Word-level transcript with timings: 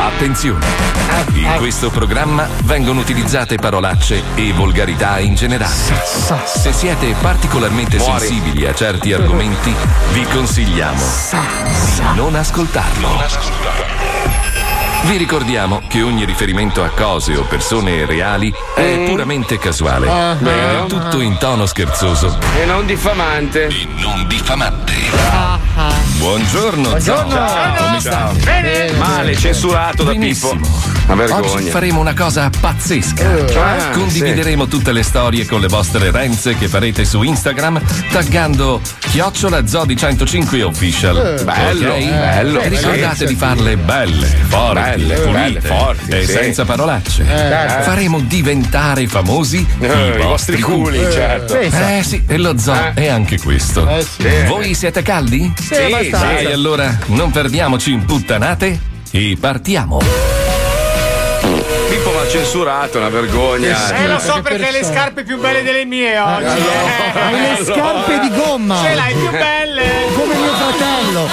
Attenzione! 0.00 0.64
In 1.34 1.56
questo 1.58 1.90
programma 1.90 2.48
vengono 2.64 3.00
utilizzate 3.00 3.56
parolacce 3.56 4.22
e 4.34 4.50
volgarità 4.54 5.18
in 5.18 5.34
generale. 5.34 5.74
Se 6.46 6.72
siete 6.72 7.14
particolarmente 7.20 7.98
sensibili 7.98 8.66
a 8.66 8.72
certi 8.72 9.12
argomenti, 9.12 9.74
vi 10.12 10.24
consigliamo 10.24 11.02
di 11.02 12.16
non 12.16 12.34
ascoltarlo. 12.34 14.29
Vi 15.02 15.16
ricordiamo 15.16 15.82
che 15.88 16.02
ogni 16.02 16.24
riferimento 16.24 16.84
a 16.84 16.90
cose 16.90 17.34
o 17.36 17.42
persone 17.42 18.04
reali 18.06 18.52
è 18.76 19.04
puramente 19.08 19.58
casuale. 19.58 20.08
Ah, 20.08 20.30
ah. 20.30 20.84
tutto 20.86 21.20
in 21.20 21.36
tono 21.38 21.66
scherzoso. 21.66 22.38
E 22.60 22.64
non 22.64 22.86
diffamante. 22.86 23.66
E 23.66 23.86
non 23.96 24.26
diffamante. 24.28 24.92
Buongiorno, 26.18 26.90
Buongiorno. 26.90 27.30
Zao. 27.30 27.74
Come 27.76 28.00
sta? 28.00 28.32
Bene. 28.44 28.92
Male, 28.92 29.34
censurato 29.36 30.04
da 30.04 30.10
Benissimo. 30.12 30.52
Pippo. 30.52 30.88
Una 31.10 31.24
Oggi 31.24 31.32
vergogna. 31.32 31.70
faremo 31.70 32.00
una 32.00 32.14
cosa 32.14 32.50
pazzesca. 32.60 33.28
Ah, 33.56 33.88
Condivideremo 33.90 34.66
tutte 34.68 34.92
le 34.92 35.02
storie 35.02 35.44
con 35.46 35.60
le 35.60 35.66
vostre 35.68 36.10
renze 36.12 36.56
che 36.56 36.68
farete 36.68 37.04
su 37.04 37.22
Instagram 37.22 37.80
taggando 38.12 38.80
chiocciola 38.98 39.60
Zodi105 39.60 40.62
official. 40.62 41.38
Eh, 41.40 41.42
bello, 41.42 41.94
Ok? 41.94 42.04
bello. 42.10 42.60
E 42.60 42.68
ricordate 42.68 43.16
Sì. 43.16 43.26
di 43.26 43.34
farle 43.34 43.76
belle, 43.76 44.26
forti, 44.48 44.89
Belle, 44.96 45.14
pulite 45.14 45.38
belle, 45.38 45.60
forti, 45.60 46.10
e 46.10 46.24
sì. 46.26 46.32
senza 46.32 46.64
parolacce. 46.64 47.24
certo. 47.26 47.82
Faremo 47.82 48.20
diventare 48.20 49.06
famosi 49.06 49.66
Eh, 49.80 49.86
i 49.86 49.88
i 49.88 50.10
vostri 50.22 50.22
vostri 50.22 50.60
culi, 50.60 50.98
certo. 51.12 51.58
Eh 51.58 52.02
sì, 52.02 52.22
e 52.26 52.36
lo 52.38 52.58
zoo 52.58 52.74
Eh. 52.74 52.92
è 52.94 53.08
anche 53.08 53.38
questo. 53.38 53.88
Eh, 53.88 54.02
sì. 54.02 54.28
Voi 54.46 54.74
siete 54.74 55.02
caldi? 55.02 55.52
Sì, 55.60 55.74
abbastanza. 55.74 56.26
Dai, 56.26 56.46
allora 56.52 56.98
non 57.06 57.30
perdiamoci 57.30 57.92
in 57.92 58.04
puttanate 58.04 58.78
e 59.10 59.36
partiamo. 59.40 59.98
Pippo 61.88 62.10
mi 62.10 62.18
ha 62.18 62.28
censurato, 62.28 62.98
una 62.98 63.08
vergogna. 63.08 63.96
Eh, 63.96 64.06
lo 64.06 64.18
so 64.18 64.40
perché 64.42 64.66
hai 64.66 64.72
le 64.72 64.84
scarpe 64.84 65.24
più 65.24 65.38
belle 65.40 65.62
delle 65.62 65.84
mie 65.84 66.18
oggi. 66.18 66.44
eh. 66.44 67.18
Hai 67.20 67.40
le 67.58 67.64
scarpe 67.64 68.20
di 68.20 68.30
gomma. 68.36 68.80
Ce 68.82 68.94
l'hai 68.94 69.14
più 69.14 69.30
belle. 69.30 69.82
Come 70.14 70.34
mio 70.36 70.52
fratello. 70.54 71.28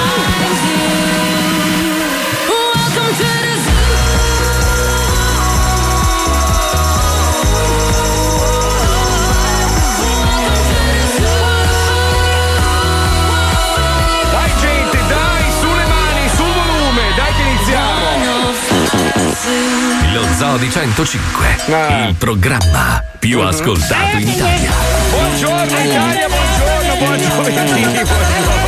Lo 20.14 20.26
Zoo 20.38 20.58
di 20.58 20.70
105, 20.70 21.46
Ah. 21.72 22.08
il 22.10 22.16
programma 22.16 23.02
più 23.18 23.40
ascoltato 23.40 24.18
in 24.18 24.28
Italia. 24.28 24.72
Buongiorno 25.10 25.64
Italia, 25.64 26.28
buongiorno, 26.28 26.96
buongiorno. 26.98 27.80
Non 27.80 28.67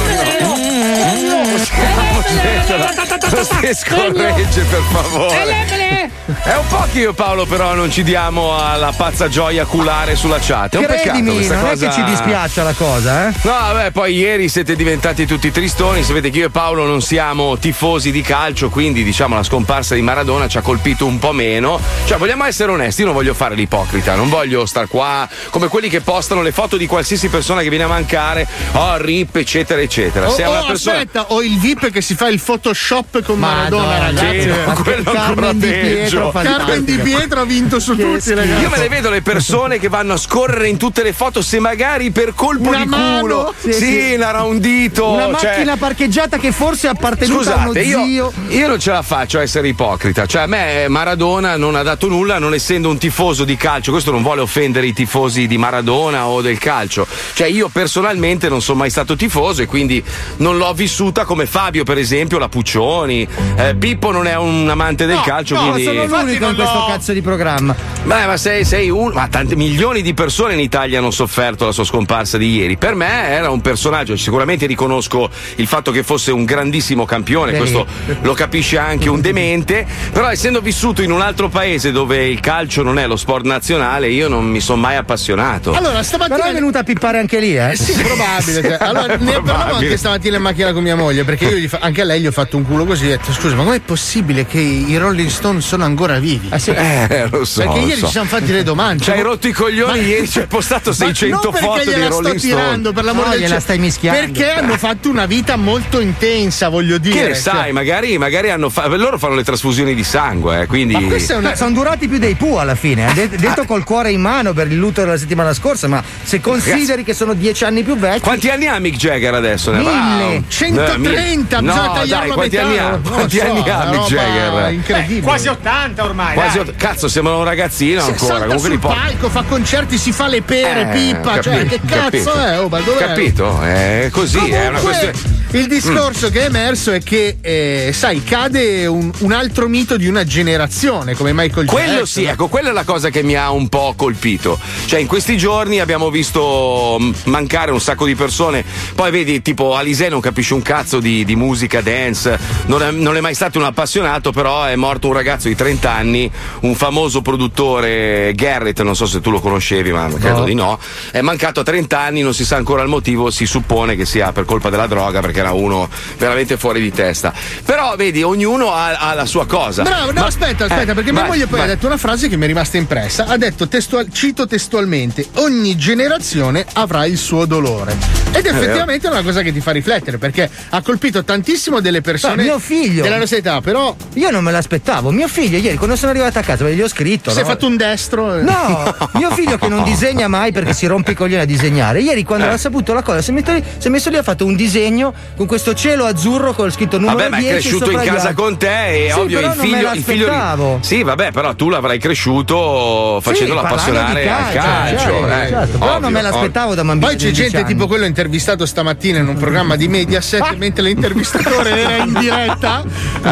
si 2.29 3.73
scorregge 3.73 4.63
per 4.63 4.81
favore. 4.91 6.07
È 6.43 6.55
un 6.55 6.67
po' 6.67 6.85
che 6.91 6.99
io 6.99 7.09
e 7.09 7.13
Paolo 7.13 7.47
però 7.47 7.73
non 7.73 7.91
ci 7.91 8.03
diamo 8.03 8.55
alla 8.55 8.93
pazza 8.95 9.27
gioia 9.29 9.65
culare 9.65 10.15
sulla 10.15 10.37
chat. 10.39 10.75
È 10.75 10.77
un 10.77 10.85
peccato 10.85 11.09
Credimi, 11.09 11.33
questa 11.33 11.55
non 11.55 11.69
cosa. 11.69 11.85
è 11.85 11.89
che 11.89 11.93
ci 11.95 12.03
dispiaccia 12.03 12.63
la 12.63 12.73
cosa, 12.73 13.27
eh? 13.29 13.33
No, 13.41 13.51
vabbè, 13.51 13.91
poi 13.91 14.13
ieri 14.15 14.47
siete 14.47 14.75
diventati 14.75 15.25
tutti 15.25 15.49
tristoni. 15.51 16.03
Sapete 16.03 16.29
che 16.29 16.37
io 16.37 16.45
e 16.45 16.49
Paolo 16.51 16.85
non 16.85 17.01
siamo 17.01 17.57
tifosi 17.57 18.11
di 18.11 18.21
calcio, 18.21 18.69
quindi 18.69 19.03
diciamo 19.03 19.33
la 19.35 19.43
scomparsa 19.43 19.95
di 19.95 20.01
Maradona 20.01 20.47
ci 20.47 20.59
ha 20.59 20.61
colpito 20.61 21.07
un 21.07 21.17
po' 21.17 21.31
meno. 21.31 21.79
Cioè, 22.05 22.19
vogliamo 22.19 22.43
essere 22.45 22.71
onesti, 22.71 23.01
io 23.01 23.07
non 23.07 23.15
voglio 23.15 23.33
fare 23.33 23.55
l'ipocrita, 23.55 24.13
non 24.13 24.29
voglio 24.29 24.67
star 24.67 24.87
qua 24.87 25.27
come 25.49 25.67
quelli 25.67 25.89
che 25.89 26.01
postano 26.01 26.43
le 26.43 26.51
foto 26.51 26.77
di 26.77 26.85
qualsiasi 26.85 27.27
persona 27.27 27.61
che 27.61 27.69
viene 27.69 27.85
a 27.85 27.87
mancare, 27.87 28.47
oh, 28.73 28.97
rip, 28.97 29.35
eccetera, 29.35 29.81
eccetera. 29.81 30.27
Oh, 30.27 30.33
Se 30.33 30.43
è 30.43 30.47
oh, 30.47 30.51
una 30.51 30.63
persona. 30.65 30.97
aspetta, 30.97 31.25
ho 31.29 31.41
il 31.41 31.57
VIP 31.57 31.89
che 31.89 32.01
si 32.01 32.13
fa 32.19 32.27
il 32.27 32.41
Photoshop 32.41 33.21
con 33.23 33.39
Maradona, 33.39 33.83
Madonna, 33.85 34.05
ragazzi. 34.07 34.41
Sì, 34.41 34.81
quello 34.83 35.11
Carmen 35.11 35.57
Di. 35.57 35.67
Pietro, 35.69 36.31
Carmen 36.31 36.83
Di 36.83 36.97
Pietro 36.97 37.39
ha 37.39 37.45
vinto 37.45 37.79
su 37.79 37.95
tutti, 37.95 38.33
ragazzi. 38.33 38.61
Io 38.61 38.69
me 38.69 38.77
le 38.77 38.89
vedo 38.89 39.09
le 39.09 39.21
persone 39.21 39.79
che 39.79 39.87
vanno 39.87 40.11
a 40.13 40.17
scorrere 40.17 40.67
in 40.67 40.75
tutte 40.75 41.01
le 41.01 41.13
foto, 41.13 41.41
se 41.41 41.59
magari 41.59 42.11
per 42.11 42.33
colpo 42.35 42.67
Una 42.67 42.77
di 42.79 42.85
mano? 42.87 43.19
culo, 43.21 43.53
Sì, 43.57 43.71
sì, 43.71 43.79
sì. 43.79 43.99
era 44.15 44.43
un 44.43 44.59
dito. 44.59 45.07
Una 45.11 45.33
cioè- 45.37 45.51
macchina 45.51 45.77
parcheggiata 45.77 46.37
che 46.39 46.51
forse 46.51 46.87
è 46.87 46.89
appartenuta 46.89 47.53
a 47.53 47.55
uno 47.55 47.65
Scusate, 47.67 47.85
zio. 47.85 48.03
io, 48.03 48.33
io 48.49 48.67
non 48.67 48.79
ce 48.79 48.91
la 48.91 49.01
faccio 49.01 49.37
a 49.37 49.41
essere 49.41 49.69
ipocrita. 49.69 50.25
Cioè, 50.25 50.41
a 50.41 50.47
me 50.47 50.89
Maradona 50.89 51.55
non 51.55 51.75
ha 51.75 51.83
dato 51.83 52.09
nulla, 52.09 52.37
non 52.37 52.53
essendo 52.53 52.89
un 52.89 52.97
tifoso 52.97 53.45
di 53.45 53.55
calcio. 53.55 53.91
Questo 53.91 54.11
non 54.11 54.23
vuole 54.23 54.41
offendere 54.41 54.87
i 54.87 54.93
tifosi 54.93 55.47
di 55.47 55.57
Maradona 55.57 56.27
o 56.27 56.41
del 56.41 56.57
calcio. 56.57 57.07
Cioè, 57.31 57.47
io 57.47 57.69
personalmente 57.69 58.49
non 58.49 58.61
sono 58.61 58.79
mai 58.79 58.89
stato 58.89 59.15
tifoso 59.15 59.61
e 59.61 59.67
quindi 59.67 60.03
non 60.39 60.57
l'ho 60.57 60.73
vissuta 60.73 61.23
come 61.23 61.45
Fabio, 61.45 61.85
per 61.85 61.93
esempio, 61.93 62.07
la 62.37 62.49
Puccioni. 62.49 63.27
Eh, 63.55 63.75
Pippo 63.75 64.11
non 64.11 64.27
è 64.27 64.35
un 64.35 64.67
amante 64.69 65.05
del 65.05 65.15
No, 65.17 65.21
calcio, 65.21 65.55
no, 65.55 65.71
quindi. 65.71 65.83
Sono 65.83 66.21
l'unico 66.23 66.47
in 66.47 66.55
questo 66.55 66.85
cazzo 66.87 67.13
di 67.13 67.21
programma. 67.21 67.75
Beh, 68.03 68.25
ma 68.25 68.37
sei, 68.37 68.65
sei 68.65 68.89
un. 68.89 69.11
Ma 69.13 69.27
tanti 69.27 69.55
milioni 69.55 70.01
di 70.01 70.13
persone 70.13 70.53
in 70.53 70.59
Italia 70.59 70.99
hanno 70.99 71.11
sofferto 71.11 71.65
la 71.65 71.71
sua 71.71 71.83
scomparsa 71.83 72.37
di 72.37 72.55
ieri. 72.57 72.77
Per 72.77 72.95
me 72.95 73.29
era 73.29 73.49
un 73.49 73.61
personaggio. 73.61 74.15
Sicuramente 74.15 74.65
riconosco 74.65 75.29
il 75.55 75.67
fatto 75.67 75.91
che 75.91 76.03
fosse 76.03 76.31
un 76.31 76.45
grandissimo 76.45 77.05
campione, 77.05 77.51
Vedi? 77.51 77.71
questo 77.71 77.87
lo 78.21 78.33
capisce 78.33 78.77
anche 78.77 79.09
un 79.09 79.21
demente. 79.21 79.85
Però, 80.11 80.27
essendo 80.29 80.61
vissuto 80.61 81.01
in 81.01 81.11
un 81.11 81.21
altro 81.21 81.49
paese 81.49 81.91
dove 81.91 82.27
il 82.27 82.39
calcio 82.39 82.83
non 82.83 82.97
è 82.99 83.07
lo 83.07 83.15
sport 83.15 83.45
nazionale, 83.45 84.09
io 84.09 84.27
non 84.27 84.45
mi 84.45 84.59
sono 84.59 84.81
mai 84.81 84.95
appassionato. 84.95 85.73
Allora, 85.73 86.01
stamattina. 86.03 86.35
Però 86.37 86.49
è 86.49 86.53
venuta 86.53 86.79
a 86.79 86.83
pippare 86.83 87.19
anche 87.19 87.39
lì, 87.39 87.55
eh? 87.57 87.75
Sì, 87.75 87.93
probabile. 87.93 88.61
cioè. 88.61 88.77
Allora, 88.89 89.17
ne 89.17 89.41
parlavo 89.43 89.75
anche 89.75 89.97
stamattina 89.97 90.37
in 90.37 90.41
macchina 90.41 90.73
con 90.73 90.81
mia 90.81 90.95
moglie, 90.95 91.23
perché 91.23 91.45
io 91.45 91.57
gli 91.57 91.67
fa- 91.67 91.79
anche 91.81 91.98
a 92.01 92.05
lei 92.05 92.21
gli 92.21 92.27
ho 92.27 92.31
fatto 92.31 92.57
un 92.57 92.63
culo 92.65 92.85
così 92.85 93.05
e 93.05 93.13
ho 93.13 93.17
detto: 93.17 93.31
scusa, 93.33 93.55
ma 93.55 93.63
com'è 93.63 93.79
possibile 93.79 94.45
che 94.45 94.59
i 94.59 94.97
Rolling 94.97 95.29
Stone 95.29 95.61
sono 95.61 95.83
ancora 95.83 96.19
vivi? 96.19 96.47
Ah, 96.49 96.57
sì. 96.59 96.71
Eh, 96.71 97.27
lo 97.29 97.45
so. 97.45 97.61
perché 97.61 97.79
lo 97.79 97.85
ieri 97.87 97.99
so. 97.99 98.05
ci 98.05 98.11
siamo 98.11 98.27
fatti 98.27 98.51
le 98.51 98.63
domande. 98.63 99.03
Ci 99.03 99.11
hai 99.11 99.21
rotto 99.21 99.47
i 99.47 99.51
coglioni 99.51 100.01
ieri, 100.05 100.27
ci 100.29 100.39
hai 100.39 100.47
postato 100.47 100.91
600 100.93 101.35
ma 101.35 101.41
non 101.43 101.53
foto 101.53 101.73
perché 101.75 101.89
di 101.89 101.95
gliela 101.99 102.05
sto 102.11 102.21
Rolling 102.21 102.39
tirando, 102.39 102.71
Stone. 102.89 102.93
per 102.93 103.03
l'amore 103.03 103.27
No, 103.29 103.33
del 103.35 103.47
cielo. 103.47 103.59
stai 103.59 103.77
mischiando. 103.79 104.19
Perché 104.19 104.51
hanno 104.51 104.77
fatto 104.77 105.09
una 105.09 105.25
vita 105.25 105.55
molto 105.55 105.99
intensa, 105.99 106.69
voglio 106.69 106.97
dire. 106.97 107.15
Che 107.15 107.21
ne 107.21 107.33
Cioè, 107.33 107.35
sai, 107.41 107.71
magari, 107.71 108.17
magari 108.17 108.49
hanno 108.49 108.69
fa- 108.69 108.87
loro 108.87 109.17
fanno 109.17 109.35
le 109.35 109.43
trasfusioni 109.43 109.93
di 109.95 110.03
sangue, 110.03 110.61
eh, 110.61 110.65
quindi. 110.65 110.93
Ma 110.93 111.01
questa 111.03 111.33
è 111.33 111.37
una. 111.37 111.49
No, 111.49 111.55
sono 111.55 111.71
durati 111.71 112.07
più 112.07 112.17
dei 112.17 112.35
Pooh 112.35 112.57
alla 112.59 112.75
fine. 112.75 113.09
eh. 113.09 113.13
De- 113.13 113.37
detto 113.37 113.65
col 113.65 113.83
cuore 113.83 114.11
in 114.11 114.21
mano 114.21 114.53
per 114.53 114.67
il 114.71 114.77
lutto 114.77 115.01
della 115.01 115.17
settimana 115.17 115.53
scorsa, 115.53 115.87
ma 115.87 116.03
se 116.23 116.39
consideri 116.39 117.03
che 117.03 117.13
sono 117.13 117.33
dieci 117.33 117.63
anni 117.63 117.83
più 117.83 117.97
vecchi. 117.97 118.21
Quanti 118.21 118.49
anni 118.49 118.67
ha 118.67 118.77
Mick 118.79 118.97
Jagger 118.97 119.33
adesso? 119.33 119.71
Mille. 119.71 120.35
Eh, 120.35 120.43
130, 120.47 121.61
mille. 121.61 121.73
Bisogna 121.89 121.93
no, 121.93 121.99
tagliarlo 121.99 122.27
dai, 122.27 122.35
quanti 122.35 122.55
metà, 122.55 122.67
anni 122.67 122.77
ha? 122.77 122.99
Quanti 123.09 123.37
so, 123.37 123.43
anni 123.43 123.69
ha 123.69 123.89
Mick 123.89 124.07
Jagger? 124.07 124.71
Incredibile. 124.73 125.21
Quasi 125.21 125.47
80 125.47 126.03
ormai. 126.03 126.33
Quasi 126.33 126.57
ott- 126.59 126.75
Cazzo, 126.75 127.07
sembra 127.07 127.35
un 127.35 127.43
ragazzino 127.43 128.03
ancora. 128.03 128.45
Comunque 128.45 128.69
sul 128.69 128.79
palco, 128.79 129.29
fa 129.29 129.43
concerti, 129.43 129.97
si 129.97 130.11
fa 130.11 130.27
le 130.27 130.41
pere, 130.41 130.81
Eh, 130.81 130.93
pippa. 130.93 131.39
Cioè, 131.41 131.65
capito, 131.65 131.75
che 131.75 131.81
cazzo 131.85 132.01
capito. 132.31 132.33
è? 132.35 132.59
Oh, 132.59 132.67
ma 132.69 132.79
dov'è? 132.79 132.97
Capito? 132.97 133.61
È 133.61 134.09
così, 134.11 134.37
è 134.37 134.67
una 134.67 134.79
Comunque, 134.79 135.11
questione. 135.11 135.37
Il 135.51 135.67
discorso 135.67 136.29
che 136.29 136.41
è 136.41 136.45
emerso 136.45 136.91
è 136.91 137.01
che, 137.01 137.37
eh, 137.41 137.89
sai, 137.91 138.23
cade 138.23 138.85
un, 138.85 139.11
un 139.19 139.31
altro 139.31 139.67
mito 139.67 139.97
di 139.97 140.07
una 140.07 140.23
generazione 140.23 141.15
come 141.15 141.33
Michael 141.33 141.65
Jackson. 141.65 141.85
Quello 141.87 142.05
sì, 142.05 142.25
ecco, 142.25 142.47
quella 142.47 142.69
è 142.69 142.71
la 142.71 142.83
cosa 142.83 143.09
che 143.09 143.23
mi 143.23 143.35
ha 143.35 143.49
un 143.49 143.67
po' 143.67 143.93
colpito. 143.97 144.59
Cioè, 144.85 144.99
in 144.99 145.07
questi 145.07 145.37
giorni 145.37 145.79
abbiamo 145.79 146.11
visto 146.11 146.97
mm, 146.99 147.11
mancare 147.25 147.71
un 147.71 147.81
sacco 147.81 148.05
di 148.05 148.13
persone. 148.13 148.63
Poi 148.93 149.09
vedi, 149.09 149.41
tipo, 149.41 149.75
Alisei 149.75 150.09
non 150.09 150.19
capisce 150.19 150.53
un 150.53 150.61
cazzo 150.61 150.99
di, 150.99 151.25
di 151.25 151.35
musica 151.35 151.78
dance, 151.81 152.37
non 152.65 152.81
è, 152.83 152.91
non 152.91 153.15
è 153.17 153.19
mai 153.21 153.33
stato 153.33 153.57
un 153.59 153.65
appassionato, 153.65 154.31
però 154.31 154.63
è 154.65 154.75
morto 154.75 155.07
un 155.07 155.13
ragazzo 155.13 155.47
di 155.47 155.55
30 155.55 155.91
anni, 155.91 156.31
un 156.61 156.75
famoso 156.75 157.21
produttore, 157.21 158.33
Garrett, 158.35 158.81
non 158.81 158.95
so 158.95 159.05
se 159.05 159.21
tu 159.21 159.29
lo 159.31 159.39
conoscevi, 159.39 159.91
ma 159.91 160.07
credo 160.19 160.39
No. 160.39 160.45
di 160.45 160.53
no. 160.53 160.79
È 161.11 161.21
mancato 161.21 161.59
a 161.59 161.63
30 161.63 161.99
anni, 161.99 162.21
non 162.21 162.33
si 162.33 162.45
sa 162.45 162.55
ancora 162.55 162.81
il 162.81 162.87
motivo, 162.87 163.29
si 163.31 163.45
suppone 163.45 163.95
che 163.95 164.05
sia 164.05 164.31
per 164.31 164.45
colpa 164.45 164.69
della 164.69 164.87
droga, 164.87 165.19
perché 165.21 165.39
era 165.39 165.51
uno 165.51 165.89
veramente 166.17 166.57
fuori 166.57 166.81
di 166.81 166.91
testa. 166.91 167.33
Però, 167.65 167.95
vedi, 167.95 168.23
ognuno 168.23 168.71
ha, 168.73 168.97
ha 168.97 169.13
la 169.13 169.25
sua 169.25 169.45
cosa. 169.45 169.83
Bravo, 169.83 170.11
no, 170.11 170.21
Ma- 170.21 170.25
aspetta, 170.27 170.65
aspetta, 170.65 170.91
eh, 170.91 170.95
perché 170.95 171.11
mia 171.11 171.21
vai, 171.21 171.29
moglie 171.31 171.47
poi 171.47 171.59
vai. 171.59 171.67
ha 171.67 171.73
detto 171.73 171.87
una 171.87 171.97
frase 171.97 172.27
che 172.29 172.37
mi 172.37 172.43
è 172.45 172.47
rimasta 172.47 172.77
impressa. 172.77 173.25
Ha 173.25 173.37
detto, 173.37 173.67
testual- 173.67 174.11
cito 174.11 174.47
testualmente, 174.47 175.25
ogni 175.35 175.75
generazione 175.75 176.65
avrà 176.73 177.05
il 177.05 177.17
suo 177.17 177.45
dolore. 177.45 177.95
Ed 178.31 178.45
effettivamente 178.45 179.07
è 179.07 179.11
una 179.11 179.23
cosa 179.23 179.41
che 179.41 179.51
ti 179.51 179.59
fa 179.59 179.71
riflettere, 179.71 180.17
perché 180.17 180.49
ha 180.69 180.81
colpito 180.81 181.23
tantissimo 181.23 181.68
delle 181.79 182.01
persone 182.01 182.35
Ma 182.37 182.41
mio 182.41 182.59
figlio- 182.59 183.03
della 183.03 183.17
nostra 183.17 183.37
età, 183.37 183.61
però 183.61 183.95
Io 184.13 184.29
non 184.31 184.43
me 184.43 184.51
l'aspettavo. 184.51 185.11
Mio 185.11 185.27
figlio, 185.27 185.57
ieri, 185.57 185.77
quando 185.77 185.95
sono 185.95 186.11
arrivato 186.11 186.39
a 186.39 186.41
casa, 186.41 186.67
gli 186.69 186.81
ho 186.81 186.87
scritto. 186.87 187.29
si 187.31 187.37
è 187.37 187.41
no? 187.41 187.47
fatto 187.47 187.67
un 187.67 187.77
destro. 187.77 188.35
eh. 188.37 188.41
No, 188.41 188.95
mio 189.13 189.29
figlio 189.31 189.57
che 189.57 189.67
non 189.67 189.83
disegna 189.83 190.27
mai 190.27 190.51
perché 190.51 190.73
si 190.73 190.87
rompe 190.87 191.11
i 191.11 191.15
coglioni 191.15 191.41
a 191.41 191.45
disegnare. 191.45 192.01
Ieri, 192.01 192.23
quando 192.23 192.45
Eh. 192.45 192.49
ha 192.49 192.57
saputo 192.57 192.93
la 192.93 193.03
cosa, 193.03 193.21
si 193.21 193.29
è, 193.29 193.33
messo 193.33 193.51
lì, 193.53 193.63
si 193.77 193.87
è 193.87 193.89
messo 193.91 194.09
lì 194.09 194.15
e 194.15 194.19
ha 194.19 194.23
fatto 194.23 194.45
un 194.45 194.55
disegno 194.55 195.13
con 195.37 195.45
questo 195.45 195.73
cielo 195.75 196.05
azzurro 196.05 196.53
con 196.53 196.71
scritto 196.71 196.97
numero 196.97 197.17
Vabbè, 197.17 197.29
ma 197.29 197.37
è 197.37 197.41
10 197.41 197.53
cresciuto 197.53 197.91
in 197.91 197.99
casa 198.01 198.33
con 198.33 198.57
te 198.57 199.05
e 199.05 199.11
Sì, 199.11 199.19
ovvio 199.19 199.39
però 199.39 199.51
il 199.51 199.57
non 199.57 199.69
me 199.69 199.75
figlio, 199.77 199.91
il 199.93 200.03
figlio. 200.03 200.79
Sì, 200.81 201.03
vabbè, 201.03 201.31
però 201.31 201.53
tu 201.55 201.69
l'avrai 201.69 201.99
cresciuto 201.99 203.19
facendolo 203.21 203.59
Sì, 203.59 203.65
appassionare 203.65 204.21
di 204.21 204.27
al 204.27 204.35
calcio, 204.35 204.57
calcio. 204.59 204.97
certo, 204.97 205.27
eh. 205.27 205.47
certo. 205.49 205.77
Però 205.77 205.85
non 205.93 206.03
Ovvio, 206.03 206.09
me 206.09 206.21
l'aspettavo 206.21 206.75
da 206.75 206.83
bambino. 206.83 207.07
Poi 207.07 207.15
c'è 207.17 207.31
gente 207.31 207.41
11 207.57 207.63
tipo 207.65 207.79
anni. 207.79 207.87
quello 207.87 208.05
intervistato 208.05 208.65
stamattina 208.65 209.19
in 209.19 209.27
un 209.27 209.35
programma 209.37 209.75
di 209.75 209.87
Mediaset, 209.87 210.55
mentre 210.57 210.83
l'intervistatore 210.83 211.58
era 211.67 211.97
in 212.03 212.13
diretta, 212.13 212.83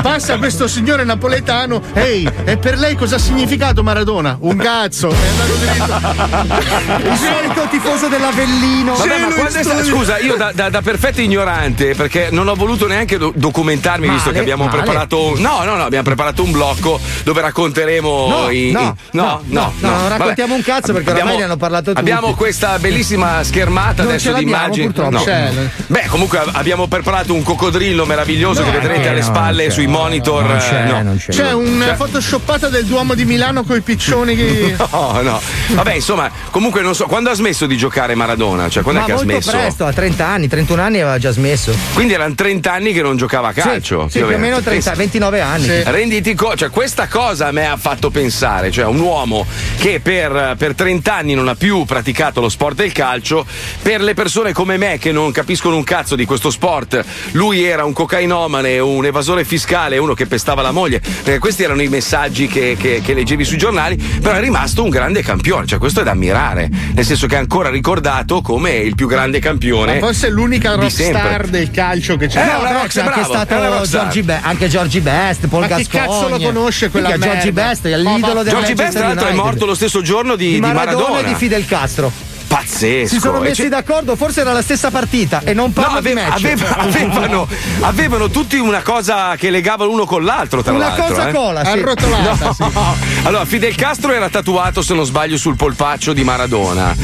passa 0.01 0.37
questo 0.37 0.67
signore 0.67 1.03
napoletano, 1.03 1.81
ehi, 1.93 2.29
e 2.45 2.57
per 2.57 2.77
lei 2.77 2.95
cosa 2.95 3.15
ha 3.15 3.19
significato 3.19 3.83
Maradona? 3.83 4.37
Un 4.39 4.57
cazzo! 4.57 5.09
È 5.09 5.15
andato 5.27 7.05
Il 7.09 7.17
solito 7.17 7.67
tifoso 7.69 8.07
dell'Avellino. 8.07 8.93
Vabbè, 8.95 9.19
ma 9.19 9.33
quando 9.33 9.59
è 9.59 9.83
scusa, 9.83 10.17
io 10.19 10.35
da, 10.35 10.51
da- 10.53 10.69
da 10.69 10.81
perfetto 10.81 11.21
ignorante, 11.21 11.93
perché 11.95 12.29
non 12.31 12.47
ho 12.47 12.55
voluto 12.55 12.87
neanche 12.87 13.17
do- 13.17 13.31
documentarmi, 13.35 14.07
visto 14.07 14.25
Male, 14.25 14.33
che 14.33 14.39
abbiamo 14.39 14.65
male. 14.65 14.77
preparato. 14.77 15.25
un- 15.33 15.39
No, 15.41 15.63
no, 15.63 15.75
no, 15.75 15.83
abbiamo 15.83 16.03
preparato 16.03 16.43
un 16.43 16.51
blocco 16.51 16.99
dove 17.23 17.41
racconteremo. 17.41 18.27
No, 18.27 18.49
i, 18.49 18.71
no, 18.71 18.79
i- 18.79 18.93
no, 19.11 19.41
no, 19.47 19.73
no, 19.79 19.89
non 19.89 20.09
raccontiamo 20.09 20.55
un 20.55 20.61
cazzo 20.61 20.93
perché 20.93 21.11
oramai 21.11 21.37
ne 21.37 21.43
hanno 21.43 21.57
parlato 21.57 21.85
tutti. 21.91 21.99
Abbiamo 21.99 22.33
questa 22.33 22.77
bellissima 22.79 23.43
schermata 23.43 24.03
Non 24.03 24.11
adesso 24.13 24.33
di 24.33 24.43
immagini. 24.43 24.91
No. 24.95 25.21
C'è. 25.23 25.51
Beh, 25.87 26.05
comunque 26.07 26.39
ab- 26.39 26.49
abbiamo 26.53 26.87
preparato 26.87 27.33
un 27.33 27.43
coccodrillo 27.43 28.05
meraviglioso 28.07 28.61
che 28.63 28.71
No, 28.71 28.79
vedrete 28.79 29.03
no, 29.03 29.09
alle 29.09 29.19
no, 29.19 29.25
spalle 29.25 29.61
non 29.61 29.67
c'è, 29.67 29.73
sui 29.73 29.87
monitor. 29.87 30.43
non 30.43 30.55
eh, 30.55 30.59
c'è, 30.59 30.85
no. 30.85 31.01
non 31.03 31.17
c'è. 31.17 31.31
C'è 31.31 31.53
una 31.53 31.93
photoshoppata 31.93 32.69
del 32.69 32.85
Duomo 32.85 33.13
di 33.13 33.25
Milano 33.25 33.63
con 33.63 33.75
i 33.77 33.81
piccioni 33.81 34.35
che. 34.35 34.75
No, 34.97 35.21
no. 35.21 35.39
Vabbè, 35.69 35.93
insomma, 35.93 36.29
comunque 36.49 36.81
non 36.81 36.95
so. 36.95 37.05
Quando 37.05 37.29
ha 37.29 37.33
smesso 37.33 37.65
di 37.67 37.77
giocare 37.77 38.15
Maradona? 38.15 38.69
Cioè, 38.69 38.81
quando 38.83 39.01
Ma 39.01 39.05
è 39.05 39.09
che 39.09 39.15
ha 39.15 39.21
smesso? 39.21 39.51
presto, 39.51 39.85
a 39.85 39.93
30 39.93 40.25
anni, 40.25 40.47
31 40.47 40.81
anni 40.81 40.99
aveva 41.01 41.17
già 41.19 41.31
smesso. 41.31 41.75
Quindi 41.93 42.13
erano 42.13 42.33
30 42.33 42.71
anni 42.71 42.93
che 42.93 43.01
non 43.01 43.15
giocava 43.17 43.49
a 43.49 43.53
calcio. 43.53 44.07
Sì, 44.09 44.19
sì, 44.19 44.25
più 44.25 44.35
o 44.35 44.37
meno 44.39 44.61
30, 44.61 44.69
Pensa- 44.69 44.93
29 44.93 45.41
anni. 45.41 45.63
Sì. 45.65 45.83
Renditi 45.85 46.33
conto, 46.33 46.57
cioè 46.57 46.69
questa 46.69 47.07
cosa 47.07 47.47
a 47.47 47.51
me 47.51 47.67
ha 47.67 47.77
fatto 47.77 48.09
pensare, 48.09 48.71
cioè 48.71 48.85
un 48.85 48.99
uomo 48.99 49.45
che 49.77 49.99
per, 50.01 50.55
per 50.57 50.73
30 50.73 51.13
anni 51.13 51.33
non 51.33 51.47
ha 51.47 51.55
più 51.55 51.83
praticato 51.85 52.41
lo 52.41 52.49
sport 52.49 52.77
del 52.77 52.91
calcio, 52.91 53.45
per 53.81 54.01
le 54.01 54.13
persone 54.13 54.53
come 54.53 54.77
me 54.77 54.97
che 54.97 55.11
non 55.11 55.31
capiscono 55.31 55.75
un 55.75 55.83
cazzo 55.83 56.15
di 56.15 56.25
questo 56.25 56.49
sport, 56.49 57.03
lui 57.31 57.63
era 57.63 57.83
un 57.83 57.93
cocainomane, 57.97 58.77
un 58.77 59.05
evasore 59.05 59.43
fiscale, 59.43 59.97
uno 59.97 60.13
che 60.13 60.27
pestava 60.27 60.61
la 60.61 60.69
moglie, 60.69 60.99
perché 60.99 61.39
questi 61.39 61.63
erano 61.63 61.81
i 61.81 61.87
messaggi 61.87 62.45
che, 62.47 62.77
che- 62.79 63.01
che 63.03 63.13
leggevi 63.15 63.43
sui 63.43 63.57
giornali, 63.57 63.95
però 64.21 64.35
è 64.35 64.39
rimasto 64.39 64.83
un 64.83 64.89
grande 64.89 65.23
campione, 65.23 65.65
cioè 65.65 65.79
questo 65.79 66.01
è 66.01 66.03
da 66.03 66.11
ammirare, 66.11 66.69
nel 66.93 67.03
senso 67.03 67.25
che 67.25 67.33
è 67.33 67.39
ancora 67.39 67.69
ricordato 67.71 68.41
come 68.41 68.75
il 68.75 68.93
più 68.93 69.07
grande 69.07 69.39
campione. 69.39 69.95
Ma 69.99 70.05
forse 70.05 70.27
è 70.27 70.29
l'unica 70.29 70.75
di 70.75 70.81
rockstar 70.81 71.47
del 71.47 71.71
calcio 71.71 72.17
che 72.17 72.27
c'è. 72.27 72.43
Eh, 72.43 72.45
No, 72.45 72.59
una 72.59 72.71
rockstar, 72.73 73.05
bravo, 73.05 73.21
è 73.21 73.25
una 73.29 73.45
stato 73.45 73.63
rockstar. 73.77 74.01
Giorgi 74.03 74.21
Be- 74.21 74.39
anche 74.43 74.67
Giorgi 74.67 74.99
Best, 74.99 75.47
Paul 75.47 75.61
Ma 75.61 75.67
chi 75.75 75.87
Gascogne. 75.87 76.05
cazzo 76.07 76.29
lo 76.29 76.37
conosce 76.39 76.89
quella 76.91 77.17
Giorgi? 77.17 77.51
Best 77.51 77.87
è 77.87 78.01
Ma- 78.01 78.11
l'idolo 78.13 78.43
del 78.43 78.53
Giorgi 78.53 78.73
Best, 78.75 78.97
tra 78.97 79.07
l'altro, 79.07 79.27
è 79.27 79.33
morto 79.33 79.65
lo 79.65 79.73
stesso 79.73 80.01
giorno 80.03 80.35
di, 80.35 80.45
di 80.47 80.53
di 80.53 80.59
Maradona, 80.59 80.85
Maradona. 80.97 81.19
e 81.19 81.23
di 81.23 81.33
Fidel 81.35 81.65
Castro. 81.65 82.11
Pazzesco. 82.47 83.07
Si 83.07 83.19
sono 83.19 83.37
E 83.37 83.49
messi 83.49 83.63
c'è- 83.63 83.67
d'accordo, 83.69 84.15
forse 84.15 84.41
era 84.41 84.53
la 84.53 84.61
stessa 84.61 84.89
partita 84.89 85.41
e 85.43 85.53
non 85.53 85.71
No, 85.75 85.81
parlo 85.81 85.97
ave- 85.97 86.09
di 86.09 86.15
match. 86.15 86.31
aveva- 86.45 86.77
avevano, 86.77 87.47
avevano 87.81 88.29
tutti 88.29 88.57
una 88.57 88.81
cosa 88.81 89.35
che 89.35 89.49
legava 89.49 89.83
l'uno 89.85 90.05
con 90.05 90.23
l'altro, 90.23 90.63
tra 90.63 90.73
Una 90.73 90.87
l'altro. 90.87 91.05
cosa 91.07 91.27
eh. 91.29 91.33
cola, 91.33 91.63
sì. 91.65 91.71
Arrotolata, 91.71 92.45
No. 92.45 92.53
sì. 92.53 92.63
Allora, 93.27 93.45
Fidel 93.45 93.75
Castro 93.75 94.13
era 94.13 94.29
tatuato, 94.29 94.81
se 94.81 94.93
non 94.93 95.05
sbaglio, 95.05 95.37
sul 95.37 95.55
polpaccio 95.55 96.13
di 96.13 96.23
Maradona. 96.23 96.95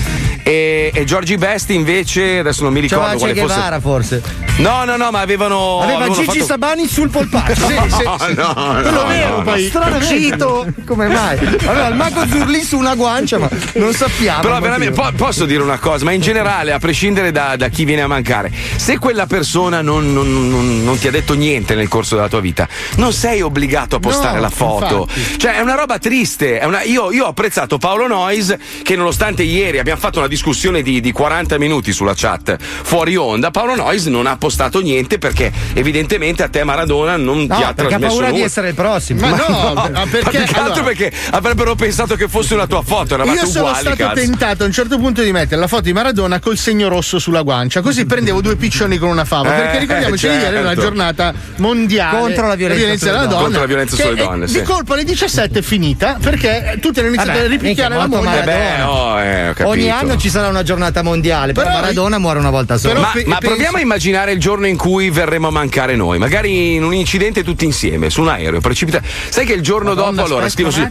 E, 0.46 0.92
e 0.94 1.04
Giorgi 1.06 1.38
Best 1.38 1.70
invece, 1.70 2.40
adesso 2.40 2.64
non 2.64 2.74
mi 2.74 2.82
ricordo 2.82 3.12
Che 3.12 3.18
quale 3.18 3.34
fosse. 3.34 3.46
Guevara 3.54 3.80
forse. 3.80 4.22
No, 4.58 4.84
no, 4.84 4.98
no, 4.98 5.10
ma 5.10 5.22
avevano. 5.22 5.80
Aveva 5.80 6.00
avevano 6.00 6.20
Gigi 6.22 6.40
fatto- 6.40 6.46
Sabani 6.46 6.88
sul 6.88 7.10
polpaccio. 7.10 7.66
Sì, 7.66 7.76
sì, 7.88 7.96
sì. 7.98 8.04
No, 8.04 8.54
no, 8.56 8.74
Quello 8.82 8.92
no, 9.02 9.08
vero, 9.08 9.38
no. 9.38 9.44
poi. 9.44 9.68
Stranamente. 9.68 10.74
Come 10.86 11.08
mai? 11.08 11.38
Aveva 11.66 11.88
il 11.88 11.96
mago 11.96 12.28
Zurli 12.28 12.62
su 12.62 12.78
una 12.78 12.94
guancia, 12.96 13.38
ma 13.40 13.50
non 13.76 13.94
sappiamo. 13.94 14.42
Però 14.42 14.60
veramente 14.60 14.94
po- 14.94 15.12
posso 15.34 15.46
dire 15.48 15.64
una 15.64 15.80
cosa, 15.80 16.06
ma 16.06 16.12
in 16.12 16.22
generale, 16.22 16.74
a 16.74 16.78
prescindere 16.78 17.32
da, 17.32 17.56
da 17.56 17.68
chi 17.70 17.86
viene 17.86 18.04
a 18.04 18.08
mancare, 18.08 18.52
se 18.76 19.00
quella 19.00 19.26
persona 19.26 19.82
non, 19.82 20.14
non- 20.14 20.32
non- 20.48 20.84
non 20.84 21.00
ti 21.00 21.08
ha 21.08 21.12
detto 21.12 21.34
niente 21.34 21.74
nel 21.74 21.88
corso 21.88 22.14
della 22.16 22.28
tua 22.30 22.40
vita, 22.40 22.68
non 22.98 23.12
sei 23.14 23.42
obbligato 23.42 23.96
a 23.96 24.00
postare 24.00 24.36
No, 24.36 24.42
la 24.42 24.50
foto. 24.52 25.08
infatti. 25.10 25.40
Cioè, 25.40 25.56
è 25.56 25.62
una 25.62 25.74
roba 25.74 25.98
triste. 25.98 26.60
è 26.60 26.66
una- 26.66 26.84
io, 26.84 27.12
io 27.12 27.26
ho 27.26 27.30
apprezzato 27.30 27.80
Paolo 27.80 28.06
Noyes, 28.08 28.56
che 28.84 28.96
nonostante 28.96 29.42
ieri 29.42 29.80
abbiamo 29.80 30.00
fatto 30.00 30.20
una 30.20 30.28
discussione 30.28 30.84
di, 30.84 31.02
di 31.02 31.12
40 31.12 31.58
minuti 31.58 31.92
sulla 31.94 32.14
chat 32.16 32.56
fuori 32.62 33.16
onda, 33.16 33.50
Paolo 33.50 33.74
Noyes 33.76 34.06
non 34.06 34.28
ha 34.28 34.38
postato 34.38 34.82
niente 34.82 35.18
perché 35.18 35.52
evidentemente 35.74 36.44
a 36.44 36.48
te 36.48 36.64
Maradona 36.64 37.18
non 37.18 37.46
No, 37.46 37.56
ti 37.56 37.64
ha 37.64 37.74
perché 37.74 37.96
ha 37.96 37.98
trasmesso 37.98 38.08
paura 38.12 38.26
di 38.28 38.34
nulla. 38.34 38.46
essere 38.46 38.68
il 38.70 38.76
prossimo. 38.76 39.22
Ma 39.22 39.30
no, 39.48 39.74
Ma 39.74 39.90
ma 39.90 40.02
più 40.04 40.12
perché. 40.12 40.30
che 40.30 40.38
altro 40.60 40.62
allora, 40.62 40.84
perché 40.84 41.12
avrebbero 41.32 41.74
pensato 41.74 42.16
che 42.16 42.28
fosse 42.28 42.54
una 42.54 42.68
tua 42.68 42.84
foto, 42.84 43.16
eravate 43.16 43.40
Io 43.40 43.46
sono 43.48 43.66
uguali, 43.66 43.80
stato 43.86 43.96
cazzo. 43.96 44.14
tentato 44.14 44.64
a 44.64 44.66
un 44.68 44.72
certo 44.72 44.98
punto 45.00 45.23
di 45.24 45.32
mettere 45.32 45.60
la 45.60 45.68
foto 45.68 45.84
di 45.84 45.94
Maradona 45.94 46.40
col 46.40 46.58
segno 46.58 46.88
rosso 46.88 47.20
sulla 47.20 47.42
guancia, 47.42 47.82
così 47.82 48.06
prendevo 48.06 48.42
due 48.42 48.56
piccioni 48.56 48.98
con 48.98 49.10
una 49.10 49.26
fava. 49.26 49.56
Eh, 49.56 49.62
perché 49.62 49.80
ricordiamoci 49.80 50.28
che 50.28 50.34
ieri 50.34 50.46
era 50.46 50.60
una 50.60 50.68
certo. 50.70 50.82
giornata 50.82 51.34
mondiale 51.58 52.20
Contro 52.20 52.48
la 52.48 52.56
violenza 52.56 52.84
sulle 52.98 52.98
della 53.12 53.18
donne. 53.20 53.30
donna. 53.30 53.44
Contro 53.44 53.60
la 53.62 53.68
violenza 53.68 53.96
sulle 53.96 54.16
donne, 54.16 54.46
Di 54.46 54.52
sì. 54.52 54.62
colpo 54.64 54.94
alle 54.94 55.04
17 55.04 55.60
è 55.60 55.62
finita 55.62 56.18
perché 56.22 56.78
tutti 56.82 57.00
hanno 57.00 57.08
iniziato 57.10 57.32
Vabbè, 57.34 57.46
a 57.46 57.50
ripicchiare 57.50 57.96
la 57.96 58.08
moglie. 58.08 58.40
Eh 58.42 58.44
beh, 58.44 58.82
oh, 58.84 59.20
eh. 59.22 59.54
Ogni 59.64 59.90
anno 59.90 60.18
ci 60.18 60.30
sarà 60.30 60.48
una 60.48 60.64
giornata 60.64 61.02
mondiale, 61.02 61.54
però, 61.54 61.68
Però- 61.68 61.80
Maradona 61.80 62.18
muore 62.18 62.40
una 62.40 62.50
volta 62.50 62.78
sola. 62.78 63.00
Ma, 63.00 63.10
pe- 63.14 63.24
ma 63.26 63.38
penso- 63.38 63.56
proviamo 63.56 63.78
a 63.78 63.82
immaginare 63.82 64.32
il 64.32 64.40
giorno 64.40 64.68
in 64.68 64.78
cui 64.78 65.10
verremo 65.10 65.48
a 65.48 65.52
mancare 65.52 65.96
noi, 65.96 66.18
magari 66.20 66.76
in 66.76 66.84
un 66.84 66.94
incidente 66.94 67.44
tutti 67.44 67.66
insieme, 67.66 68.10
su 68.10 68.22
un 68.22 68.30
aereo, 68.30 68.60
precipita. 68.60 69.02
Sai 69.30 69.46
che 69.46 69.54
il 69.54 69.62
giorno 69.62 69.90
Madonna, 69.94 70.22
dopo 70.22 70.28
allora 70.28 70.50
scrivo 70.50 70.72
su 70.72 70.86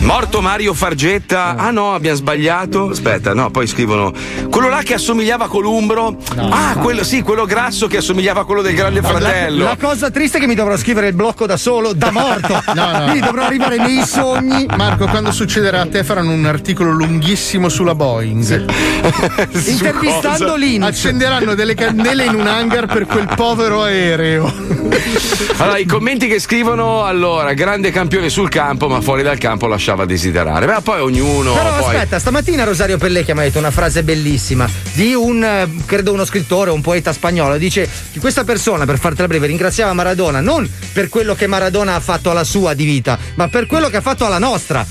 Morto 0.00 0.40
Mario 0.40 0.74
Fargetta. 0.74 1.54
Ah 1.56 1.70
no, 1.70 1.94
abbiamo 1.94 2.16
sbagliato. 2.16 2.90
Aspetta, 2.90 3.34
no, 3.34 3.50
poi 3.50 3.66
scrivono 3.78 4.12
quello 4.50 4.68
là 4.68 4.82
che 4.82 4.94
assomigliava 4.94 5.44
a 5.44 5.48
Columbro. 5.48 6.16
ah, 6.50 6.78
quello 6.80 7.04
sì, 7.04 7.22
quello 7.22 7.44
grasso 7.44 7.86
che 7.86 7.98
assomigliava 7.98 8.40
a 8.40 8.44
quello 8.44 8.60
del 8.60 8.74
Grande 8.74 9.02
Fratello. 9.02 9.62
La 9.62 9.76
cosa 9.80 10.10
triste 10.10 10.38
è 10.38 10.40
che 10.40 10.48
mi 10.48 10.56
dovrò 10.56 10.76
scrivere 10.76 11.06
il 11.06 11.14
blocco 11.14 11.46
da 11.46 11.56
solo, 11.56 11.92
da 11.92 12.10
morto. 12.10 12.56
No, 12.78 12.90
no. 12.92 13.04
Quindi 13.04 13.20
dovrò 13.20 13.44
arrivare 13.44 13.76
nei 13.76 14.04
sogni. 14.04 14.66
Marco, 14.76 15.06
quando 15.06 15.32
succederà 15.32 15.80
a 15.80 15.86
te 15.86 16.04
faranno 16.04 16.32
un 16.32 16.44
articolo 16.44 16.90
lunghissimo 16.90 17.68
sulla 17.68 17.94
Boeing. 17.94 18.42
Su 19.52 19.70
Intervistando 19.70 20.54
cosa? 20.54 20.86
Accenderanno 20.86 21.54
delle 21.54 21.74
candele 21.74 22.24
in 22.24 22.34
un 22.34 22.46
hangar 22.46 22.86
per 22.86 23.06
quel 23.06 23.28
povero 23.34 23.82
aereo. 23.82 24.52
Allora, 25.58 25.78
i 25.78 25.86
commenti 25.86 26.28
che 26.28 26.38
scrivono, 26.38 27.04
allora, 27.04 27.52
grande 27.52 27.90
campione 27.90 28.28
sul 28.28 28.48
campo, 28.48 28.88
ma 28.88 29.00
fuori 29.00 29.24
dal 29.24 29.38
campo 29.38 29.66
lasciava 29.66 30.04
desiderare. 30.04 30.66
Ma 30.66 30.80
poi 30.80 31.00
ognuno. 31.00 31.52
Però 31.52 31.78
poi... 31.78 31.94
aspetta, 31.96 32.20
stamattina 32.20 32.62
Rosario 32.62 32.96
Pellecchia 32.96 33.34
mi 33.34 33.40
ha 33.40 33.42
detto 33.44 33.58
una 33.58 33.67
frase 33.70 34.02
bellissima 34.02 34.68
di 34.92 35.14
un, 35.14 35.42
eh, 35.42 35.68
credo 35.84 36.12
uno 36.12 36.24
scrittore, 36.24 36.70
un 36.70 36.80
poeta 36.80 37.12
spagnolo. 37.12 37.56
Dice 37.58 37.88
che 38.12 38.20
questa 38.20 38.44
persona, 38.44 38.84
per 38.84 38.98
fartela 38.98 39.28
breve, 39.28 39.46
ringraziava 39.46 39.92
Maradona 39.92 40.40
non 40.40 40.68
per 40.92 41.08
quello 41.08 41.34
che 41.34 41.46
Maradona 41.46 41.94
ha 41.94 42.00
fatto 42.00 42.30
alla 42.30 42.44
sua 42.44 42.74
di 42.74 42.84
vita, 42.84 43.18
ma 43.34 43.48
per 43.48 43.66
quello 43.66 43.88
che 43.88 43.98
ha 43.98 44.00
fatto 44.00 44.24
alla 44.24 44.38
nostra. 44.38 44.86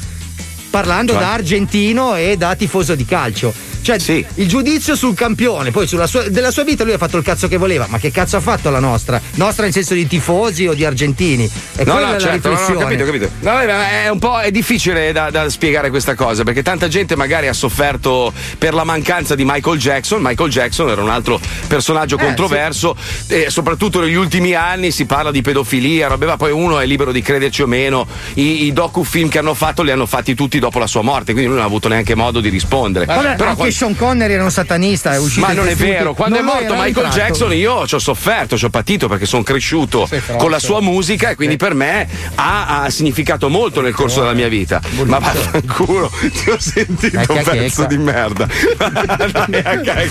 Parlando 0.70 1.14
Cioè? 1.14 1.22
da 1.22 1.34
argentino 1.34 2.16
e 2.16 2.38
da 2.38 2.56
tifoso 2.56 2.94
di 2.96 3.06
calcio. 3.06 3.54
Cioè, 3.88 4.00
Sì. 4.00 4.26
il 4.36 4.48
giudizio 4.50 4.98
sul 4.98 5.16
campione, 5.16 5.72
poi 5.72 5.88
sulla 5.88 6.08
sua, 6.08 6.24
della 6.28 6.52
sua 6.52 6.66
vita 6.66 6.84
lui 6.84 6.92
ha 6.92 6.98
fatto 6.98 7.16
il 7.16 7.24
cazzo 7.24 7.48
che 7.48 7.56
voleva, 7.56 7.86
ma 7.88 8.00
che 8.00 8.12
cazzo 8.12 8.36
ha 8.36 8.42
fatto 8.42 8.70
la 8.70 8.80
nostra? 8.80 9.22
Nostra 9.36 9.64
nel 9.64 9.72
senso 9.72 9.94
di 9.94 10.06
tifosi 10.06 10.68
o 10.68 10.74
di 10.74 10.84
argentini? 10.84 11.50
E 11.78 11.86
No, 11.86 11.94
quella 11.94 12.12
no, 12.12 12.20
certo, 12.20 12.50
no, 12.50 12.68
no, 12.68 12.80
capito, 12.80 13.06
capito. 13.06 13.30
No, 13.40 13.52
ma 13.54 13.90
è 13.90 14.10
un 14.10 14.20
po' 14.20 14.40
è 14.42 14.52
difficile 14.52 15.14
da, 15.14 15.30
da 15.30 15.50
spiegare 15.50 15.90
questa 15.90 16.16
cosa 16.16 16.44
perché 16.44 16.64
tanta 16.64 16.90
gente 16.90 17.16
magari 17.16 17.48
ha 17.48 17.54
sofferto 17.54 18.34
per 18.58 18.74
la 18.74 18.84
mancanza 18.84 19.36
di 19.36 19.46
Michael 19.46 19.80
Jackson. 19.80 20.22
Michael 20.22 20.50
Jackson 20.50 20.90
era 20.90 21.02
un 21.02 21.10
altro 21.10 21.40
personaggio 21.68 22.18
Eh, 22.18 22.24
controverso, 22.26 22.94
e 23.28 23.50
soprattutto 23.50 24.02
negli 24.02 24.16
ultimi 24.16 24.54
anni 24.54 24.92
si 24.92 25.06
parla 25.06 25.32
di 25.32 25.42
pedofilia, 25.42 26.08
roba, 26.08 26.36
poi 26.36 26.52
uno 26.52 26.80
è 26.80 26.86
libero 26.86 27.14
di 27.14 27.22
crederci 27.22 27.62
o 27.62 27.68
meno. 27.68 28.06
I, 28.34 28.66
i 28.66 28.74
docufilm 28.74 29.30
che 29.30 29.38
hanno 29.38 29.54
fatto 29.54 29.82
li 29.82 29.92
hanno 29.92 30.06
fatti 30.06 30.36
tutti 30.36 30.60
dopo 30.60 30.78
la 30.78 30.88
sua 30.88 31.04
morte, 31.04 31.32
quindi 31.32 31.46
lui 31.46 31.56
non 31.56 31.64
ha 31.64 31.68
avuto 31.68 31.88
neanche 31.88 32.16
modo 32.16 32.42
di 32.42 32.50
rispondere. 32.50 33.06
Vabbè, 33.06 33.36
Però 33.36 33.52
anche 33.52 33.72
Sean 33.78 33.96
Connery 33.96 34.34
era 34.34 34.44
un 34.44 34.50
satanista, 34.50 35.14
è 35.14 35.20
uscito 35.20 35.46
ma 35.46 35.54
non 35.54 35.68
è 35.68 35.76
vero, 35.76 36.16
quando 36.16 36.40
Non 36.40 36.48
è 36.48 36.52
morto 36.52 36.74
Michael 36.74 36.94
ritratto. 36.96 37.16
Jackson 37.16 37.54
io 37.54 37.86
ci 37.86 37.94
ho 37.94 38.00
sofferto, 38.00 38.58
ci 38.58 38.66
ho 38.66 38.72
patito 38.72 39.08
perché 39.08 39.28
sono 39.28 39.44
cresciuto 39.44 40.10
con 40.38 40.50
la 40.50 40.58
sua 40.58 40.82
musica 40.82 41.30
e 41.30 41.36
quindi 41.36 41.58
per 41.58 41.76
me 41.76 42.08
ha, 42.36 42.82
ha 42.82 42.90
significato 42.90 43.50
molto 43.50 43.82
nel 43.82 43.94
corso 43.94 44.22
della 44.22 44.34
mia 44.34 44.48
vita. 44.48 44.82
Ma 45.04 45.20
vaffanculo, 45.20 46.12
ti 46.44 46.50
ho 46.50 46.58
sentito 46.60 47.20
Eh, 47.20 47.26
che 47.28 47.32
un 47.32 47.44
pezzo 47.44 47.86
di 47.86 47.98
merda. 47.98 48.48
Michael 49.48 50.10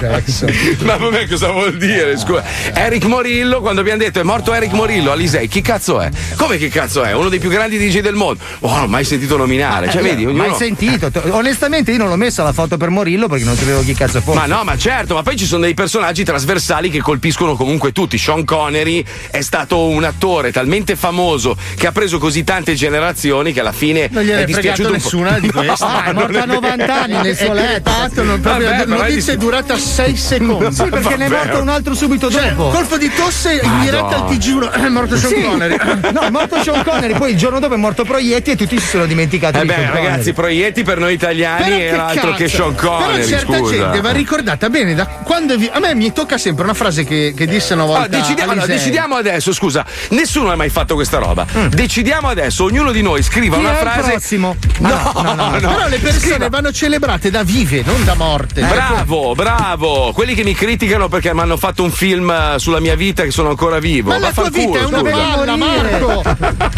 Jackson. 0.00 0.50
Ma 0.82 0.96
vabbè, 0.96 1.28
cosa 1.28 1.50
vuol 1.50 1.76
dire? 1.76 2.16
Scusa. 2.18 2.42
Eric 2.74 3.04
Morillo, 3.04 3.60
quando 3.60 3.80
abbiamo 3.80 3.98
detto 4.00 4.20
è 4.20 4.22
morto 4.22 4.52
Eric 4.52 4.72
Morillo, 4.72 5.12
Alisei, 5.12 5.48
chi 5.48 5.60
cazzo 5.62 6.00
è? 6.00 6.10
Come 6.36 6.58
chi 6.58 6.68
cazzo 6.68 7.02
è? 7.04 7.14
Uno 7.14 7.28
dei 7.28 7.38
più 7.38 7.48
grandi 7.48 7.78
DJ 7.78 8.00
del 8.00 8.14
mondo. 8.14 8.42
Oh, 8.60 8.68
non 8.74 8.82
ho 8.82 8.86
mai 8.86 9.04
sentito 9.04 9.36
nominare. 9.36 9.90
Cioè, 9.90 10.02
vedi, 10.02 10.24
ognuno. 10.24 10.46
Mai 10.48 10.56
sentito. 10.56 11.10
Onestamente 11.30 11.91
io 11.92 11.98
non 11.98 12.08
l'ho 12.08 12.16
messa 12.16 12.42
la 12.42 12.52
foto 12.52 12.76
per 12.76 12.88
Morillo 12.90 13.28
perché 13.28 13.44
non 13.44 13.56
sapevo 13.56 13.82
chi 13.82 13.94
cazzo 13.94 14.20
fosse. 14.20 14.38
Ma 14.38 14.46
no, 14.46 14.64
ma 14.64 14.76
certo, 14.76 15.14
ma 15.14 15.22
poi 15.22 15.36
ci 15.36 15.46
sono 15.46 15.62
dei 15.62 15.74
personaggi 15.74 16.24
trasversali 16.24 16.90
che 16.90 17.00
colpiscono 17.00 17.54
comunque 17.56 17.92
tutti. 17.92 18.18
Sean 18.18 18.44
Connery 18.44 19.04
è 19.30 19.40
stato 19.40 19.86
un 19.88 20.04
attore 20.04 20.52
talmente 20.52 20.96
famoso 20.96 21.56
che 21.76 21.86
ha 21.86 21.92
preso 21.92 22.18
così 22.18 22.44
tante 22.44 22.74
generazioni 22.74 23.52
che 23.52 23.60
alla 23.60 23.72
fine 23.72 24.08
Non 24.10 24.22
gliene 24.22 24.42
è 24.42 24.44
dispiaciuto 24.44 24.90
nessuna 24.90 25.38
di 25.38 25.50
queste. 25.52 25.84
Ah, 25.84 26.04
è 26.04 26.12
morto 26.12 26.38
a 26.38 26.44
90 26.44 27.02
anni 27.02 27.16
nel 27.22 27.36
suo 27.36 27.52
letto. 27.54 27.90
Patto, 27.90 28.22
proprio, 28.22 28.68
Vabbè, 28.68 28.82
è 28.82 28.86
notizia 28.86 29.32
è 29.32 29.36
durata 29.36 29.76
6 29.76 30.16
secondi. 30.16 30.74
Sì, 30.74 30.84
perché 30.84 31.16
ne 31.16 31.26
è 31.26 31.28
morto 31.28 31.60
un 31.60 31.68
altro 31.68 31.94
subito 31.94 32.30
Cioè, 32.30 32.52
dopo. 32.52 32.70
colpo 32.76 32.96
di 32.96 33.10
tosse 33.14 33.60
in 33.62 33.80
diretta 33.80 34.24
al 34.24 34.30
TG1 34.32 34.72
è 34.84 34.88
morto 34.88 35.16
Sean 35.16 35.32
Sì. 35.32 35.40
Connery. 35.42 35.76
No, 36.12 36.20
è 36.22 36.30
morto 36.30 36.62
Sean 36.62 36.82
Connery, 36.84 37.14
poi 37.16 37.30
il 37.32 37.36
giorno 37.36 37.58
dopo 37.58 37.74
è 37.74 37.76
morto 37.76 38.04
Proietti 38.04 38.50
e 38.52 38.56
tutti 38.56 38.78
si 38.78 38.86
sono 38.86 39.06
dimenticati 39.06 39.58
Eh 39.58 39.60
di 39.62 39.66
beh, 39.66 39.90
ragazzi, 39.90 40.32
Proietti 40.32 40.82
per 40.82 40.98
noi 40.98 41.12
italiani 41.14 41.81
era 41.86 42.06
che 42.06 42.18
altro 42.18 42.32
che 42.34 42.44
cazzo? 42.44 42.56
Sean 42.56 42.74
Connery. 42.74 43.12
Però 43.14 43.26
certa 43.38 43.56
scusa. 43.58 43.72
gente 43.76 44.00
va 44.00 44.10
ricordata 44.12 44.68
bene 44.70 44.94
da 44.94 45.06
quando 45.06 45.56
vi- 45.56 45.70
a 45.72 45.78
me 45.78 45.94
mi 45.94 46.12
tocca 46.12 46.38
sempre 46.38 46.64
una 46.64 46.74
frase 46.74 47.04
che, 47.04 47.32
che 47.36 47.46
disse 47.46 47.74
una 47.74 47.84
volta 47.84 48.04
Ah, 48.04 48.08
decidiamo, 48.08 48.54
no, 48.54 48.66
decidiamo 48.66 49.14
adesso, 49.16 49.52
scusa, 49.52 49.84
nessuno 50.10 50.50
ha 50.50 50.56
mai 50.56 50.68
fatto 50.70 50.94
questa 50.94 51.18
roba. 51.18 51.46
Decidiamo 51.68 52.28
adesso, 52.28 52.64
ognuno 52.64 52.92
di 52.92 53.02
noi 53.02 53.22
scriva 53.22 53.56
Mm. 53.56 53.60
Chi 53.60 53.66
una 53.66 53.74
frase. 53.74 54.10
prossimo? 54.10 54.56
No, 54.78 54.90
Ah, 54.92 55.22
no, 55.22 55.34
no, 55.34 55.34
no, 55.34 55.50
no. 55.58 55.74
Però 55.74 55.88
le 55.88 55.98
persone 55.98 56.48
vanno 56.48 56.72
celebrate 56.72 57.30
da 57.30 57.42
vive, 57.42 57.82
non 57.84 58.04
da 58.04 58.14
morte. 58.14 58.60
Bravo, 58.62 59.34
bravo. 59.34 60.12
Quelli 60.12 60.34
che 60.34 60.42
mi 60.44 60.54
criticano 60.54 61.08
perché 61.08 61.32
mi 61.34 61.40
hanno 61.40 61.56
fatto 61.56 61.82
un 61.82 61.90
film 61.90 62.30
eh, 62.30 62.58
sulla 62.58 62.80
mia 62.80 62.94
vita 62.94 63.22
che 63.24 63.30
sono 63.30 63.50
ancora 63.50 63.78
vivo. 63.78 64.10
Ma 64.10 64.18
la 64.18 64.30
tua 64.32 64.48
vita 64.50 64.78
è 64.80 64.84
una 64.84 65.02
palla, 65.02 65.56
Marco! 65.56 66.22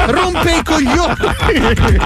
Rompe 0.07 0.51
i 0.57 0.63
coglioni! 0.63 1.15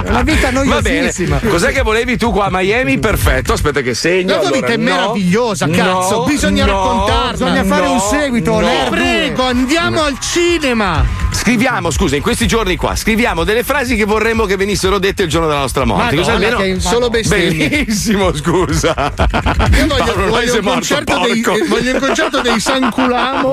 Una 0.07 0.23
vita 0.23 0.51
Va 0.51 0.81
bene. 0.81 1.01
noiosissima. 1.01 1.41
Cos'è 1.49 1.73
che 1.73 1.83
volevi 1.83 2.17
tu 2.17 2.31
qua 2.33 2.47
a 2.47 2.49
Miami? 2.51 2.88
Perfetto, 2.97 3.53
aspetta 3.53 3.81
che 3.83 3.93
segno. 3.95 4.35
La 4.35 4.39
tua 4.39 4.49
Allora, 4.49 4.61
vita 4.61 4.73
è 4.73 4.77
no, 4.77 4.83
meravigliosa, 4.85 5.69
cazzo! 5.69 6.17
no, 6.17 6.25
Bisogna 6.25 6.65
no, 6.65 6.73
raccontarla! 6.73 7.31
Bisogna 7.33 7.65
fare 7.65 7.87
un 7.87 8.01
seguito, 8.01 8.61
no. 8.61 8.87
Prego, 8.89 9.43
andiamo 9.45 10.03
al 10.03 10.19
cinema! 10.21 11.05
Scriviamo, 11.31 11.91
scusa, 11.91 12.17
in 12.17 12.23
questi 12.23 12.47
giorni 12.47 12.77
qua, 12.77 12.95
scriviamo 12.97 13.45
delle 13.45 13.63
frasi 13.63 13.97
che 13.97 14.05
vorremmo 14.05 14.45
che 14.45 14.57
venissero 14.57 14.99
dette 14.99 15.23
il 15.23 15.29
giorno 15.29 15.47
della 15.47 15.61
nostra 15.61 15.85
morte. 15.85 16.17
Madonna, 16.17 16.35
almeno. 16.35 16.57
che- 16.59 16.81
solo 16.81 17.09
bestemmie. 17.11 17.69
Benissimo, 17.69 18.35
scusa. 18.35 19.13
Io 19.77 19.87
voglio, 19.87 20.05
Paolo 20.05 20.27
voglio 20.29 20.55
il 20.55 20.63
morto, 20.63 20.71
concerto 20.73 21.19
dei, 21.21 21.41
eh, 21.41 21.67
voglio 21.69 21.91
il 21.93 21.99
concerto 22.01 22.41
dei 22.41 22.61
Sanculamo. 22.61 23.53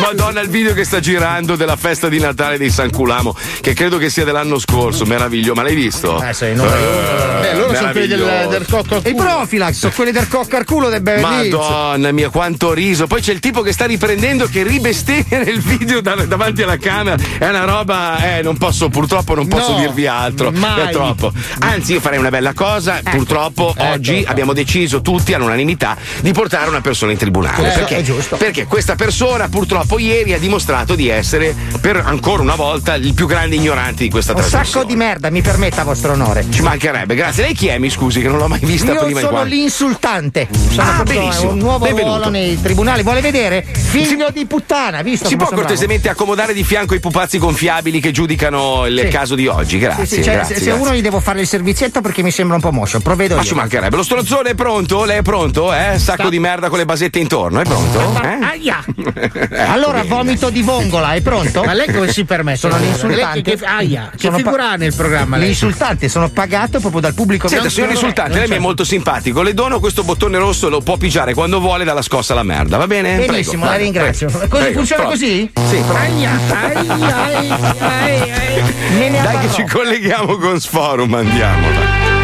Madonna, 0.00 0.40
il 0.40 0.48
video 0.48 0.74
che 0.74 0.84
sta 0.84 1.00
girando 1.00 1.56
della 1.56 1.76
festa 1.76 2.08
di 2.08 2.18
Natale 2.20 2.58
dei 2.58 2.70
San 2.70 2.90
Culamo, 2.90 3.34
che 3.60 3.72
credo 3.74 3.98
che 3.98 4.10
sia 4.10 4.24
dell'anno 4.24 4.58
scorso, 4.58 5.04
meraviglioso. 5.04 5.54
Ma 5.54 5.62
l'hai 5.62 5.74
visto? 5.74 6.22
Eh, 6.22 6.32
sei 6.32 6.52
uno. 6.52 6.64
Eh, 7.12 7.56
loro 7.56 7.74
sono 7.74 7.90
quelli 7.92 8.06
del, 8.06 8.46
del 8.50 8.66
cocco 8.68 8.94
al 8.96 9.00
E 9.04 9.10
i 9.10 9.12
culo. 9.12 9.24
Profilax 9.24 9.74
sono 9.74 9.92
quelli 9.94 10.10
del 10.12 10.28
cocco 10.28 10.56
al 10.56 10.64
culo 10.64 10.88
del 10.88 11.00
Beverly 11.02 11.46
Hills. 11.46 11.54
Madonna 11.54 12.12
mia, 12.12 12.28
quanto 12.30 12.72
riso. 12.72 13.06
Poi 13.06 13.20
c'è 13.20 13.32
il 13.32 13.40
tipo 13.40 13.62
che 13.62 13.72
sta 13.72 13.84
riprendendo 13.86 14.46
che 14.46 14.62
ribestemmia 14.62 15.38
nel 15.44 15.60
video 15.60 16.00
da- 16.00 16.14
davanti 16.26 16.62
alla 16.62 16.76
camera. 16.78 17.16
È 17.38 17.48
una 17.48 17.64
roba, 17.64 18.36
eh, 18.36 18.42
non 18.42 18.56
posso, 18.56 18.88
purtroppo 18.88 19.34
non 19.34 19.48
posso 19.48 19.72
No, 19.72 19.78
dirvi 19.80 20.06
altro. 20.06 20.50
mai. 20.52 20.88
È 20.88 20.90
troppo. 20.90 21.32
Anzi, 21.60 21.92
io 21.94 22.00
farei 22.00 22.18
una 22.18 22.30
bella 22.30 22.52
cosa. 22.54 23.00
Purtroppo 23.02 23.74
oggi 23.78 24.24
abbiamo 24.26 24.52
deciso 24.52 25.00
tutti 25.02 25.32
all'unanimità 25.34 25.96
di 26.20 26.32
portare 26.32 26.68
una 26.68 26.80
persona 26.80 27.12
in 27.12 27.18
tribunale. 27.18 27.70
Eh, 27.72 27.78
perché? 27.78 27.96
è 27.98 28.02
giusto. 28.02 28.36
Perché 28.36 28.66
questa 28.66 28.94
persona 28.94 29.48
purtroppo 29.48 29.98
ieri 29.98 30.32
ha 30.32 30.38
dimostrato 30.38 30.94
di 30.94 31.08
essere, 31.08 31.54
per 31.80 31.96
ancora 32.04 32.42
una 32.42 32.54
volta, 32.54 32.94
il 32.94 33.14
più 33.14 33.26
grande 33.26 33.56
ignorante 33.56 34.02
di 34.04 34.10
questa 34.10 34.32
Un 34.32 34.38
trasmissione. 34.38 34.66
sacco 34.72 34.84
di 34.86 34.96
merda, 34.96 35.30
mi 35.30 35.40
permetta, 35.42 35.82
vostro 35.84 36.12
onore. 36.12 36.44
Ci 36.50 36.62
mancherebbe, 36.62 37.01
grazie. 37.06 37.42
Lei 37.44 37.54
chi 37.54 37.66
è? 37.68 37.78
Mi 37.78 37.90
scusi, 37.90 38.20
che 38.20 38.28
non 38.28 38.38
l'ho 38.38 38.48
mai 38.48 38.60
vista 38.60 38.92
Io 38.92 39.04
prima 39.04 39.20
sono 39.20 39.32
qua. 39.32 39.42
l'insultante. 39.44 40.48
Sono 40.70 40.88
Ah, 40.90 40.94
proprio 40.96 41.20
benissimo. 41.20 41.50
un 41.52 41.58
nuovo 41.58 41.84
Benvenuto. 41.84 42.14
ruolo 42.16 42.30
nei 42.30 42.60
tribunali. 42.60 43.02
Vuole 43.02 43.20
vedere? 43.20 43.64
Figlio 43.72 44.28
di 44.32 44.46
puttana, 44.46 45.02
visto 45.02 45.28
Si 45.28 45.36
può 45.36 45.44
sono 45.46 45.56
bravo? 45.56 45.62
cortesemente 45.68 46.08
accomodare 46.08 46.52
di 46.54 46.64
fianco 46.64 46.94
i 46.94 47.00
pupazzi 47.00 47.38
gonfiabili 47.38 48.00
che 48.00 48.10
giudicano 48.10 48.86
il 48.86 48.98
Sì. 49.00 49.08
caso 49.08 49.34
di 49.34 49.46
oggi? 49.46 49.78
Grazie. 49.78 50.06
Sì, 50.06 50.14
sì, 50.16 50.22
cioè, 50.22 50.34
grazie, 50.34 50.56
se, 50.56 50.64
grazie. 50.64 50.80
uno 50.82 50.94
gli 50.94 51.00
devo 51.02 51.20
fare 51.20 51.40
il 51.40 51.46
servizietto 51.46 52.00
perché 52.00 52.22
mi 52.22 52.30
sembra 52.30 52.56
un 52.56 52.62
po' 52.62 52.72
moscio, 52.72 53.00
provvedo 53.00 53.34
Ma 53.34 53.42
io. 53.42 53.46
ci 53.46 53.54
mancherebbe. 53.54 53.96
Lo 53.96 54.02
stronzone 54.02 54.50
è 54.50 54.54
pronto? 54.54 55.04
Lei 55.04 55.18
è 55.18 55.22
pronto? 55.22 55.72
Eh? 55.74 55.98
Sacco 55.98 56.28
di 56.28 56.38
merda 56.38 56.68
con 56.68 56.78
le 56.78 56.84
basette 56.84 57.18
intorno, 57.18 57.60
è 57.60 57.64
pronto? 57.64 58.20
Eh? 58.22 58.38
Aia! 58.44 58.84
Ecco, 59.22 59.38
allora, 59.70 59.98
bene. 60.02 60.08
vomito 60.08 60.50
di 60.50 60.62
vongola, 60.62 61.12
è 61.14 61.20
pronto? 61.20 61.62
Ma 61.64 61.72
lei 61.74 61.92
come 61.92 62.10
si 62.10 62.24
permette? 62.24 62.58
Sono 62.58 62.76
l'insultante. 62.78 63.42
Che, 63.42 63.56
che, 63.56 63.64
aia, 63.64 64.10
che 64.12 64.18
Sono 64.18 64.36
figura 64.38 64.74
nel 64.76 64.94
programma? 64.94 65.36
L'insultante, 65.36 66.08
sono 66.08 66.28
pagato 66.30 66.80
proprio 66.92 67.00
dal 67.00 67.14
pubblico 67.14 67.48
Senta, 67.48 67.68
signor 67.68 67.90
insultante, 67.90 68.38
lei 68.38 68.48
mi 68.48 68.56
è 68.56 68.58
molto 68.58 68.84
simpatico. 68.84 69.42
Le 69.42 69.54
dono 69.54 69.80
questo 69.80 70.04
bottone 70.04 70.38
rosso 70.38 70.68
lo 70.68 70.80
può 70.80 70.96
pigiare 70.96 71.34
quando 71.34 71.58
vuole 71.58 71.84
dalla 71.84 72.02
scossa 72.02 72.32
alla 72.34 72.42
merda, 72.42 72.76
va 72.76 72.86
bene? 72.86 73.16
Benissimo, 73.16 73.62
Prego, 73.64 73.72
la 73.72 73.76
ringrazio. 73.76 74.26
prego, 74.28 74.46
Così 74.48 74.62
prego, 74.62 74.76
funziona 74.78 75.02
prova. 75.02 75.16
così? 75.16 75.50
Sì. 75.68 75.76
Aia, 75.92 76.30
aia, 76.48 76.96
aia, 76.96 77.76
aia, 77.78 78.36
aia. 78.36 79.22
Dai 79.22 79.38
che 79.38 79.52
ci 79.52 79.64
colleghiamo 79.64 80.36
con 80.36 80.60
Sforum, 80.60 81.14
andiamo. 81.14 82.21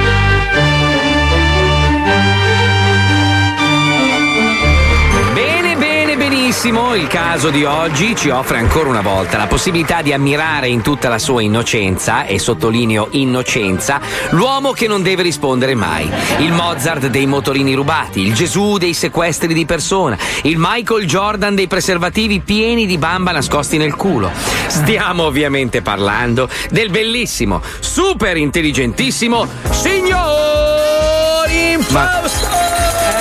Benissimo. 6.58 6.94
Il 6.96 7.06
caso 7.06 7.50
di 7.50 7.64
oggi 7.64 8.16
ci 8.16 8.30
offre 8.30 8.58
ancora 8.58 8.88
una 8.88 9.00
volta 9.00 9.36
la 9.36 9.46
possibilità 9.46 10.02
di 10.02 10.12
ammirare 10.12 10.68
in 10.68 10.82
tutta 10.82 11.08
la 11.08 11.18
sua 11.18 11.40
innocenza, 11.40 12.24
e 12.24 12.38
sottolineo 12.40 13.08
innocenza, 13.12 14.00
l'uomo 14.30 14.72
che 14.72 14.88
non 14.88 15.02
deve 15.02 15.22
rispondere 15.22 15.74
mai. 15.76 16.10
Il 16.38 16.52
Mozart 16.52 17.06
dei 17.06 17.26
motorini 17.26 17.74
rubati, 17.74 18.20
il 18.22 18.34
Gesù 18.34 18.76
dei 18.76 18.92
sequestri 18.92 19.54
di 19.54 19.66
persona, 19.66 20.18
il 20.42 20.56
Michael 20.58 21.06
Jordan 21.06 21.54
dei 21.54 21.68
preservativi 21.68 22.40
pieni 22.40 22.86
di 22.86 22.98
bamba 22.98 23.30
nascosti 23.30 23.76
nel 23.76 23.94
culo. 23.94 24.30
Stiamo 24.66 25.24
ovviamente 25.24 25.80
parlando 25.80 26.48
del 26.70 26.90
bellissimo, 26.90 27.62
super 27.78 28.36
intelligentissimo 28.36 29.46
signor 29.70 31.48
Infausto! 31.50 32.57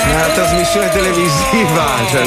Una 0.08 0.26
trasmissione 0.34 0.88
televisiva, 0.90 1.86
cioè, 2.10 2.22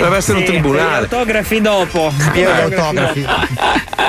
deve 0.00 0.16
essere 0.16 0.38
un 0.38 0.44
sì, 0.44 0.50
tribunale. 0.50 1.06
gli 1.06 1.14
autografi 1.14 1.60
dopo. 1.60 2.12
Pieno 2.32 2.52
di 2.52 2.60
autografi. 2.74 3.26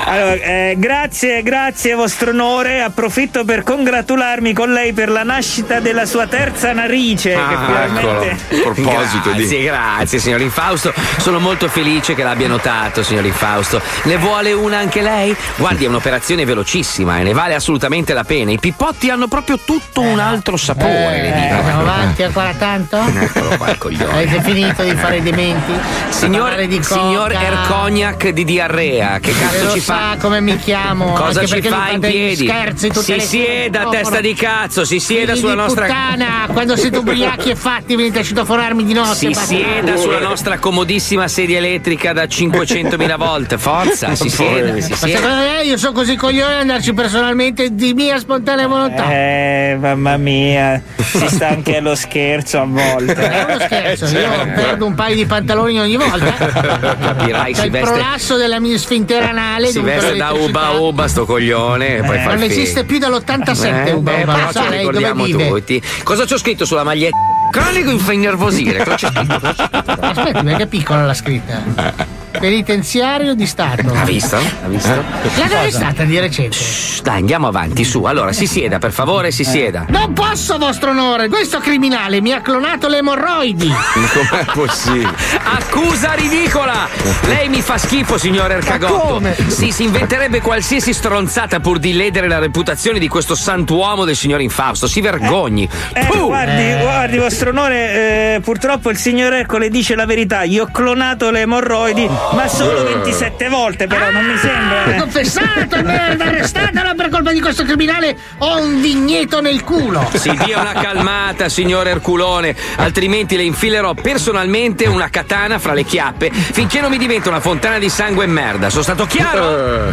Allora, 0.04 0.32
eh, 0.34 0.74
grazie, 0.78 1.42
grazie 1.42 1.94
vostro 1.94 2.30
onore. 2.30 2.82
Approfitto 2.82 3.44
per 3.44 3.62
congratularmi 3.62 4.52
con 4.52 4.72
lei 4.72 4.92
per 4.92 5.08
la 5.08 5.22
nascita 5.22 5.80
della 5.80 6.04
sua 6.06 6.26
terza 6.26 6.72
narice. 6.72 7.30
che 7.30 7.36
Ah, 7.36 7.84
eccolo. 7.84 8.20
finalmente. 8.20 8.30
A 8.30 8.60
proposito 8.72 9.30
grazie, 9.30 9.58
di. 9.58 9.62
grazie, 9.64 10.18
signor 10.18 10.40
Infausto. 10.40 10.92
Sono 11.18 11.38
molto 11.38 11.68
felice 11.68 12.14
che 12.14 12.22
l'abbia 12.22 12.48
notato, 12.48 13.02
signor 13.02 13.24
Infausto. 13.24 13.80
Ne 14.04 14.16
vuole 14.18 14.52
una 14.52 14.78
anche 14.78 15.00
lei? 15.00 15.34
Guardi, 15.56 15.84
è 15.84 15.88
un'operazione 15.88 16.44
velocissima 16.44 17.18
e 17.18 17.22
ne 17.22 17.32
vale 17.32 17.54
assolutamente 17.54 18.12
la 18.12 18.24
pena. 18.24 18.50
I 18.50 18.58
pippotti 18.58 19.08
hanno 19.10 19.28
proprio 19.28 19.58
tutto 19.64 20.00
un 20.02 20.18
altro 20.18 20.56
sapore, 20.56 21.32
dico. 21.34 21.54
Andiamo 21.54 21.80
avanti 21.80 22.22
ancora 22.22 22.52
tanto? 22.58 22.91
Eccolo 22.94 23.56
qua 23.56 23.70
il 23.70 23.78
coglione. 23.78 24.12
Avete 24.12 24.42
finito 24.42 24.82
di 24.82 24.94
fare 24.94 25.16
i 25.16 25.22
dementi? 25.22 25.72
Signor, 26.10 26.66
di 26.66 26.82
signor? 26.82 27.32
Ercognac 27.32 28.28
di 28.28 28.44
diarrea, 28.44 29.18
che 29.18 29.32
cazzo 29.32 29.64
lo 29.64 29.72
ci 29.72 29.80
sa 29.80 29.94
fa? 29.94 30.16
come 30.20 30.40
mi 30.42 30.58
chiamo? 30.58 31.12
Cosa 31.12 31.40
Anche 31.40 31.62
ci 31.62 31.68
fa 31.68 31.88
in 31.90 32.00
piedi? 32.00 32.46
Scherzi 32.46 32.90
Si 32.92 33.12
le 33.14 33.20
sieda, 33.20 33.88
testa 33.88 34.20
di 34.20 34.34
cazzo, 34.34 34.84
si 34.84 35.00
sieda 35.00 35.34
sulla 35.34 35.54
nostra. 35.54 35.86
puttana, 35.86 36.48
quando 36.52 36.76
siete 36.76 36.98
ubriachi 36.98 37.50
e 37.50 37.56
fatti 37.56 37.96
venite 37.96 38.18
a 38.18 38.22
citofonarmi 38.22 38.84
di 38.84 38.92
notte. 38.92 39.14
Si 39.14 39.32
sieda 39.34 39.96
sulla 39.96 40.18
nostra 40.20 40.58
comodissima 40.58 41.28
sedia 41.28 41.56
elettrica 41.58 42.12
da 42.12 42.24
500.000 42.24 43.16
volte. 43.16 43.56
Forza, 43.56 44.14
si 44.14 44.28
sieda, 44.28 44.78
si 44.80 44.90
Ma 44.90 44.96
sieda. 44.96 45.18
secondo 45.18 45.42
lei 45.44 45.68
io 45.68 45.78
sono 45.78 45.92
così 45.92 46.14
coglione 46.16 46.54
di 46.56 46.60
andarci 46.60 46.92
personalmente 46.92 47.74
di 47.74 47.94
mia 47.94 48.18
spontanea 48.18 48.66
volontà? 48.66 49.10
Eh, 49.10 49.76
mamma 49.80 50.16
mia, 50.18 50.82
si 50.98 51.26
sta 51.28 51.48
anche 51.48 51.78
allo 51.78 51.94
scherzo 51.94 52.58
a 52.60 52.64
volte. 52.66 52.80
È 52.82 53.44
uno 53.48 53.58
scherzo, 53.60 54.06
io 54.06 54.30
perdo 54.54 54.86
un 54.86 54.94
paio 54.94 55.14
di 55.14 55.26
pantaloni 55.26 55.78
ogni 55.80 55.96
volta. 55.96 56.32
Capirai, 56.32 57.52
C'è 57.52 57.60
si 57.60 57.66
il 57.66 57.70
veste, 57.72 57.90
prolasso 57.92 58.36
della 58.36 58.60
mia 58.60 58.78
sfintere 58.78 59.26
anale. 59.26 59.68
si 59.68 59.80
veste 59.80 60.16
da 60.16 60.32
uba 60.32 60.70
uba 60.70 61.08
sto 61.08 61.24
coglione 61.26 61.96
e 61.96 62.02
poi 62.02 62.22
Non 62.22 62.42
esiste 62.42 62.84
più 62.84 62.98
dall'87 62.98 63.86
Eh, 63.86 63.92
Uba 63.92 64.10
beh, 64.12 64.22
Uba, 64.22 64.50
lo 64.54 64.70
ricordiamo 64.70 65.26
tutti. 65.26 65.82
Cosa 66.02 66.24
c'ho 66.24 66.38
scritto 66.38 66.64
sulla 66.64 66.84
maglietta? 66.84 67.16
Cronico 67.50 67.92
mi 67.92 67.98
fa 67.98 68.12
innervosire. 68.12 68.80
Aspetta, 68.82 70.42
perché 70.42 70.62
è 70.62 70.66
piccola 70.66 71.04
la 71.04 71.14
scritta? 71.14 72.20
penitenziario 72.42 73.34
di 73.34 73.46
Stato. 73.46 73.92
Ha 73.94 74.04
visto? 74.04 74.34
Ha 74.34 74.66
visto? 74.66 74.88
L'hanno 74.88 75.58
arrestata 75.58 76.02
di 76.02 76.18
recente. 76.18 76.56
Shh, 76.56 77.02
Dai, 77.02 77.18
andiamo 77.20 77.46
avanti, 77.46 77.84
su. 77.84 78.02
Allora, 78.02 78.32
si 78.32 78.48
sieda, 78.48 78.78
per 78.80 78.90
favore, 78.90 79.30
si 79.30 79.44
sieda. 79.44 79.84
Non 79.88 80.12
posso, 80.12 80.58
vostro 80.58 80.90
onore! 80.90 81.28
Questo 81.28 81.60
criminale 81.60 82.20
mi 82.20 82.32
ha 82.32 82.40
clonato 82.40 82.88
le 82.88 82.96
emorroidi! 82.98 83.68
Com'è 83.70 84.44
possibile? 84.52 85.14
Accusa 85.44 86.14
ridicola! 86.14 86.88
Lei 87.26 87.48
mi 87.48 87.62
fa 87.62 87.78
schifo, 87.78 88.18
signor 88.18 88.50
Ercagotto. 88.50 89.22
Sì, 89.46 89.70
si 89.70 89.84
inventerebbe 89.84 90.40
qualsiasi 90.40 90.92
stronzata 90.92 91.60
pur 91.60 91.78
di 91.78 91.92
ledere 91.92 92.26
la 92.26 92.40
reputazione 92.40 92.98
di 92.98 93.06
questo 93.06 93.36
santuomo 93.36 94.04
del 94.04 94.16
signor 94.16 94.40
Infausto. 94.40 94.88
Si 94.88 95.00
vergogni. 95.00 95.68
Eh, 95.92 96.06
Puh! 96.06 96.26
guardi, 96.26 96.80
guardi, 96.80 97.18
vostro 97.18 97.50
onore, 97.50 98.34
eh, 98.34 98.40
purtroppo 98.40 98.90
il 98.90 98.96
signor 98.96 99.32
Ercole 99.32 99.68
dice 99.68 99.94
la 99.94 100.06
verità. 100.06 100.42
Io 100.42 100.64
ho 100.64 100.68
clonato 100.72 101.30
le 101.30 101.42
emorroidi, 101.42 102.08
ma 102.34 102.48
solo 102.48 102.82
27 102.84 103.48
volte, 103.48 103.86
però 103.86 104.10
non 104.10 104.24
mi 104.24 104.36
sembra. 104.36 104.84
eh. 104.94 104.98
Confessato, 104.98 105.82
merda, 105.82 106.24
arrestatelo 106.26 106.94
per 106.94 107.08
colpa 107.08 107.32
di 107.32 107.40
questo 107.40 107.64
criminale! 107.64 108.16
Ho 108.38 108.60
un 108.60 108.80
vigneto 108.80 109.40
nel 109.40 109.62
culo! 109.64 110.08
Si 110.14 110.30
dia 110.44 110.60
una 110.60 110.72
calmata, 110.72 111.48
signor 111.48 111.86
Erculone, 111.88 112.54
altrimenti 112.76 113.36
le 113.36 113.42
infilerò 113.44 113.94
personalmente 113.94 114.86
una 114.86 115.08
katana 115.08 115.58
fra 115.58 115.72
le 115.74 115.84
chiappe 115.84 116.30
finché 116.32 116.80
non 116.80 116.90
mi 116.90 116.98
diventa 116.98 117.28
una 117.28 117.40
fontana 117.40 117.78
di 117.78 117.88
sangue 117.88 118.24
e 118.24 118.28
merda. 118.28 118.70
Sono 118.70 118.82
stato 118.82 119.06
chiaro? 119.06 119.92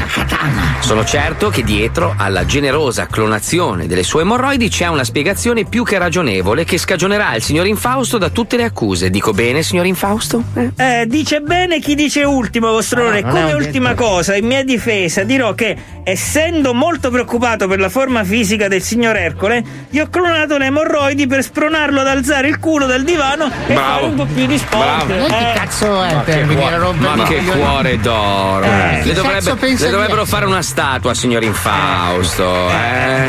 Sono 0.79 1.03
certo 1.05 1.49
che 1.49 1.63
dietro 1.63 2.13
alla 2.17 2.45
generosa 2.45 3.05
clonazione 3.07 3.87
delle 3.87 4.03
sue 4.03 4.21
emorroidi 4.21 4.69
c'è 4.69 4.87
una 4.87 5.03
spiegazione 5.03 5.65
più 5.65 5.83
che 5.83 5.97
ragionevole 5.97 6.63
che 6.63 6.77
scagionerà 6.77 7.35
il 7.35 7.43
signor 7.43 7.67
Infausto 7.67 8.17
da 8.17 8.29
tutte 8.29 8.57
le 8.57 8.63
accuse. 8.63 9.09
Dico 9.09 9.31
bene, 9.31 9.61
signor 9.63 9.85
Infausto? 9.85 10.43
Eh? 10.55 10.71
Eh, 10.75 11.05
dice 11.07 11.41
bene 11.41 11.79
chi 11.79 11.95
dice 11.95 12.23
ultimo, 12.29 12.71
vostro 12.71 13.01
onore. 13.01 13.21
non 13.21 13.35
è 13.35 13.41
Come 13.41 13.53
ultima 13.53 13.93
cosa, 13.93 14.35
in 14.35 14.45
mia 14.45 14.63
difesa, 14.63 15.23
dirò 15.23 15.53
che, 15.53 15.75
essendo 16.03 16.73
molto 16.73 17.09
preoccupato 17.09 17.67
per 17.67 17.79
la 17.79 17.89
forma 17.89 18.23
fisica 18.23 18.67
del 18.67 18.81
signor 18.81 19.15
Ercole, 19.15 19.63
gli 19.89 19.99
ho 19.99 20.07
clonato 20.09 20.57
le 20.57 20.65
emorroidi 20.67 21.27
per 21.27 21.43
spronarlo 21.43 21.99
ad 22.01 22.07
alzare 22.07 22.47
il 22.47 22.59
culo 22.59 22.85
dal 22.85 23.03
divano 23.03 23.45
e 23.67 23.73
Bravo. 23.73 23.89
fare 23.91 24.05
un 24.05 24.15
po' 24.15 24.25
più 24.25 24.45
di 24.45 24.57
sport. 24.57 25.05
Bravo. 25.05 25.25
E 25.25 25.27
che 25.29 25.49
Eh, 25.49 25.53
cazzo 25.55 26.03
è 26.03 26.15
per 26.23 26.45
venire 26.45 26.73
a 26.73 26.77
rompere 26.77 27.15
Ma 27.15 27.23
che 27.23 27.43
cuore 27.43 27.99
d'oro! 27.99 28.63
Eh, 28.65 28.69
le, 28.69 29.01
che 29.03 29.13
dovrebbe- 29.13 29.55
le 29.77 29.89
dovrebbero 29.89 30.25
fare 30.25 30.45
una 30.45 30.61
statua, 30.61 31.13
signor 31.13 31.43
Infausto. 31.43 32.43
Eh? 32.69 33.27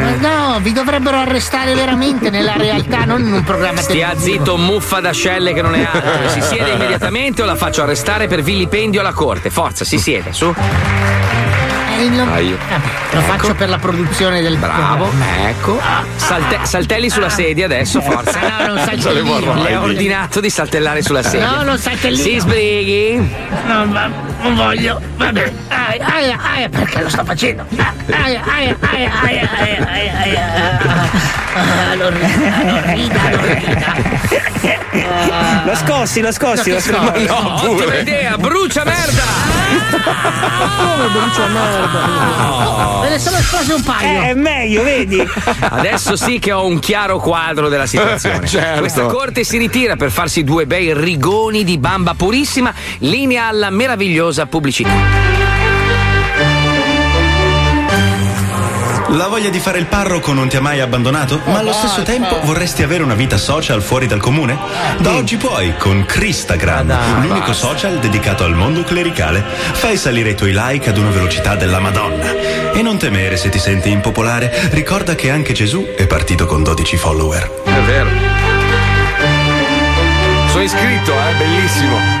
Ma 0.00 0.08
Eh? 0.10 0.16
No, 0.20 0.58
vi 0.60 0.72
dovrebbero 0.72 1.18
arrestare 1.18 1.74
veramente 1.74 2.30
nella 2.30 2.54
realtà, 2.56 3.04
non 3.04 3.20
in 3.26 3.32
un 3.32 3.44
programma 3.44 3.80
Stia 3.80 4.08
televisivo. 4.08 4.36
zitto, 4.44 4.56
muffa 4.56 5.00
d'ascelle 5.00 5.52
che 5.52 5.62
non 5.62 5.74
è 5.74 5.86
altro. 5.90 6.28
Si 6.30 6.40
siede 6.42 6.70
immediatamente 6.70 7.42
o 7.42 7.44
la 7.44 7.54
faccio 7.56 7.82
arrestare 7.82 8.17
per 8.26 8.42
vilipendio 8.42 9.00
alla 9.00 9.12
corte. 9.12 9.50
Forza, 9.50 9.84
si 9.84 9.98
siede, 9.98 10.32
su. 10.32 10.52
Eh, 11.98 12.04
il- 12.04 12.12
Dai. 12.24 12.56
Vabbè, 12.68 12.86
lo 13.12 13.20
faccio 13.22 13.54
per 13.54 13.68
la 13.68 13.78
produzione 13.78 14.40
del 14.40 14.56
Bravo, 14.56 15.10
ecco. 15.46 15.80
Salte- 16.16 16.60
saltelli 16.62 17.10
sulla 17.10 17.28
sedia 17.28 17.64
adesso, 17.64 18.00
forza. 18.00 18.38
Ah, 18.40 18.66
no, 18.66 18.74
non 18.74 18.84
saltellino. 18.84 19.62
Le 19.62 19.76
ho 19.76 19.82
ordinato 19.82 20.40
di 20.40 20.50
saltellare 20.50 21.02
sulla 21.02 21.22
sedia. 21.22 21.50
No, 21.56 21.62
non 21.62 21.78
saltellino. 21.78 22.22
Si 22.22 22.38
sbrighi. 22.38 23.36
No, 23.66 23.84
ma 23.86 24.08
non 24.42 24.54
voglio. 24.54 25.00
Vabbè. 25.16 25.52
Aia, 25.68 26.06
aia, 26.14 26.38
aia, 26.54 26.68
perché 26.68 27.02
lo 27.02 27.08
sto 27.08 27.24
facendo? 27.24 27.64
Ah, 27.76 27.92
Aia, 28.22 28.42
aia, 28.46 28.76
aia, 28.80 29.10
aia, 29.22 29.48
aia, 29.58 29.88
aia, 29.90 30.12
aia. 30.22 31.08
Ah, 31.54 31.94
l'orrida, 31.96 32.62
l'orrida, 32.64 33.20
l'orrida. 33.30 33.96
Lo 35.64 35.74
scossi, 35.74 36.20
lo 36.20 36.32
scossi, 36.32 36.68
No, 36.70 36.74
vostro 36.76 36.92
che 36.92 36.98
onore. 37.06 37.26
scossi? 37.26 37.42
No, 37.42 37.70
ottima 37.72 37.94
idea, 37.96 38.36
brucia 38.38 38.84
merda! 38.84 39.22
Me 43.02 43.08
ne 43.10 43.18
sono 43.18 43.36
esplosi 43.38 43.70
un 43.72 43.80
Eh, 43.80 43.84
paio. 43.84 44.20
è 44.22 44.34
meglio, 44.34 44.82
vedi? 44.82 45.26
Adesso 45.60 46.16
sì 46.16 46.38
che 46.38 46.52
ho 46.52 46.66
un 46.66 46.78
chiaro 46.78 47.18
quadro 47.18 47.68
della 47.68 47.86
situazione. 47.86 48.46
Certo. 48.58 48.80
Questa 48.80 49.06
corte 49.06 49.44
si 49.44 49.58
ritira 49.58 49.96
per 49.96 50.10
farsi 50.10 50.42
due 50.44 50.66
bei 50.66 50.92
rigoni 50.94 51.64
di 51.64 51.78
bamba 51.78 52.14
purissima, 52.14 52.72
linea 52.98 53.46
alla 53.46 53.70
meravigliosa 53.70 54.46
pubblicità. 54.46 55.37
La 59.10 59.26
voglia 59.26 59.48
di 59.48 59.58
fare 59.58 59.78
il 59.78 59.86
parroco 59.86 60.32
non 60.34 60.48
ti 60.48 60.56
ha 60.56 60.60
mai 60.60 60.80
abbandonato? 60.80 61.40
Ma 61.46 61.58
allo 61.58 61.72
stesso 61.72 62.02
tempo 62.02 62.40
vorresti 62.42 62.82
avere 62.82 63.02
una 63.02 63.14
vita 63.14 63.38
social 63.38 63.80
fuori 63.80 64.06
dal 64.06 64.20
comune? 64.20 64.58
Da 64.98 65.14
oggi 65.14 65.38
puoi 65.38 65.74
con 65.78 66.04
Cristagram, 66.04 67.22
l'unico 67.22 67.54
social 67.54 67.98
dedicato 68.00 68.44
al 68.44 68.54
mondo 68.54 68.84
clericale. 68.84 69.42
Fai 69.72 69.96
salire 69.96 70.30
i 70.30 70.34
tuoi 70.34 70.52
like 70.54 70.90
ad 70.90 70.98
una 70.98 71.08
velocità 71.08 71.56
della 71.56 71.80
Madonna. 71.80 72.72
E 72.72 72.82
non 72.82 72.98
temere 72.98 73.38
se 73.38 73.48
ti 73.48 73.58
senti 73.58 73.90
impopolare, 73.90 74.68
ricorda 74.72 75.14
che 75.14 75.30
anche 75.30 75.54
Gesù 75.54 75.86
è 75.96 76.06
partito 76.06 76.44
con 76.44 76.62
12 76.62 76.96
follower. 76.98 77.62
È 77.64 77.80
vero. 77.80 78.10
Sono 80.48 80.62
iscritto, 80.62 81.12
eh, 81.12 81.34
bellissimo. 81.38 82.17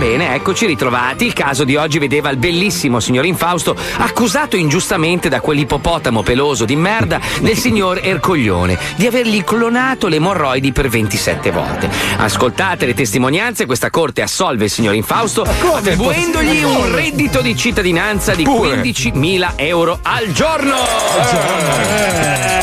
Bene, 0.00 0.16
bene, 0.16 0.34
eccoci 0.34 0.64
ritrovati. 0.64 1.26
Il 1.26 1.34
caso 1.34 1.64
di 1.64 1.76
oggi 1.76 1.98
vedeva 1.98 2.30
il 2.30 2.38
bellissimo 2.38 3.00
signor 3.00 3.26
Infausto 3.26 3.76
accusato 3.98 4.56
ingiustamente 4.56 5.28
da 5.28 5.40
quell'ippopotamo 5.42 6.22
peloso 6.22 6.64
di 6.64 6.74
merda 6.74 7.20
del 7.40 7.56
signor 7.58 8.00
Ercoglione 8.02 8.78
di 8.96 9.06
avergli 9.06 9.44
clonato 9.44 10.08
le 10.08 10.16
emorroidi 10.16 10.72
per 10.72 10.88
27 10.88 11.50
volte. 11.50 11.90
Ascoltate 12.16 12.86
le 12.86 12.94
testimonianze, 12.94 13.66
questa 13.66 13.90
corte 13.90 14.22
assolve 14.22 14.64
il 14.64 14.70
signor 14.70 14.94
Infausto 14.94 15.42
attribuendogli 15.42 16.62
un 16.62 16.94
reddito 16.94 17.42
di 17.42 17.54
cittadinanza 17.54 18.34
di 18.34 18.44
Pure. 18.44 18.80
15.000 18.80 19.52
euro 19.56 19.98
al 20.02 20.32
giorno. 20.32 20.76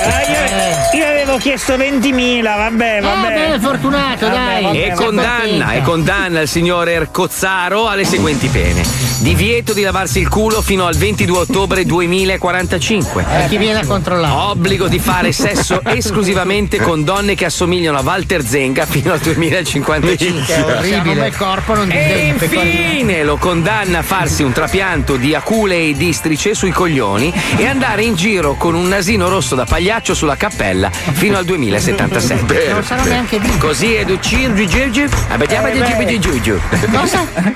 Eh, 0.10 0.98
io, 0.98 1.00
io 1.00 1.06
avevo 1.08 1.38
chiesto 1.38 1.76
20.000, 1.76 2.42
vabbè, 2.42 3.00
vabbè. 3.02 3.02
Vabbè, 3.02 3.60
fortunato, 3.60 4.28
dai. 4.28 4.64
vabbè, 4.64 4.78
E 4.78 4.90
vabbè. 4.90 5.04
condanna, 5.04 5.72
e 5.74 5.82
condanna 5.82 6.42
il 6.42 6.48
signor 6.48 6.88
Ercozzaro 7.28 7.88
alle 7.88 8.06
seguenti 8.06 8.48
pene: 8.48 8.82
divieto 9.20 9.74
di 9.74 9.82
lavarsi 9.82 10.20
il 10.20 10.30
culo 10.30 10.62
fino 10.62 10.86
al 10.86 10.96
22 10.96 11.40
ottobre 11.40 11.84
2045. 11.84 13.24
Per 13.24 13.50
chi 13.50 13.58
viene 13.58 13.82
a 13.82 13.86
controllare. 13.86 14.34
Obbligo 14.34 14.88
di 14.88 14.98
fare 14.98 15.34
sesso 15.34 15.82
esclusivamente 15.86 16.80
con 16.80 17.04
donne 17.04 17.36
che 17.36 17.44
assomigliano 17.44 17.98
a 17.98 18.02
Walter 18.02 18.46
Zenga 18.46 18.86
fino 18.86 19.12
al 19.12 19.20
2055. 19.20 20.46
Che 20.46 20.62
orribile. 20.62 21.34
non 21.38 21.92
E 21.92 22.28
infine 22.28 23.24
lo 23.24 23.36
condanna 23.36 24.00
a 24.00 24.04
farsi 24.04 24.44
un 24.44 24.54
trapianto 24.54 25.18
di 25.18 25.36
acule 25.36 25.84
e 25.84 25.94
districe 25.98 26.54
sui 26.54 26.72
coglioni 26.72 27.34
e 27.58 27.66
andare 27.66 28.04
in 28.04 28.16
giro 28.16 28.56
con 28.56 28.74
un 28.74 28.88
nasino 28.88 29.28
rosso 29.28 29.54
da 29.54 29.66
pagliaccio 29.66 30.14
sulla 30.14 30.38
cappella 30.38 30.90
fino 30.90 31.38
al 31.38 31.44
2077. 31.44 32.72
Non 32.72 32.84
sarò 32.84 33.04
neanche 33.04 33.38
vivo. 33.40 33.58
Così 33.58 33.96
è 33.96 34.06
Ducin 34.06 34.56
Giugiu, 34.56 35.10
abbiamo 35.28 37.08
Ah. 37.18 37.54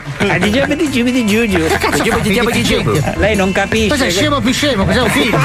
Lei 3.17 3.35
non 3.35 3.51
capisce. 3.51 3.89
Cos'è 3.89 4.09
scemo 4.09 4.39
più 4.39 4.53
scemo? 4.53 4.85
Cos'è 4.85 5.01
un 5.01 5.09
film? 5.09 5.37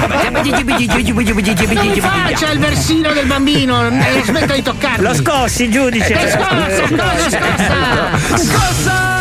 Faccia 2.01 2.51
il 2.51 2.59
versino 2.59 3.13
del 3.13 3.27
bambino, 3.27 3.89
e 3.89 4.23
smetta 4.25 4.55
di 4.55 4.63
toccarmi. 4.63 5.05
Lo 5.07 5.15
scossi, 5.15 5.71
giudice. 5.71 6.13
Eh, 6.13 6.31
scossa, 6.31 6.87
scossa, 6.87 7.39
scossa! 8.37 9.17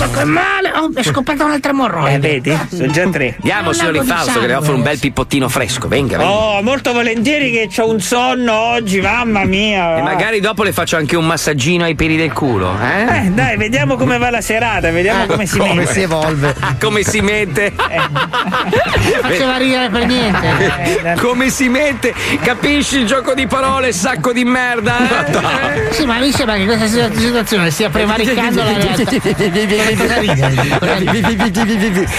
Cazzo, 0.00 0.10
che 0.18 0.24
male! 0.24 0.70
Oh, 0.76 0.90
è 0.94 1.02
scoperta 1.02 1.44
un'altra 1.44 1.70
Eh, 1.70 1.74
emorroide. 1.74 2.18
vedi? 2.18 2.58
Sono 2.70 2.90
già 2.90 3.06
tre. 3.10 3.34
Andiamo, 3.36 3.72
signor 3.72 3.96
Infausto, 3.96 4.40
che 4.40 4.46
le 4.46 4.54
offro 4.54 4.74
un 4.74 4.82
bel 4.82 4.98
pippottino 4.98 5.46
fresco. 5.48 5.88
Venga, 5.88 6.16
venga. 6.16 6.32
Oh, 6.32 6.62
molto 6.62 6.92
volentieri 6.92 7.50
che 7.50 7.68
ho 7.82 7.90
un 7.90 8.00
sonno 8.00 8.52
oggi, 8.54 9.00
mamma 9.00 9.44
mia. 9.44 9.98
E 9.98 10.02
magari 10.02 10.40
dopo 10.40 10.62
le 10.62 10.72
faccio 10.72 10.96
anche 10.96 11.16
un 11.16 11.26
massaggino 11.26 11.84
ai 11.84 11.94
peli 11.96 12.16
del 12.16 12.32
culo, 12.32 12.74
eh? 12.80 13.26
Eh, 13.26 13.30
dai, 13.30 13.56
vediamo 13.58 13.96
come 13.96 14.16
va 14.16 14.30
la 14.30 14.40
serata, 14.40 14.90
vediamo 14.90 15.26
come 15.26 15.44
si 15.46 15.58
Come 15.58 15.74
mette. 15.74 15.92
si 15.92 16.00
evolve. 16.00 16.54
Ah, 16.60 16.76
come 16.80 17.02
si 17.02 17.20
mette? 17.20 17.72
Faceva 19.20 19.56
ridere 19.58 19.90
per 19.90 20.06
niente. 20.06 20.48
Eh, 21.02 21.14
Come 21.16 21.50
si 21.50 21.68
mette? 21.68 22.14
Capisci 22.42 22.98
il 22.98 23.06
gioco 23.06 23.34
di 23.34 23.46
parole, 23.46 23.92
sacco 23.92 24.32
di 24.32 24.44
merda? 24.44 24.96
eh? 25.74 25.92
Sì, 25.92 26.06
ma 26.06 26.18
mi 26.18 26.30
sembra 26.32 26.56
che 26.56 26.64
questa 26.64 26.86
situazione 27.14 27.70
stia 27.70 27.90
prevaricando 27.90 28.62
la 28.62 28.72
realtà. 28.76 29.18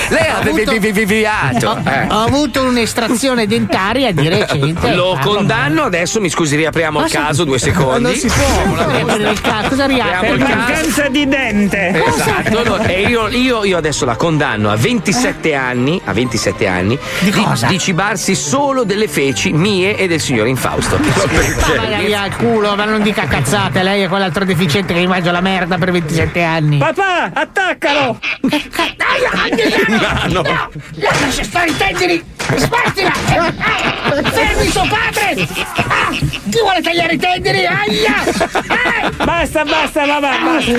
Lei 0.09 0.29
ha 0.29 0.79
viviato. 0.79 1.69
Ho, 1.69 1.81
ho 2.15 2.23
avuto 2.23 2.63
un'estrazione 2.63 3.47
dentaria 3.47 4.11
di 4.11 4.27
recente. 4.27 4.93
Lo 4.93 5.17
condanno 5.21 5.83
adesso, 5.83 6.19
mi 6.19 6.29
scusi, 6.29 6.55
riapriamo 6.55 7.03
il 7.05 7.11
caso, 7.11 7.43
due 7.43 7.59
secondi. 7.59 8.01
Non 8.01 8.13
si 8.15 8.27
può. 8.27 9.69
Cosa 9.69 9.85
riapre? 9.85 10.37
Mancanza 10.37 11.07
di 11.07 11.27
dente. 11.27 12.03
Esatto, 12.05 12.63
no, 12.63 12.77
e 12.83 13.01
io, 13.03 13.27
io- 13.29 13.63
io 13.63 13.77
adesso 13.77 14.05
la 14.05 14.15
condanno 14.15 14.69
a 14.71 14.75
27 14.75 15.53
anni, 15.55 16.01
a 16.03 16.13
27 16.13 16.67
anni 16.67 16.97
di, 17.19 17.31
cosa? 17.31 17.67
di 17.67 17.79
cibarsi 17.79 18.35
solo 18.35 18.83
delle 18.83 19.07
feci 19.07 19.51
mie 19.51 19.95
e 19.95 20.07
del 20.07 20.19
signor 20.19 20.47
Infausto. 20.47 20.97
Ma 20.97 21.97
il 22.27 22.35
culo, 22.37 22.75
ma 22.75 22.85
non 22.85 23.01
dica 23.01 23.25
cazzate, 23.25 23.83
lei 23.83 24.03
è 24.03 24.07
quell'altro 24.07 24.43
deficiente 24.45 24.93
che 24.93 24.99
mi 24.99 25.07
mangia 25.07 25.31
la 25.31 25.41
merda 25.41 25.77
per 25.77 25.91
27 25.91 26.43
anni. 26.43 26.77
Papà, 26.77 27.31
attaccalo! 27.61 28.19
No, 30.31 30.41
no. 30.41 30.69
Lascia 30.95 31.43
stare 31.43 31.69
i 31.69 31.77
tendini! 31.77 32.23
Smettila! 32.55 33.11
Eh, 33.27 34.23
Fermi 34.23 34.67
suo 34.69 34.87
padre! 34.87 35.47
Ah, 35.75 36.09
chi 36.09 36.59
vuole 36.59 36.81
tagliare 36.81 37.13
i 37.13 37.17
tendini? 37.17 37.65
Aia! 37.65 38.23
Eh! 38.23 39.11
Basta, 39.23 39.63
basta, 39.63 40.05
papà, 40.05 40.37
basta. 40.43 40.71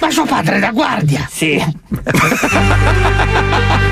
Ma 0.00 0.10
suo 0.10 0.24
padre 0.24 0.56
è 0.56 0.58
da 0.60 0.70
guardia! 0.70 1.26
Sì. 1.30 1.62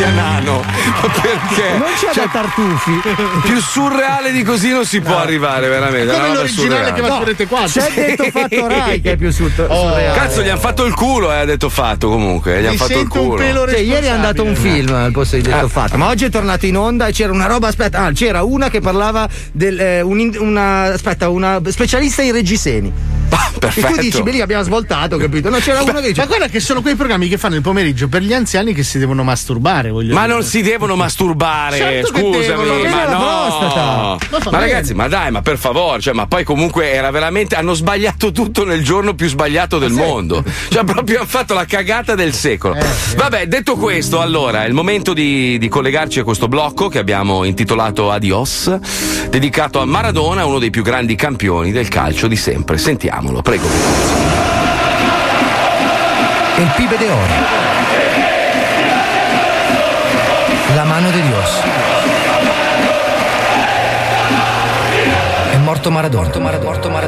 Padre 0.00 0.06
da 0.06 0.10
guardia 0.10 0.10
nano. 0.10 0.62
Ma 1.02 1.08
perché? 1.20 1.78
Non 1.78 1.88
c'è 1.96 2.10
da 2.14 2.28
tartufi. 2.30 3.00
Più 3.44 3.60
surreale 3.60 4.32
di 4.32 4.42
così 4.42 4.70
non 4.70 4.84
si 4.84 5.00
può 5.00 5.18
arrivare, 5.18 5.68
veramente. 5.68 6.12
Come 6.12 6.34
l'originale 6.34 6.48
surreale. 6.48 6.92
che 6.92 7.00
va 7.00 7.16
su 7.16 7.24
Rete 7.24 7.46
4. 7.46 7.80
C'è 7.80 7.92
detto 7.94 8.24
fatto 8.30 8.66
Rai 8.66 9.00
che 9.00 9.12
è 9.12 9.16
più 9.16 9.30
su 9.30 9.48
surreale. 9.48 10.18
Cazzo, 10.18 10.42
gli 10.42 10.48
hanno 10.48 10.60
fatto 10.60 10.84
il 10.84 10.94
culo, 10.94 11.32
eh, 11.32 11.36
ha 11.36 11.44
detto 11.44 11.68
fatto 11.68 12.08
comunque. 12.08 12.60
Gli 12.62 12.66
hanno 12.66 12.76
fatto 12.76 12.98
il 12.98 13.08
culo. 13.08 13.38
Cioè, 13.38 13.78
ieri 13.78 14.06
è 14.06 14.10
andato 14.10 14.42
un 14.42 14.54
film 14.54 14.94
al 14.94 15.12
posto 15.12 15.36
di 15.36 15.42
detto 15.42 15.68
fatto, 15.68 15.96
ma 15.96 16.08
oggi 16.08 16.24
è 16.24 16.30
tornato 16.30 16.66
in 16.66 16.76
onda 16.76 17.06
e 17.06 17.12
c'era 17.12 17.32
una 17.32 17.46
roba. 17.46 17.68
Aspetta, 17.68 18.04
ah, 18.04 18.12
c'era 18.12 18.42
una 18.42 18.68
che 18.68 18.80
parlava 18.80 19.28
del. 19.52 19.78
eh, 19.78 20.00
un 20.00 20.18
una, 20.38 20.82
aspetta, 20.92 21.28
una 21.28 21.60
specialista 21.66 22.22
in 22.22 22.32
reggiseni. 22.32 23.19
E 23.62 23.80
tu 23.82 24.00
dici, 24.00 24.22
beh, 24.22 24.30
lì 24.32 24.40
abbiamo 24.40 24.62
svoltato, 24.62 25.16
capito? 25.16 25.48
No, 25.50 25.58
c'era 25.58 25.82
uno 25.82 26.00
che 26.00 26.08
dice. 26.08 26.20
Ma 26.20 26.26
guarda 26.26 26.46
che 26.48 26.60
sono 26.60 26.80
quei 26.82 26.94
programmi 26.94 27.28
che 27.28 27.38
fanno 27.38 27.54
il 27.56 27.62
pomeriggio 27.62 28.08
per 28.08 28.22
gli 28.22 28.32
anziani 28.32 28.72
che 28.72 28.82
si 28.82 28.98
devono 28.98 29.22
masturbare, 29.22 29.90
voglio 29.90 30.14
Ma 30.14 30.22
dire. 30.22 30.32
non 30.32 30.42
si 30.42 30.62
devono 30.62 30.96
masturbare, 30.96 31.76
Certo 31.76 32.08
scusami, 32.08 32.64
devono, 32.64 32.88
ma 32.88 33.04
no. 33.06 34.18
Ma 34.30 34.50
Ma 34.50 34.58
ragazzi, 34.58 34.94
ma 34.94 35.08
dai, 35.08 35.30
ma 35.30 35.42
per 35.42 35.58
favore, 35.58 36.00
cioè, 36.00 36.14
ma 36.14 36.26
poi 36.26 36.44
comunque 36.44 36.92
era 36.92 37.10
veramente 37.10 37.54
hanno 37.54 37.74
sbagliato 37.74 38.32
tutto 38.32 38.64
nel 38.64 38.82
giorno 38.82 39.14
più 39.14 39.28
sbagliato 39.28 39.78
del 39.78 39.92
mondo. 39.92 40.42
Cioè, 40.68 40.84
proprio 40.84 41.18
hanno 41.18 41.26
fatto 41.28 41.54
la 41.54 41.64
cagata 41.64 42.14
del 42.14 42.32
secolo. 42.32 42.76
Vabbè, 43.16 43.46
detto 43.46 43.76
questo, 43.76 44.20
allora 44.20 44.64
è 44.64 44.66
il 44.66 44.74
momento 44.74 45.12
di, 45.12 45.58
di 45.58 45.68
collegarci 45.68 46.20
a 46.20 46.24
questo 46.24 46.48
blocco 46.48 46.88
che 46.88 46.98
abbiamo 46.98 47.44
intitolato 47.44 48.10
Adios, 48.10 48.72
dedicato 49.28 49.80
a 49.80 49.84
Maradona, 49.84 50.44
uno 50.44 50.58
dei 50.58 50.70
più 50.70 50.82
grandi 50.82 51.14
campioni 51.14 51.72
del 51.72 51.88
calcio 51.88 52.26
di 52.26 52.36
sempre. 52.36 52.78
Sentiamolo, 53.20 53.42
prego. 53.42 53.66
El 56.56 56.68
pibe 56.76 56.96
de 56.96 57.04
oro. 57.04 57.32
La 60.74 60.84
mano 60.84 61.10
de 61.10 61.20
Dios. 61.20 61.60
È 65.52 65.56
morto 65.58 65.90
Maradona. 65.90 66.30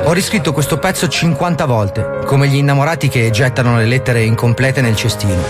Ho 0.04 0.12
riscritto 0.12 0.52
questo 0.52 0.78
pezzo 0.78 1.08
50 1.08 1.64
volte, 1.64 2.20
come 2.26 2.46
gli 2.48 2.56
innamorati 2.56 3.08
che 3.08 3.30
gettano 3.30 3.78
le 3.78 3.86
lettere 3.86 4.22
incomplete 4.22 4.82
nel 4.82 4.96
cestino. 4.96 5.42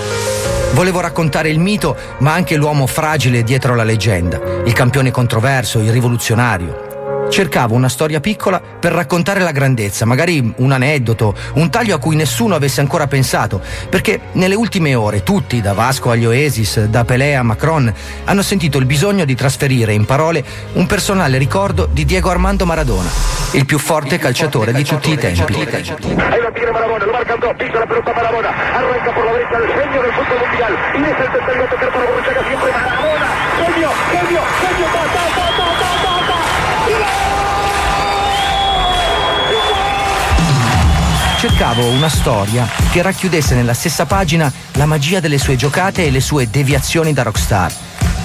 Volevo 0.75 1.01
raccontare 1.01 1.49
il 1.51 1.59
mito, 1.59 1.97
ma 2.19 2.35
anche 2.35 2.55
l'uomo 2.55 2.87
fragile 2.87 3.43
dietro 3.43 3.75
la 3.75 3.85
leggenda, 3.85 4.41
il 4.65 4.73
campione 4.73 5.11
controverso, 5.11 5.81
il 5.81 5.91
rivoluzionario. 5.91 6.92
Cercavo 7.31 7.75
una 7.75 7.89
storia 7.89 8.21
piccola 8.21 8.61
per 8.61 8.93
raccontare 8.93 9.41
la 9.41 9.53
grandezza, 9.53 10.05
magari 10.05 10.53
un 10.57 10.73
aneddoto, 10.73 11.35
un 11.55 11.71
taglio 11.71 11.95
a 11.95 11.99
cui 11.99 12.15
nessuno 12.15 12.55
avesse 12.55 12.81
ancora 12.81 13.07
pensato, 13.07 13.61
perché 13.89 14.21
nelle 14.33 14.55
ultime 14.55 14.95
ore 14.95 15.23
tutti, 15.23 15.61
da 15.61 15.73
Vasco 15.73 16.11
agli 16.11 16.27
Oasis, 16.27 16.85
da 16.85 17.05
Pelé 17.05 17.35
a 17.35 17.43
Macron, 17.43 17.93
hanno 18.25 18.43
sentito 18.43 18.79
il 18.79 18.85
bisogno 18.85 19.25
di 19.25 19.35
trasferire 19.35 19.93
in 19.93 20.05
parole 20.05 20.45
un 20.75 20.87
personale 20.87 21.39
ricordo 21.39 21.89
di 21.91 22.05
Diego 22.05 22.31
Armando 22.31 22.67
Maradona, 22.67 23.09
il 23.53 23.65
più 23.65 23.79
forte 23.79 24.19
calciatore 24.19 24.73
di 24.73 24.85
tutti 24.85 25.13
i 25.13 25.17
tempi. 25.17 25.71
Cercavo 41.43 41.89
una 41.89 42.09
storia 42.09 42.69
che 42.93 43.03
racchiudesse 43.03 43.57
nella 43.57 43.75
stessa 43.75 44.07
pagina 44.07 44.51
la 44.75 44.87
magia 44.87 45.19
delle 45.19 45.39
sue 45.39 45.57
giocate 45.57 46.07
e 46.07 46.13
le 46.13 46.21
sue 46.21 46.49
deviazioni 46.49 47.13
da 47.13 47.25
rockstar. 47.25 47.75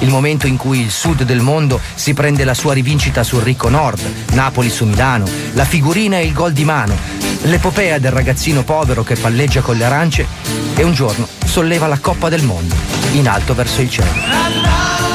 Il 0.02 0.10
momento 0.10 0.46
in 0.46 0.56
cui 0.56 0.82
il 0.82 0.92
sud 0.92 1.24
del 1.24 1.40
mondo 1.40 1.82
si 1.96 2.14
prende 2.14 2.44
la 2.44 2.54
sua 2.54 2.76
rivincita 2.76 3.24
sul 3.24 3.42
ricco 3.42 3.70
nord, 3.70 4.00
Napoli 4.34 4.70
su 4.70 4.86
Milano, 4.86 5.28
la 5.54 5.66
figurina 5.66 6.20
e 6.20 6.28
il 6.28 6.34
gol 6.34 6.54
di 6.54 6.64
mano, 6.64 6.96
l'epopea 7.42 7.98
del 7.98 8.12
ragazzino 8.12 8.62
povero 8.62 9.04
che 9.04 9.16
palleggia 9.16 9.62
con 9.62 9.78
le 9.78 9.86
arance 9.86 10.28
e 10.76 10.84
un 10.84 10.94
giorno 10.94 11.28
solleva 11.44 11.88
la 11.88 11.98
Coppa 11.98 12.30
del 12.30 12.44
Mondo, 12.44 12.76
in 13.14 13.28
alto 13.28 13.56
verso 13.56 13.82
il 13.82 13.90
cielo. 13.90 15.07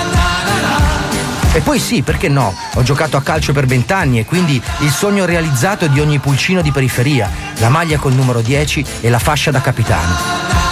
E 1.55 1.61
poi 1.61 1.79
sì, 1.79 2.01
perché 2.01 2.29
no? 2.29 2.55
Ho 2.75 2.83
giocato 2.83 3.19
a 3.19 3.23
calcio 3.23 3.53
per 3.53 3.67
vent'anni 3.67 4.19
e 4.19 4.25
quindi 4.25 4.61
il 4.79 4.91
sogno 4.91 5.27
realizzato 5.27 5.87
di 5.87 6.01
ogni 6.01 6.19
pulcino 6.19 6.63
di 6.63 6.73
periferia, 6.73 7.31
la 7.59 7.69
maglia 7.69 7.99
col 7.99 8.15
numero 8.15 8.41
10 8.41 8.85
e 9.03 9.11
la 9.11 9.19
fascia 9.19 9.51
da 9.51 9.61
capitano. 9.61 10.17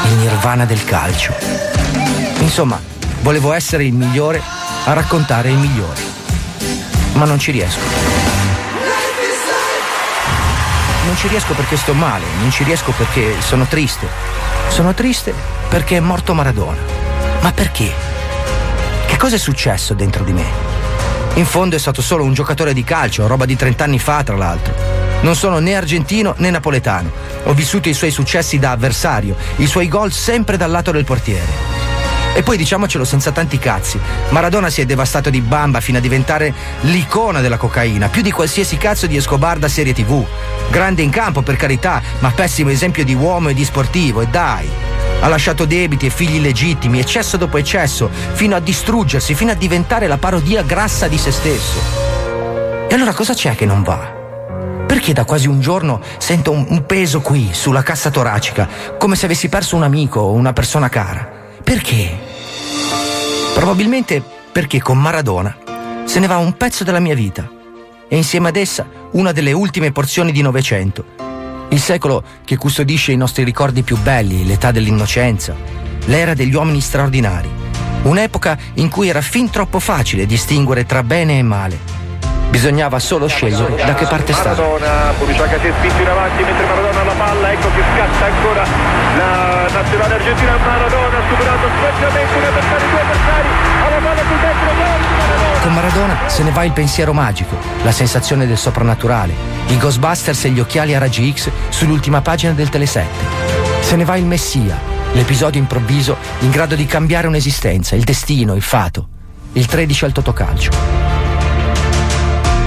Il 0.07 0.12
nirvana 0.12 0.64
del 0.64 0.83
calcio. 0.85 1.35
Insomma, 2.38 2.81
volevo 3.21 3.53
essere 3.53 3.85
il 3.85 3.93
migliore 3.93 4.40
a 4.85 4.95
raccontare 4.95 5.51
il 5.51 5.59
migliore. 5.59 6.01
Ma 7.12 7.27
non 7.27 7.38
ci 7.38 7.51
riesco. 7.51 7.81
Non 11.05 11.16
ci 11.16 11.29
riesco 11.29 11.53
perché 11.53 11.77
sto 11.77 11.93
male, 11.93 12.25
non 12.40 12.51
ci 12.51 12.64
riesco 12.64 12.93
perché 12.93 13.35
sono 13.40 13.66
triste. 13.66 14.09
Sono 14.69 14.95
triste 14.95 15.35
perché 15.69 15.99
è 15.99 16.01
morto 16.01 16.33
Maradona. 16.33 16.79
Ma 17.43 17.53
perché? 17.53 17.93
Che 19.07 19.16
cosa 19.19 19.35
è 19.35 19.38
successo 19.38 19.93
dentro 19.93 20.25
di 20.25 20.33
me? 20.33 20.70
In 21.35 21.47
fondo 21.47 21.77
è 21.77 21.79
stato 21.79 22.03
solo 22.03 22.25
un 22.25 22.35
giocatore 22.35 22.75
di 22.75 22.85
calcio, 22.85 23.27
roba 23.27 23.47
di 23.47 23.57
30 23.57 23.85
anni 23.85 23.99
fa, 23.99 24.23
tra 24.23 24.37
l'altro. 24.37 24.75
Non 25.23 25.37
sono 25.37 25.59
né 25.59 25.75
argentino 25.75 26.35
né 26.38 26.51
napoletano. 26.51 27.11
Ho 27.45 27.55
vissuto 27.55 27.88
i 27.88 27.95
suoi 27.95 28.11
successi 28.11 28.59
da 28.59 28.73
avversario, 28.73 29.37
i 29.57 29.66
suoi 29.66 29.88
gol 29.88 30.12
sempre 30.12 30.57
dal 30.57 30.71
lato 30.71 30.90
del 30.90 31.05
portiere. 31.05 31.79
E 32.35 32.43
poi 32.43 32.57
diciamocelo 32.57 33.05
senza 33.05 33.33
tanti 33.33 33.59
cazzi, 33.59 33.99
Maradona 34.31 34.71
si 34.71 34.81
è 34.81 34.87
devastato 34.87 35.31
di 35.31 35.40
bamba 35.40 35.81
fino 35.81 35.99
a 35.99 36.01
diventare 36.01 36.55
l'icona 36.83 37.40
della 37.40 37.57
cocaina, 37.57 38.09
più 38.09 38.23
di 38.23 38.31
qualsiasi 38.31 38.77
cazzo 38.77 39.07
di 39.07 39.16
Escobar 39.16 39.59
da 39.59 39.69
serie 39.69 39.93
tv. 39.93 40.25
Grande 40.71 41.03
in 41.03 41.11
campo, 41.11 41.43
per 41.43 41.57
carità, 41.57 42.01
ma 42.21 42.31
pessimo 42.31 42.71
esempio 42.71 43.05
di 43.05 43.14
uomo 43.14 43.49
e 43.49 43.55
di 43.55 43.64
sportivo, 43.64 44.21
e 44.21 44.27
dai. 44.29 44.89
Ha 45.21 45.29
lasciato 45.29 45.67
debiti 45.67 46.07
e 46.07 46.11
figli 46.11 46.37
illegittimi, 46.37 46.99
eccesso 46.99 47.37
dopo 47.37 47.59
eccesso, 47.59 48.09
fino 48.33 48.57
a 48.57 48.61
distruggersi, 48.61 49.35
fino 49.35 49.51
a 49.51 49.55
diventare 49.55 50.07
la 50.07 50.17
parodia 50.17 50.63
grassa 50.63 51.09
di 51.09 51.19
se 51.19 51.31
stesso. 51.31 51.79
E 52.89 52.95
allora 52.95 53.13
cosa 53.13 53.35
c'è 53.35 53.55
che 53.55 53.67
non 53.67 53.83
va? 53.83 54.19
Perché 54.87 55.13
da 55.13 55.25
quasi 55.25 55.47
un 55.47 55.61
giorno 55.61 56.01
sento 56.19 56.51
un 56.51 56.85
peso 56.87 57.21
qui, 57.21 57.51
sulla 57.53 57.83
cassa 57.83 58.11
toracica, 58.11 58.69
come 58.99 59.15
se 59.15 59.27
avessi 59.27 59.49
perso 59.49 59.77
un 59.77 59.83
amico 59.83 60.21
o 60.21 60.33
una 60.33 60.53
persona 60.53 60.89
cara? 60.89 61.29
Perché? 61.63 62.19
Probabilmente 63.55 64.23
perché 64.51 64.81
con 64.81 64.99
Maradona 64.99 65.57
se 66.05 66.19
ne 66.19 66.27
va 66.27 66.39
un 66.39 66.57
pezzo 66.57 66.83
della 66.83 66.99
mia 66.99 67.15
vita 67.15 67.49
e 68.09 68.17
insieme 68.17 68.49
ad 68.49 68.57
essa 68.57 68.89
una 69.13 69.33
delle 69.33 69.53
ultime 69.53 69.93
porzioni 69.93 70.33
di 70.33 70.43
Novecento. 70.43 71.30
Il 71.71 71.81
secolo 71.81 72.25
che 72.45 72.57
custodisce 72.57 73.13
i 73.13 73.17
nostri 73.17 73.45
ricordi 73.45 73.83
più 73.83 73.97
belli, 73.97 74.45
l'età 74.45 74.73
dell'innocenza, 74.73 75.55
l'era 76.07 76.35
degli 76.35 76.55
uomini 76.55 76.81
straordinari. 76.81 77.49
Un'epoca 78.03 78.59
in 78.75 78.89
cui 78.89 79.09
era 79.09 79.21
fin 79.21 79.51
troppo 79.51 79.79
facile 79.79 80.27
distinguere 80.27 80.85
tra 80.85 81.05
bene 81.05 81.39
e 81.39 81.43
male. 81.43 82.00
Bisognava 82.51 82.99
solo 82.99 83.29
scegliere 83.29 83.77
da 83.77 83.95
che 83.95 84.07
parte 84.07 84.33
stare. 84.33 84.61
Maradona, 84.61 85.13
Puriciaga 85.17 85.59
si 85.61 85.67
è 85.67 85.73
spinto 85.79 86.03
in 86.03 86.09
avanti 86.09 86.43
mentre 86.43 86.67
Maradona 86.67 87.05
la 87.05 87.13
palla, 87.13 87.53
ecco 87.53 87.69
che 87.75 87.83
scatta 87.95 88.25
ancora 88.27 88.65
la 89.17 89.69
nazionale 89.73 90.15
argentina, 90.15 90.57
Maradona 90.57 91.17
ha 91.17 91.23
superato 91.29 91.69
sfacciamento 91.79 92.37
un 92.37 92.45
avversario, 92.45 92.89
due 92.91 93.01
avversari, 93.01 93.49
ha 93.85 93.89
la 93.89 93.97
palla 93.97 94.21
sul 94.21 94.39
destro, 94.41 94.73
Maradona. 94.75 95.61
Con 95.61 95.75
Maradona 95.75 96.17
se 96.27 96.43
ne 96.43 96.51
va 96.51 96.65
il 96.65 96.73
pensiero 96.73 97.13
magico, 97.13 97.57
la 97.83 97.93
sensazione 97.93 98.47
del 98.47 98.59
soprannaturale, 98.59 99.35
i 99.69 99.79
Ghostbusters 99.79 100.45
e 100.45 100.51
gli 100.51 100.61
occhiali 100.61 100.95
a 100.95 100.99
raggi 100.99 101.33
X 101.33 101.51
sull'ultima 101.69 102.21
pagina 102.21 102.53
del 102.53 102.69
Telesette. 102.69 103.25
Se 103.81 103.95
ne 103.95 104.05
va 104.05 104.17
il 104.17 104.25
Messia, 104.25 104.77
l'episodio 105.13 105.61
improvviso 105.61 106.17
in 106.41 106.51
grado 106.51 106.75
di 106.75 106.87
cambiare 106.87 107.27
un'esistenza, 107.29 107.95
il 107.95 108.03
destino, 108.03 108.55
il 108.55 108.63
fato, 108.63 109.07
il 109.53 109.67
13 109.67 110.05
al 110.05 110.13
totocalcio. 110.13 111.20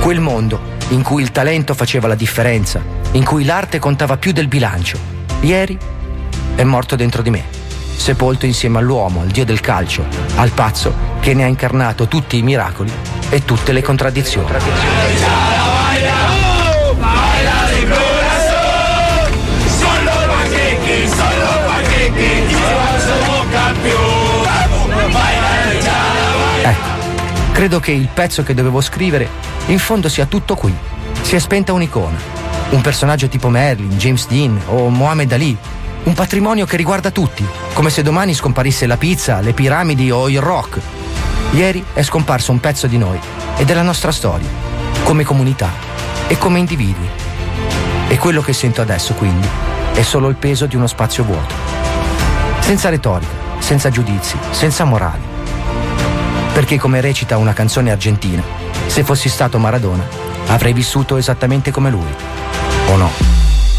Quel 0.03 0.19
mondo 0.19 0.59
in 0.89 1.01
cui 1.01 1.21
il 1.21 1.31
talento 1.31 1.73
faceva 1.73 2.09
la 2.09 2.15
differenza, 2.15 2.83
in 3.13 3.23
cui 3.23 3.45
l'arte 3.45 3.79
contava 3.79 4.17
più 4.17 4.33
del 4.33 4.49
bilancio. 4.49 4.97
Ieri 5.39 5.77
è 6.55 6.63
morto 6.63 6.97
dentro 6.97 7.21
di 7.21 7.29
me, 7.29 7.45
sepolto 7.95 8.45
insieme 8.45 8.79
all'uomo, 8.79 9.21
al 9.21 9.29
dio 9.29 9.45
del 9.45 9.61
calcio, 9.61 10.05
al 10.35 10.49
pazzo 10.49 10.93
che 11.21 11.33
ne 11.33 11.45
ha 11.45 11.47
incarnato 11.47 12.09
tutti 12.09 12.37
i 12.37 12.41
miracoli 12.41 12.91
e 13.29 13.45
tutte 13.45 13.71
le 13.71 13.81
contraddizioni. 13.81 15.52
Credo 27.63 27.79
che 27.79 27.93
il 27.93 28.09
pezzo 28.13 28.43
che 28.43 28.53
dovevo 28.53 28.81
scrivere 28.81 29.25
in 29.67 29.79
fondo 29.79 30.09
sia 30.09 30.25
tutto 30.25 30.53
qui. 30.53 30.75
Si 31.21 31.37
è 31.37 31.39
spenta 31.39 31.71
un'icona, 31.71 32.17
un 32.71 32.81
personaggio 32.81 33.29
tipo 33.29 33.47
Merlin, 33.47 33.91
James 33.91 34.27
Dean 34.27 34.59
o 34.65 34.89
Mohammed 34.89 35.31
Ali, 35.31 35.55
un 36.03 36.13
patrimonio 36.13 36.65
che 36.65 36.75
riguarda 36.75 37.09
tutti, 37.09 37.47
come 37.71 37.89
se 37.89 38.01
domani 38.01 38.33
scomparisse 38.33 38.85
la 38.85 38.97
pizza, 38.97 39.39
le 39.39 39.53
piramidi 39.53 40.11
o 40.11 40.27
il 40.27 40.41
rock. 40.41 40.81
Ieri 41.51 41.81
è 41.93 42.03
scomparso 42.03 42.51
un 42.51 42.59
pezzo 42.59 42.85
di 42.85 42.97
noi 42.97 43.17
e 43.55 43.63
della 43.63 43.81
nostra 43.81 44.11
storia, 44.11 44.49
come 45.03 45.23
comunità 45.23 45.69
e 46.27 46.37
come 46.37 46.59
individui. 46.59 47.07
E 48.09 48.17
quello 48.17 48.41
che 48.41 48.51
sento 48.51 48.81
adesso, 48.81 49.13
quindi, 49.13 49.47
è 49.93 50.01
solo 50.01 50.27
il 50.27 50.35
peso 50.35 50.65
di 50.65 50.75
uno 50.75 50.87
spazio 50.87 51.23
vuoto. 51.23 51.55
Senza 52.59 52.89
retorica, 52.89 53.31
senza 53.59 53.89
giudizi, 53.89 54.37
senza 54.51 54.83
morali. 54.83 55.32
Perché 56.53 56.77
come 56.77 57.01
recita 57.01 57.37
una 57.37 57.53
canzone 57.53 57.91
argentina, 57.91 58.43
se 58.85 59.03
fossi 59.03 59.27
stato 59.27 59.57
Maradona, 59.57 60.07
avrei 60.47 60.71
vissuto 60.71 61.17
esattamente 61.17 61.71
come 61.71 61.89
lui. 61.89 62.13
O 62.89 62.95
no? 62.95 63.09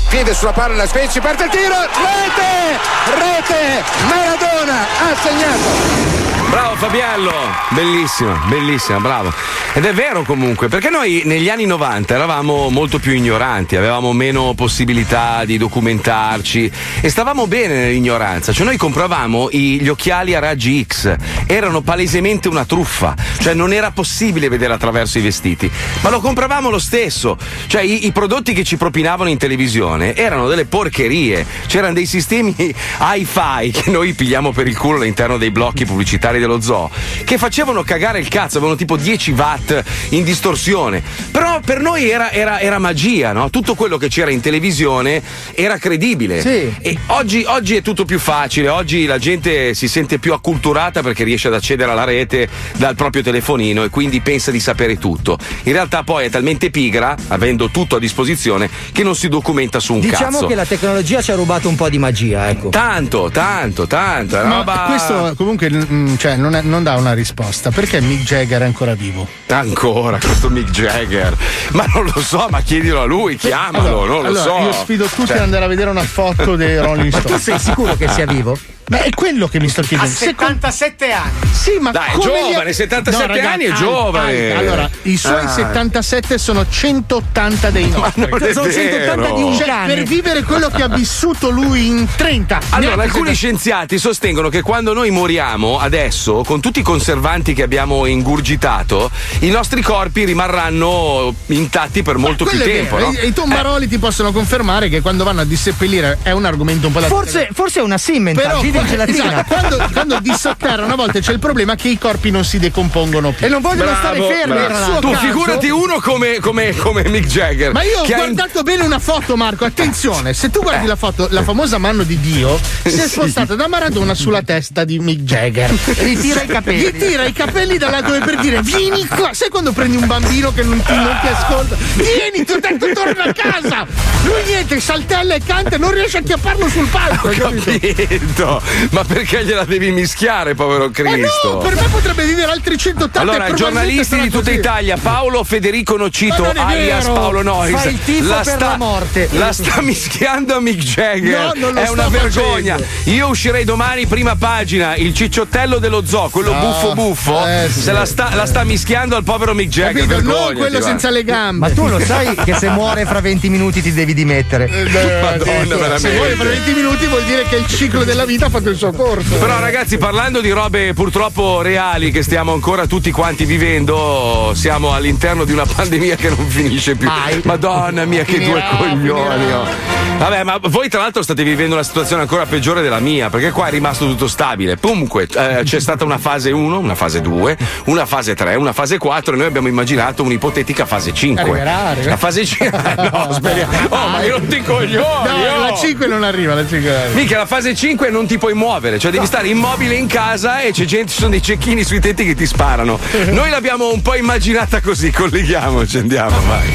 Piede 0.08 0.34
sulla 0.34 0.52
palla, 0.52 0.84
Spezzi, 0.84 1.20
parte 1.20 1.44
il 1.44 1.50
tiro, 1.50 1.74
rete! 1.74 2.78
Rete! 3.14 3.84
Maradona 4.08 4.80
ha 4.80 5.14
segnato! 5.22 6.33
Bravo 6.54 6.76
Fabiello, 6.76 7.32
bellissima, 7.70 8.40
bellissima, 8.46 9.00
bravo. 9.00 9.32
Ed 9.72 9.84
è 9.84 9.92
vero 9.92 10.22
comunque, 10.22 10.68
perché 10.68 10.88
noi 10.88 11.22
negli 11.24 11.48
anni 11.48 11.66
90 11.66 12.14
eravamo 12.14 12.70
molto 12.70 13.00
più 13.00 13.12
ignoranti, 13.12 13.74
avevamo 13.74 14.12
meno 14.12 14.54
possibilità 14.54 15.44
di 15.44 15.58
documentarci 15.58 16.70
e 17.00 17.08
stavamo 17.08 17.48
bene 17.48 17.74
nell'ignoranza. 17.74 18.52
Cioè 18.52 18.64
noi 18.64 18.76
compravamo 18.76 19.48
i- 19.50 19.80
gli 19.80 19.88
occhiali 19.88 20.36
a 20.36 20.38
raggi 20.38 20.86
X, 20.86 21.16
erano 21.46 21.80
palesemente 21.80 22.46
una 22.46 22.64
truffa, 22.64 23.16
cioè 23.40 23.54
non 23.54 23.72
era 23.72 23.90
possibile 23.90 24.48
vedere 24.48 24.74
attraverso 24.74 25.18
i 25.18 25.22
vestiti, 25.22 25.68
ma 26.02 26.10
lo 26.10 26.20
compravamo 26.20 26.70
lo 26.70 26.78
stesso. 26.78 27.36
Cioè 27.66 27.82
i, 27.82 28.06
i 28.06 28.12
prodotti 28.12 28.52
che 28.52 28.62
ci 28.62 28.76
propinavano 28.76 29.28
in 29.28 29.38
televisione 29.38 30.14
erano 30.14 30.46
delle 30.46 30.66
porcherie, 30.66 31.44
c'erano 31.66 31.94
dei 31.94 32.06
sistemi 32.06 32.54
hi-fi 33.00 33.72
che 33.72 33.90
noi 33.90 34.12
pigliamo 34.12 34.52
per 34.52 34.68
il 34.68 34.78
culo 34.78 34.98
all'interno 34.98 35.36
dei 35.36 35.50
blocchi 35.50 35.84
pubblicitari 35.84 36.42
dello 36.46 36.60
zoo, 36.60 36.90
che 37.24 37.38
facevano 37.38 37.82
cagare 37.82 38.18
il 38.18 38.28
cazzo, 38.28 38.58
avevano 38.58 38.76
tipo 38.76 38.96
10 38.96 39.30
watt 39.32 39.82
in 40.10 40.24
distorsione. 40.24 41.02
Però 41.30 41.60
per 41.64 41.80
noi 41.80 42.08
era, 42.08 42.30
era- 42.30 42.60
era 42.60 42.78
magia, 42.78 43.32
no? 43.32 43.50
Tutto 43.50 43.74
quello 43.74 43.96
che 43.96 44.08
c'era 44.08 44.30
in 44.30 44.40
televisione 44.40 45.22
era 45.54 45.78
credibile. 45.78 46.40
Sì. 46.40 46.74
E 46.80 46.96
oggi, 47.06 47.44
oggi 47.46 47.76
è 47.76 47.82
tutto 47.82 48.04
più 48.04 48.18
facile, 48.18 48.68
oggi 48.68 49.06
la 49.06 49.18
gente 49.18 49.74
si 49.74 49.88
sente 49.88 50.18
più 50.18 50.32
acculturata 50.32 51.02
perché 51.02 51.24
riesce 51.24 51.48
ad 51.48 51.54
accedere 51.54 51.90
alla 51.90 52.04
rete 52.04 52.48
dal 52.76 52.94
proprio 52.94 53.22
telefonino 53.22 53.84
e 53.84 53.88
quindi 53.90 54.20
pensa 54.20 54.50
di 54.50 54.60
sapere 54.60 54.98
tutto. 54.98 55.38
In 55.64 55.72
realtà 55.72 56.02
poi 56.02 56.26
è 56.26 56.30
talmente 56.30 56.70
pigra, 56.70 57.16
avendo 57.28 57.70
tutto 57.70 57.96
a 57.96 57.98
disposizione, 57.98 58.68
che 58.92 59.02
non 59.02 59.14
si 59.16 59.28
documenta 59.28 59.80
su 59.80 59.94
un 59.94 60.00
Diciamo 60.00 60.30
cazzo. 60.32 60.46
che 60.46 60.54
la 60.54 60.64
tecnologia 60.66 61.22
ci 61.22 61.30
ha 61.30 61.34
rubato 61.34 61.68
un 61.68 61.76
po' 61.76 61.88
di 61.88 61.98
magia, 61.98 62.48
ecco. 62.50 62.68
Tanto, 62.68 63.30
tanto, 63.32 63.86
tanto. 63.86 64.40
è 64.40 64.44
Ma 64.44 64.56
roba- 64.58 64.84
questo 64.88 65.34
comunque 65.36 65.70
mm, 65.70 66.16
cioè, 66.34 66.36
non, 66.36 66.54
è- 66.56 66.62
non 66.62 66.82
dà 66.82 66.96
una 66.96 67.12
risposta. 67.14 67.70
Perché 67.70 68.00
Mick 68.00 68.22
Jagger 68.24 68.62
è 68.62 68.64
ancora 68.64 68.94
vivo? 68.94 69.26
Ancora 69.48 70.18
questo 70.18 70.50
Mick 70.50 70.70
Jagger. 70.70 71.36
Ma 71.72 71.86
non 71.94 72.04
lo 72.12 72.20
so, 72.20 72.46
ma 72.50 72.60
chiedilo 72.60 73.00
a 73.00 73.04
lui, 73.04 73.36
chiamalo, 73.36 74.02
Allora, 74.02 74.06
non 74.12 74.22
lo 74.22 74.28
allora, 74.28 74.42
so. 74.42 74.58
Io 74.58 74.72
sfido 74.72 75.04
tutti 75.06 75.26
Cioè- 75.28 75.36
ad 75.36 75.42
andare 75.44 75.64
a 75.64 75.68
vedere 75.68 75.90
una 75.90 76.02
foto 76.02 76.56
dei 76.56 76.78
Rolling 76.78 77.12
Ma 77.12 77.20
Stones. 77.20 77.38
tu 77.44 77.50
sei 77.50 77.58
sicuro 77.58 77.96
che 77.96 78.08
sia 78.08 78.26
vivo? 78.26 78.58
Ma 78.86 79.00
è 79.02 79.10
quello 79.10 79.48
che 79.48 79.60
mi 79.60 79.68
sto 79.68 79.80
chiedendo. 79.82 80.12
Secondo- 80.14 80.52
77 80.70 81.12
anni. 81.12 81.30
Sì, 81.52 81.78
ma 81.80 81.90
Dai, 81.90 82.08
è 82.10 82.12
come 82.12 82.24
gli- 82.24 82.50
giovane, 82.52 82.72
77 82.74 83.26
ragazzi, 83.26 83.46
anni 83.48 83.64
è 83.64 83.70
ah, 83.70 83.74
giovane. 83.74 84.52
ah, 84.52 84.58
Allora, 84.58 84.90
i 85.02 85.16
suoi 85.16 85.44
Ah. 85.44 85.48
77 85.48 86.36
sono 86.38 86.66
180 86.68 87.70
dei 87.70 87.88
nostri. 87.88 88.22
è 88.24 88.52
Sono 88.52 88.70
180 88.70 89.30
di 89.30 89.42
un 89.42 89.56
Cioè, 89.56 89.66
cane. 89.66 89.94
per 89.94 90.02
vivere 90.04 90.42
quello 90.42 90.68
che 90.68 90.82
ha 90.82 90.88
vissuto 90.88 91.48
lui 91.48 91.86
in 91.86 92.06
30. 92.14 92.60
Allora, 92.70 93.02
alcuni 93.02 93.28
se- 93.28 93.34
scienziati 93.34 93.98
sostengono 93.98 94.48
che 94.50 94.60
quando 94.60 94.92
noi 94.92 95.10
moriamo, 95.10 95.78
adesso, 95.78 96.42
con 96.44 96.60
tutti 96.60 96.80
i 96.80 96.82
conservanti 96.82 97.54
che 97.54 97.62
abbiamo 97.62 98.04
ingurgitato, 98.06 99.10
i 99.40 99.48
nostri 99.50 99.80
corpi 99.80 100.24
rimarranno 100.24 101.34
intatti 101.46 102.02
per 102.02 102.16
molto 102.18 102.44
più 102.44 102.58
tempo. 102.58 102.98
no? 102.98 103.10
E, 103.12 103.20
e 103.22 103.26
i 103.28 103.32
tombaroli 103.32 103.88
ti 103.88 103.98
possono 103.98 104.30
confermare 104.32 104.88
che 104.90 105.00
quando 105.00 105.24
vanno 105.24 105.40
a 105.40 105.44
disseppellire 105.44 106.18
è 106.22 106.32
un 106.32 106.44
argomento 106.44 106.86
un 106.88 106.92
po' 106.92 107.00
da 107.00 107.06
Forse, 107.06 107.48
forse 107.52 107.80
è 107.80 107.82
una 107.82 107.98
simmental, 107.98 108.60
In 108.74 108.80
qua- 108.80 108.88
gelatina. 108.88 109.24
esatto, 109.24 109.54
quando, 109.54 109.88
quando 109.92 110.20
dissotterra 110.20 110.84
una 110.84 110.94
volta 110.94 111.18
c'è 111.20 111.32
il 111.32 111.38
problema 111.38 111.74
che 111.76 111.88
i 111.88 111.98
corpi 111.98 112.30
non 112.30 112.44
si 112.44 112.58
decompongono 112.58 113.30
più. 113.32 113.46
E 113.46 113.48
non 113.48 113.60
vogliono 113.60 113.94
stare 113.94 114.20
fermi. 114.20 115.00
Tu 115.00 115.10
caso- 115.10 115.26
figurati 115.26 115.68
uno 115.70 116.00
come, 116.00 116.38
come- 116.40 116.74
come 116.76 117.08
Mick 117.08 117.26
Jagger. 117.26 117.72
Ma 117.72 117.82
io 117.82 118.00
ho 118.00 118.02
ha 118.02 118.06
in- 118.06 118.14
guardato 118.34 118.62
bene 118.62 118.82
una 118.82 118.98
foto, 118.98 119.36
Marco. 119.36 119.64
Attenzione, 119.64 120.32
se 120.34 120.50
tu 120.50 120.60
guardi 120.60 120.86
la 120.86 120.96
foto, 120.96 121.28
la 121.30 121.42
famosa 121.42 121.78
mano 121.78 122.02
di 122.02 122.18
Dio 122.20 122.58
si 122.82 122.88
è 122.88 123.02
Sì. 123.04 123.08
spostata 123.08 123.54
da 123.54 123.68
Maradona 123.68 124.14
sulla 124.14 124.42
testa 124.42 124.84
di 124.84 124.98
Mick 124.98 125.20
Jagger. 125.22 125.70
Gli 125.72 126.18
tira 126.18 126.42
i 126.42 126.46
capelli. 126.46 126.78
Gli 126.80 126.96
tira 126.98 127.24
i 127.24 127.32
capelli 127.32 127.78
da 127.78 127.90
là 127.90 128.00
dove 128.00 128.18
per 128.20 128.36
dire 128.38 128.60
vieni 128.62 129.06
qua. 129.06 129.30
Sai 129.32 129.48
quando 129.50 129.72
prendi 129.72 129.96
un 129.96 130.06
bambino 130.06 130.52
che 130.52 130.62
non 130.62 130.82
ti, 130.82 130.94
non 130.94 131.16
ti 131.20 131.26
ascolta? 131.28 131.76
Vieni, 131.94 132.44
ti 132.44 132.52
ho 132.52 132.58
detto 132.60 132.92
torna 132.92 133.24
a 133.24 133.32
casa. 133.32 133.86
Lui 134.24 134.42
niente, 134.46 134.80
saltella 134.80 135.34
e 135.34 135.40
canta, 135.44 135.76
non 135.78 135.92
riesce 135.92 136.18
a 136.18 136.22
chiapparlo 136.22 136.68
sul 136.68 136.86
palco. 136.88 137.28
Ho 137.28 137.30
capito? 137.30 137.70
capito, 137.70 138.62
ma 138.90 139.04
perché 139.04 139.44
gliela 139.44 139.64
devi 139.64 139.90
mischiare, 139.90 140.54
povero 140.54 140.90
Cristo? 140.90 141.52
no, 141.54 141.58
per 141.58 141.74
me 141.74 141.88
potrebbe 141.90 142.24
vivere 142.24 142.50
altri 142.50 142.76
180 142.76 143.20
Allora, 143.20 143.52
giornalisti 143.52 144.18
di 144.20 144.28
tutta 144.30 144.44
così. 144.44 144.58
Italia, 144.58 144.96
Paolo 145.00 145.44
Federico 145.44 145.96
Nocito, 145.96 146.44
alias 146.56 147.02
vero. 147.02 147.14
Paolo 147.14 147.42
Nois, 147.42 147.72
Fa 147.80 147.88
il 147.88 147.98
tifo 148.04 148.34
per 148.42 148.60
la 148.60 148.76
morte. 148.76 149.28
la 149.32 149.52
sta 149.52 149.80
mischiando 149.80 150.54
a 150.54 150.60
Mick 150.60 150.82
Jagger. 150.82 151.52
No, 151.54 151.66
non 151.66 151.72
lo 151.74 151.80
è 151.80 151.84
sto 151.84 151.92
una 151.92 152.08
vergogna. 152.08 152.76
facendo. 152.76 153.10
Io 153.16 153.28
uscirei 153.28 153.64
domani, 153.64 154.06
prima 154.06 154.36
pagina, 154.36 154.96
il 154.96 155.14
cicciottello 155.14 155.78
dello 155.78 156.04
zoo, 156.06 156.28
quello 156.30 156.52
No, 156.52 156.60
buffo 156.60 156.92
buffo, 156.94 157.46
eh, 157.46 157.68
sì. 157.70 157.80
se 157.80 157.92
la 157.92 158.04
sta, 158.04 158.34
la 158.34 158.46
sta 158.46 158.64
mischiando 158.64 159.16
al 159.16 159.24
povero 159.24 159.54
Mick 159.54 159.70
Jagger. 159.70 160.06
Capito? 160.06 160.30
Non 160.32 160.54
quello 160.54 160.80
senza 160.80 161.10
le 161.10 161.24
gambe. 161.24 161.68
Ma 161.68 161.74
tu 161.74 161.86
lo 161.88 161.98
sai 162.00 162.34
che 162.44 162.54
se 162.54 162.68
muore 162.68 163.04
fra 163.06 163.20
20 163.20 163.48
minuti 163.48 163.82
ti 163.82 163.92
devi 163.92 164.14
dimettere. 164.14 164.68
Eh, 165.04 165.20
Madonna, 165.20 165.74
veramente. 165.76 165.98
Se 165.98 166.16
vuoi 166.16 166.34
per 166.34 166.46
20 166.48 166.72
minuti 166.72 167.06
vuol 167.06 167.24
dire 167.24 167.44
che 167.48 167.56
il 167.56 167.66
ciclo 167.66 168.04
della 168.04 168.24
vita 168.24 168.48
fatto 168.54 168.70
il 168.70 168.76
suo 168.76 168.92
corso. 168.92 169.34
Però 169.36 169.58
ragazzi, 169.58 169.98
parlando 169.98 170.40
di 170.40 170.50
robe 170.50 170.94
purtroppo 170.94 171.60
reali 171.60 172.12
che 172.12 172.22
stiamo 172.22 172.52
ancora 172.52 172.86
tutti 172.86 173.10
quanti 173.10 173.44
vivendo, 173.44 174.52
siamo 174.54 174.92
all'interno 174.92 175.44
di 175.44 175.52
una 175.52 175.66
pandemia 175.66 176.14
che 176.14 176.28
non 176.28 176.46
finisce 176.46 176.94
più. 176.94 177.08
Mai. 177.08 177.40
Madonna 177.42 178.04
mia, 178.04 178.22
che 178.22 178.34
Finirà, 178.34 178.70
due 178.76 178.88
coglioni. 178.88 179.38
finirà. 179.38 179.58
oh. 179.60 179.94
Vabbè, 180.18 180.44
ma 180.44 180.58
voi 180.62 180.88
tra 180.88 181.00
l'altro 181.00 181.22
state 181.22 181.42
vivendo 181.42 181.74
una 181.74 181.82
situazione 181.82 182.22
ancora 182.22 182.46
peggiore 182.46 182.80
della 182.80 183.00
mia, 183.00 183.28
perché 183.28 183.50
qua 183.50 183.66
è 183.66 183.70
rimasto 183.70 184.06
tutto 184.06 184.28
stabile. 184.28 184.78
Comunque, 184.78 185.26
eh, 185.34 185.62
c'è 185.64 185.80
stata 185.80 186.04
una 186.04 186.18
fase 186.18 186.52
1, 186.52 186.78
una 186.78 186.94
fase 186.94 187.20
2, 187.20 187.56
una 187.86 188.06
fase 188.06 188.34
3, 188.34 188.54
una 188.54 188.72
fase 188.72 188.98
4 188.98 189.34
e 189.34 189.36
noi 189.36 189.46
abbiamo 189.46 189.66
immaginato 189.66 190.22
un'ipotetica 190.22 190.86
fase 190.86 191.12
5. 191.12 191.42
Arriverà, 191.42 191.76
arriverà. 191.86 192.10
La 192.10 192.16
fase 192.16 192.44
5. 192.44 192.94
no, 193.12 193.32
speriamo. 193.32 193.72
Oh, 193.88 194.08
ma 194.08 194.22
io 194.22 194.38
non 194.38 194.46
ti 194.46 194.62
coglioni! 194.62 194.94
No, 194.94 195.56
oh! 195.56 195.60
la 195.70 195.74
5 195.74 196.06
non 196.06 196.22
arriva, 196.22 196.54
la 196.54 196.66
5 196.66 196.88
non 196.88 197.00
arriva. 197.00 197.14
Mica 197.20 197.38
la 197.38 197.46
fase 197.46 197.74
5 197.74 198.10
non 198.10 198.26
ti 198.26 198.38
puoi 198.44 198.52
muovere, 198.52 198.98
cioè 198.98 199.10
devi 199.10 199.24
stare 199.24 199.48
immobile 199.48 199.94
in 199.94 200.06
casa 200.06 200.60
e 200.60 200.70
c'è 200.70 200.84
gente, 200.84 201.10
ci 201.10 201.16
sono 201.16 201.30
dei 201.30 201.40
cecchini 201.40 201.82
sui 201.82 201.98
tetti 201.98 202.26
che 202.26 202.34
ti 202.34 202.44
sparano. 202.44 202.98
Noi 203.32 203.48
l'abbiamo 203.48 203.90
un 203.90 204.02
po' 204.02 204.16
immaginata 204.16 204.82
così, 204.82 205.10
colleghiamoci, 205.10 205.96
andiamo, 205.96 206.36
vai. 206.46 206.68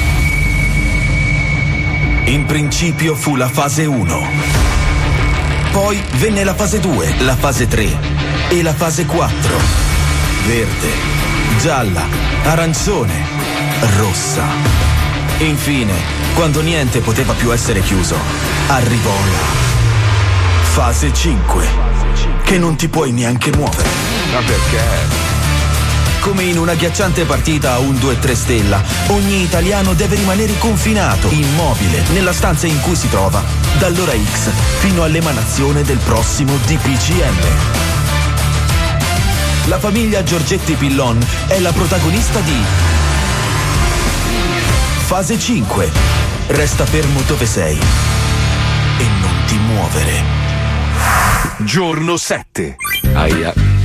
In 2.34 2.46
principio 2.48 3.14
fu 3.14 3.36
la 3.36 3.48
fase 3.48 3.86
1. 3.86 4.28
Poi 5.72 6.02
venne 6.14 6.44
la 6.44 6.56
fase 6.56 6.80
2, 6.80 7.18
la 7.20 7.36
fase 7.36 7.68
3 7.68 7.98
e 8.50 8.64
la 8.64 8.74
fase 8.74 9.06
4. 9.06 9.58
Verde, 10.48 10.88
gialla, 11.60 12.04
arancione, 12.46 13.14
rossa. 13.96 14.44
Infine, 15.38 15.94
quando 16.34 16.62
niente 16.62 17.00
poteva 17.02 17.34
più 17.34 17.54
essere 17.54 17.82
chiuso, 17.82 18.18
arrivò 18.70 19.12
la 19.12 19.69
fase 20.82 21.12
5, 21.14 21.68
che 22.46 22.58
non 22.58 22.78
ti 22.78 22.88
puoi 22.88 23.12
neanche 23.12 23.52
muovere. 23.54 23.90
Ma 24.32 24.40
perché? 24.40 24.82
Come 26.22 26.44
in 26.44 26.58
una 26.58 26.74
ghiacciante 26.74 27.26
partita 27.26 27.74
a 27.74 27.80
un 27.80 27.96
2-3 27.96 28.34
stella, 28.34 28.82
ogni 29.08 29.42
italiano 29.42 29.94
deve 29.94 30.16
rimanere 30.16 30.58
confinato, 30.58 31.28
immobile, 31.32 32.02
nella 32.14 32.32
stanza 32.32 32.66
in 32.66 32.80
cui 32.80 32.96
si 32.96 33.10
trova, 33.10 33.44
dall'ora 33.78 34.14
X 34.14 34.52
fino 34.78 35.04
all'emanazione 35.04 35.82
del 35.82 35.98
prossimo 35.98 36.56
DPCM. 36.66 37.48
La 39.66 39.80
famiglia 39.80 40.24
Giorgetti 40.24 40.76
Pillon 40.76 41.20
è 41.48 41.60
la 41.60 41.74
protagonista 41.74 42.40
di 42.40 42.56
Fase 45.08 45.38
5. 45.38 45.92
Resta 46.48 46.86
fermo 46.86 47.20
dove 47.28 47.46
sei 47.46 47.78
e 47.78 49.04
non 49.20 49.44
ti 49.46 49.58
muovere. 49.58 50.49
Giorno 51.66 52.16
7. 52.16 52.78
Aia. 53.16 53.79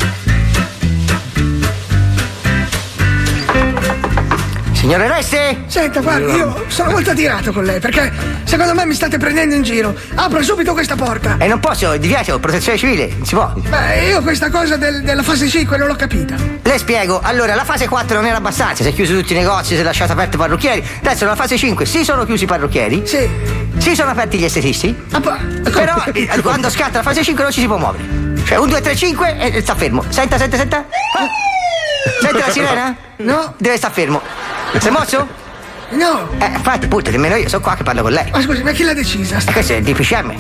Signore 4.84 5.08
Reste? 5.08 5.62
Senta, 5.64 6.00
guardi, 6.00 6.30
io 6.32 6.64
sono 6.66 6.90
molto 6.90 7.12
attirato 7.12 7.54
con 7.54 7.64
lei 7.64 7.80
perché 7.80 8.12
secondo 8.44 8.74
me 8.74 8.84
mi 8.84 8.92
state 8.92 9.16
prendendo 9.16 9.54
in 9.54 9.62
giro. 9.62 9.94
Apro 10.14 10.42
subito 10.42 10.74
questa 10.74 10.94
porta. 10.94 11.36
E 11.38 11.46
non 11.46 11.58
posso, 11.58 11.92
è 11.92 11.98
divieto, 11.98 12.38
protezione 12.38 12.76
civile, 12.76 13.10
non 13.16 13.24
si 13.24 13.34
può. 13.34 13.50
Beh, 13.56 14.08
io 14.08 14.20
questa 14.20 14.50
cosa 14.50 14.76
del- 14.76 15.00
della 15.02 15.22
fase 15.22 15.48
5 15.48 15.78
non 15.78 15.86
l'ho 15.86 15.96
capita. 15.96 16.34
Le 16.62 16.76
spiego, 16.78 17.18
allora 17.22 17.54
la 17.54 17.64
fase 17.64 17.88
4 17.88 18.16
non 18.16 18.26
era 18.26 18.36
abbastanza, 18.36 18.82
si 18.82 18.90
è 18.90 18.92
chiuso 18.92 19.14
tutti 19.14 19.32
i 19.32 19.36
negozi, 19.36 19.74
si 19.74 19.80
è 19.80 19.82
lasciato 19.82 20.12
aperti 20.12 20.34
i 20.34 20.38
parrucchieri. 20.38 20.86
Adesso 21.00 21.24
nella 21.24 21.36
fase 21.36 21.56
5 21.56 21.86
si 21.86 22.04
sono 22.04 22.26
chiusi 22.26 22.44
i 22.44 22.46
parrucchieri. 22.46 23.06
Sì. 23.06 23.26
Si 23.78 23.94
sono 23.94 24.10
aperti 24.10 24.36
gli 24.36 24.44
estetisti. 24.44 24.94
Però 25.72 26.04
eh, 26.12 26.28
quando 26.42 26.68
scatta 26.68 26.98
la 26.98 27.02
fase 27.02 27.24
5 27.24 27.42
non 27.42 27.52
ci 27.52 27.60
si 27.60 27.66
può 27.66 27.78
muovere. 27.78 28.04
Cioè 28.44 28.58
un 28.58 28.68
2, 28.68 28.82
3, 28.82 28.94
5 28.94 29.36
e 29.38 29.62
sta 29.62 29.74
fermo. 29.76 30.04
Senta, 30.10 30.36
senta, 30.36 30.58
senta. 30.58 30.76
Ah. 31.16 31.26
Sente 32.20 32.38
la 32.38 32.50
sirena? 32.50 32.96
No. 33.16 33.54
Deve 33.56 33.78
stare 33.78 33.94
fermo. 33.94 34.20
È 34.82 34.90
mosso? 34.90 35.26
No. 35.90 36.28
Eh, 36.38 36.46
infatti, 36.46 36.84
appunto, 36.86 37.10
nemmeno 37.10 37.36
io 37.36 37.48
sono 37.48 37.62
qua 37.62 37.74
che 37.74 37.82
parlo 37.82 38.02
con 38.02 38.12
lei. 38.12 38.30
Ma 38.30 38.40
scusi, 38.42 38.62
ma 38.62 38.72
chi 38.72 38.82
l'ha 38.82 38.92
decisa? 38.94 39.38
E 39.46 39.52
questo 39.52 39.72
è 39.72 39.76
il 39.76 39.84
DPCM. 39.84 40.30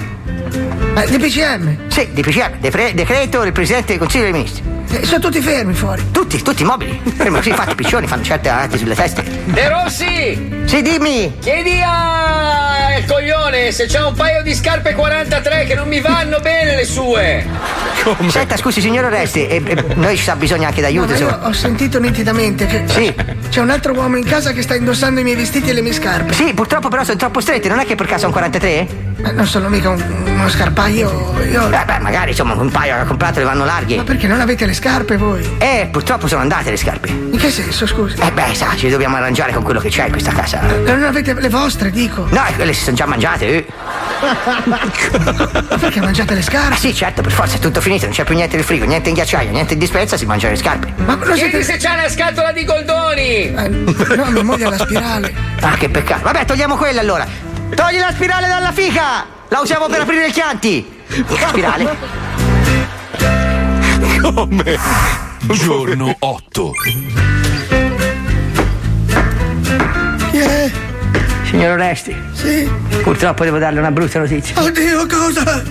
Eh, 0.96 1.06
DPCM? 1.06 1.88
Sì, 1.88 2.08
DPCM, 2.12 2.58
Depre- 2.58 2.94
decreto 2.94 3.42
del 3.42 3.52
Presidente 3.52 3.88
del 3.92 3.98
Consiglio 3.98 4.24
dei 4.24 4.32
Ministri. 4.32 4.62
Eh, 4.90 5.04
sono 5.06 5.18
tutti 5.20 5.40
fermi 5.40 5.74
fuori. 5.74 6.10
Tutti, 6.12 6.40
tutti 6.42 6.62
immobili. 6.62 7.00
Fermi 7.16 7.36
così, 7.36 7.48
infatti 7.50 7.72
i 7.72 7.74
piccioni 7.74 8.06
fanno 8.06 8.22
certe 8.22 8.48
arti 8.48 8.78
sulle 8.78 8.94
teste. 8.94 9.22
De 9.44 9.68
Rossi! 9.68 10.62
Sì, 10.66 10.82
dimmi! 10.82 11.36
Chiedi 11.40 11.80
coglione 13.06 13.72
se 13.72 13.86
c'è 13.86 14.00
un 14.04 14.14
paio 14.14 14.42
di 14.42 14.54
scarpe 14.54 14.94
43 14.94 15.64
che 15.66 15.74
non 15.74 15.88
mi 15.88 16.00
vanno 16.00 16.38
bene 16.40 16.76
le 16.76 16.84
sue! 16.84 17.46
Senta, 18.28 18.56
scusi, 18.56 18.80
signor 18.80 19.04
Oresti, 19.04 19.46
e, 19.46 19.62
e 19.64 19.84
noi 19.94 20.16
ci 20.16 20.22
sa 20.24 20.36
bisogno 20.36 20.66
anche 20.66 20.80
No, 20.80 20.86
d'aiuto. 20.86 21.12
insomma. 21.12 21.46
ho 21.46 21.52
sentito 21.52 21.98
nitidamente 21.98 22.66
che 22.66 22.82
Sì. 22.86 23.14
c'è 23.48 23.60
un 23.60 23.70
altro 23.70 23.92
uomo 23.94 24.16
in 24.16 24.24
casa 24.24 24.52
che 24.52 24.60
sta 24.62 24.74
indossando 24.74 25.20
i 25.20 25.22
miei 25.22 25.36
vestiti 25.36 25.70
e 25.70 25.72
le 25.72 25.80
mie 25.80 25.92
scarpe. 25.92 26.34
Sì, 26.34 26.52
purtroppo 26.54 26.88
però 26.88 27.04
sono 27.04 27.16
troppo 27.16 27.40
strette, 27.40 27.68
non 27.68 27.78
è 27.78 27.86
che 27.86 27.94
per 27.94 28.06
caso 28.06 28.24
è 28.24 28.26
un 28.26 28.32
43? 28.32 28.86
Ma 29.16 29.30
non 29.30 29.46
sono 29.46 29.68
mica 29.68 29.90
un- 29.90 30.24
uno 30.26 30.48
scarpaio. 30.48 31.34
Io... 31.50 31.68
Beh, 31.68 31.84
beh, 31.86 31.98
magari 32.00 32.30
insomma 32.30 32.54
un 32.54 32.70
paio 32.70 32.94
che 32.94 33.00
ha 33.00 33.04
comprato 33.04 33.38
le 33.38 33.44
vanno 33.44 33.64
larghe. 33.64 33.96
Ma 33.96 34.02
perché 34.02 34.26
non 34.26 34.40
avete 34.40 34.66
le 34.66 34.72
scarpe 34.74 35.16
voi? 35.16 35.48
Eh, 35.58 35.88
purtroppo 35.90 36.26
sono 36.26 36.40
andate 36.42 36.70
le 36.70 36.76
scarpe. 36.76 37.08
In 37.08 37.36
che 37.38 37.50
senso, 37.50 37.86
scusi? 37.86 38.16
Eh 38.20 38.30
beh, 38.32 38.54
sa, 38.54 38.74
ci 38.76 38.88
dobbiamo 38.90 39.16
arrangiare 39.16 39.52
con 39.52 39.62
quello 39.62 39.80
che 39.80 39.88
c'è 39.88 40.06
in 40.06 40.10
questa 40.12 40.32
casa. 40.32 40.60
Eh, 40.68 40.78
Non 40.90 41.02
avete 41.04 41.32
le 41.34 41.48
vostre, 41.48 41.90
dico. 41.90 42.26
No, 42.30 42.44
e 42.46 42.54
quelle 42.54 42.72
si 42.72 42.82
sono 42.82 42.96
già 42.96 43.06
mangiate, 43.06 43.46
eh. 43.46 43.66
Ma 44.64 44.78
perché 45.78 46.00
mangiate 46.00 46.34
le 46.34 46.42
scarpe? 46.42 46.74
Ah 46.74 46.76
sì, 46.76 46.94
certo, 46.94 47.22
per 47.22 47.32
forza 47.32 47.56
è 47.56 47.58
tutto 47.58 47.80
finito, 47.80 48.04
non 48.06 48.14
c'è 48.14 48.24
più 48.24 48.34
niente 48.34 48.56
nel 48.56 48.64
frigo, 48.64 48.84
niente 48.84 49.08
in 49.10 49.14
ghiacciaio, 49.14 49.50
niente 49.50 49.74
in 49.74 49.78
dispensa, 49.78 50.16
si 50.16 50.26
mangiano 50.26 50.54
le 50.54 50.58
scarpe. 50.58 50.92
Ma 51.04 51.14
non 51.14 51.34
Chiedi 51.34 51.50
siete... 51.50 51.62
se 51.62 51.76
c'è 51.76 51.92
una 51.92 52.08
scatola 52.08 52.52
di 52.52 52.64
goldoni! 52.64 53.54
Eh, 53.54 53.68
no, 54.16 54.24
mia 54.30 54.42
moglie 54.44 54.64
ha 54.64 54.70
la 54.70 54.78
spirale. 54.78 55.34
Ah, 55.60 55.76
che 55.76 55.88
peccato. 55.88 56.22
Vabbè, 56.22 56.44
togliamo 56.44 56.76
quella 56.76 57.00
allora. 57.00 57.26
Togli 57.74 57.98
la 57.98 58.10
spirale 58.12 58.46
dalla 58.48 58.72
fica! 58.72 59.24
La 59.48 59.60
usiamo 59.60 59.86
per 59.86 60.00
aprire 60.00 60.26
il 60.26 60.32
chianti! 60.32 60.86
Spirale? 61.48 61.96
Come? 64.20 64.78
Giorno 65.52 66.14
8. 66.18 66.72
Eh, 70.32 70.72
Signor 71.44 71.70
Oresti, 71.72 72.16
sì. 72.32 72.68
purtroppo 73.02 73.44
devo 73.44 73.58
darle 73.58 73.78
una 73.78 73.90
brutta 73.90 74.18
notizia. 74.18 74.60
Oddio, 74.60 75.06
cosa? 75.06 75.62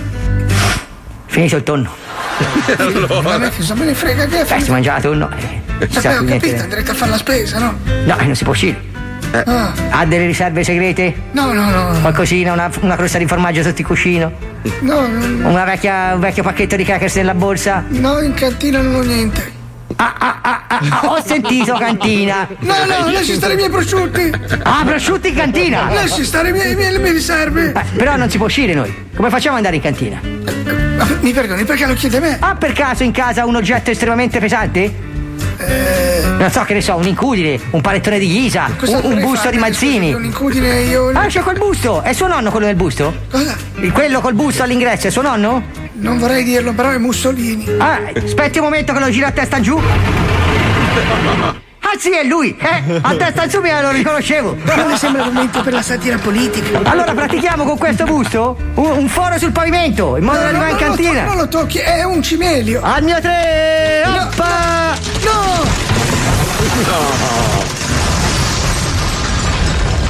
Finito 1.26 1.56
il 1.56 1.62
tonno. 1.62 1.94
Ma 3.22 3.38
me 3.38 3.50
cosa 3.54 3.74
me 3.74 3.84
ne 3.84 3.94
frega 3.94 4.26
che 4.26 4.40
Eh, 4.40 4.60
si 4.60 4.70
mangiava 4.70 5.00
tonno. 5.00 5.28
eh, 5.36 5.62
Vabbè, 5.86 6.14
ho 6.14 6.18
più 6.18 6.24
niente. 6.26 6.46
capito, 6.46 6.62
andrete 6.62 6.90
a 6.90 6.94
fare 6.94 7.10
la 7.10 7.16
spesa, 7.18 7.58
no? 7.58 7.78
No, 8.04 8.18
eh, 8.18 8.24
non 8.24 8.34
si 8.36 8.44
può 8.44 8.52
uscire. 8.52 8.92
Ah, 9.44 9.72
Ha 9.90 10.04
delle 10.06 10.26
riserve 10.26 10.62
segrete? 10.62 11.12
no, 11.32 11.52
no, 11.52 11.68
no. 11.70 12.00
Qualcosina, 12.00 12.52
una, 12.52 12.70
una 12.82 12.94
crosta 12.96 13.18
di 13.18 13.26
formaggio 13.26 13.62
sotto 13.62 13.80
il 13.80 13.86
cuscino? 13.86 14.30
No, 14.80 15.06
no, 15.08 15.48
Una 15.48 15.64
vecchia, 15.64 16.12
un 16.14 16.20
vecchio 16.20 16.42
pacchetto 16.44 16.76
di 16.76 16.84
crackers 16.84 17.16
nella 17.16 17.34
borsa? 17.34 17.82
no, 17.88 18.20
in 18.20 18.32
cantina 18.34 18.80
non 18.80 18.94
ho 18.94 19.02
niente. 19.02 19.52
Ah, 19.96 20.14
ah, 20.18 20.38
ah, 20.42 20.62
ah, 20.68 20.80
ah, 20.90 21.06
ho 21.08 21.22
sentito 21.24 21.74
cantina! 21.78 22.46
No, 22.60 22.74
no, 22.84 23.10
lasci 23.12 23.34
stare 23.34 23.52
i 23.54 23.56
miei 23.56 23.70
prosciutti. 23.70 24.30
Ah, 24.62 24.82
prosciutti 24.84 25.28
in 25.28 25.34
cantina! 25.36 25.92
Lasci 25.92 26.24
stare 26.24 26.48
i 26.50 26.52
miei, 26.52 26.74
miei- 26.74 26.92
le 26.92 26.98
mie 26.98 27.12
riserve. 27.12 27.72
Eh, 27.74 27.96
però 27.96 28.16
non 28.16 28.28
si 28.30 28.36
può 28.36 28.46
uscire 28.46 28.74
noi. 28.74 28.92
Come 29.14 29.30
facciamo 29.30 29.56
ad 29.56 29.64
andare 29.64 29.76
in 29.76 29.82
cantina? 29.82 30.20
Ma 30.96 31.06
Mi 31.20 31.32
perdoni, 31.32 31.64
perché 31.64 31.86
lo 31.86 31.94
chiede 31.94 32.16
a 32.16 32.20
me? 32.20 32.36
Ha 32.40 32.54
per 32.56 32.72
caso 32.72 33.02
in 33.04 33.12
casa 33.12 33.44
un 33.46 33.54
oggetto 33.56 33.90
estremamente 33.90 34.38
pesante? 34.40 35.12
Non 36.38 36.50
so 36.50 36.62
che 36.62 36.74
ne 36.74 36.80
so, 36.80 36.96
un 36.96 37.06
incudine, 37.06 37.58
un 37.70 37.80
palettone 37.80 38.18
di 38.18 38.26
ghisa, 38.28 38.66
Eh. 38.66 38.90
Un, 38.94 39.00
un 39.12 39.20
busto 39.20 39.50
di 39.50 39.56
Mazzini. 39.58 40.12
Un 40.12 40.24
incudine 40.24 40.82
io. 40.82 41.10
Ah, 41.14 41.26
c'è 41.26 41.40
quel 41.42 41.56
busto! 41.58 42.02
È 42.02 42.12
suo 42.12 42.26
nonno 42.26 42.50
quello 42.50 42.66
del 42.66 42.76
busto? 42.76 43.14
Cosa? 43.30 43.56
Quello 43.92 44.20
col 44.20 44.34
busto 44.34 44.62
all'ingresso 44.62 45.06
è 45.06 45.10
suo 45.10 45.22
nonno? 45.22 45.62
Non 45.94 46.18
vorrei 46.18 46.42
dirlo, 46.44 46.72
però 46.72 46.90
è 46.90 46.98
Mussolini. 46.98 47.66
Ah, 47.78 48.00
aspetti 48.22 48.58
un 48.58 48.64
momento 48.64 48.92
che 48.92 48.98
lo 49.00 49.10
gira 49.10 49.28
a 49.28 49.32
testa 49.32 49.60
giù. 49.60 49.80
Sì, 51.98 52.10
è 52.10 52.24
lui! 52.24 52.56
Eh? 52.58 52.98
A 53.00 53.14
testa 53.14 53.46
giù 53.46 53.60
me 53.60 53.80
lo 53.80 53.90
riconoscevo! 53.90 54.56
Non 54.62 54.86
mi 54.90 54.96
sembra 54.96 55.24
il 55.24 55.32
momento 55.32 55.62
per 55.62 55.72
la 55.72 55.82
satira 55.82 56.18
politica. 56.18 56.80
Allora 56.84 57.12
pratichiamo 57.14 57.64
con 57.64 57.78
questo 57.78 58.04
busto 58.04 58.56
un, 58.74 58.90
un 58.98 59.08
foro 59.08 59.38
sul 59.38 59.52
pavimento, 59.52 60.16
in 60.16 60.24
modo 60.24 60.38
da 60.38 60.50
No, 60.50 60.58
no, 60.58 60.64
arrivare 60.64 60.70
in 60.70 60.76
lo 60.88 60.94
to- 60.96 61.02
cantina. 61.02 61.24
non 61.24 61.36
lo 61.36 61.48
tocchi, 61.48 61.78
è 61.78 62.02
un 62.04 62.22
cimelio. 62.22 62.80
Al 62.82 63.02
mio 63.02 63.20
tre! 63.20 64.02
No, 64.04 64.22
Oppa! 64.22 64.94
No! 65.24 65.62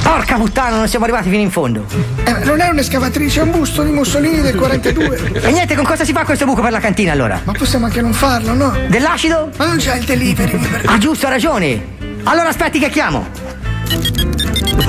Porca 0.05 0.35
puttana, 0.35 0.77
non 0.77 0.87
siamo 0.87 1.05
arrivati 1.05 1.29
fino 1.31 1.41
in 1.41 1.49
fondo. 1.49 1.83
Eh, 2.25 2.45
non 2.45 2.61
è 2.61 2.69
un'escavatrice, 2.69 3.39
è 3.39 3.43
un 3.43 3.49
busto 3.49 3.81
di 3.81 3.89
Mussolini 3.89 4.39
del 4.39 4.55
42. 4.55 5.41
E 5.41 5.51
niente, 5.51 5.73
con 5.73 5.83
cosa 5.83 6.05
si 6.05 6.13
fa 6.13 6.23
questo 6.23 6.45
buco 6.45 6.61
per 6.61 6.69
la 6.69 6.79
cantina 6.79 7.11
allora? 7.11 7.41
Ma 7.43 7.53
possiamo 7.53 7.87
anche 7.87 8.01
non 8.01 8.13
farlo, 8.13 8.53
no? 8.53 8.71
Dell'acido? 8.87 9.49
Ma 9.57 9.65
non 9.65 9.77
c'è 9.77 9.97
il 9.97 10.05
delivery. 10.05 10.59
Ah, 10.85 10.99
giusto, 10.99 11.25
ha 11.25 11.29
ragione. 11.29 11.93
Allora 12.25 12.49
aspetti 12.49 12.77
che 12.77 12.91
chiamo. 12.91 13.27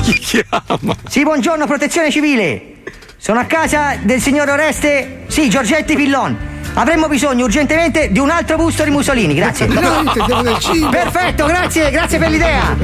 Chi 0.02 0.12
chiama? 0.18 0.94
Sì, 1.08 1.22
buongiorno, 1.22 1.66
protezione 1.66 2.10
civile. 2.10 2.74
Sono 3.16 3.40
a 3.40 3.44
casa 3.44 3.96
del 4.02 4.20
signor 4.20 4.50
Oreste. 4.50 5.22
Sì, 5.28 5.48
Giorgetti 5.48 5.96
Pillon. 5.96 6.55
Avremmo 6.78 7.08
bisogno 7.08 7.44
urgentemente 7.44 8.12
di 8.12 8.18
un 8.18 8.28
altro 8.28 8.56
busto 8.56 8.84
di 8.84 8.90
Mussolini, 8.90 9.34
grazie. 9.34 9.66
No. 9.86 10.90
Perfetto, 10.90 11.46
grazie, 11.46 11.90
grazie 11.90 12.18
per 12.18 12.30
l'idea. 12.30 12.76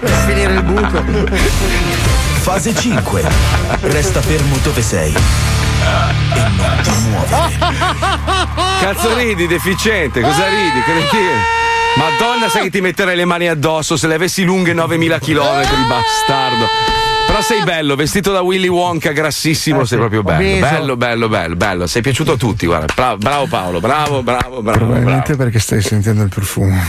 Per 0.00 0.10
finire 0.26 0.54
il 0.54 0.62
buco. 0.62 1.02
Fase 2.40 2.74
5. 2.74 3.24
Resta 3.80 4.20
fermo 4.20 4.56
dove 4.62 4.82
sei. 4.82 5.12
E 5.12 6.40
non 6.56 6.78
ti 6.82 6.90
muovere. 7.08 7.58
Cazzo 8.80 9.16
ridi, 9.16 9.46
deficiente, 9.46 10.20
cosa 10.20 10.46
ridi? 10.48 10.80
Cretino? 10.82 11.62
Madonna, 11.96 12.48
sai 12.48 12.64
che 12.64 12.70
ti 12.70 12.80
metterei 12.80 13.16
le 13.16 13.24
mani 13.24 13.48
addosso 13.48 13.96
se 13.96 14.06
le 14.06 14.14
avessi 14.14 14.44
lunghe 14.44 14.72
9000 14.72 15.18
km, 15.18 15.86
bastardo. 15.88 16.93
Sei 17.46 17.62
bello, 17.62 17.94
vestito 17.94 18.32
da 18.32 18.40
Willy 18.40 18.68
Wonka, 18.68 19.12
grassissimo, 19.12 19.84
sei 19.84 19.98
proprio 19.98 20.22
bello. 20.22 20.60
Bello, 20.60 20.96
bello, 20.96 21.28
bello, 21.28 21.56
bello. 21.56 21.86
Sei 21.86 22.00
piaciuto 22.00 22.32
a 22.32 22.36
tutti, 22.36 22.64
guarda. 22.66 22.92
Bravo, 22.94 23.16
bravo 23.18 23.46
Paolo, 23.46 23.80
bravo, 23.80 24.22
bravo, 24.22 24.62
bravo. 24.62 24.78
Probabilmente 24.78 25.36
perché 25.36 25.58
stai 25.58 25.82
sentendo 25.82 26.22
il 26.22 26.30
profumo. 26.30 26.80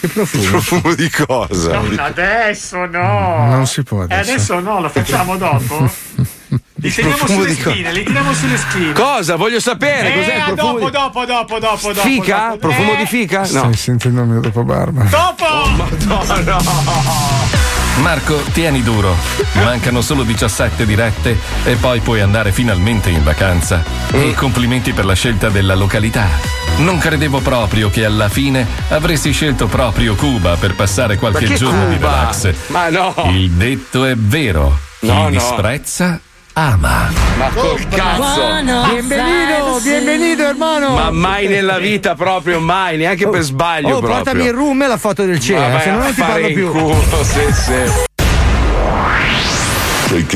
Che 0.00 0.08
profumo? 0.08 0.48
profumo 0.50 0.94
di 0.94 1.08
cosa? 1.10 1.78
No, 1.78 2.02
adesso 2.02 2.84
no. 2.86 3.46
Non 3.48 3.66
si 3.66 3.82
può 3.84 4.00
Eh, 4.02 4.04
adesso. 4.04 4.30
adesso 4.32 4.60
no, 4.60 4.80
lo 4.80 4.88
facciamo 4.90 5.36
dopo. 5.38 5.90
Li 6.74 6.92
teniamo 6.92 7.16
Profumo 7.16 7.40
sulle 7.42 7.54
di 7.54 7.62
co- 7.62 7.70
spine, 7.70 7.92
li 7.92 8.02
teniamo 8.02 8.34
sulle 8.34 8.56
spine. 8.58 8.92
Cosa? 8.92 9.36
Voglio 9.36 9.60
sapere, 9.60 10.12
Eh, 10.12 10.18
cos'è 10.18 10.36
il 10.36 10.42
profumo? 10.54 10.72
dopo, 10.72 10.84
di- 10.84 10.90
dopo, 10.90 11.24
dopo, 11.24 11.58
dopo, 11.58 11.92
dopo. 11.92 12.06
Fica? 12.06 12.46
dopo. 12.50 12.58
Profumo 12.58 12.92
Eh, 12.92 12.96
di 12.96 13.06
fica? 13.06 13.38
No. 13.40 13.46
Stai 13.46 13.74
sentendo 13.76 14.20
il 14.22 14.26
mio 14.28 14.40
dopo 14.40 14.62
barba. 14.64 15.04
Dopo! 15.04 15.46
Marco, 18.00 18.42
tieni 18.52 18.82
duro. 18.82 19.14
Mancano 19.64 20.00
solo 20.00 20.22
17 20.24 20.84
dirette 20.86 21.38
e 21.64 21.76
poi 21.76 22.00
puoi 22.00 22.20
andare 22.20 22.50
finalmente 22.50 23.10
in 23.10 23.22
vacanza. 23.22 23.84
E 24.10 24.34
complimenti 24.34 24.92
per 24.92 25.04
la 25.04 25.14
scelta 25.14 25.50
della 25.50 25.74
località. 25.74 26.26
Non 26.78 26.98
credevo 26.98 27.40
proprio 27.40 27.90
che 27.90 28.04
alla 28.04 28.28
fine 28.28 28.66
avresti 28.88 29.30
scelto 29.32 29.66
proprio 29.66 30.14
Cuba 30.14 30.56
per 30.56 30.74
passare 30.74 31.16
qualche 31.16 31.52
giorno 31.54 31.86
di 31.88 31.94
Cuba? 31.96 32.08
relax. 32.10 32.54
Ma 32.68 32.88
no! 32.88 33.14
Il 33.30 33.50
detto 33.50 34.04
è 34.04 34.16
vero. 34.16 34.76
No, 35.00 35.14
Chi 35.14 35.20
no. 35.22 35.30
disprezza, 35.30 36.18
ama. 36.54 37.10
Ma 37.38 37.48
col 37.54 37.86
cazzo! 37.88 38.42
Bienvenido, 38.90 39.80
bienvenido, 39.82 40.44
hermano. 40.44 40.90
Ma 40.90 41.10
mai 41.10 41.46
nella 41.48 41.78
vita 41.78 42.14
proprio, 42.14 42.60
mai, 42.60 42.96
neanche 42.96 43.28
per 43.28 43.42
sbaglio 43.42 43.96
Oh, 43.96 43.98
proprio. 43.98 44.16
portami 44.16 44.44
il 44.44 44.52
room 44.52 44.82
e 44.82 44.86
la 44.86 44.96
foto 44.98 45.24
del 45.24 45.40
cielo, 45.40 45.78
se 45.80 45.90
no 45.90 45.98
non 45.98 46.14
ti 46.14 46.20
parlo 46.20 46.46
più. 46.52 46.70
culo, 46.70 46.96
sì, 47.22 47.52
sì. 47.52 48.10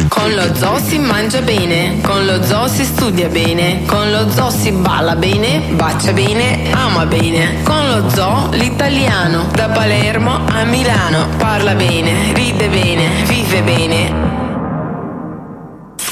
Con 0.08 0.32
lo 0.32 0.54
zoo 0.54 0.78
si 0.78 0.98
mangia 0.98 1.42
bene, 1.42 2.00
con 2.00 2.24
lo 2.24 2.42
zoo 2.42 2.66
si 2.66 2.82
studia 2.82 3.28
bene, 3.28 3.82
con 3.84 4.10
lo 4.10 4.30
zoo 4.30 4.48
si 4.48 4.70
balla 4.72 5.16
bene, 5.16 5.60
bacia 5.72 6.12
bene, 6.12 6.70
ama 6.72 7.04
bene. 7.04 7.62
Con 7.62 7.86
lo 7.86 8.08
zoo 8.08 8.48
l'italiano, 8.52 9.48
da 9.52 9.68
Palermo 9.68 10.40
a 10.46 10.64
Milano, 10.64 11.26
parla 11.36 11.74
bene, 11.74 12.32
ride 12.32 12.68
bene, 12.70 13.06
vive 13.26 13.60
bene. 13.62 14.45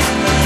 Bello 0.00 0.39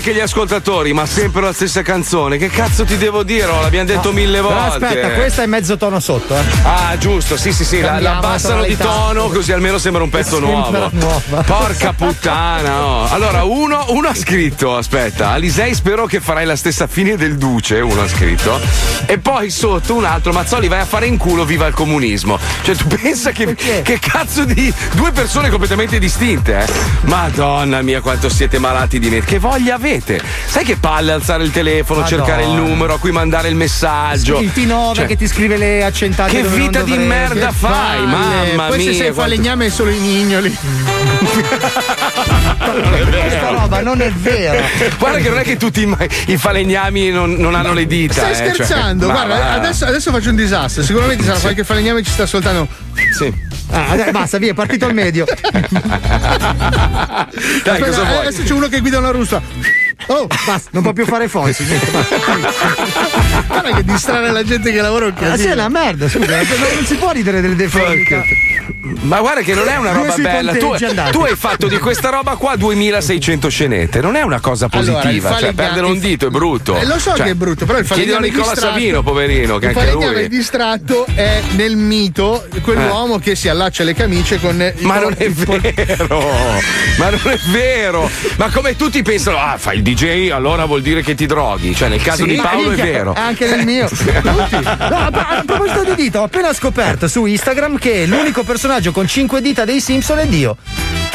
anche 0.00 0.14
gli 0.14 0.20
ascoltatori, 0.20 0.94
ma 0.94 1.04
sempre 1.04 1.42
la 1.42 1.52
stessa 1.52 1.82
canzone. 1.82 2.38
Che 2.38 2.48
cazzo 2.48 2.84
ti 2.84 2.96
devo 2.96 3.22
dire? 3.22 3.44
Oh, 3.44 3.60
l'abbiamo 3.60 3.84
detto 3.84 4.12
mille 4.12 4.40
Però 4.40 4.48
volte. 4.48 4.86
aspetta, 4.86 5.10
questa 5.10 5.42
è 5.42 5.46
mezzo 5.46 5.76
tono 5.76 6.00
sotto, 6.00 6.34
eh. 6.34 6.40
Ah, 6.62 6.96
giusto, 6.96 7.36
sì, 7.36 7.52
sì, 7.52 7.66
sì, 7.66 7.80
la, 7.80 7.88
la 7.88 7.92
Cambiamo 7.92 8.20
la 8.20 8.28
abbassano 8.28 8.64
di 8.64 8.76
tono 8.78 9.28
così 9.28 9.52
almeno 9.52 9.76
sembra 9.76 10.02
un 10.02 10.08
pezzo 10.08 10.38
nuovo. 10.38 10.88
nuova. 10.90 11.42
Porca 11.42 11.92
puttana, 11.92 12.82
oh. 12.82 13.08
Allora, 13.10 13.44
uno, 13.44 13.84
uno 13.88 14.08
ha 14.08 14.14
scritto, 14.14 14.74
aspetta, 14.74 15.32
Alisei 15.32 15.74
spero 15.74 16.06
che 16.06 16.20
farai 16.20 16.46
la 16.46 16.56
stessa 16.56 16.86
fine 16.86 17.16
del 17.16 17.36
Duce, 17.36 17.80
uno 17.80 18.00
ha 18.00 18.08
scritto. 18.08 18.58
E 19.04 19.18
poi 19.18 19.50
sotto 19.50 19.94
un 19.94 20.04
altro, 20.06 20.32
Mazzoli 20.32 20.68
vai 20.68 20.80
a 20.80 20.86
fare 20.86 21.04
in 21.08 21.18
culo, 21.18 21.44
viva 21.44 21.66
il 21.66 21.74
comunismo. 21.74 22.38
Cioè, 22.62 22.74
tu 22.74 22.86
pensa 22.96 23.32
che, 23.32 23.54
che 23.54 23.98
cazzo 24.00 24.44
di 24.44 24.72
due 24.94 25.12
persone 25.12 25.50
completamente 25.50 25.98
distinte, 25.98 26.58
eh? 26.58 26.66
Madonna 27.02 27.82
mia, 27.82 28.00
quanto 28.00 28.30
siete 28.30 28.58
malati 28.58 28.98
di 28.98 29.10
me. 29.10 29.20
Che 29.20 29.38
voglia 29.38 29.76
avete? 29.90 30.20
Sai 30.46 30.64
che 30.64 30.76
palle 30.76 31.12
alzare 31.12 31.42
il 31.44 31.50
telefono, 31.50 32.00
Madonna. 32.00 32.24
cercare 32.24 32.44
il 32.44 32.50
numero, 32.50 32.94
a 32.94 32.98
cui 32.98 33.10
mandare 33.10 33.48
il 33.48 33.56
messaggio. 33.56 34.38
Il 34.38 34.52
T9 34.54 34.94
Cioè, 34.94 35.06
che 35.06 35.16
ti 35.16 35.26
scrive 35.26 35.56
le 35.56 35.84
accentate 35.84 36.30
che 36.30 36.48
vita 36.48 36.82
di 36.82 36.96
merda 36.96 37.48
Che 37.48 37.54
fai, 37.54 37.98
palle. 37.98 38.06
mamma 38.06 38.66
Poi 38.68 38.78
mia. 38.78 38.86
se 38.86 38.92
sei 38.92 39.12
quanto- 39.12 39.20
falegname 39.20 39.66
è 39.66 39.70
solo 39.70 39.90
i 39.90 39.98
vero. 39.98 40.50
Questa 43.20 43.50
roba 43.50 43.80
non 43.80 44.00
è 44.00 44.10
vera. 44.12 44.62
Guarda 44.98 45.18
che 45.18 45.28
non 45.28 45.38
è 45.38 45.42
che 45.42 45.56
tutti 45.56 45.88
i, 46.26 46.36
falegnami 46.36 47.10
non, 47.10 47.32
non 47.32 47.54
hanno 47.54 47.72
le 47.72 47.86
dita. 47.86 48.12
Stai 48.12 48.32
eh, 48.32 48.36
cioè, 48.36 48.52
scherzando? 48.54 49.06
ma 49.08 49.24
Guarda, 49.24 49.52
adesso, 49.52 49.84
adesso 49.86 50.10
faccio 50.12 50.30
un 50.30 50.36
disastro. 50.36 50.82
Sicuramente 50.82 51.24
sarà 51.24 51.38
qualche 51.38 51.64
falegname 51.64 52.00
che 52.00 52.06
ci 52.06 52.12
sta 52.12 52.24
ascoltando. 52.24 52.68
Sì. 53.16 53.48
Ah, 53.72 53.94
dai, 53.96 54.10
basta, 54.10 54.38
via, 54.38 54.50
è 54.50 54.54
partito 54.54 54.86
il 54.86 54.94
medio. 54.94 55.24
Aspetta, 57.62 57.78
cosa 57.78 58.02
vuoi? 58.02 58.26
Adesso 58.26 58.42
c'è 58.42 58.52
uno 58.52 58.68
che 58.68 58.80
guida 58.80 58.98
una 58.98 59.10
ruspa. 59.10 59.40
Oh, 60.12 60.26
basta, 60.26 60.70
non 60.72 60.82
può 60.82 60.92
più 60.92 61.04
fare 61.06 61.28
basta. 61.28 61.62
Guarda 63.46 63.70
che 63.76 63.84
distrarre 63.84 64.30
la 64.32 64.42
gente 64.42 64.72
che 64.72 64.80
lavora 64.80 65.06
un 65.06 65.12
Ah, 65.14 65.18
sì, 65.18 65.24
è 65.24 65.28
casino. 65.30 65.52
una 65.52 65.68
merda, 65.68 66.08
scusa, 66.08 66.36
non 66.36 66.84
si 66.84 66.94
può 66.96 67.10
ridere 67.12 67.40
delle 67.40 67.54
deformità. 67.54 68.22
Ma 69.02 69.20
guarda 69.20 69.40
che 69.42 69.54
non 69.54 69.68
è 69.68 69.76
una 69.76 69.92
roba 69.92 70.14
bella. 70.16 70.52
Tu, 70.54 70.74
tu 71.10 71.20
hai 71.22 71.36
fatto 71.36 71.68
di 71.68 71.78
questa 71.78 72.08
roba 72.10 72.34
qua 72.36 72.56
2600 72.56 73.48
scenette. 73.48 74.00
Non 74.00 74.16
è 74.16 74.22
una 74.22 74.40
cosa 74.40 74.68
Allora, 74.70 74.92
positiva. 75.00 75.30
il 75.30 75.36
cioè, 75.38 75.52
perdere 75.52 75.86
un 75.86 75.98
dito 75.98 76.26
è 76.26 76.30
brutto. 76.30 76.76
Eh, 76.76 76.84
lo 76.86 76.98
so 76.98 77.14
Cioè, 77.14 77.26
che 77.26 77.30
è 77.30 77.34
brutto, 77.34 77.66
però 77.66 77.78
il 77.78 77.86
Chiedilo 77.86 78.16
a 78.16 78.20
Nicola 78.20 78.42
distratto- 78.52 78.60
Savino, 78.74 79.02
poverino, 79.02 79.58
che 79.58 79.66
il 79.66 79.76
anche 79.76 79.90
falegname 79.90 80.18
lui. 80.20 80.28
distratto 80.28 81.06
è 81.14 81.42
nel 81.56 81.76
mito 81.76 82.46
quell'uomo 82.62 83.18
che 83.18 83.34
si 83.34 83.48
allaccia 83.48 83.84
le 83.84 83.94
camicie 83.94 84.40
con 84.40 84.56
Ma 84.80 84.98
non 84.98 85.14
è 85.16 85.28
vero, 85.30 86.20
ma 86.98 87.10
non 87.10 87.20
è 87.24 87.38
vero. 87.50 88.10
Ma 88.36 88.50
come 88.50 88.76
tutti 88.76 89.02
pensano, 89.02 89.38
ah, 89.38 89.56
fai 89.58 89.76
il 89.78 89.82
DJ, 89.82 89.99
allora 90.08 90.64
vuol 90.64 90.82
dire 90.82 91.02
che 91.02 91.14
ti 91.14 91.26
droghi. 91.26 91.74
Cioè, 91.74 91.88
nel 91.88 92.02
caso 92.02 92.22
Sì, 92.24 92.30
di 92.30 92.36
Paolo 92.36 92.70
è 92.70 92.76
vero. 92.76 93.12
Anche 93.16 93.48
nel 93.48 93.64
mio. 93.64 93.88
No, 94.22 94.96
a, 94.96 95.06
a 95.06 95.42
proposito 95.44 95.84
di 95.84 95.94
dita, 95.94 96.20
ho 96.20 96.24
appena 96.24 96.52
scoperto 96.52 97.08
su 97.08 97.24
Instagram 97.24 97.78
che 97.78 98.06
l'unico 98.06 98.42
personaggio 98.42 98.92
con 98.92 99.06
5 99.06 99.40
dita 99.40 99.64
dei 99.64 99.80
Simpson 99.80 100.18
è 100.18 100.26
Dio. 100.26 100.56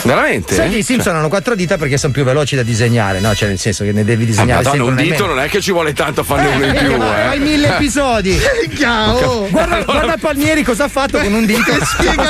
Veramente? 0.04 0.54
Sai 0.54 0.70
che 0.70 0.78
i 0.78 0.84
Simpson 0.84 1.16
hanno 1.16 1.30
4 1.30 1.56
dita 1.56 1.78
perché 1.78 1.98
sono 1.98 2.14
più 2.14 2.24
veloci 2.24 2.56
da 2.56 2.64
disegnare, 2.64 3.20
no? 3.20 3.34
Cioè, 3.34 3.48
nel 3.50 3.58
senso 3.60 3.84
che 3.84 3.92
ne 3.92 4.04
devi 4.04 4.24
Ah, 4.24 4.28
disegnare 4.28 4.64
Madonna, 4.64 4.84
sempre 4.86 5.04
un 5.04 5.10
dito 5.10 5.26
non 5.26 5.40
è 5.40 5.48
che 5.50 5.62
ci 5.62 5.72
vuole 5.72 5.94
tanto 5.94 6.22
a 6.22 6.24
farne 6.24 6.48
uno 6.48 6.66
in 6.66 6.76
Eh, 6.76 6.84
più, 6.84 6.98
ma 6.98 7.18
eh. 7.18 7.28
Hai 7.28 7.40
mille 7.40 7.76
episodi. 7.76 8.40
Oh. 8.86 9.48
Guarda, 9.50 9.82
guarda 9.84 10.18
Palmieri 10.20 10.64
cosa 10.64 10.86
ha 10.86 10.88
fatto 10.88 11.18
con 11.18 11.34
un 11.34 11.46
dito. 11.46 11.72
Spiega, 11.84 12.24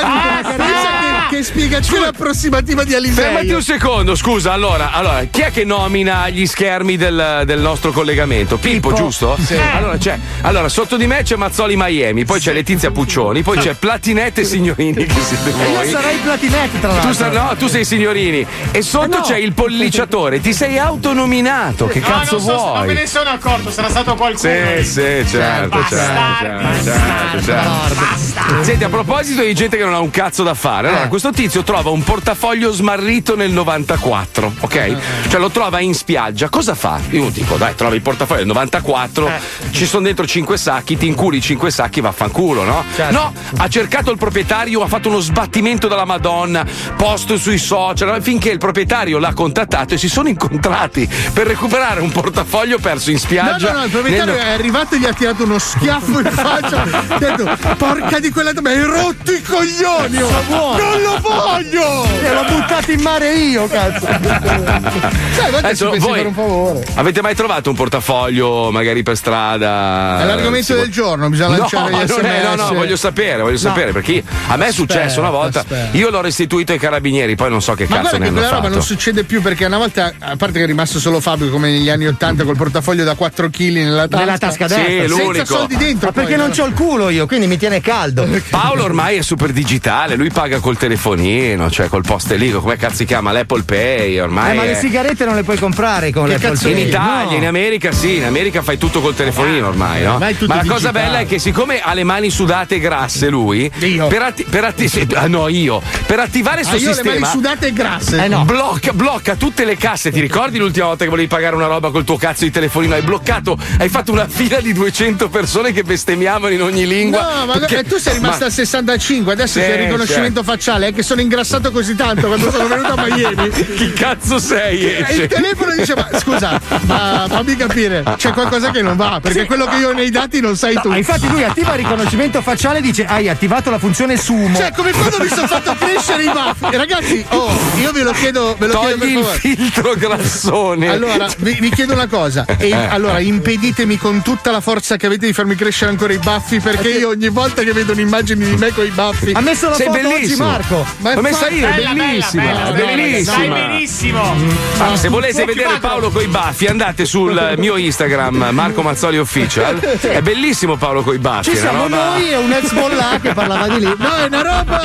pensa 0.56 1.28
che, 1.28 1.36
che 1.36 1.42
spiegazione 1.42 2.06
approssimativa 2.06 2.84
di 2.84 2.94
Alisei. 2.94 3.24
Fermati 3.24 3.50
un 3.52 3.62
secondo, 3.62 4.14
scusa. 4.14 4.52
Allora, 4.52 4.92
allora, 4.92 5.24
chi 5.30 5.40
è 5.42 5.50
che 5.50 5.64
nomina 5.64 6.28
gli 6.28 6.46
schermi 6.46 6.96
del, 6.96 7.42
del 7.44 7.58
nostro 7.60 7.90
collegamento? 7.92 8.56
Pippo, 8.58 8.88
Pippo. 8.88 9.02
giusto? 9.02 9.36
Sì. 9.44 9.54
Allora, 9.56 9.96
c'è, 9.98 10.18
allora, 10.42 10.68
sotto 10.68 10.96
di 10.96 11.06
me 11.06 11.22
c'è 11.22 11.36
Mazzoli 11.36 11.74
Miami, 11.76 12.24
poi 12.24 12.40
c'è 12.40 12.52
Letizia 12.52 12.90
Puccioni, 12.90 13.42
poi 13.42 13.58
c'è 13.58 13.74
Platinette 13.74 14.42
e 14.42 14.44
Signorini 14.44 15.04
che 15.04 15.20
siete 15.20 15.50
E 15.50 15.68
io 15.68 15.74
voi. 15.74 15.90
sarei 15.90 16.16
platinette, 16.18 16.80
tra 16.80 16.88
l'altro. 16.92 17.08
Tu, 17.10 17.14
sa- 17.16 17.28
no, 17.30 17.54
tu 17.56 17.66
sei 17.68 17.84
signorini. 17.84 18.46
E 18.70 18.82
sotto 18.82 19.04
Eh 19.16 19.18
no. 19.18 19.20
c'è 19.22 19.36
il 19.36 19.52
polliciatore. 19.52 20.40
Ti 20.40 20.52
sei 20.52 20.78
autonominato. 20.78 21.86
Che 21.86 22.00
No, 22.00 22.06
cazzo 22.06 22.36
non, 22.36 22.44
so, 22.44 22.52
non 22.52 22.60
vuoi? 22.72 22.86
me 22.86 22.92
ne 22.94 23.06
sono 23.06 23.30
accorto, 23.30 23.70
sarà 23.70 23.88
stato 23.88 24.14
qualcuno. 24.14 24.52
Sì, 24.76 24.84
sì, 24.84 24.92
certo, 25.00 25.28
certo, 25.30 25.68
Bastardi, 25.78 26.84
certo, 26.84 27.42
certo. 27.42 28.62
Senti, 28.62 28.84
a 28.84 28.88
proposito 28.88 29.42
di 29.42 29.54
gente 29.54 29.76
che 29.76 29.84
non 29.84 29.94
ha 29.94 30.00
un 30.00 30.10
cazzo 30.10 30.42
da 30.42 30.54
fare, 30.54 30.88
allora 30.88 31.08
questo 31.08 31.30
tizio 31.30 31.62
trova 31.62 31.90
un 31.90 32.02
portafoglio 32.02 32.70
smarrito 32.72 33.34
nel 33.36 33.50
94, 33.50 34.52
ok? 34.60 34.96
Cioè 35.28 35.40
lo 35.40 35.50
trova 35.50 35.80
in 35.80 35.94
spiaggia, 35.94 36.48
cosa 36.48 36.74
fa? 36.74 37.00
Io 37.10 37.28
dico, 37.30 37.56
dai, 37.56 37.74
trova 37.74 37.94
il 37.94 38.02
portafoglio 38.02 38.38
del 38.40 38.48
94, 38.48 39.30
ci 39.70 39.86
sono 39.86 40.04
dentro 40.04 40.26
5 40.26 40.56
sacchi, 40.56 40.96
ti 40.96 41.06
inculi 41.06 41.40
5 41.40 41.70
sacchi, 41.70 42.00
vaffanculo, 42.00 42.62
no? 42.64 42.84
Certo. 42.94 43.12
No, 43.12 43.32
ha 43.56 43.68
cercato 43.68 44.10
il 44.10 44.18
proprietario, 44.18 44.82
ha 44.82 44.86
fatto 44.88 45.08
uno 45.08 45.20
sbattimento 45.20 45.88
della 45.88 46.04
Madonna, 46.04 46.64
posto 46.96 47.38
sui 47.46 47.58
social, 47.58 48.20
finché 48.24 48.50
il 48.50 48.58
proprietario 48.58 49.18
l'ha 49.20 49.32
contattato 49.32 49.94
e 49.94 49.98
si 49.98 50.08
sono 50.08 50.28
incontrati 50.28 51.08
per 51.32 51.46
recuperare 51.46 52.00
un 52.00 52.10
portafoglio 52.10 52.78
perso 52.80 53.10
in 53.10 53.16
No, 53.16 53.22
spiaggia. 53.22 53.70
no, 53.70 53.78
no, 53.78 53.84
il 53.84 53.90
proprietario 53.90 54.32
nel- 54.32 54.42
è 54.42 54.50
arrivato 54.50 54.96
e 54.96 54.98
gli 54.98 55.04
ha 55.04 55.12
tirato 55.12 55.44
uno 55.44 55.56
schiaffo 55.60 56.18
in 56.18 56.24
faccia. 56.32 56.82
ha 56.82 57.18
detto, 57.18 57.48
porca 57.76 58.18
di 58.18 58.30
quella. 58.30 58.50
Ma 58.60 58.70
hai 58.70 58.82
rotto 58.82 59.30
i 59.32 59.42
coglioni! 59.42 60.22
oh. 60.22 60.76
Non 60.76 61.02
lo 61.02 61.18
voglio! 61.20 62.04
E 62.20 62.32
l'ho 62.32 62.44
buttato 62.48 62.90
in 62.90 63.00
mare 63.02 63.32
io, 63.34 63.68
cazzo. 63.68 64.06
Sai, 64.06 65.46
a 65.46 65.50
volte 65.50 65.66
Adesso 65.66 65.92
ci 65.92 65.98
voi- 66.00 66.12
per 66.18 66.26
un 66.26 66.34
favore. 66.34 66.84
Avete 66.94 67.22
mai 67.22 67.36
trovato 67.36 67.70
un 67.70 67.76
portafoglio 67.76 68.72
magari 68.72 69.04
per 69.04 69.16
strada? 69.16 70.18
È 70.20 70.24
l'argomento 70.24 70.74
del 70.74 70.90
giorno, 70.90 71.28
bisogna 71.28 71.50
no, 71.50 71.56
lanciare 71.58 71.90
gli 71.92 72.08
non 72.08 72.24
è- 72.26 72.42
no, 72.42 72.54
no, 72.56 72.66
SMS. 72.66 72.74
voglio 72.74 72.96
sapere, 72.96 73.42
voglio 73.42 73.56
sapere 73.56 73.92
perché 73.92 74.20
a 74.48 74.56
me 74.56 74.66
è 74.66 74.72
successo 74.72 75.20
una 75.20 75.30
volta. 75.30 75.60
aspetta. 75.60 75.96
Io 75.96 76.10
l'ho 76.10 76.20
restituito 76.20 76.72
ai 76.72 76.78
carabinieri, 76.78 77.35
poi 77.36 77.50
non 77.50 77.62
so 77.62 77.74
che 77.74 77.86
Ma 77.88 77.96
cazzo 78.00 78.12
ne 78.16 78.18
che 78.18 78.24
hanno 78.24 78.32
quella 78.32 78.48
roba 78.48 78.62
fatto. 78.62 78.74
non 78.74 78.82
succede 78.82 79.22
più 79.24 79.40
perché 79.42 79.64
una 79.66 79.78
volta, 79.78 80.12
a 80.18 80.36
parte 80.36 80.58
che 80.58 80.64
è 80.64 80.66
rimasto 80.66 80.98
solo 80.98 81.20
Fabio 81.20 81.48
come 81.50 81.70
negli 81.70 81.88
anni 81.88 82.06
80 82.06 82.44
col 82.44 82.56
portafoglio 82.56 83.04
da 83.04 83.14
4 83.14 83.48
kg 83.50 83.60
nella 83.72 84.08
tasca. 84.08 84.24
Nella 84.24 84.38
tasca 84.38 84.66
destra. 84.66 84.84
Sì, 84.84 84.98
senza 84.98 85.22
l'unico. 85.22 85.44
soldi 85.44 85.76
dentro. 85.76 86.06
Ma 86.08 86.12
perché 86.12 86.30
poi, 86.34 86.38
non 86.38 86.48
no? 86.48 86.54
c'ho 86.54 86.66
il 86.66 86.74
culo 86.74 87.08
io, 87.10 87.26
quindi 87.26 87.46
mi 87.46 87.56
tiene 87.58 87.80
caldo. 87.80 88.26
Paolo 88.50 88.82
ormai 88.84 89.16
è 89.18 89.22
super 89.22 89.52
digitale, 89.52 90.16
lui 90.16 90.30
paga 90.30 90.58
col 90.58 90.76
telefonino, 90.76 91.70
cioè 91.70 91.88
col 91.88 92.02
post 92.02 92.32
lì, 92.32 92.50
come 92.50 92.76
cazzo 92.76 92.96
si 92.96 93.04
chiama? 93.04 93.32
L'Apple 93.32 93.62
Pay, 93.62 94.18
ormai. 94.18 94.52
Eh, 94.52 94.54
ma 94.54 94.64
le 94.64 94.74
sigarette 94.74 95.24
non 95.24 95.34
le 95.34 95.42
puoi 95.42 95.58
comprare 95.58 96.10
con 96.12 96.24
Che 96.26 96.32
le 96.32 96.38
cazzo 96.38 96.68
In 96.68 96.74
Pay. 96.74 96.86
Italia, 96.88 97.30
No. 97.30 97.36
in 97.36 97.46
America 97.46 97.92
sì, 97.92 98.16
in 98.16 98.24
America 98.24 98.62
fai 98.62 98.78
tutto 98.78 99.00
col 99.00 99.14
telefonino 99.14 99.66
ormai, 99.68 100.02
no? 100.02 100.14
ormai 100.14 100.36
tutto 100.36 100.54
Ma 100.54 100.62
la 100.64 100.72
cosa 100.72 100.92
bella 100.92 101.18
è 101.20 101.26
che 101.26 101.38
siccome 101.38 101.80
ha 101.80 101.92
le 101.94 102.04
mani 102.04 102.30
sudate 102.30 102.76
e 102.76 102.78
grasse 102.80 103.28
lui, 103.28 103.70
Io. 103.80 104.06
per, 104.06 104.22
atti- 104.22 104.44
per 104.48 104.64
atti- 104.64 104.88
sì, 104.88 105.06
ah, 105.14 105.26
no, 105.26 105.48
io, 105.48 105.80
per 106.06 106.18
attivare 106.20 106.62
Ah, 106.62 106.68
questo 106.68 106.88
io 106.88 106.92
ho 106.92 106.94
le 106.96 107.02
mani 107.02 107.16
sistema 107.16 107.25
sudate 107.30 107.66
e 107.68 107.72
grasse. 107.72 108.24
Eh 108.24 108.28
no. 108.28 108.44
Blocca, 108.44 108.92
blocca 108.92 109.36
tutte 109.36 109.64
le 109.64 109.76
casse. 109.76 110.10
Ti 110.10 110.20
ricordi 110.20 110.58
l'ultima 110.58 110.86
volta 110.86 111.04
che 111.04 111.10
volevi 111.10 111.28
pagare 111.28 111.54
una 111.56 111.66
roba 111.66 111.90
col 111.90 112.04
tuo 112.04 112.16
cazzo 112.16 112.44
di 112.44 112.50
telefonino? 112.50 112.94
Hai 112.94 113.02
bloccato, 113.02 113.56
hai 113.78 113.88
fatto 113.88 114.12
una 114.12 114.26
fila 114.28 114.60
di 114.60 114.72
200 114.72 115.28
persone 115.28 115.72
che 115.72 115.82
bestemmiavano 115.82 116.52
in 116.54 116.62
ogni 116.62 116.86
lingua. 116.86 117.20
No, 117.40 117.46
ma 117.46 117.52
Perché- 117.58 117.78
eh, 117.78 117.84
tu 117.84 117.96
sei 117.98 118.14
rimasta 118.14 118.40
Ma- 118.40 118.46
al 118.46 118.52
65, 118.52 119.32
adesso 119.32 119.58
Sì, 119.60 119.64
c'è 119.66 119.72
il 119.78 119.84
riconoscimento 119.84 120.42
facciale, 120.42 120.88
è 120.88 120.92
che 120.94 121.02
sono 121.02 121.20
ingrassato 121.20 121.70
così 121.70 121.94
tanto 121.94 122.26
quando 122.26 122.50
sono 122.50 122.66
venuto 122.68 122.92
a 122.92 123.04
Miami. 123.06 123.48
Chi 123.76 123.92
cazzo 123.92 124.38
sei? 124.38 124.84
E 124.96 125.14
il 125.14 125.26
telefono 125.26 125.72
dice: 125.74 125.94
Ma 125.94 126.08
scusa, 126.18 126.60
ma 126.86 127.26
fammi 127.28 127.56
capire, 127.56 128.04
c'è 128.16 128.32
qualcosa 128.32 128.70
che 128.70 128.82
non 128.82 128.96
va, 128.96 129.18
perché 129.20 129.44
quello 129.46 129.66
che 129.66 129.76
io 129.76 129.90
ho 129.90 129.92
nei 129.92 130.10
dati 130.10 130.40
non 130.40 130.56
sai 130.56 130.74
tu. 130.80 130.88
Ah, 130.90 130.96
infatti 130.96 131.28
lui 131.28 131.42
attiva 131.42 131.72
il 131.72 131.78
riconoscimento 131.78 132.40
facciale 132.42 132.78
e 132.78 132.80
dice 132.82 133.04
hai 133.04 133.28
attivato 133.28 133.70
la 133.70 133.78
funzione 133.78 134.16
sumo. 134.16 134.56
Cioè, 134.56 134.72
come 134.74 134.92
quando 134.92 135.18
mi 135.20 135.28
sono 135.28 135.46
fatto 135.46 135.74
crescere 135.78 136.22
i 136.24 136.30
baffi. 136.32 136.76
Ragazzi, 136.76 137.05
oh, 137.30 137.50
io 137.78 137.92
ve 137.92 138.02
lo 138.02 138.12
chiedo, 138.12 138.56
ve 138.58 138.66
lo 138.66 138.78
chiedo 138.80 138.96
per 138.96 138.98
Togli 138.98 139.10
il 139.10 139.18
favore. 139.22 139.38
filtro 139.38 139.94
grassone. 139.94 140.88
Allora, 140.88 141.28
vi, 141.38 141.56
vi 141.60 141.70
chiedo 141.70 141.92
una 141.94 142.06
cosa. 142.06 142.44
E, 142.58 142.72
allora, 142.72 143.18
impeditemi 143.20 143.96
con 143.98 144.22
tutta 144.22 144.50
la 144.50 144.60
forza 144.60 144.96
che 144.96 145.06
avete 145.06 145.26
di 145.26 145.32
farmi 145.32 145.54
crescere 145.54 145.90
ancora 145.90 146.12
i 146.12 146.18
baffi, 146.18 146.60
perché 146.60 146.88
io 146.90 147.08
ogni 147.10 147.28
volta 147.28 147.62
che 147.62 147.72
vedo 147.72 147.92
un'immagine 147.92 148.44
di 148.44 148.56
me 148.56 148.72
con 148.72 148.84
i 148.84 148.90
baffi. 148.90 149.32
Ha 149.32 149.40
messo 149.40 149.68
la 149.68 149.74
Sei 149.74 149.86
foto 149.86 149.98
oggi 149.98 150.08
bellissimo. 150.08 150.46
Marco. 150.46 150.86
Ma 150.98 151.14
L'ho 151.14 151.20
messa 151.20 151.48
io, 151.48 151.66
è 151.66 151.74
Bella, 151.74 151.92
bellissima, 151.92 152.42
bella, 152.42 152.68
è 152.68 152.72
bella, 152.72 152.86
bellissima. 152.86 153.34
Sai 153.36 153.48
benissimo. 153.48 154.34
Ah, 154.78 154.96
se 154.96 155.08
volete 155.08 155.44
vedere. 155.44 155.78
Paolo 155.80 156.10
coi 156.10 156.26
baffi, 156.26 156.66
andate 156.66 157.04
sul 157.04 157.54
mio 157.58 157.76
Instagram, 157.76 158.48
Marco 158.52 158.82
Mazzoli 158.82 159.18
Official. 159.18 159.78
È 159.78 160.20
bellissimo 160.22 160.76
Paolo 160.76 161.02
coi 161.02 161.18
baffi. 161.18 161.50
Ci 161.50 161.56
siamo 161.56 161.82
roba- 161.82 162.10
noi 162.10 162.30
e 162.30 162.36
un 162.36 162.52
ex 162.52 162.72
bollà 162.72 163.18
che 163.20 163.32
parlava 163.34 163.68
di 163.68 163.80
lì. 163.80 163.94
No, 163.96 164.14
è 164.16 164.24
una 164.26 164.42
roba. 164.42 164.80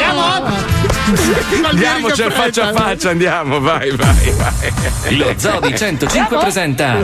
Andiamo, 1.64 2.11
c'è 2.14 2.30
faccia 2.30 2.70
a 2.70 2.74
faccia, 2.74 3.10
andiamo, 3.10 3.60
vai, 3.60 3.90
vai, 3.92 4.32
vai. 4.32 5.18
Lo 5.18 5.34
Zoo 5.38 5.60
di 5.60 5.76
105 5.76 6.38
presenta 6.38 7.00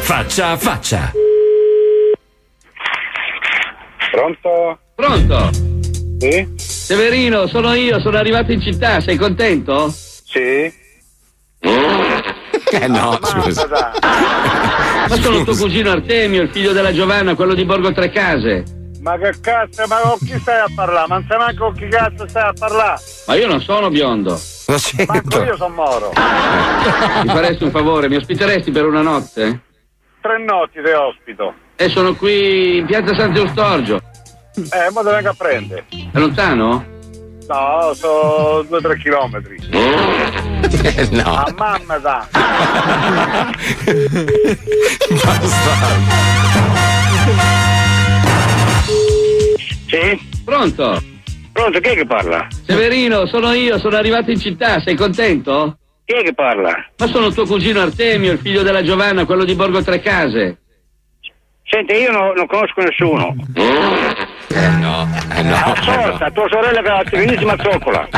Faccia 0.00 0.50
a 0.50 0.56
faccia. 0.56 1.12
Pronto? 4.10 4.78
Pronto? 4.94 5.50
Sì? 6.18 6.52
Severino, 6.56 7.46
sono 7.46 7.72
io, 7.72 7.98
sono 8.00 8.18
arrivato 8.18 8.52
in 8.52 8.60
città, 8.60 9.00
sei 9.00 9.16
contento? 9.16 9.90
Sì? 9.90 10.40
Eh 11.60 12.88
no, 12.88 13.18
scusa. 13.22 13.92
Ma 15.08 15.16
sono 15.16 15.44
tuo 15.44 15.56
cugino 15.56 15.90
Artemio, 15.90 16.42
il 16.42 16.50
figlio 16.50 16.72
della 16.72 16.92
Giovanna, 16.92 17.34
quello 17.34 17.54
di 17.54 17.64
Borgo 17.64 17.92
Tre 17.92 18.10
Case. 18.10 18.81
Ma 19.02 19.18
che 19.18 19.34
cazzo, 19.40 19.84
ma 19.88 19.98
con 19.98 20.16
chi 20.18 20.38
stai 20.38 20.60
a 20.60 20.68
parlare? 20.72 21.08
Ma 21.08 21.16
non 21.16 21.26
sai 21.28 21.36
manco 21.38 21.64
con 21.64 21.74
chi 21.74 21.88
cazzo 21.88 22.28
stai 22.28 22.48
a 22.48 22.52
parlare? 22.56 23.00
Ma 23.26 23.34
io 23.34 23.48
non 23.48 23.60
sono 23.60 23.90
biondo. 23.90 24.40
Lo 24.66 24.76
Manco 25.06 25.42
io 25.42 25.56
sono 25.56 25.74
moro. 25.74 26.12
Mi 26.14 27.28
faresti 27.28 27.64
un 27.64 27.72
favore, 27.72 28.08
mi 28.08 28.14
ospiteresti 28.14 28.70
per 28.70 28.86
una 28.86 29.02
notte? 29.02 29.60
Tre 30.20 30.38
notti 30.44 30.80
te 30.80 30.94
ospito. 30.94 31.52
E 31.74 31.88
sono 31.88 32.14
qui 32.14 32.76
in 32.78 32.86
piazza 32.86 33.12
Sant'Eustorgio. 33.12 34.00
Eh, 34.54 34.90
ma 34.92 35.02
dove 35.02 35.16
vengo 35.16 35.30
a 35.30 35.34
prendere? 35.36 35.86
È 36.12 36.18
lontano? 36.18 36.86
No, 37.48 37.92
sono 37.94 38.62
due 38.62 38.76
o 38.76 38.80
tre 38.80 38.96
chilometri. 38.98 39.58
Eh, 39.68 41.08
no. 41.10 41.34
A 41.34 41.52
mamma 41.56 42.00
sa. 42.00 42.28
Sì? 49.92 50.18
Pronto? 50.42 51.02
Pronto, 51.52 51.78
chi 51.80 51.90
è 51.90 51.94
che 51.94 52.06
parla? 52.06 52.46
Severino, 52.64 53.26
sono 53.26 53.52
io, 53.52 53.78
sono 53.78 53.96
arrivato 53.96 54.30
in 54.30 54.38
città, 54.38 54.80
sei 54.80 54.96
contento? 54.96 55.76
Chi 56.06 56.14
è 56.14 56.22
che 56.22 56.32
parla? 56.32 56.74
Ma 56.96 57.06
sono 57.08 57.30
tuo 57.30 57.44
cugino 57.44 57.82
Artemio, 57.82 58.32
il 58.32 58.38
figlio 58.38 58.62
della 58.62 58.82
Giovanna, 58.82 59.26
quello 59.26 59.44
di 59.44 59.54
Borgo 59.54 59.82
Tre 59.82 60.00
Case. 60.00 60.60
Senti, 61.64 61.92
io 61.92 62.10
no- 62.10 62.32
non 62.32 62.46
conosco 62.46 62.80
nessuno. 62.80 63.36
Eh 63.54 64.68
no, 64.80 65.06
eh 65.34 65.42
no. 65.42 65.54
Ascolta, 65.56 66.30
tua 66.30 66.48
sorella 66.48 66.80
che 66.80 66.88
ha 66.88 67.02
la 67.02 67.04
finissima 67.04 67.54
zoccola. 67.62 68.08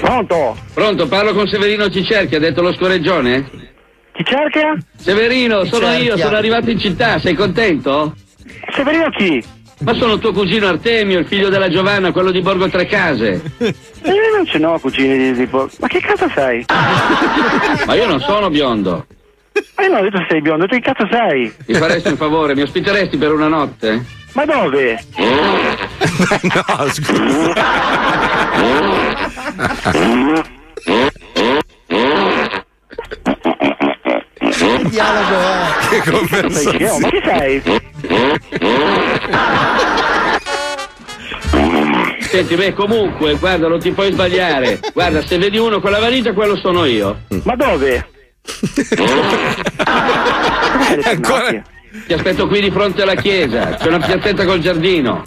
Pronto? 0.00 0.56
Pronto, 0.74 1.06
parlo 1.06 1.32
con 1.34 1.46
Severino 1.46 1.88
Cicerchi, 1.88 2.34
ha 2.34 2.40
detto 2.40 2.62
lo 2.62 2.74
scorreggione? 2.74 3.74
Chi 4.16 4.24
cerca? 4.24 4.74
Severino, 4.96 5.64
sono 5.64 5.88
Cicerchia. 5.88 6.14
io, 6.14 6.16
sono 6.16 6.36
arrivato 6.36 6.70
in 6.70 6.78
città, 6.78 7.18
sei 7.18 7.34
contento? 7.34 8.14
Severino 8.72 9.10
chi? 9.10 9.44
Ma 9.80 9.92
sono 9.92 10.18
tuo 10.18 10.32
cugino 10.32 10.66
Artemio, 10.68 11.18
il 11.18 11.26
figlio 11.26 11.50
della 11.50 11.68
Giovanna, 11.68 12.12
quello 12.12 12.30
di 12.30 12.40
Borgo 12.40 12.66
Tre 12.70 12.86
Case. 12.86 13.42
Eh, 13.58 13.74
io 14.04 14.34
non 14.34 14.46
ce 14.46 14.56
n'ho 14.56 14.78
cugini 14.78 15.18
di 15.18 15.34
tipo. 15.38 15.68
Ma 15.80 15.86
che 15.86 16.00
cazzo 16.00 16.30
sei? 16.34 16.64
Ma 17.84 17.94
io 17.94 18.06
non 18.06 18.20
sono 18.20 18.48
biondo. 18.48 19.04
Ma 19.76 19.82
io 19.82 19.90
non 19.90 19.98
ho 20.00 20.02
detto 20.02 20.18
che 20.20 20.26
sei 20.30 20.40
biondo, 20.40 20.66
tu 20.66 20.76
che 20.76 20.80
cazzo 20.80 21.06
sei? 21.10 21.52
Mi 21.66 21.74
faresti 21.74 22.08
un 22.08 22.16
favore, 22.16 22.54
mi 22.54 22.62
ospiteresti 22.62 23.18
per 23.18 23.32
una 23.32 23.48
notte? 23.48 24.02
Ma 24.32 24.46
dove? 24.46 24.98
no, 25.18 26.88
scusa. 26.90 27.52
Che 34.76 34.88
dialogo 34.88 35.40
è? 35.40 35.64
Che 35.88 36.02
conversazione. 36.10 36.98
Ma 37.00 37.08
chi 37.08 37.20
sei? 37.24 37.62
Senti, 42.20 42.54
beh, 42.56 42.74
comunque, 42.74 43.34
guarda, 43.36 43.68
non 43.68 43.78
ti 43.78 43.90
puoi 43.92 44.12
sbagliare. 44.12 44.80
Guarda, 44.92 45.24
se 45.24 45.38
vedi 45.38 45.56
uno 45.58 45.80
con 45.80 45.90
la 45.90 45.98
valigia, 45.98 46.32
quello 46.32 46.56
sono 46.56 46.84
io. 46.84 47.20
Ma 47.44 47.54
dove? 47.56 48.06
Ancora. 51.04 51.62
Ti 52.06 52.12
aspetto 52.12 52.46
qui 52.46 52.60
di 52.60 52.70
fronte 52.70 53.02
alla 53.02 53.14
chiesa. 53.14 53.76
C'è 53.76 53.88
una 53.88 54.04
piazzetta 54.04 54.44
col 54.44 54.60
giardino. 54.60 55.24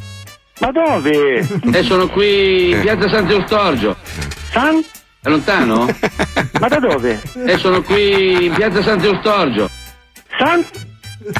Ma 0.59 0.71
dove? 0.71 1.47
E 1.71 1.83
sono 1.83 2.07
qui 2.09 2.71
in 2.71 2.81
piazza 2.81 3.09
Sant'Eustorgio. 3.09 3.95
San? 4.51 4.83
È 5.21 5.27
lontano? 5.29 5.85
Ma 6.59 6.67
da 6.69 6.79
dove? 6.79 7.21
E 7.45 7.57
sono 7.57 7.81
qui 7.81 8.45
in 8.45 8.53
piazza 8.53 8.81
Sant'Eustorgio. 8.81 9.69
San? 10.37 10.63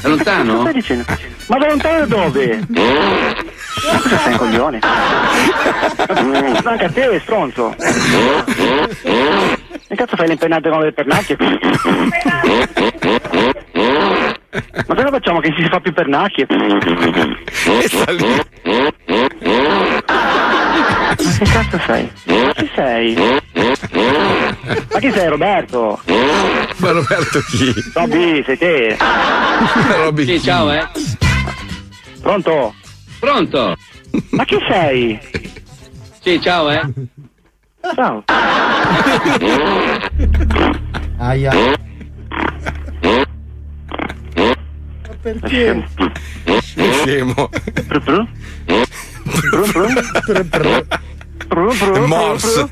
È 0.02 0.08
lontano? 0.08 0.52
Cosa 0.58 0.62
stai 0.62 0.74
dicendo? 0.74 1.06
Ma 1.48 1.58
da 1.58 1.68
lontano 1.68 2.00
da 2.00 2.06
dove? 2.06 2.60
Ma 2.68 4.00
cosa 4.02 4.18
sei 4.18 4.32
un 4.34 4.38
coglione? 4.38 4.80
Mm, 6.22 6.56
Anche 6.66 6.86
a 6.86 6.90
te, 6.92 7.20
stronzo. 7.24 7.74
Che 7.78 7.86
cazzo 9.96 10.16
fai 10.18 10.28
le 10.28 10.34
impennate 10.34 10.70
con 10.70 10.82
le 10.82 10.92
pernacchie? 10.92 11.38
Ma 14.88 14.96
cosa 14.96 15.10
facciamo 15.10 15.40
che 15.40 15.54
si 15.58 15.66
fa 15.70 15.80
più 15.80 15.94
pernacchie? 15.94 16.46
Che 21.16 21.46
cazzo 21.46 21.80
sei? 21.86 22.12
Ma 22.26 22.54
chi 22.54 22.70
sei? 22.76 23.16
Ma 24.92 25.00
chi 25.00 25.12
sei 25.12 25.28
Roberto? 25.28 26.00
Ma 26.78 26.92
Roberto 26.92 27.40
chi? 27.50 27.74
Robby, 27.94 28.44
sei 28.46 28.58
te? 28.58 28.98
Robby 29.98 30.26
Sì, 30.26 30.42
ciao, 30.42 30.72
eh. 30.72 30.88
Pronto? 32.22 32.76
Pronto? 33.20 33.76
Ma 34.32 34.46
chi 34.46 34.58
sei? 34.70 35.20
Sì, 36.22 36.40
ciao, 36.42 36.70
eh. 36.70 36.82
Ciao. 37.96 38.24
Aia. 41.18 41.52
Perché? 45.22 45.88
Scemo. 46.62 47.50
Morse. 52.06 52.70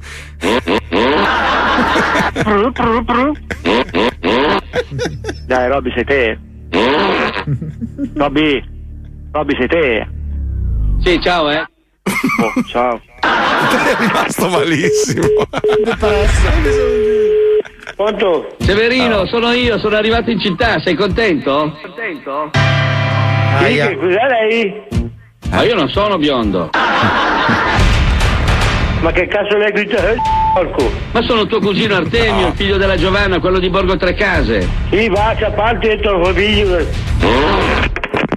Dai, 5.46 5.68
Robby, 5.70 5.92
sei 5.94 6.06
te? 6.06 6.40
Robby, 8.16 8.64
Robby, 9.32 9.56
sei 9.58 9.68
te? 9.68 10.08
Sì, 11.04 11.20
ciao, 11.22 11.50
eh. 11.50 11.66
Oh, 12.42 12.64
ciao. 12.68 13.02
È 13.20 13.96
rimasto 14.00 14.50
malissimo. 14.50 15.28
Quanto? 17.96 18.56
Severino, 18.60 19.26
sono 19.28 19.52
io, 19.52 19.80
sono 19.80 19.96
arrivato 19.96 20.30
in 20.30 20.40
città, 20.40 20.80
sei 20.80 20.96
contento? 20.96 21.74
Contento? 21.82 22.52
Sì, 23.60 23.74
che 23.74 23.98
cos'è 23.98 24.28
lei? 24.28 24.97
Ma 25.50 25.64
io 25.64 25.76
non 25.76 25.90
sono 25.90 26.18
biondo. 26.18 26.70
Ma 29.02 29.12
che 29.12 29.28
cazzo 29.28 29.58
lei 29.58 29.72
grida? 29.72 30.10
Eh, 30.10 30.16
porco. 30.54 30.92
Ma 31.12 31.22
sono 31.22 31.46
tuo 31.46 31.60
cugino 31.60 31.96
Artemio, 31.96 32.48
il 32.48 32.54
figlio 32.56 32.78
della 32.78 32.98
Giovanna, 32.98 33.40
quello 33.40 33.60
di 33.60 33.70
Borgo 33.70 33.96
Tre 33.96 34.14
Case. 34.16 34.68
Sì, 34.90 35.08
va, 35.10 35.36
c'è 35.38 35.52
parte 35.52 35.88
dentro 35.90 36.28
il 36.28 36.36
figlio. 36.36 36.86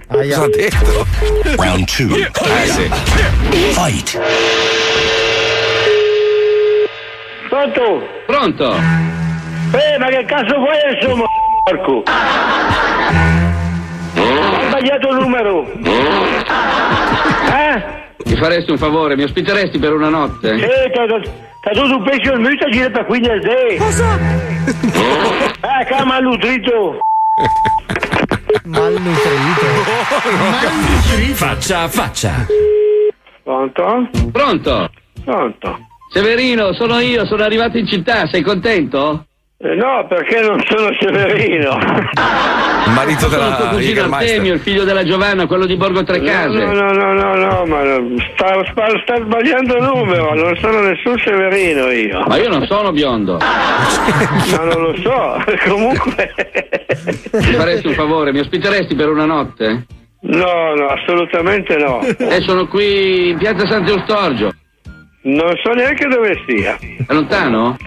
Cosa 0.07 0.43
ha 0.43 0.47
detto? 0.49 1.05
Round 1.57 1.85
two. 1.85 2.15
Eh 2.15 2.67
sì. 2.67 2.89
Fight. 3.71 4.19
Pronto? 7.49 8.07
Pronto? 8.27 8.75
Eh, 8.75 9.97
ma 9.97 10.07
che 10.07 10.23
cazzo 10.25 10.55
vuoi 10.57 10.77
adesso, 10.85 11.25
porco? 11.63 12.03
Ho 14.15 14.67
sbagliato 14.67 15.09
il 15.09 15.15
numero. 15.15 15.65
Eh? 17.51 17.99
Mi 18.25 18.35
faresti 18.35 18.71
un 18.71 18.77
favore, 18.77 19.15
mi 19.15 19.23
ospiteresti 19.23 19.79
per 19.79 19.93
una 19.93 20.09
notte? 20.09 20.53
Eh, 20.53 20.91
t'ha 20.91 21.05
dato 21.05 21.95
un 21.95 22.03
pesce 22.03 22.31
al 22.31 22.39
mito 22.39 22.65
a 22.65 22.69
girare 22.69 22.91
per 22.91 23.05
qui 23.05 23.19
nel 23.19 23.41
day. 23.41 23.77
Cosa? 23.77 24.17
Eh, 24.21 25.85
che 25.85 25.93
ha 25.93 26.05
malnutrito. 26.05 26.99
Malnutrito. 28.65 29.65
Faccia 31.33 31.81
a 31.81 31.87
faccia. 31.87 32.45
Pronto? 33.43 34.09
Pronto? 34.31 34.89
Pronto? 35.23 35.79
Severino, 36.13 36.73
sono 36.73 36.99
io, 36.99 37.25
sono 37.25 37.43
arrivato 37.43 37.77
in 37.77 37.87
città, 37.87 38.27
sei 38.27 38.41
contento? 38.41 39.25
Eh, 39.63 39.75
no, 39.75 40.07
perché 40.07 40.41
non 40.41 40.59
sono 40.67 40.89
Severino. 40.99 41.77
Marito 42.95 43.29
Sono 43.29 43.55
tuo 43.55 43.57
della 43.57 43.69
cugino. 43.69 44.15
Artemio, 44.15 44.53
il 44.55 44.59
figlio 44.59 44.83
della 44.83 45.03
Giovanna, 45.03 45.45
quello 45.45 45.67
di 45.67 45.75
Borgo 45.77 46.03
Tre 46.03 46.19
Case. 46.19 46.57
No, 46.57 46.71
no, 46.71 46.91
no, 46.91 47.13
no, 47.13 47.35
no, 47.35 47.65
ma 47.65 47.81
sta, 48.33 48.59
sta, 48.71 48.87
sta 49.03 49.23
sbagliando 49.23 49.77
il 49.77 49.83
numero, 49.83 50.33
non 50.33 50.57
sono 50.57 50.81
nessun 50.81 51.15
Severino 51.19 51.91
io. 51.91 52.23
Ma 52.27 52.37
io 52.37 52.49
non 52.49 52.65
sono 52.65 52.91
biondo. 52.91 53.37
Ma 53.37 54.63
non 54.63 54.81
lo 54.81 54.95
so, 54.95 55.43
comunque. 55.69 56.33
Mi 57.33 57.53
faresti 57.53 57.87
un 57.87 57.93
favore, 57.93 58.31
mi 58.33 58.39
ospiteresti 58.39 58.95
per 58.95 59.09
una 59.09 59.25
notte? 59.25 59.85
No, 60.21 60.73
no, 60.75 60.87
assolutamente 60.87 61.75
no. 61.77 62.01
E 62.01 62.41
sono 62.41 62.67
qui 62.67 63.29
in 63.29 63.37
piazza 63.37 63.67
Sant'Eustorgio. 63.67 64.51
Non 65.23 65.53
so 65.63 65.71
neanche 65.73 66.07
dove 66.07 66.43
sia. 66.47 66.77
È 67.07 67.13
lontano? 67.13 67.77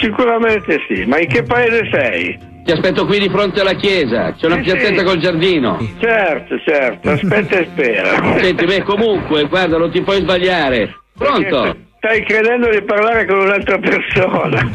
Sicuramente 0.00 0.78
sì, 0.88 1.04
ma 1.04 1.18
in 1.18 1.26
che 1.26 1.42
paese 1.42 1.88
sei? 1.92 2.38
Ti 2.64 2.70
aspetto 2.70 3.06
qui 3.06 3.18
di 3.18 3.28
fronte 3.28 3.60
alla 3.60 3.74
chiesa, 3.74 4.34
c'è 4.34 4.46
una 4.46 4.56
Sì, 4.56 4.62
piazzetta 4.62 4.98
sì. 5.00 5.04
col 5.04 5.18
giardino. 5.18 5.78
Certo, 6.00 6.58
certo, 6.64 7.10
aspetta 7.10 7.58
e 7.58 7.68
spera. 7.72 8.38
Senti, 8.38 8.64
beh, 8.64 8.82
comunque, 8.82 9.44
guarda, 9.46 9.78
non 9.78 9.90
ti 9.90 10.00
puoi 10.02 10.20
sbagliare. 10.20 10.94
Pronto? 11.16 11.76
Stai 12.04 12.24
credendo 12.24 12.68
di 12.68 12.82
parlare 12.82 13.24
con 13.26 13.38
un'altra 13.38 13.78
persona. 13.78 14.58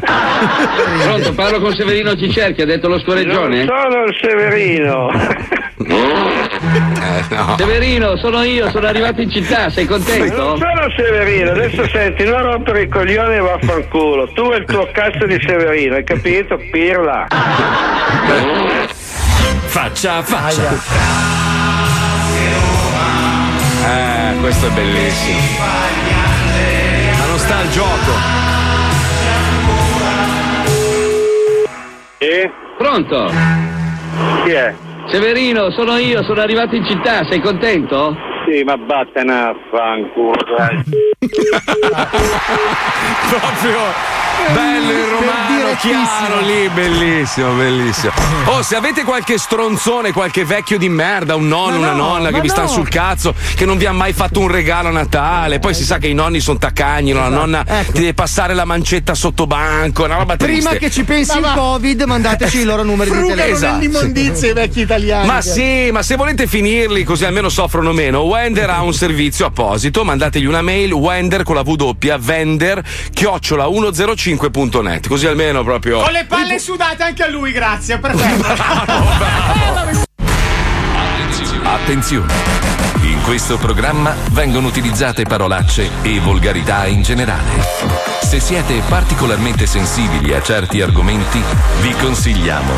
Pronto, 1.04 1.34
parlo 1.34 1.60
con 1.60 1.74
Severino 1.74 2.16
Cicerchi, 2.16 2.62
ha 2.62 2.64
detto 2.64 2.88
lo 2.88 2.98
scorreggione? 2.98 3.64
Non 3.64 3.76
sono 3.76 4.04
il 4.04 4.16
Severino. 4.18 5.10
Eh, 5.80 7.34
no. 7.34 7.54
Severino, 7.56 8.16
sono 8.16 8.42
io, 8.42 8.68
sono 8.70 8.88
arrivato 8.88 9.20
in 9.20 9.30
città, 9.30 9.70
sei 9.70 9.86
Non 9.86 9.96
contento? 9.98 10.56
sono 10.56 10.90
Severino, 10.96 11.52
adesso 11.52 11.86
senti, 11.88 12.24
non 12.24 12.42
rompere 12.42 12.82
i 12.82 12.88
coglioni 12.88 13.36
e 13.36 13.38
vaffanculo. 13.38 14.26
Tu 14.32 14.50
e 14.52 14.56
il 14.56 14.64
tuo 14.64 14.88
cazzo 14.92 15.24
di 15.24 15.38
Severino, 15.46 15.94
hai 15.94 16.04
capito? 16.04 16.58
Pirla. 16.70 17.26
Faccia 19.66 20.16
a 20.16 20.22
faccia. 20.22 20.72
Eh, 23.86 24.40
questo 24.40 24.66
è 24.66 24.70
bellissimo. 24.70 26.17
Sta 27.48 27.60
al 27.60 27.68
gioco. 27.70 28.12
Sì? 32.18 32.50
Pronto? 32.76 33.32
Chi 34.44 34.50
è? 34.50 34.74
Severino, 35.06 35.70
sono 35.70 35.96
io, 35.96 36.22
sono 36.24 36.42
arrivato 36.42 36.76
in 36.76 36.84
città, 36.84 37.24
sei 37.24 37.40
contento? 37.40 38.14
Sì, 38.46 38.62
ma 38.64 38.76
vattene 38.76 39.32
a 39.32 39.54
fanculo, 39.70 40.36
dai. 40.58 40.82
Proprio 43.30 43.78
bello 44.52 44.90
il 44.90 45.04
romano, 45.04 45.76
chiaro 45.78 46.40
lì, 46.40 46.68
bellissimo, 46.68 47.52
bellissimo. 47.54 48.12
Oh, 48.48 48.62
se 48.62 48.76
avete 48.76 49.04
qualche 49.04 49.36
stronzone, 49.38 50.10
qualche 50.12 50.44
vecchio 50.44 50.78
di 50.78 50.88
merda, 50.88 51.34
un 51.36 51.46
nonno, 51.48 51.76
una 51.76 51.92
nonna 51.92 52.28
che 52.30 52.36
ma 52.36 52.40
vi 52.40 52.50
no. 52.56 52.66
sul 52.66 52.88
cazzo, 52.88 53.34
che 53.54 53.66
non 53.66 53.76
vi 53.76 53.84
ha 53.84 53.92
mai 53.92 54.12
fatto 54.14 54.40
un 54.40 54.48
regalo 54.48 54.88
a 54.88 54.90
Natale, 54.90 55.58
poi 55.58 55.74
si 55.74 55.84
sa 55.84 55.98
che 55.98 56.08
i 56.08 56.14
nonni 56.14 56.40
sono 56.40 56.58
taccagni, 56.58 57.12
la 57.12 57.26
Esatto, 57.26 57.34
nonna 57.34 57.64
ecco. 57.66 57.92
ti 57.92 57.98
deve 58.00 58.14
passare 58.14 58.54
la 58.54 58.64
mancetta 58.64 59.14
sotto 59.14 59.46
banco, 59.46 60.04
una 60.04 60.16
roba 60.16 60.36
Prima 60.36 60.70
triste. 60.70 60.78
che 60.78 60.90
ci 60.90 61.04
pensi 61.04 61.36
il 61.38 61.52
Covid, 61.54 62.02
mandateci 62.02 62.58
i 62.60 62.64
loro 62.64 62.82
numeri 62.84 63.10
di 63.10 63.16
Frugano 63.16 63.34
telefono. 63.40 63.56
Esatto. 63.56 63.76
nell'immondizia 63.76 64.50
i 64.50 64.52
vecchi 64.54 64.80
italiani. 64.80 65.26
Ma 65.26 65.40
sì, 65.42 65.90
ma 65.92 66.02
se 66.02 66.16
volete 66.16 66.46
finirli 66.46 67.04
così 67.04 67.24
almeno 67.26 67.48
soffrono 67.50 67.92
meno, 67.92 68.20
Wender 68.22 68.70
ha 68.70 68.82
un 68.82 68.94
servizio 68.94 69.46
apposito, 69.46 70.04
mandategli 70.04 70.46
una 70.46 70.62
mail 70.62 70.92
wender 70.92 71.42
con 71.42 71.54
la 71.54 71.62
W 71.64 71.90
vender 72.18 72.82
chiocciola 73.12 73.66
105.net, 74.36 75.08
così 75.08 75.26
almeno 75.26 75.64
proprio 75.64 76.00
Con 76.00 76.12
le 76.12 76.26
palle 76.26 76.58
sudate 76.58 77.02
anche 77.02 77.22
a 77.22 77.28
lui, 77.28 77.52
grazie, 77.52 77.98
perfetto. 77.98 78.46
Attenzione! 81.62 82.32
In 83.02 83.22
questo 83.22 83.56
programma 83.56 84.14
vengono 84.30 84.66
utilizzate 84.66 85.24
parolacce 85.24 85.88
e 86.02 86.18
volgarità 86.20 86.86
in 86.86 87.02
generale. 87.02 87.86
Se 88.22 88.40
siete 88.40 88.82
particolarmente 88.88 89.66
sensibili 89.66 90.34
a 90.34 90.42
certi 90.42 90.82
argomenti, 90.82 91.42
vi 91.80 91.92
consigliamo 91.92 92.72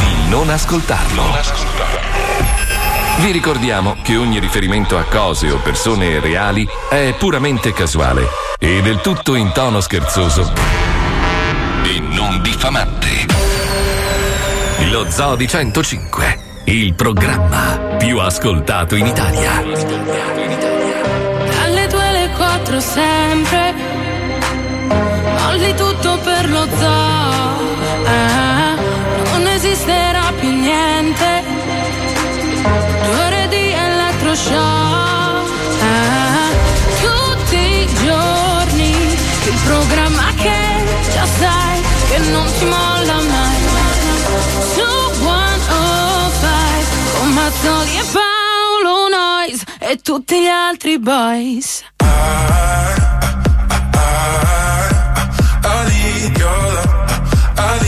di 0.00 0.28
non 0.28 0.50
ascoltarlo. 0.50 2.23
Vi 3.18 3.30
ricordiamo 3.30 3.96
che 4.02 4.16
ogni 4.16 4.38
riferimento 4.38 4.98
a 4.98 5.04
cose 5.04 5.50
o 5.50 5.56
persone 5.58 6.20
reali 6.20 6.66
è 6.90 7.14
puramente 7.18 7.72
casuale 7.72 8.26
e 8.58 8.82
del 8.82 9.00
tutto 9.00 9.34
in 9.34 9.50
tono 9.52 9.80
scherzoso 9.80 10.52
e 11.84 12.00
non 12.00 12.42
diffamante. 12.42 13.08
Lo 14.90 15.08
Zoo 15.10 15.36
di 15.36 15.48
105, 15.48 16.38
il 16.64 16.94
programma 16.94 17.78
più 17.98 18.18
ascoltato 18.18 18.94
in 18.96 19.06
Italia. 19.06 19.62
Dalle 19.62 19.86
due 21.86 22.08
alle 22.08 22.28
quattro 22.36 22.80
sempre 22.80 23.72
Molli 25.38 25.74
tutto 25.74 26.18
per 26.22 26.50
lo 26.50 26.66
zoo 26.76 27.62
Ah, 28.06 28.74
Non 29.32 29.46
esisterà 29.46 30.30
più 30.38 30.50
niente 30.50 31.43
elettroshock 34.34 35.52
Ah, 35.80 36.50
Tutti 37.00 37.56
i 37.56 37.86
giorni 38.04 38.90
Il 38.90 39.58
programma 39.64 40.32
che 40.36 40.84
già 41.12 41.26
sai 41.38 41.80
Che 42.08 42.18
non 42.30 42.46
ti 42.58 42.64
molla 42.64 43.14
mai 43.14 43.62
Su 44.74 44.86
105 45.22 46.48
Con 47.18 47.28
Mazzoli 47.32 47.96
e 47.98 48.04
Paolo 48.12 49.08
Noyes 49.08 49.62
E 49.78 49.96
tutti 50.02 50.40
gli 50.42 50.46
altri 50.46 50.98
boys 50.98 51.84
I 55.66 55.86
need 55.88 56.36
your 56.38 56.50
love. 56.74 57.10
I 57.56 57.78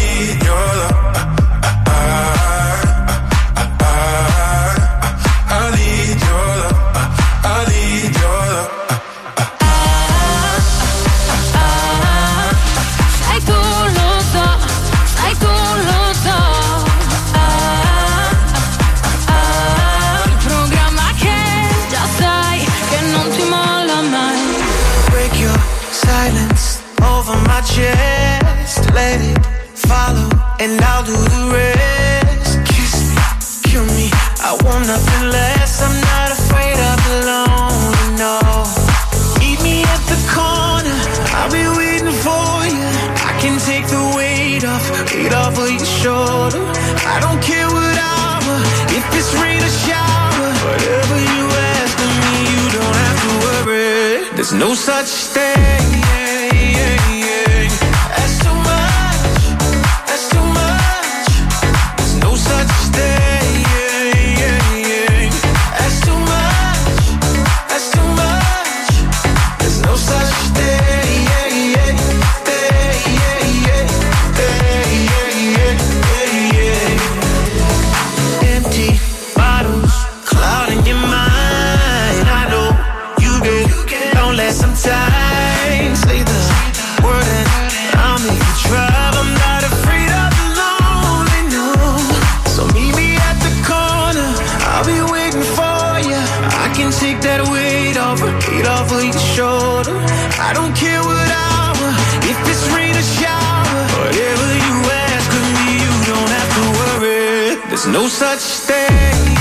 no 54.59 54.75
such 54.75 55.27
thing. 55.35 55.86
No 107.97 108.09
such 108.09 108.45
thing. 108.69 109.35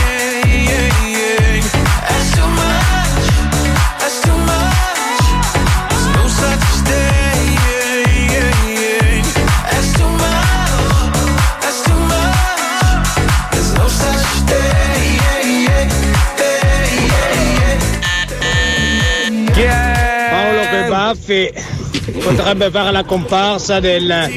That's 2.07 2.29
too 2.35 2.47
much. 2.61 3.27
That's 3.99 4.19
too 4.23 4.37
much. 4.51 5.25
There's 5.89 6.07
no 6.15 6.23
such 6.41 6.67
thing. 6.87 7.47
Too 9.97 10.11
much. 10.23 11.19
That's 11.61 11.79
too 11.87 11.99
much. 12.13 13.09
There's 13.51 13.71
no 13.75 13.85
such 14.01 14.25
thing. 14.49 14.75
Baffi 20.91 21.41
potrebbe 22.25 22.69
fare 22.71 22.91
la 22.91 23.03
comparsa 23.03 23.79
del 23.79 24.31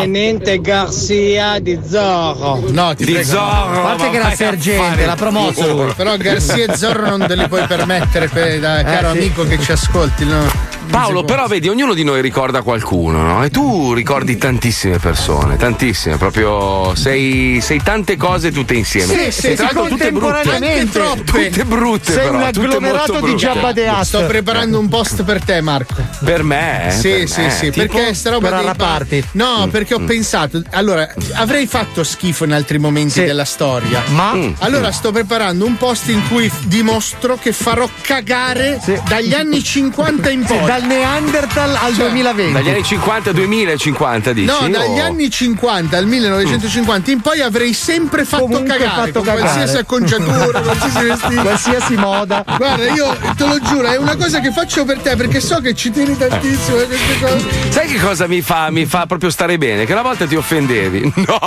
tenente 0.00 0.60
Garcia 0.60 1.58
di 1.58 1.78
Zorro. 1.88 2.62
No, 2.68 2.94
ti 2.94 3.04
Di 3.04 3.12
prego. 3.12 3.28
Zorro, 3.30 3.80
A 3.80 3.82
parte 3.94 4.10
che 4.10 4.16
era 4.16 4.30
sergente, 4.34 5.06
l'ha 5.06 5.14
promosso 5.14 5.66
lui. 5.74 5.92
Però 5.96 6.16
Garzia 6.16 6.72
e 6.72 6.76
Zorro 6.76 7.08
non 7.16 7.26
te 7.26 7.34
li 7.34 7.48
puoi 7.48 7.66
permettere, 7.66 8.28
per- 8.28 8.60
da 8.60 8.82
caro 8.82 9.12
sì. 9.12 9.18
amico 9.18 9.44
che 9.44 9.58
ci 9.58 9.72
ascolti. 9.72 10.24
No? 10.24 10.72
Paolo, 10.90 11.24
però 11.24 11.46
vedi, 11.46 11.68
ognuno 11.68 11.92
di 11.92 12.04
noi 12.04 12.20
ricorda 12.22 12.62
qualcuno, 12.62 13.20
no? 13.22 13.44
E 13.44 13.50
tu 13.50 13.92
ricordi 13.94 14.36
tantissime 14.36 14.98
persone, 14.98 15.56
tantissime, 15.56 16.16
proprio 16.18 16.94
sei, 16.94 17.60
sei 17.60 17.80
tante 17.82 18.16
cose 18.16 18.52
tutte 18.52 18.74
insieme. 18.74 19.30
Sì, 19.30 19.40
sì, 19.40 19.46
E 19.48 19.54
tra 19.54 19.64
l'altro 19.64 19.88
tutte 19.88 20.12
brutte. 20.12 20.32
contemporaneamente. 20.32 21.00
Tutte 21.24 21.64
brutte, 21.64 22.12
Sei 22.12 22.24
però, 22.26 22.36
un 22.36 22.42
agglomerato 22.42 23.20
di. 23.20 23.34
Jabba 23.34 23.70
Hutt. 23.70 24.00
Sto 24.02 24.26
preparando 24.26 24.78
un 24.78 24.88
post 24.88 25.24
per 25.24 25.42
te, 25.42 25.60
Marco. 25.60 25.94
Per 26.24 26.42
me? 26.44 26.86
eh, 26.86 26.90
Sì, 26.92 27.08
per 27.10 27.28
sì, 27.28 27.40
me. 27.40 27.50
sì, 27.50 27.70
Tipo? 27.70 27.92
perché 27.96 28.14
sta 28.14 28.30
roba 28.30 28.48
per 28.48 28.58
dei 28.58 28.66
arraparti. 28.68 29.20
pa- 29.20 29.28
No, 29.32 29.68
perché 29.68 29.94
ho 29.94 30.00
pensato, 30.04 30.62
allora, 30.70 31.12
avrei 31.34 31.66
fatto 31.66 32.04
schifo 32.04 32.44
in 32.44 32.52
altri 32.52 32.78
momenti 32.78 33.12
Sì. 33.14 33.24
della 33.24 33.44
storia. 33.44 34.02
Ma 34.10 34.32
Mm. 34.34 34.52
Allora 34.58 34.90
sto 34.92 35.10
preparando 35.12 35.64
un 35.66 35.76
post 35.76 36.08
in 36.08 36.20
cui 36.28 36.50
dimostro 36.64 37.36
che 37.40 37.52
farò 37.52 37.88
cagare 38.00 38.78
Sì. 38.82 38.98
dagli 39.08 39.32
anni 39.34 39.62
50 39.62 40.30
in 40.30 40.46
Sì, 40.46 40.54
poi. 40.54 40.66
Dal 40.74 40.82
Neanderthal 40.86 41.76
al 41.76 41.92
2020. 41.94 42.52
Dagli 42.52 42.68
anni 42.68 42.82
50 42.82 43.28
al 43.30 43.34
2050 43.36 44.32
dici? 44.32 44.46
No, 44.46 44.68
dagli 44.68 44.98
O- 44.98 45.04
anni 45.04 45.30
50 45.30 45.96
al 45.96 46.06
1950 46.06 47.10
in 47.12 47.20
poi 47.20 47.40
avrei 47.42 47.72
sempre 47.72 48.24
fatto 48.24 48.42
Comunque 48.42 48.76
cagare 48.76 49.12
fatto 49.12 49.20
cagare. 49.20 49.40
qualsiasi 49.42 49.76
acconciatura, 49.76 50.60
qualsiasi 50.60 51.04
vestito. 51.06 51.42
Qualsiasi 51.42 51.94
moda. 51.96 52.44
Guarda, 52.56 52.90
io 52.90 53.16
te 53.36 53.46
lo 53.46 53.60
giuro, 53.60 53.86
è 53.86 53.96
una 53.96 54.16
cosa 54.16 54.40
che 54.40 54.50
faccio 54.50 54.84
per 54.84 54.98
te 54.98 55.14
perché 55.14 55.40
so 55.40 55.60
che 55.60 55.74
ci 55.76 55.92
tieni 55.92 56.16
tantissimo 56.16 56.76
a 56.78 56.82
queste 56.82 57.20
cose. 57.20 57.44
Sai 57.70 57.86
che 57.86 58.00
cosa 58.00 58.26
mi 58.26 58.40
fa? 58.42 58.70
Mi 58.70 58.84
fa 58.86 59.06
proprio 59.06 59.30
stare 59.30 59.56
bene? 59.58 59.84
Che 59.84 59.92
una 59.92 60.02
volta 60.02 60.26
ti 60.26 60.34
offendevi. 60.34 61.12
No! 61.24 61.38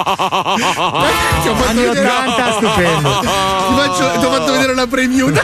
Ti 1.42 1.50
ho 1.50 1.56
fatto 1.56 1.70
Anni 1.70 1.82
vedere- 1.82 2.08
80, 2.10 2.52
stupendo. 2.54 3.20
Ti, 3.20 3.76
faccio- 3.76 4.20
ti 4.20 4.26
ho 4.26 4.32
fatto 4.32 4.52
vedere 4.54 4.72
una 4.72 4.88
preview. 4.88 5.32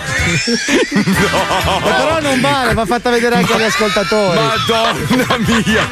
Però 1.84 2.20
non 2.22 2.40
vale, 2.42 2.74
va 2.74 2.86
fatta 2.86 3.10
vedere 3.10 3.36
anche 3.36 3.54
agli 3.54 3.62
ascoltatori. 3.74 4.40
Madonna 4.40 5.38
mia! 5.40 5.90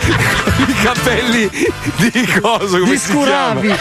I 0.58 0.74
capelli 0.84 1.50
di 1.96 2.40
cosa? 2.40 2.78
Come 2.78 2.92
Di 2.92 2.98
si 2.98 3.12
scuravi. 3.12 3.76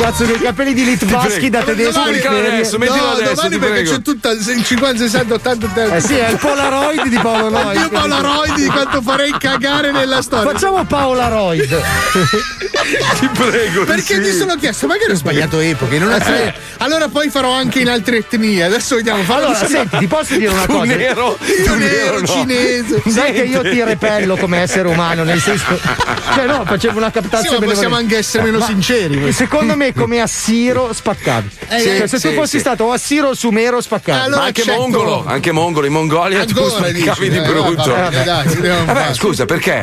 Cazzo, 0.00 0.24
dei 0.24 0.38
capelli 0.38 0.72
di 0.72 0.84
Litvaschi 0.84 1.50
da 1.50 1.62
tedesco. 1.62 2.02
Ferie. 2.02 2.26
adesso, 2.26 2.78
mettilo 2.78 3.04
no, 3.04 3.10
adesso, 3.12 3.34
domani 3.34 3.50
ti 3.50 3.58
perché 3.58 3.74
prego. 3.74 3.90
c'è 3.90 4.02
tutta 4.02 4.30
il 4.30 4.64
50, 4.64 5.02
60, 5.02 5.34
80, 5.34 5.66
80. 5.66 5.96
Eh 5.96 6.00
sì, 6.00 6.14
è 6.14 6.30
il 6.30 6.36
Polaroid 6.38 7.06
di 7.06 7.18
Paolo 7.18 7.48
Roid. 7.48 7.78
Io 7.78 7.88
Polaroid 7.88 8.54
di 8.54 8.66
quanto 8.66 9.02
farei 9.02 9.34
cagare 9.38 9.92
nella 9.92 10.22
storia. 10.22 10.50
Facciamo 10.52 10.84
Paolaroid. 10.84 11.82
Ti 13.20 13.28
prego. 13.28 13.84
Perché 13.84 14.14
sì. 14.14 14.20
mi 14.20 14.32
sono 14.32 14.56
chiesto, 14.56 14.86
magari 14.86 15.12
ho 15.12 15.16
sbagliato 15.16 15.58
epoche. 15.60 15.98
Non 15.98 16.12
Eh. 16.12 16.54
Allora 16.78 17.08
poi 17.08 17.28
farò 17.28 17.52
anche 17.52 17.80
in 17.80 17.88
altre 17.88 18.18
etnie. 18.18 18.62
Adesso 18.64 18.96
vediamo. 18.96 19.22
Allora, 19.26 19.54
senti, 19.54 19.98
ti 19.98 20.06
posso 20.06 20.36
dire 20.36 20.50
una 20.52 20.66
cosa? 20.66 20.94
nero, 20.94 21.38
Io 21.58 21.64
tu 21.64 21.74
nero, 21.78 22.20
no. 22.20 22.26
cinese. 22.26 23.02
Sai 23.06 23.32
che 23.32 23.42
io 23.42 23.62
ti 23.62 23.82
repello 23.82 24.36
come 24.36 24.58
essere 24.58 24.88
umano, 24.88 25.22
nel 25.24 25.40
senso. 25.40 25.78
Cioè, 26.30 26.46
no, 26.46 26.62
facevo 26.64 26.96
una 26.96 27.10
captazione. 27.10 27.56
Sì, 27.58 27.64
ma 27.64 27.72
possiamo 27.72 27.96
anche 27.96 28.16
essere 28.18 28.44
meno 28.44 28.58
Ma 28.58 28.66
sinceri. 28.66 29.32
Secondo 29.32 29.74
me, 29.76 29.92
come 29.92 30.20
Assiro, 30.20 30.92
spaccavi. 30.92 31.48
Eh, 31.68 31.80
Cioè, 31.82 32.06
se 32.06 32.18
sì, 32.20 32.28
tu 32.28 32.34
fossi 32.34 32.50
sì. 32.50 32.58
stato 32.60 32.84
o 32.84 32.92
Assiro 32.92 33.28
o 33.30 33.34
Sumero, 33.34 33.80
spaccavi. 33.80 34.20
Allora 34.26 34.40
Ma 34.42 34.46
anche 34.46 34.60
accetto- 34.60 34.78
mongolo, 34.78 35.24
anche 35.26 35.50
mongolo, 35.52 35.86
in 35.86 35.92
Mongolia 35.92 36.44
tu 36.44 36.56
Ancora 36.56 36.68
spaccavi 36.88 37.02
dici, 37.02 37.28
di 37.30 37.36
eh, 37.36 37.40
brutto. 37.42 37.90
vabbè, 37.90 38.22
dai, 38.24 39.14
scusa, 39.14 39.44
perché? 39.44 39.74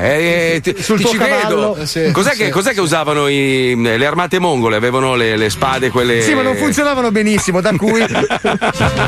Eh, 0.56 0.60
ti, 0.64 0.76
Sul 0.82 0.98
ti 0.98 1.04
tuo 1.04 1.12
ci 1.12 1.18
cavallo. 1.18 1.74
vedo. 1.74 1.86
Sì, 1.86 2.12
cos'è, 2.12 2.32
sì. 2.32 2.38
Che, 2.38 2.50
cos'è 2.50 2.74
che 2.74 2.80
usavano 2.82 3.28
i- 3.28 3.76
le 3.76 4.06
armate 4.06 4.40
mongole? 4.40 4.78
Avevano 4.78 5.16
le, 5.16 5.36
le 5.36 5.50
spade, 5.50 5.90
quelle. 5.90 6.22
Sì, 6.22 6.34
ma 6.34 6.44
non 6.44 6.56
funzionavano 6.56 7.12
benissimo, 7.12 7.60
da 7.60 7.74
cui. 7.76 8.06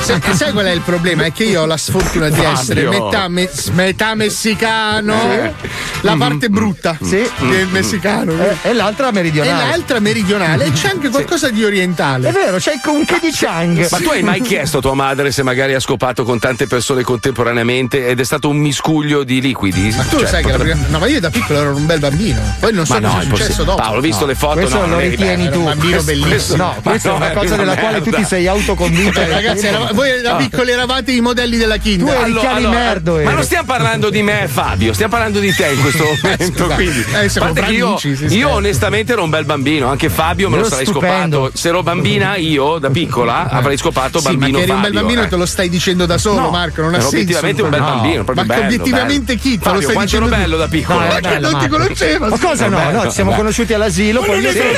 Sai, 0.01 0.21
sai 0.33 0.51
qual 0.51 0.65
è 0.65 0.71
il 0.71 0.81
problema? 0.81 1.23
È 1.23 1.31
che 1.31 1.43
io 1.45 1.61
ho 1.61 1.65
la 1.65 1.77
sfortuna 1.77 2.29
di 2.29 2.43
essere 2.51 2.87
metà, 2.87 3.27
me- 3.27 3.49
metà 3.73 4.15
messicano, 4.15 5.53
la 6.01 6.15
parte 6.17 6.49
brutta 6.49 6.97
Sì. 7.01 7.27
del 7.49 7.67
messicano, 7.69 8.33
Eh, 8.33 8.69
e 8.69 8.73
l'altra 8.73 9.09
e 9.09 9.11
meridionale. 9.11 9.69
l'altra 9.69 9.99
meridionale, 9.99 10.65
e 10.65 10.71
c'è 10.71 10.89
anche 10.89 11.09
qualcosa 11.09 11.49
di 11.49 11.61
È 11.61 11.65
orientale. 11.65 12.31
vero, 12.31 12.57
c'è 12.57 12.73
un 12.85 13.05
che 13.05 13.19
di 13.21 13.29
Chang. 13.31 13.87
Ma 13.89 13.97
tu 13.97 14.09
hai 14.09 14.23
mai 14.23 14.41
chiesto 14.41 14.77
a 14.79 14.81
tua 14.81 14.93
madre 14.93 15.31
se 15.31 15.43
magari 15.43 15.73
ha 15.73 15.79
scopato 15.79 16.23
con 16.23 16.39
tante 16.39 16.67
persone 16.67 17.03
contemporaneamente 17.03 18.07
ed 18.07 18.19
è 18.19 18.23
stato 18.23 18.49
un 18.49 18.57
miscuglio 18.57 19.23
di 19.23 19.41
liquidi? 19.41 19.93
Ma 19.95 20.03
tu 20.03 20.17
Cioè, 20.19 20.27
sai 20.27 20.43
che 20.43 20.51
la 20.51 20.57
prima... 20.57 20.77
No, 20.89 20.99
ma 20.99 21.07
io 21.07 21.19
da 21.19 21.29
piccolo 21.29 21.59
ero 21.59 21.75
un 21.75 21.85
bel 21.85 21.99
bambino. 21.99 22.39
Poi 22.59 22.73
non 22.73 22.85
so 22.85 22.93
Ma 22.93 22.99
no, 22.99 23.07
cosa 23.09 23.19
è 23.19 23.23
è 23.23 23.27
successo 23.27 23.63
dopo. 23.63 23.81
Paolo, 23.81 23.97
ho 23.97 24.01
visto 24.01 24.25
le 24.25 24.35
foto. 24.35 24.59
Questo 24.59 24.79
no, 24.79 24.87
lo 24.87 24.99
ritieni 24.99 25.43
bello. 25.45 25.51
tu. 25.51 25.57
un 25.59 25.65
bambino 25.65 26.01
Questo- 26.01 26.11
bellissimo. 26.11 26.57
No, 26.57 26.73
Ma 26.83 26.89
questa 26.91 27.07
è 27.07 27.11
no, 27.11 27.17
una 27.17 27.29
è 27.29 27.33
cosa 27.33 27.53
una 27.53 27.57
della 27.63 27.75
quale 27.77 28.01
tu 28.01 28.09
ti 28.11 28.23
sei 28.25 28.47
autoconvinto. 28.47 29.19
Eh, 29.19 29.27
ragazzi, 29.27 29.67
voi 29.93 30.21
da 30.21 30.35
piccoli 30.35 30.71
eravate 30.71 31.11
i 31.11 31.21
modelli 31.21 31.57
della 31.57 31.77
Kinder. 31.77 32.15
Tu 32.15 32.21
eri 32.21 32.33
Allora, 32.39 32.53
Chiari 32.55 32.63
allora, 32.65 32.79
merdo. 32.79 33.15
ma 33.23 33.31
non 33.31 33.43
stiamo 33.43 33.65
parlando 33.65 34.09
di 34.09 34.21
me 34.21 34.47
Fabio, 34.47 34.93
stiamo 34.93 35.11
parlando 35.11 35.39
di 35.39 35.53
te 35.53 35.67
in 35.67 35.81
questo 35.81 36.03
momento. 36.21 36.63
scusa. 36.63 36.75
quindi, 36.75 37.05
Eh, 37.21 37.29
siamo 37.29 37.49
a 37.49 37.53
parte 37.53 37.69
che 37.69 37.75
io, 37.77 37.99
io 38.29 38.49
onestamente 38.49 39.11
ero 39.13 39.23
un 39.23 39.29
bel 39.29 39.45
bambino, 39.45 39.87
anche 39.87 40.09
Fabio 40.09 40.49
me 40.49 40.55
lo 40.55 40.61
Ero 40.61 40.69
sarei 40.69 40.85
stupendo. 40.85 41.37
scopato. 41.37 41.57
Se 41.57 41.67
ero 41.69 41.83
bambina, 41.83 42.35
io 42.37 42.77
da 42.79 42.89
piccola 42.89 43.49
avrei 43.49 43.77
scopato 43.77 44.19
Sì, 44.19 44.25
ma 44.25 44.31
bambino 44.33 44.57
che 44.57 44.63
eri 44.63 44.71
un 44.71 44.81
bel 44.81 44.93
bambino 44.93 45.21
eh. 45.23 45.27
te 45.27 45.35
lo 45.35 45.45
stai 45.45 45.69
dicendo 45.69 46.05
da 46.05 46.17
solo, 46.17 46.39
No, 46.39 46.49
Marco. 46.49 46.81
Non 46.81 46.91
ha 46.93 46.99
senso. 46.99 47.15
obiettivamente 47.15 47.61
un 47.61 47.69
bel 47.69 47.79
No. 47.79 47.85
bambino, 47.85 48.23
proprio 48.23 48.45
Ma 48.45 48.53
bello, 48.53 48.65
obiettivamente 48.65 49.35
bello. 49.35 49.39
chi? 49.41 49.57
Te 49.59 49.71
lo 49.71 49.81
stai 49.81 49.97
dicendo 49.97 50.27
bello 50.27 50.57
da 50.57 50.67
piccolo. 50.67 50.99
No, 50.99 51.05
Ma 51.21 51.37
non 51.39 51.57
ti 51.59 51.67
conosceva. 51.67 52.27
Ma 52.29 52.37
cosa 52.39 52.67
no? 52.67 52.91
No, 52.91 53.03
ci 53.03 53.11
siamo 53.11 53.31
conosciuti 53.31 53.73
all'asilo, 53.73 54.21
poi 54.21 54.41
non 54.41 54.41
io 54.41 54.49
è 54.49 54.73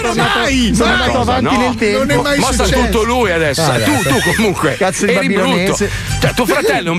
sono 0.73 0.89
tornato, 0.95 1.19
avanti 1.19 1.57
nel 1.57 1.75
tempo. 1.75 1.97
non 1.99 2.11
è 2.11 2.15
mai 2.17 2.41
successo. 2.41 2.79
tutto 2.79 3.03
lui 3.03 3.31
adesso. 3.31 3.61
Ah, 3.61 3.77
eh, 3.77 3.83
tu, 3.83 3.91
comunque. 4.35 4.75
Cazzo 4.77 5.05
di 5.05 5.13
eri 5.13 5.27
brutto. 5.27 5.41
babilonese. 5.49 5.89
Cioè, 6.21 6.33
tuo 6.33 6.45
fratello 6.45 6.87
è 6.87 6.91
un 6.91 6.97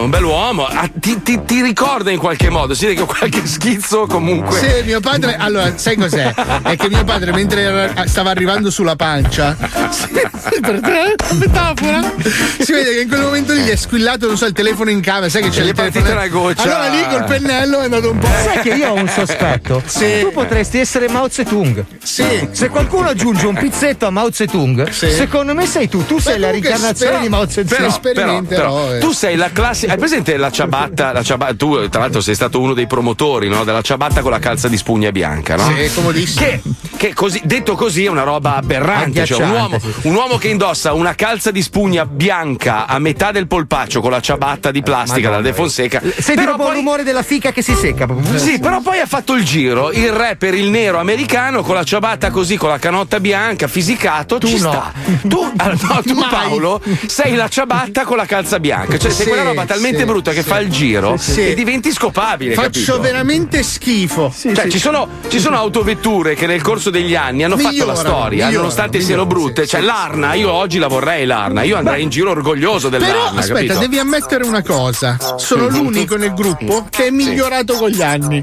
bell'uomo, 0.00 0.04
un 0.04 0.10
bell'uomo. 0.10 0.66
Ah, 0.66 0.88
ti, 0.92 1.22
ti- 1.22 1.40
ti 1.44 1.62
ricorda 1.62 2.10
in 2.10 2.18
qualche 2.18 2.48
modo. 2.50 2.74
Si 2.74 2.84
vede 2.84 2.96
che 2.96 3.02
ho 3.02 3.06
qualche 3.06 3.46
schizzo 3.46 4.06
comunque. 4.06 4.58
Sì, 4.58 4.82
mio 4.84 5.00
padre, 5.00 5.36
allora, 5.36 5.76
sai 5.76 5.96
cos'è? 5.96 6.32
È 6.62 6.76
che 6.76 6.88
mio 6.88 7.04
padre, 7.04 7.32
mentre 7.32 7.60
era- 7.62 8.06
stava 8.06 8.30
arrivando 8.30 8.70
sulla 8.70 8.96
pancia, 8.96 9.56
per 10.60 10.80
te, 10.80 11.14
metafora, 11.34 12.12
si 12.58 12.72
vede 12.72 12.94
che 12.94 13.00
in 13.02 13.08
quel 13.08 13.20
momento 13.22 13.52
lì 13.52 13.60
gli 13.62 13.68
è 13.68 13.76
squillato, 13.76 14.26
non 14.26 14.36
so, 14.36 14.46
il 14.46 14.52
telefono 14.52 14.90
in 14.90 15.00
camera, 15.00 15.28
sai 15.28 15.42
che 15.42 15.48
c'è 15.50 15.62
Gli 15.62 15.68
il 15.68 15.70
è 15.72 15.90
telefono. 15.90 16.12
una 16.12 16.28
goccia. 16.28 16.62
Allora 16.62 16.88
lì 16.88 17.02
col 17.08 17.24
pennello 17.24 17.80
è 17.80 17.84
andato 17.84 18.10
un 18.10 18.18
po'. 18.18 18.28
Sai 18.44 18.60
che 18.60 18.68
io 18.70 18.90
ho 18.90 18.94
un 18.94 19.08
sospetto? 19.08 19.82
Sì. 19.84 20.20
Tu 20.22 20.32
potresti 20.32 20.78
essere 20.78 21.08
Mao 21.08 21.28
Zedong. 21.28 21.84
Sì. 22.02 22.48
Se 22.52 22.68
qualcuno 22.68 23.08
aggiunge 23.08 23.46
un 23.46 23.54
pizzetto 23.54 24.06
a 24.06 24.10
Mao 24.10 24.30
Zedong, 24.32 24.88
Sì. 24.90 25.10
secondo 25.10 25.54
me 25.54 25.66
sei 25.66 25.88
tu. 25.88 26.04
Tu 26.06 26.18
sei 26.18 26.38
la 26.38 26.48
comunque 26.48 26.68
ricarnazione 26.70 27.12
spero- 27.12 27.22
di 27.22 27.28
Mao 27.28 27.48
Zedong. 27.48 28.00
Però, 28.00 28.12
però, 28.12 28.42
però, 28.42 28.94
eh. 28.94 28.98
tu 28.98 29.12
sei 29.12 29.36
la 29.36 29.50
classica. 29.52 29.89
Hai 29.90 29.98
presente 29.98 30.36
la 30.36 30.52
ciabatta? 30.52 31.10
La 31.10 31.24
ciabatta 31.24 31.54
tu, 31.54 31.88
tra 31.88 32.02
l'altro, 32.02 32.20
sei 32.20 32.36
stato 32.36 32.60
uno 32.60 32.74
dei 32.74 32.86
promotori 32.86 33.48
no? 33.48 33.64
della 33.64 33.82
ciabatta 33.82 34.20
con 34.20 34.30
la 34.30 34.38
calza 34.38 34.68
di 34.68 34.76
spugna 34.76 35.10
bianca, 35.10 35.56
no? 35.56 35.64
Sì, 35.64 35.92
comodissimo. 35.92 36.46
Che, 36.46 36.62
che 36.96 37.12
così, 37.12 37.40
detto 37.42 37.74
così 37.74 38.04
è 38.04 38.08
una 38.08 38.22
roba 38.22 38.54
aberrante. 38.54 39.24
Cioè, 39.24 39.42
un, 39.42 39.50
uomo, 39.50 39.80
un 40.02 40.14
uomo 40.14 40.38
che 40.38 40.46
indossa 40.46 40.92
una 40.92 41.16
calza 41.16 41.50
di 41.50 41.60
spugna 41.60 42.06
bianca 42.06 42.86
a 42.86 43.00
metà 43.00 43.32
del 43.32 43.48
polpaccio 43.48 44.00
con 44.00 44.12
la 44.12 44.20
ciabatta 44.20 44.70
di 44.70 44.80
plastica 44.80 45.28
Madonna, 45.28 45.42
da 45.42 45.48
De 45.48 45.54
Fonseca. 45.54 46.00
Senti 46.18 46.44
proprio 46.44 46.68
il 46.68 46.74
rumore 46.74 47.02
della 47.02 47.24
fica 47.24 47.50
che 47.50 47.60
si 47.60 47.74
secca. 47.74 48.06
sì, 48.36 48.60
però 48.60 48.80
poi 48.82 49.00
ha 49.00 49.06
fatto 49.06 49.34
il 49.34 49.44
giro 49.44 49.90
il 49.90 50.12
rapper, 50.12 50.54
il 50.54 50.70
nero 50.70 51.00
americano 51.00 51.62
con 51.62 51.74
la 51.74 51.82
ciabatta 51.82 52.30
così, 52.30 52.56
con 52.56 52.68
la 52.68 52.78
canotta 52.78 53.18
bianca, 53.18 53.66
fisicato. 53.66 54.38
Tu 54.38 54.46
ci 54.46 54.60
no. 54.60 54.70
sta. 54.70 54.92
Tu, 55.26 55.52
ah, 55.56 55.72
no, 55.80 56.02
tu. 56.04 56.14
Paolo, 56.30 56.80
sei 57.08 57.34
la 57.34 57.48
ciabatta 57.48 58.04
con 58.04 58.16
la 58.16 58.26
calza 58.26 58.60
bianca. 58.60 58.96
Cioè, 58.96 59.10
sei 59.10 59.24
Sì, 59.24 59.28
quella 59.28 59.42
roba 59.42 59.64
talmente 59.64 59.78
sì, 59.80 60.04
brutta 60.04 60.32
che 60.32 60.42
sì. 60.42 60.48
fa 60.48 60.58
il 60.60 60.70
giro 60.70 61.16
Sì. 61.16 61.48
e 61.50 61.54
diventi 61.54 61.92
scopabile. 61.92 62.54
Faccio 62.54 62.70
capito? 62.70 63.00
veramente 63.00 63.62
schifo. 63.62 64.32
Cioè, 64.36 64.68
Ci, 64.68 64.78
sono, 64.78 65.08
ci 65.28 65.38
sono 65.40 65.56
autovetture 65.56 66.34
che 66.34 66.46
nel 66.46 66.62
corso 66.62 66.90
degli 66.90 67.14
anni 67.14 67.44
hanno 67.44 67.56
fatto 67.56 67.68
la 67.68 67.92
Migliorano, 67.92 67.98
storia, 67.98 68.28
migliorano, 68.30 68.56
nonostante 68.58 69.00
siano 69.00 69.22
migliorano, 69.24 69.44
brutte. 69.46 69.62
sì, 69.62 69.68
cioè, 69.70 69.80
sì, 69.80 69.86
l'Arna, 69.86 70.34
io 70.34 70.52
oggi 70.52 70.78
la 70.78 70.88
vorrei 70.88 71.26
l'Arna, 71.26 71.62
io 71.62 71.76
andrei 71.76 72.02
in 72.02 72.08
giro 72.08 72.30
orgoglioso 72.30 72.88
Però 72.88 73.04
dell'Arna. 73.04 73.40
aspetta, 73.40 73.58
capito? 73.58 73.78
devi 73.78 73.98
ammettere 73.98 74.44
una 74.44 74.62
cosa. 74.62 75.16
Sono 75.36 75.68
l'unico 75.68 76.16
nel 76.16 76.34
gruppo 76.34 76.86
che 76.90 77.06
è 77.06 77.10
migliorato 77.10 77.74
con 77.74 77.88
gli 77.90 78.02
anni. 78.02 78.42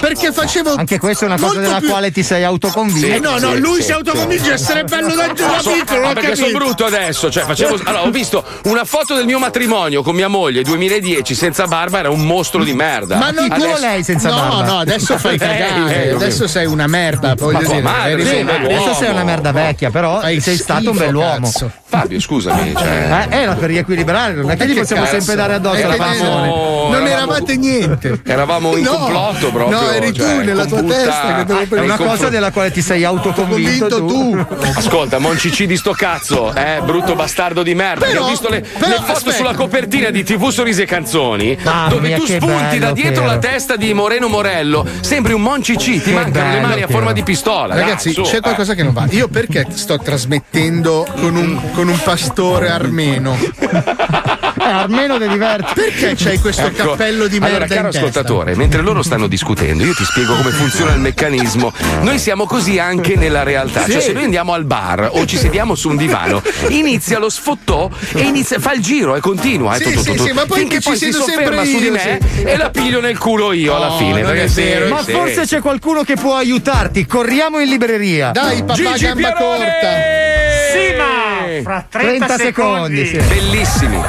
Perché 0.00 0.32
facevo. 0.32 0.74
Anche 0.74 0.98
questa 0.98 1.24
è 1.24 1.28
una 1.28 1.38
cosa 1.38 1.60
della 1.60 1.78
più- 1.78 1.88
quale 1.88 2.10
ti 2.10 2.22
sei 2.22 2.44
autoconvinto. 2.44 3.06
Eh 3.06 3.18
no, 3.18 3.38
no, 3.38 3.52
sì, 3.52 3.58
lui 3.58 3.76
sì, 3.76 3.82
si 3.84 3.92
autoconvince 3.92 4.50
a 4.50 4.54
essere 4.54 4.84
bello 4.84 5.14
da 5.14 5.32
giù 5.32 5.44
Ma 5.46 5.60
da 5.62 5.70
piccolo, 5.70 6.12
perché 6.12 6.36
sono 6.36 6.50
brutto 6.58 6.84
adesso. 6.84 7.30
Cioè, 7.30 7.44
facevo. 7.44 7.80
Allora, 7.84 8.02
ho 8.04 8.10
visto 8.10 8.44
una 8.64 8.84
foto 8.84 9.14
del 9.14 9.24
mio 9.24 9.38
matrimonio 9.38 10.02
con 10.02 10.14
mia 10.14 10.28
moglie 10.28 10.53
2010 10.62 11.34
senza 11.34 11.66
barba, 11.66 11.98
era 11.98 12.10
un 12.10 12.20
mostro 12.24 12.62
di 12.64 12.72
merda. 12.72 13.16
Ma 13.16 13.30
non 13.30 13.48
tu 13.48 13.62
o 13.62 13.78
lei 13.78 14.02
senza 14.02 14.28
no, 14.30 14.36
barba? 14.36 14.62
No, 14.64 14.78
adesso 14.78 15.18
fai 15.18 15.38
Lei, 15.38 15.48
cagare. 15.58 15.84
lei, 15.84 16.10
adesso 16.10 16.46
sei 16.46 16.66
una 16.66 16.86
merda. 16.86 17.34
Voglio 17.34 17.60
Ma 17.60 17.66
dire, 17.66 17.80
madre, 17.80 18.12
eri- 18.12 18.24
sei 18.24 18.40
adesso 18.42 18.94
sei 18.94 19.10
una 19.10 19.24
merda 19.24 19.52
vecchia, 19.52 19.90
però 19.90 20.20
sei 20.20 20.40
stato 20.40 20.90
un 20.90 20.94
schifo, 20.96 21.04
bell'uomo. 21.04 21.46
cazzo. 21.46 21.70
Fabio, 21.86 22.18
scusami. 22.20 22.74
Cioè... 22.76 23.26
Eh, 23.30 23.36
era 23.36 23.54
per 23.54 23.68
riequilibrare, 23.68 24.34
non 24.34 24.50
è 24.50 24.56
che 24.56 24.66
gli 24.66 24.76
possiamo 24.76 25.02
cazzo? 25.02 25.14
sempre 25.16 25.34
dare 25.36 25.54
addosso 25.54 25.88
che 25.88 25.96
passione. 25.96 26.46
No, 26.48 26.88
non 26.90 27.06
eravate 27.06 27.56
niente. 27.56 28.20
Eravamo 28.24 28.76
in 28.76 28.82
No, 28.84 28.90
complotto 28.96 29.50
proprio. 29.52 29.80
No, 29.80 29.90
eri 29.90 30.12
cioè, 30.12 30.38
tu 30.38 30.44
nella 30.44 30.64
tua 30.66 30.82
testa 30.82 31.44
che 31.46 31.66
lo 31.68 31.76
È 31.76 31.80
una 31.80 31.96
cosa 31.96 32.28
della 32.28 32.50
quale 32.50 32.70
ti 32.72 32.82
sei 32.82 33.04
autoconvinto 33.04 33.88
convinto 33.88 34.04
tu. 34.06 34.56
tu. 34.56 34.66
Ascolta, 34.76 35.18
Moncici 35.18 35.66
di 35.66 35.76
sto 35.76 35.92
cazzo, 35.92 36.52
eh, 36.54 36.80
brutto 36.84 37.14
bastardo 37.14 37.62
di 37.62 37.74
merda. 37.74 38.06
Però- 38.06 38.20
Io 38.20 38.26
ho 38.26 38.28
visto 38.28 38.48
le, 38.48 38.60
però, 38.60 38.88
le 38.88 38.94
foto 38.96 39.12
aspetta. 39.12 39.36
sulla 39.36 39.54
copertina 39.54 40.10
di 40.10 40.24
TV 40.24 40.43
Sorrisi 40.50 40.82
e 40.82 40.86
Canzoni, 40.86 41.56
Mamma 41.62 41.88
dove 41.88 42.08
mia, 42.08 42.16
tu 42.16 42.26
spunti 42.26 42.78
da 42.78 42.92
bello 42.92 42.92
dietro 42.92 43.22
che 43.22 43.28
la 43.28 43.38
testa 43.38 43.76
di 43.76 43.92
Moreno 43.94 44.28
Morello. 44.28 44.86
Sembri 45.00 45.32
un 45.32 45.42
Moncici, 45.42 46.00
ti 46.00 46.10
Che 46.10 46.12
mancano 46.12 46.46
le 46.46 46.54
bello 46.54 46.68
mani 46.68 46.82
a 46.82 46.88
forma 46.88 47.12
di 47.12 47.22
pistola. 47.22 47.74
Ragazzi, 47.74 48.12
dai, 48.12 48.24
su, 48.24 48.30
c'è 48.30 48.36
eh. 48.36 48.40
qualcosa 48.40 48.74
che 48.74 48.82
non 48.82 48.92
va. 48.92 49.06
Io 49.10 49.28
perché 49.28 49.66
sto 49.70 49.98
trasmettendo 49.98 51.06
con 51.20 51.36
un, 51.36 51.72
con 51.72 51.88
un 51.88 51.98
pastore 52.02 52.70
armeno? 52.70 53.36
Almeno 54.64 55.18
ti 55.18 55.28
diverti. 55.28 55.72
Perché 55.74 56.14
c'hai 56.16 56.38
questo 56.38 56.66
Ecco, 56.66 56.90
cappello 56.90 57.26
di 57.26 57.36
allora, 57.36 57.50
merda 57.60 57.66
caro 57.74 57.86
in 57.86 57.92
testa? 57.92 58.06
ascoltatore, 58.08 58.54
mentre 58.56 58.80
loro 58.82 59.02
stanno 59.02 59.26
discutendo, 59.26 59.84
io 59.84 59.92
ti 59.94 60.04
spiego 60.04 60.34
come 60.36 60.50
funziona 60.50 60.92
il 60.94 61.00
meccanismo. 61.00 61.72
Noi 62.00 62.18
siamo 62.18 62.46
così 62.46 62.78
anche 62.78 63.16
nella 63.16 63.42
realtà. 63.42 63.84
Sì. 63.84 63.92
Cioè, 63.92 64.00
se 64.00 64.12
noi 64.12 64.24
andiamo 64.24 64.52
al 64.54 64.64
bar 64.64 65.10
o 65.12 65.24
ci 65.26 65.36
sediamo 65.36 65.74
su 65.74 65.88
un 65.90 65.96
divano, 65.96 66.42
inizia 66.68 67.18
lo 67.18 67.28
sfottò 67.28 67.90
e 68.14 68.20
inizia, 68.20 68.58
fa 68.58 68.72
il 68.72 68.80
giro 68.82 69.14
e 69.16 69.20
continua. 69.20 69.74
eh, 69.74 69.78
Sì, 69.78 69.84
tu, 69.84 69.90
tu, 69.92 69.98
sì, 70.00 70.04
tu, 70.10 70.16
tu, 70.16 70.24
sì, 70.26 70.32
ma 70.32 70.46
poi 70.46 70.64
mi 70.64 70.70
ci 70.70 70.80
poi 70.80 70.96
si 70.96 71.12
sofferma 71.12 71.62
sempre 71.62 71.64
su 71.66 71.78
di 71.78 71.84
io, 71.84 71.92
me 71.92 72.18
sì. 72.34 72.42
e 72.42 72.56
la 72.56 72.70
piglio 72.70 73.00
nel 73.00 73.18
culo 73.18 73.52
io 73.52 73.74
alla 73.76 73.88
No, 73.88 73.96
fine. 73.98 74.12
non 74.22 74.30
perché 74.30 74.44
è 74.44 74.48
sì, 74.48 74.62
vero. 74.62 74.88
Ma 74.88 75.02
sì. 75.02 75.12
forse 75.12 75.44
c'è 75.44 75.60
qualcuno 75.60 76.02
che 76.02 76.14
può 76.14 76.36
aiutarti. 76.36 77.06
Corriamo 77.06 77.60
in 77.60 77.68
libreria. 77.68 78.30
Dai, 78.30 78.60
papà 78.60 78.72
Gigi 78.74 79.04
gamba 79.04 79.32
Pierone! 79.32 79.56
corta. 79.58 80.32
Sì, 80.72 80.96
ma 80.96 81.62
fra 81.62 81.86
30, 81.88 82.26
30 82.26 82.36
secondi, 82.44 83.06
sì. 83.06 83.16
Bellissimi. 83.18 84.00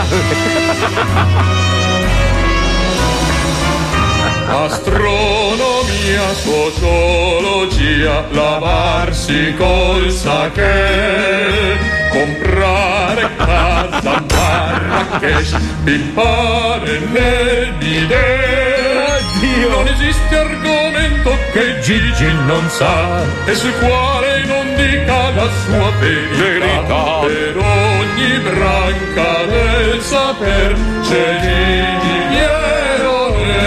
Astronomia, 4.48 6.34
sociologia, 6.34 8.24
lavarsi 8.30 9.54
col 9.56 10.10
sake, 10.10 11.78
comprare 12.10 13.28
casa 13.36 14.16
a 14.16 14.24
Marrakesh, 14.32 15.54
pippare 15.84 16.98
nel 17.12 17.72
bidet. 17.78 18.48
Non 19.68 19.86
esiste 19.86 20.36
argomento 20.36 21.36
che 21.52 21.78
Gigi 21.80 22.32
non 22.46 22.68
sa 22.70 23.22
e 23.44 23.54
sul 23.54 23.72
quale 23.78 24.44
non 24.46 24.69
dica 24.80 25.30
la 25.30 25.48
sua 25.64 25.90
verità. 25.98 27.20
Per 27.26 27.56
ogni 27.56 28.38
branca 28.40 29.44
del 29.46 30.00
saper 30.00 30.70
c'è 31.02 31.40
Gigi 31.40 32.16
Pierone. 32.30 33.58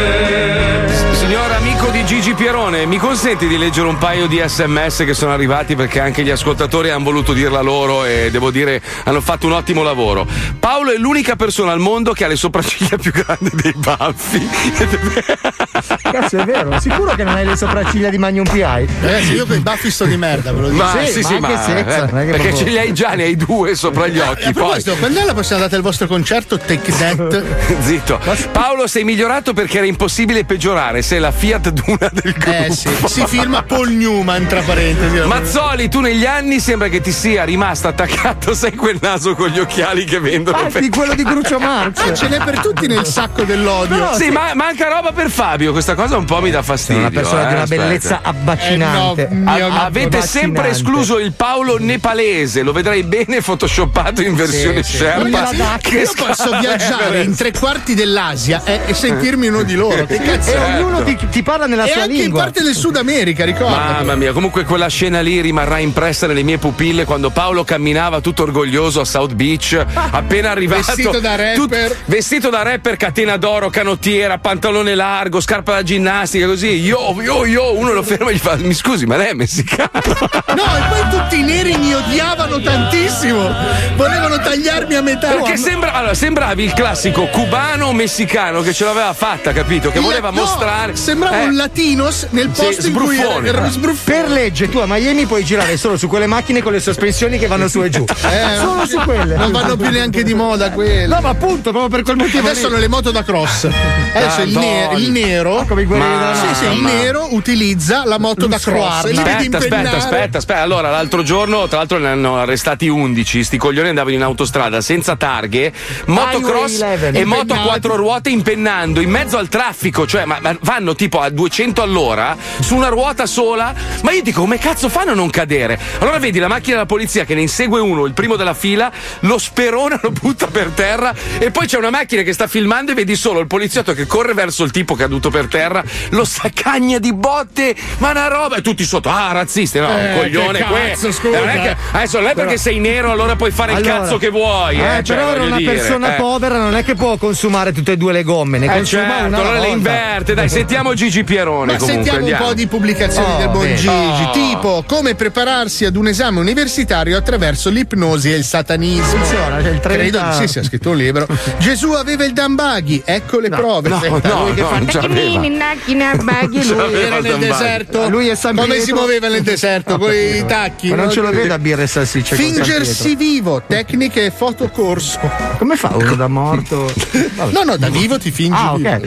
Signor 1.14 1.50
amico 1.84 1.98
di 1.98 2.06
Gigi 2.06 2.34
Pierone, 2.34 2.86
mi 2.86 2.98
consenti 2.98 3.46
di 3.46 3.58
leggere 3.58 3.88
un 3.88 3.98
paio 3.98 4.28
di 4.28 4.42
sms 4.46 5.04
che 5.06 5.14
sono 5.14 5.34
arrivati 5.34 5.76
perché 5.76 6.00
anche 6.00 6.24
gli 6.24 6.30
ascoltatori 6.30 6.90
hanno 6.90 7.04
voluto 7.04 7.34
dirla 7.34 7.60
loro 7.60 8.06
e 8.06 8.30
devo 8.32 8.52
dire 8.52 8.82
hanno 9.04 9.20
fatto 9.20 9.48
un 9.48 9.54
ottimo 9.54 9.84
lavoro. 9.84 10.26
Paolo 10.60 10.92
è 10.92 10.98
l'unica 10.98 11.36
persona 11.36 11.74
al 11.74 11.80
mondo 11.80 12.14
che 12.14 12.24
ha 12.24 12.28
le 12.28 12.38
sopracciglia 12.38 12.98
più 12.98 13.12
grandi 13.12 13.50
dei 13.54 13.74
baffi. 13.76 14.48
Cazzo, 16.02 16.38
è 16.38 16.46
vero. 16.46 16.80
Sicuro 16.80 17.16
che 17.16 17.24
non 17.24 17.36
hai 17.36 17.46
le 17.46 17.58
sopracciglia 17.58 18.10
di 18.10 18.18
Magnum 18.18 18.48
PI? 18.48 18.62
Ragazzi, 18.62 19.34
io 19.34 19.46
con 19.46 19.58
i 19.58 19.60
baffi 19.60 19.92
sto 19.92 20.06
di 20.06 20.16
merda, 20.16 20.54
ve 20.54 20.62
lo 20.62 20.70
dico. 20.70 20.84
Ma 20.84 21.04
sì, 21.04 21.24
sì, 21.24 21.38
ma, 21.40 21.48
anche 21.48 21.64
senza, 21.64 22.06
eh, 22.06 22.08
perché 22.08 22.32
proprio- 22.32 22.56
ce 22.56 22.64
li 22.64 22.78
hai 22.78 22.94
già, 22.94 23.14
ne 23.16 23.24
hai 23.24 23.36
due 23.36 23.76
sopra 23.76 24.08
gli 24.08 24.20
occhi. 24.20 24.48
A 24.48 24.52
Poi. 24.54 24.82
quando 25.00 25.20
è 25.20 25.26
la 25.26 25.34
prossima 25.34 25.60
data 25.60 25.72
del 25.72 25.82
vostro 25.82 26.08
concerto 26.08 26.58
Take 26.58 26.92
That? 26.96 27.44
Zitto. 27.82 28.20
Paolo, 28.52 28.88
sei 28.88 29.04
migliorato 29.04 29.54
perché 29.54 29.78
era 29.78 29.88
impossibile 29.88 30.46
peggiorare. 30.46 31.02
Sei 31.02 31.20
la 31.20 31.32
Fiat 31.32 31.72
Duna 31.86 32.10
del 32.12 32.34
gruppo. 32.34 32.52
Eh 32.52 32.72
sì, 32.72 32.90
si 33.06 33.26
firma 33.28 33.64
Paul 33.64 33.90
Newman 33.92 34.46
tra 34.48 34.62
parentesi. 34.62 35.20
Mazzoli, 35.26 35.90
tu 35.90 36.00
negli 36.00 36.26
anni 36.26 36.60
sembra 36.60 36.88
che 36.88 37.02
ti 37.02 37.12
sia 37.12 37.44
rimasto 37.44 37.88
attaccato, 37.88 38.54
sai 38.56 38.74
quel 38.76 38.98
naso 39.02 39.36
con 39.36 39.50
gli 39.50 39.60
occhiali 39.60 40.04
che 40.06 40.20
vendono 40.20 40.58
Ah, 40.58 40.66
per 40.70 40.82
di 40.82 40.90
quello 40.90 41.14
di 41.14 41.24
Grucio 41.24 41.60
Marx. 41.60 42.00
Ah, 42.00 42.14
ce 42.14 42.28
n'è 42.28 42.38
per 42.44 42.60
tutti 42.60 42.88
nel 42.88 43.06
sacco 43.06 43.44
dell'odio. 43.44 44.14
sì, 44.16 44.30
ma 44.30 44.52
manca 44.54 44.88
roba 44.90 45.12
per 45.12 45.30
Fabio. 45.30 45.72
Questa 45.72 45.96
cosa 45.96 46.18
un 46.18 46.26
po' 46.26 46.42
mi 46.42 46.52
dà 46.52 46.62
fastidio. 46.62 47.02
Una 47.02 47.10
persona 47.12 47.44
eh, 47.44 47.48
di 47.48 47.54
una 47.54 47.64
aspetta. 47.64 47.82
bellezza 47.84 48.20
abbacinante. 48.24 49.28
Eh, 49.30 49.34
no, 49.34 49.52
mio- 49.54 49.66
A- 49.68 49.86
avete 49.86 50.18
Abbacinante. 50.18 50.28
sempre 50.28 50.70
escluso 50.70 51.20
il 51.20 51.34
Paolo 51.34 51.78
nepalese, 51.80 52.62
lo 52.62 52.72
vedrai 52.72 53.04
bene 53.04 53.42
photoshoppato 53.42 54.22
in 54.22 54.36
versione 54.36 54.84
Sherpa. 54.84 55.24
Ragazzi, 55.24 55.96
io 55.98 56.12
posso 56.16 56.58
viaggiare 56.60 57.22
in 57.24 57.36
tre 57.36 57.52
quarti 57.52 57.94
dell'Asia 57.96 58.62
e, 58.64 58.82
e 58.88 58.94
sentirmi 58.94 59.48
uno 59.48 59.64
di 59.64 59.76
loro. 59.76 60.06
Che 60.06 60.18
cazzo 60.20 60.52
E 60.54 60.58
ognuno 60.58 61.04
ti, 61.04 61.18
ti 61.30 61.44
parla 61.44 61.63
nella 61.66 61.86
E 61.86 61.92
sua 61.92 62.02
anche 62.04 62.22
in 62.24 62.32
parte 62.32 62.62
del 62.62 62.76
Sud 62.76 62.96
America, 62.98 63.46
ricorda. 63.46 63.76
Mamma 63.76 64.16
mia, 64.16 64.32
comunque 64.34 64.64
quella 64.64 64.88
scena 64.88 65.22
lì 65.22 65.42
rimarrà 65.42 65.80
impressa 65.80 66.28
nelle 66.28 66.44
mie 66.44 66.58
pupille 66.58 67.06
quando 67.06 67.30
Paolo 67.30 67.64
camminava 67.64 68.22
tutto 68.22 68.44
orgoglioso 68.44 69.02
a 69.02 69.06
South 69.06 69.34
Beach, 69.34 69.84
appena 70.12 70.52
arrivato. 70.52 70.82
Vestito 70.86 71.20
da 71.20 71.36
rapper. 71.36 71.56
tut- 71.56 71.96
vestito 72.06 72.50
da 72.50 72.62
rapper, 72.62 72.98
catena 72.98 73.38
d'oro, 73.38 73.70
canottiera, 73.70 74.38
pantalone 74.38 74.96
largo, 74.96 75.40
scarpa 75.40 75.74
da 75.74 75.84
ginnastica, 75.84 76.46
così. 76.46 76.68
Io, 76.82 77.16
io, 77.22 77.46
io, 77.46 77.78
uno 77.78 77.92
lo 77.94 78.04
ferma 78.04 78.30
e 78.30 78.34
gli 78.36 78.40
fa: 78.40 78.56
Mi 78.58 78.74
scusi, 78.74 79.06
ma 79.06 79.18
lei 79.18 79.30
è 79.30 79.34
messicano? 79.34 79.90
No, 80.54 80.64
e 80.64 80.82
poi 80.88 81.10
tutti 81.10 81.40
i 81.40 81.44
neri 81.44 81.76
mi 81.78 81.94
odiavano 81.96 82.62
tantissimo. 82.62 83.52
Volevano 83.96 84.38
tagliarmi 84.40 84.94
a 84.96 85.02
metà. 85.02 85.30
Perché 85.30 85.58
sembra, 85.58 85.94
allora, 85.94 86.14
sembravi 86.14 86.64
il 86.64 86.74
classico 86.74 87.26
cubano 87.28 87.88
o 87.88 87.94
messicano 87.94 88.62
che 88.62 88.72
ce 88.74 88.86
l'aveva 88.86 89.14
fatta, 89.14 89.52
capito? 89.52 89.90
Che 89.90 90.00
voleva 90.00 90.30
no, 90.30 90.42
mostrare. 90.42 90.96
Sembrava 90.96 91.42
Eh. 91.42 91.46
un 91.48 91.53
latinos 91.56 92.28
nel 92.32 92.50
Sì, 92.54 92.64
posto 92.64 92.88
in 92.88 92.94
cui 92.94 93.18
era. 93.20 93.72
Per 94.04 94.30
legge 94.30 94.70
tu 94.70 94.78
a 94.80 94.86
Miami 94.88 95.26
puoi 95.26 95.44
girare 95.44 95.78
solo 95.78 95.98
su 95.98 96.08
quelle 96.08 96.28
macchine 96.28 96.62
con 96.62 96.72
le 96.72 96.80
sospensioni 96.80 97.38
che 97.38 97.48
vanno 97.48 97.68
su 97.68 97.82
e 97.84 97.90
giù. 97.90 98.04
Eh, 98.34 98.58
solo 98.58 98.86
su 98.86 98.98
quelle. 99.00 99.36
Non 99.36 99.52
vanno 99.52 99.76
più 99.76 99.90
neanche 99.90 100.24
di 100.24 100.34
moda 100.34 100.72
quelle. 100.72 101.08
No, 101.08 101.20
ma 101.22 101.30
appunto, 101.30 101.70
proprio 101.72 101.90
per 101.90 102.02
quel 102.04 102.16
motivo. 102.16 102.48
Adesso 102.48 102.68
hanno 102.68 102.78
le 102.78 102.88
moto 102.88 103.12
da 103.12 103.24
cross. 103.24 103.66
Adesso 104.14 104.42
il, 104.42 104.58
ne- 104.58 104.90
il 104.96 105.12
nero. 105.12 105.66
come 105.68 105.84
i 105.84 105.86
guerrieri 105.86 106.18
della 106.18 106.36
sì, 106.36 106.56
sì, 106.56 106.72
il 106.72 106.82
nero 106.82 107.34
utilizza 107.36 108.04
la 108.06 108.18
moto 108.18 108.48
da 108.48 108.58
cross. 108.58 109.06
Aspetta, 109.06 109.58
aspetta, 109.58 109.98
aspetta, 109.98 110.38
aspetta. 110.38 110.62
Allora, 110.62 110.90
l'altro 110.90 111.22
giorno, 111.22 111.68
tra 111.68 111.80
l'altro, 111.80 111.98
ne 111.98 112.08
hanno 112.08 112.38
arrestati 112.38 112.88
11. 112.88 113.44
Sti 113.44 113.58
coglioni 113.58 113.90
andavano 113.90 114.16
in 114.16 114.24
autostrada 114.24 114.82
senza 114.82 115.16
targhe, 115.16 115.72
motocross 116.06 116.80
Highway 116.80 117.08
11. 117.10 117.20
e 117.20 117.26
moto 117.26 117.56
quattro 117.56 117.96
ruote 117.96 118.30
impennando 118.30 119.02
in 119.02 119.10
mezzo 119.10 119.38
al 119.38 119.50
traffico. 119.50 120.08
Cioè, 120.08 120.26
ma, 120.26 120.38
ma 120.42 120.58
vanno 120.62 120.96
tipo 120.96 121.20
a 121.20 121.30
200 121.30 121.43
all'ora 121.82 122.36
su 122.60 122.76
una 122.76 122.88
ruota 122.88 123.26
sola. 123.26 123.74
Ma 124.02 124.12
io 124.12 124.22
dico, 124.22 124.42
come 124.42 124.58
cazzo 124.58 124.90
fanno 124.90 125.12
a 125.12 125.14
non 125.16 125.30
cadere? 125.30 125.80
Allora 126.00 126.18
vedi 126.20 126.40
la 126.40 126.48
macchina 126.48 126.76
della 126.76 126.86
polizia 126.86 127.26
che 127.26 127.36
ne 127.36 127.42
insegue 127.42 127.80
uno, 127.80 128.06
il 128.06 128.14
primo 128.14 128.36
della 128.36 128.54
fila, 128.54 128.92
lo 129.22 129.38
sperona, 129.38 130.00
lo 130.02 130.12
butta 130.12 130.48
per 130.48 130.70
terra 130.74 131.14
e 131.40 131.52
poi 131.52 131.68
c'è 131.68 131.78
una 131.78 131.90
macchina 131.90 132.22
che 132.22 132.34
sta 132.34 132.48
filmando 132.48 132.92
e 132.92 132.96
vedi 132.96 133.16
solo 133.16 133.40
il 133.40 133.48
poliziotto 133.48 133.94
che 133.94 134.06
corre 134.06 134.34
verso 134.34 134.64
il 134.64 134.72
tipo 134.72 134.96
caduto 134.96 135.30
per 135.30 135.48
terra, 135.48 135.84
lo 136.10 136.26
saccagna 136.26 137.00
di 137.00 137.14
botte, 137.14 137.76
ma 137.98 138.12
una 138.12 138.28
roba 138.28 138.58
e 138.58 138.62
tutti 138.62 138.84
sotto, 138.84 139.10
ah 139.10 139.32
razzisti, 139.32 139.80
no, 139.80 139.90
Eh, 139.90 140.12
un 140.14 140.18
coglione 140.20 140.58
che 140.60 140.64
que- 140.66 140.90
cazzo, 140.90 141.12
scusa. 141.12 141.40
Non 141.40 141.50
è 141.50 141.62
che- 141.62 141.76
adesso 141.92 142.20
non 142.20 142.30
è 142.30 142.34
perché 142.34 142.58
sei 142.58 142.80
nero 142.80 143.12
allora 143.12 143.36
puoi 143.36 143.52
fare 143.52 143.72
il 143.74 143.78
Allora, 143.78 144.00
cazzo 144.00 144.18
che 144.18 144.30
vuoi, 144.30 144.80
eh, 144.80 144.98
Eh, 144.98 145.04
cioè, 145.04 145.16
però 145.18 145.32
voglio 145.32 145.46
una 145.48 145.58
dire, 145.58 145.74
persona 145.74 146.16
eh. 146.16 146.20
povera, 146.20 146.58
non 146.58 146.76
è 146.76 146.84
che 146.84 146.96
può 146.96 147.18
consumare 147.18 147.72
tutte 147.72 147.94
e 147.94 147.98
due 147.98 148.12
le 148.14 148.24
gomme, 148.24 148.58
ne 148.58 148.66
Eh 148.66 148.70
consuma 148.78 149.08
certo, 149.08 149.26
una 149.28 149.38
allora 149.38 149.52
le 149.54 149.58
volta. 149.60 149.74
inverte, 149.76 150.34
dai, 150.34 150.50
sentiamo 150.50 150.94
Gigi 150.94 151.24
Pierone 151.34 151.72
Ma 151.74 151.78
comunque, 151.80 151.94
sentiamo 151.94 152.18
andiamo. 152.20 152.44
un 152.44 152.50
po' 152.50 152.54
di 152.56 152.68
pubblicazioni 152.68 153.34
Oh, 153.34 153.38
del 153.38 153.50
buon. 153.50 153.76
Gigi, 153.76 153.88
Oh. 153.90 154.32
tipo 154.32 154.84
come 154.88 155.16
prepararsi 155.16 155.86
ad 155.86 155.96
un 155.96 156.08
esame 156.08 156.40
universitario 156.40 157.18
attraverso 157.18 157.70
l'ipnosi 157.70 158.32
e 158.32 158.36
il 158.36 158.44
satanismo. 158.44 159.04
Funziona, 159.06 159.58
c'è 159.62 159.70
il 159.70 159.80
30 159.80 159.90
Credo 159.90 160.20
di 160.22 160.34
sì, 160.36 160.48
si 160.48 160.60
ha 160.60 160.64
scritto 160.64 160.90
un 160.92 160.98
libro. 160.98 161.28
Gesù 161.58 161.92
aveva 161.92 162.24
il 162.26 162.34
dambaghi, 162.34 163.02
ecco 163.04 163.40
le 163.40 163.50
prove. 163.50 163.90
no, 163.90 164.00
Senta, 164.00 164.28
no, 164.34 164.44
lui 164.46 164.54
che 164.54 164.62
no, 164.62 164.68
fa 164.68 164.78
non 164.78 164.86
c'aveva. 164.88 165.40
lui 166.88 166.94
era 167.02 167.20
nel 167.20 167.38
deserto. 167.40 168.10
Lui 168.10 168.28
è 168.28 168.36
San 168.36 168.56
Come 168.56 168.80
si 168.80 168.92
muoveva 168.94 169.28
nel 169.28 169.42
deserto? 169.42 169.98
Con 169.98 170.12
i 170.14 170.44
tacchi. 170.46 170.90
Ma 170.90 170.96
non 170.96 171.06
no? 171.06 171.12
ce 171.12 171.22
lo 171.22 171.32
vedo 171.32 171.54
a 171.54 171.60
birra 171.60 171.82
e 171.84 171.88
San 171.88 172.06
Fingersi 172.06 173.16
vivo, 173.16 173.62
tecniche 173.66 174.26
e 174.26 174.32
fotocorso. 174.32 175.20
Come 175.58 175.76
fa 175.78 175.92
uno 175.96 176.16
da 176.16 176.28
morto? 176.28 176.92
No, 177.54 177.64
no, 177.64 177.78
da 177.78 177.90
vivo 177.90 178.18
ti 178.18 178.32
fingi 178.32 178.58
Ah, 178.60 178.74
vivo. 178.76 178.90
ok. 178.90 179.02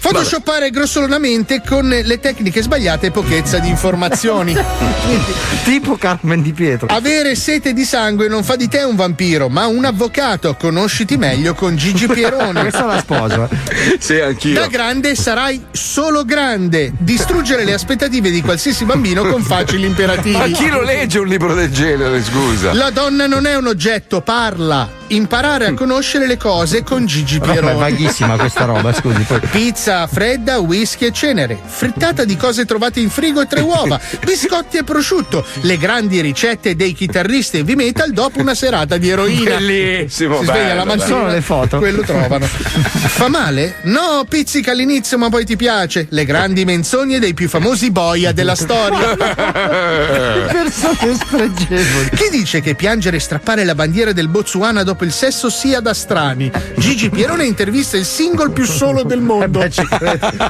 Photoshoppare 0.00 0.70
grossolanamente 0.70 1.47
con 1.66 1.88
le 1.88 2.20
tecniche 2.20 2.62
sbagliate 2.62 3.06
e 3.06 3.10
pochezza 3.10 3.58
di 3.58 3.68
informazioni. 3.68 4.54
tipo 5.64 5.96
Carmen 5.96 6.42
Di 6.42 6.52
Pietro. 6.52 6.86
Avere 6.90 7.34
sete 7.34 7.72
di 7.72 7.84
sangue 7.84 8.28
non 8.28 8.44
fa 8.44 8.56
di 8.56 8.68
te 8.68 8.82
un 8.82 8.96
vampiro, 8.96 9.48
ma 9.48 9.66
un 9.66 9.84
avvocato. 9.84 10.54
Conosciti 10.54 11.16
meglio 11.16 11.54
con 11.54 11.76
Gigi 11.76 12.06
Pierone. 12.12 12.60
Questa 12.60 12.84
la 12.84 12.98
sposo. 12.98 13.48
eh. 13.50 13.96
Sì, 13.98 14.20
anch'io. 14.20 14.54
Da 14.60 14.66
grande 14.66 15.14
sarai 15.14 15.64
solo 15.70 16.24
grande. 16.24 16.92
Distruggere 16.98 17.64
le 17.64 17.72
aspettative 17.72 18.30
di 18.30 18.42
qualsiasi 18.42 18.84
bambino 18.84 19.24
con 19.24 19.42
facili 19.42 19.86
imperativi. 19.86 20.36
Ma 20.36 20.46
chi 20.46 20.68
lo 20.68 20.82
legge 20.82 21.18
un 21.18 21.26
libro 21.26 21.54
del 21.54 21.70
genere, 21.72 22.22
scusa? 22.22 22.72
La 22.74 22.90
donna 22.90 23.26
non 23.26 23.46
è 23.46 23.56
un 23.56 23.66
oggetto, 23.66 24.20
parla. 24.20 24.96
Imparare 25.10 25.66
a 25.66 25.72
conoscere 25.74 26.26
le 26.26 26.36
cose 26.36 26.82
con 26.82 27.06
Gigi 27.06 27.38
Però 27.38 27.52
è 27.52 27.54
Pierone. 27.54 27.78
vaghissima 27.78 28.36
questa 28.36 28.64
roba, 28.64 28.92
scusi. 28.92 29.22
Poi. 29.22 29.40
Pizza 29.50 30.06
fredda, 30.06 30.58
whisky 30.58 31.06
e 31.06 31.12
cenere, 31.38 31.58
frittata 31.64 32.24
di 32.24 32.36
cose 32.36 32.64
trovate 32.64 32.98
in 32.98 33.10
frigo 33.10 33.40
e 33.40 33.46
tre 33.46 33.60
uova, 33.60 34.00
biscotti 34.24 34.78
e 34.78 34.82
prosciutto, 34.82 35.44
le 35.60 35.78
grandi 35.78 36.20
ricette 36.20 36.74
dei 36.74 36.92
chitarristi 36.92 37.58
heavy 37.58 37.74
metal 37.74 38.10
dopo 38.10 38.40
una 38.40 38.54
serata 38.54 38.96
di 38.96 39.08
eroina. 39.08 39.56
Bellissimo, 39.56 40.38
Si 40.38 40.44
sveglia 40.46 40.62
bello, 40.62 40.74
la 40.74 40.84
mattina. 40.84 41.06
Sono 41.06 41.28
le 41.28 41.40
foto. 41.40 41.78
Quello 41.78 42.02
trovano. 42.02 42.46
Fa 42.48 43.28
male? 43.28 43.76
No, 43.82 44.24
pizzica 44.28 44.72
all'inizio, 44.72 45.18
ma 45.18 45.28
poi 45.28 45.44
ti 45.44 45.54
piace. 45.56 46.06
Le 46.10 46.24
grandi 46.24 46.64
menzogne 46.64 47.20
dei 47.20 47.34
più 47.34 47.48
famosi 47.48 47.90
boia 47.90 48.32
della 48.32 48.54
storia. 48.54 49.14
Persone 50.50 51.14
spregevoli. 51.14 52.10
Chi 52.14 52.28
dice 52.30 52.60
che 52.60 52.74
piangere 52.74 53.18
e 53.18 53.20
strappare 53.20 53.64
la 53.64 53.74
bandiera 53.74 54.12
del 54.12 54.28
Botswana 54.28 54.82
dopo 54.82 55.04
il 55.04 55.12
sesso 55.12 55.50
sia 55.50 55.80
da 55.80 55.94
strani? 55.94 56.50
Gigi 56.76 57.10
Pierone 57.10 57.44
intervista 57.44 57.96
il 57.96 58.04
single 58.04 58.50
più 58.50 58.64
solo 58.64 59.02
del 59.04 59.20
mondo. 59.20 59.60
C'è 59.68 59.84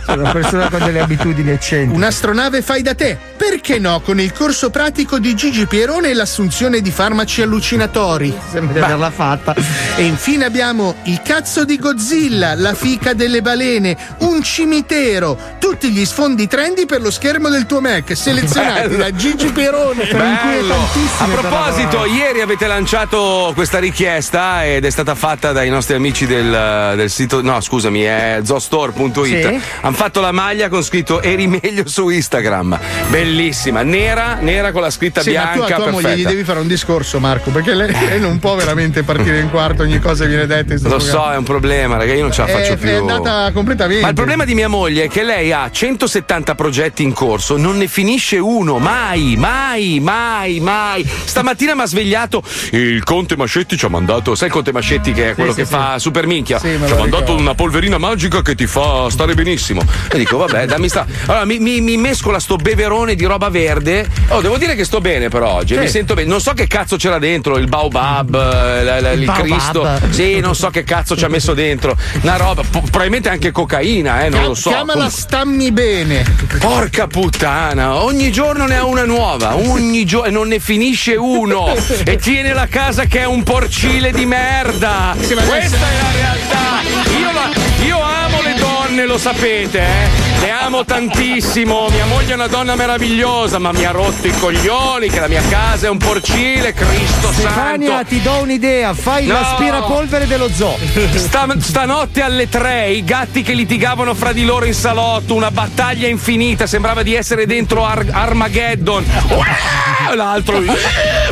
una 0.07 0.33
persona 0.33 0.69
con 0.79 0.87
delle 0.87 1.01
abitudini 1.01 1.51
eccentriche. 1.51 1.95
Un'astronave 1.95 2.63
fai 2.63 2.83
da 2.83 2.95
te. 2.95 3.19
Perché 3.37 3.79
no? 3.79 4.01
Con 4.01 4.21
il 4.21 4.33
corso 4.33 4.71
pratico 4.71 5.19
di 5.19 5.35
Gigi 5.35 5.67
Pierone 5.67 6.11
e 6.11 6.15
l'assunzione 6.15 6.81
di 6.81 6.91
farmaci 6.91 7.43
allucinatori. 7.43 8.35
Sembra 8.51 8.73
di 8.73 8.79
averla 8.81 9.11
fatta. 9.11 9.55
E 9.97 10.05
infine 10.05 10.45
abbiamo 10.45 10.97
il 11.05 11.21
cazzo 11.23 11.65
di 11.65 11.79
Godzilla, 11.79 12.55
la 12.55 12.75
fica 12.75 13.15
delle 13.15 13.41
balene, 13.43 13.97
un 14.19 14.43
cimitero, 14.43 15.39
tutti 15.59 15.91
gli 15.91 16.05
sfondi 16.05 16.47
trendy 16.47 16.87
per 16.87 17.01
lo 17.01 17.11
schermo 17.11 17.49
del 17.49 17.67
tuo 17.67 17.81
Mac, 17.81 18.17
selezionati 18.17 18.89
Bello. 18.89 18.97
da 18.97 19.15
Gigi 19.15 19.51
Pierone. 19.53 20.05
Bello. 20.07 20.75
A 21.19 21.25
proposito, 21.27 22.05
ieri 22.05 22.41
avete 22.41 22.67
lanciato 22.67 23.53
questa 23.55 23.79
richiesta 23.79 24.67
ed 24.67 24.85
è 24.85 24.91
stata 24.91 25.15
fatta 25.15 25.53
dai 25.53 25.69
nostri 25.71 25.95
amici 25.95 26.27
del, 26.27 26.95
del 26.97 27.11
sito, 27.11 27.43
no 27.43 27.61
scusami, 27.61 28.03
è 28.03 28.41
zostore.it. 28.43 29.25
Sì. 29.25 29.61
Hanno 29.81 29.97
fatto 29.97 30.21
la 30.21 30.33
maglia 30.33 30.68
con 30.69 30.83
scritto 30.83 31.23
eri 31.23 31.47
meglio 31.47 31.83
su 31.87 32.09
Instagram. 32.09 32.79
Bellissima, 33.09 33.83
nera, 33.83 34.35
nera 34.41 34.73
con 34.73 34.83
la 34.83 34.91
scritta 34.91 35.21
Sì, 35.23 35.33
ma 35.33 35.47
tu 35.53 35.57
bianca. 35.59 35.75
a 35.75 35.77
tua 35.79 35.91
moglie 35.91 36.03
perfetta. 36.09 36.29
gli 36.29 36.33
devi 36.33 36.45
fare 36.45 36.61
un 36.61 36.67
discorso, 36.67 37.19
Marco, 37.21 37.51
perché 37.51 37.75
lei, 37.75 37.91
lei 37.91 38.21
non 38.21 38.39
può 38.39 38.55
veramente 38.55 39.03
partire 39.03 39.39
in 39.41 39.51
quarto, 39.51 39.83
ogni 39.83 39.99
cosa 39.99 40.25
viene 40.25 40.47
detta. 40.47 40.75
in 40.75 40.81
Lo 40.83 40.99
so, 40.99 41.31
è 41.31 41.37
un 41.37 41.45
problema, 41.45 41.97
raga, 41.97 42.13
io 42.15 42.23
non 42.23 42.33
ce 42.33 42.43
la 42.43 42.49
faccio 42.49 42.73
È- 42.73 42.77
più. 42.77 42.89
È 42.89 42.95
andata 42.97 43.51
completamente. 43.53 44.03
Ma 44.03 44.09
il 44.09 44.15
problema 44.15 44.45
di 44.45 44.55
mia 44.55 44.69
moglie 44.69 45.05
è 45.05 45.09
che 45.09 45.23
lei 45.23 45.53
ha 45.53 45.71
170 45.71 46.55
progetti 46.55 47.03
in 47.03 47.13
corso, 47.13 47.57
non 47.57 47.77
ne 47.77 47.89
finisce 47.89 48.39
uno, 48.39 48.79
mai, 48.79 49.37
mai, 49.37 49.99
mai, 50.01 50.61
mai. 50.61 51.09
Stamattina 51.25 51.75
mi 51.75 51.83
ha 51.83 51.87
svegliato 51.87 52.43
il 52.73 53.03
Conte 53.05 53.37
Mascetti 53.37 53.77
ci 53.77 53.85
ha 53.85 53.89
mandato, 53.89 54.35
sai 54.35 54.49
il 54.49 54.53
Conte 54.53 54.73
Mascetti 54.73 55.13
che 55.13 55.31
è 55.31 55.35
quello 55.35 55.53
sì, 55.53 55.59
che 55.61 55.65
sì. 55.65 55.73
fa 55.73 55.99
super 55.99 56.27
minchia? 56.27 56.59
Sì, 56.59 56.69
ci 56.69 56.75
ha 56.75 56.97
mandato 56.97 57.05
ricordo. 57.05 57.37
una 57.37 57.55
polverina 57.55 57.99
magica 57.99 58.43
che 58.43 58.55
ti 58.55 58.67
fa 58.67 59.09
stare 59.11 59.35
benissimo. 59.35 59.83
E 60.11 60.19
dico, 60.19 60.37
vabbè, 60.39 60.48
dammi 60.67 60.89
sta. 60.89 61.07
Allora 61.27 61.45
mi, 61.45 61.59
mi, 61.59 61.81
mi 61.81 61.97
mescola 61.97 62.39
sto 62.41 62.57
beverone 62.57 63.15
di 63.15 63.25
roba 63.25 63.49
verde. 63.49 64.07
Oh, 64.29 64.41
devo 64.41 64.57
dire 64.59 64.75
che 64.75 64.85
sto 64.85 65.01
bene 65.01 65.29
però 65.29 65.51
oggi, 65.55 65.75
Sì. 65.75 65.81
mi 65.81 65.89
sento 65.89 66.15
bene. 66.15 66.29
Non 66.29 66.41
so 66.41 66.53
che 66.53 66.67
cazzo 66.67 66.97
c'era 66.97 67.19
dentro, 67.19 67.57
il 67.59 67.67
baobab, 67.69 68.35
eh, 68.35 68.83
la- 68.85 69.01
la- 69.01 69.13
Il 69.13 69.23
il. 69.23 69.31
Cristo. 69.33 69.87
Sì, 70.11 70.41
non 70.41 70.55
so 70.55 70.71
che 70.71 70.85
cazzo 70.85 71.17
ci 71.17 71.25
ha 71.25 71.29
messo 71.29 71.55
dentro. 71.55 71.97
Una 72.23 72.37
roba, 72.37 72.63
po- 72.69 72.81
probabilmente 72.81 73.29
anche 73.29 73.51
cocaina, 73.51 74.25
eh, 74.25 74.29
non 74.31 74.43
lo 74.45 74.55
so. 74.55 74.69
Chiamala 74.71 74.93
Comunque- 74.93 75.19
stammi 75.21 75.73
bene. 75.73 76.25
Porca 76.59 77.07
puttana, 77.07 77.97
ogni 78.03 78.31
giorno 78.33 78.67
ne 78.67 78.77
ha 78.77 78.85
una 78.85 79.05
nuova, 79.05 79.57
ogni 79.57 80.05
giorno 80.05 80.31
non 80.39 80.49
ne 80.49 80.59
finisce 80.61 81.15
uno. 81.15 81.75
e 82.05 82.17
tiene 82.17 82.53
la 82.53 82.67
casa 82.67 83.05
che 83.05 83.21
è 83.21 83.25
un 83.27 83.43
porcile 83.43 84.13
di 84.13 84.25
merda. 84.27 85.15
Sì, 85.21 85.35
Questa 85.35 85.77
è 85.77 85.81
la 85.81 86.13
realtà. 86.13 87.17
Io, 87.19 87.33
la- 87.33 87.85
io 87.85 88.01
amo 88.03 88.43
le 88.43 88.55
donne, 88.59 89.07
lo 89.07 89.19
sapete, 89.19 89.81
eh? 89.81 90.28
Le 90.41 90.51
amo 90.51 90.85
tantissimo. 90.85 91.89
Mia 91.91 92.07
moglie 92.07 92.33
è 92.33 92.35
una 92.35 92.47
donna 92.47 92.77
meravigliosa, 92.77 93.59
ma 93.59 93.73
mi 93.73 93.85
ha 93.85 93.91
rotto 93.91 94.27
i 94.29 94.33
coglioni 94.39 95.09
che 95.09 95.19
la 95.19 95.27
mia 95.27 95.43
casa 95.49 95.87
è 95.87 95.91
un 95.91 95.99
porcile, 95.99 96.73
Cristo 96.73 97.33
Stefania, 97.33 97.89
santo. 97.89 98.05
ti 98.09 98.23
do 98.23 98.39
un'idea, 98.43 98.95
fai 98.95 99.27
No. 99.27 99.33
l'aspirapolvere 99.35 100.27
dello 100.29 100.49
zoo. 100.53 100.79
Sta- 101.15 101.47
stanotte 101.59 102.23
alle 102.23 102.49
tre 102.49 102.91
i 102.91 103.05
gatti 103.05 103.43
che 103.43 103.53
litigavano 103.53 104.15
fra 104.15 104.33
di 104.33 104.45
loro 104.45 104.65
in 104.65 104.75
salotto, 104.75 105.35
una 105.35 105.51
battaglia 105.51 106.07
infinita, 106.07 106.67
sembrava 106.67 107.03
di 107.03 107.15
essere 107.15 107.45
dentro 107.47 107.85
Ar- 107.85 108.07
Armageddon. 108.11 109.05
Uah! 109.31 110.15
L'altro. 110.15 110.59
Uah! 110.59 110.77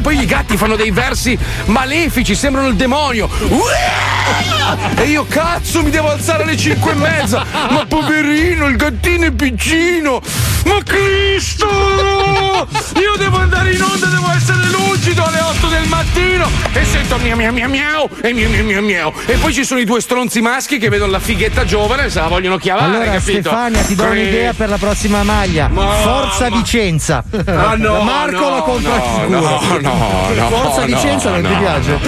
Poi 0.02 0.20
i 0.20 0.26
gatti 0.26 0.56
fanno 0.56 0.74
dei 0.76 0.90
versi 0.90 1.38
malefici, 1.66 2.34
sembrano 2.34 2.68
il 2.68 2.74
demonio. 2.74 3.28
Uah! 3.48 4.14
E 4.96 5.04
io 5.04 5.24
cazzo 5.28 5.82
mi 5.82 5.90
devo 5.90 6.10
alzare 6.10 6.42
alle 6.42 6.56
cinque 6.56 6.90
e 6.92 6.94
mezza. 6.96 7.44
Ma 7.70 7.84
poverino, 7.86 8.66
il 8.66 8.74
gattino 8.96 9.26
è 9.26 9.32
piccino. 9.32 10.20
Ma 10.64 10.78
Cristo! 10.82 11.66
Io 13.00 13.14
devo 13.18 13.36
andare 13.38 13.72
in 13.72 13.82
onda, 13.82 14.06
devo 14.06 14.30
essere 14.30 14.66
lucido 14.70 15.22
alle 15.24 15.40
8 15.40 15.66
del 15.68 15.86
mattino 15.88 16.48
e 16.72 16.84
sento 16.84 17.16
miau 17.18 17.36
miau 17.36 17.52
miau 17.52 17.68
miau 17.70 18.08
e 18.22 18.32
miau 18.32 18.50
miau 18.50 18.64
miau 18.64 18.82
miau. 18.82 19.12
E 19.26 19.34
poi 19.36 19.52
ci 19.52 19.64
sono 19.64 19.80
i 19.80 19.84
due 19.84 20.00
stronzi 20.00 20.40
maschi 20.40 20.78
che 20.78 20.88
vedono 20.88 21.12
la 21.12 21.20
fighetta 21.20 21.64
giovane 21.64 22.06
e 22.06 22.10
se 22.10 22.20
la 22.20 22.28
vogliono 22.28 22.56
chiavare, 22.56 22.86
Allora, 22.96 23.04
capito? 23.12 23.40
Stefania, 23.48 23.82
ti 23.82 23.94
do 23.94 24.08
Cri- 24.08 24.20
un'idea 24.22 24.52
per 24.54 24.68
la 24.70 24.78
prossima 24.78 25.22
maglia. 25.22 25.68
Ma- 25.68 25.86
Forza 25.96 26.48
ma- 26.50 26.56
Vicenza. 26.56 27.22
Ah, 27.46 27.74
no, 27.76 28.02
Marco 28.02 28.38
no, 28.40 28.50
la 28.50 28.60
compra 28.62 28.96
no, 28.96 29.04
sicuro. 29.04 29.28
no, 29.28 29.60
no, 29.80 30.28
no, 30.34 30.48
Forza 30.48 30.80
no, 30.80 30.86
Vicenza 30.86 31.30
non 31.30 31.42
ti 31.42 31.52
no. 31.52 31.58
piace? 31.58 31.98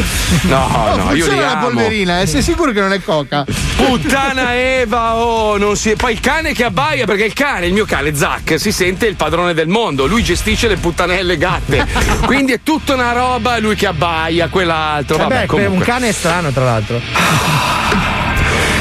No, 0.42 0.66
Oh, 0.78 0.96
no, 0.96 1.02
io 1.08 1.12
li 1.12 1.20
funziona 1.20 1.40
la 1.40 1.50
amo. 1.52 1.66
polverina, 1.66 2.20
eh? 2.20 2.26
sei 2.26 2.42
sicuro 2.42 2.72
che 2.72 2.80
non 2.80 2.92
è 2.92 3.02
coca? 3.02 3.44
Puttana 3.76 4.54
Eva, 4.56 5.16
oh, 5.16 5.56
non 5.58 5.76
si. 5.76 5.94
Poi 5.96 6.12
il 6.12 6.20
cane 6.20 6.52
che 6.52 6.64
abbaia, 6.78 7.06
perché 7.06 7.24
il 7.24 7.32
cane, 7.32 7.66
il 7.66 7.72
mio 7.72 7.84
cane 7.84 8.14
Zac, 8.14 8.54
si 8.58 8.70
sente 8.70 9.06
il 9.06 9.16
padrone 9.16 9.52
del 9.52 9.66
mondo. 9.66 10.06
Lui 10.06 10.22
gestisce 10.22 10.68
le 10.68 10.76
puttanelle 10.76 11.36
gatte. 11.36 11.84
Quindi 12.24 12.52
è 12.52 12.60
tutta 12.62 12.94
una 12.94 13.12
roba, 13.12 13.58
lui 13.58 13.74
che 13.74 13.86
abbaia, 13.86 14.48
quell'altro. 14.48 15.16
Vabbè, 15.16 15.34
Vabbè, 15.34 15.46
per 15.46 15.56
un 15.56 15.64
comunque. 15.64 15.84
cane 15.86 16.08
è 16.08 16.12
strano, 16.12 16.52
tra 16.52 16.64
l'altro. 16.64 17.00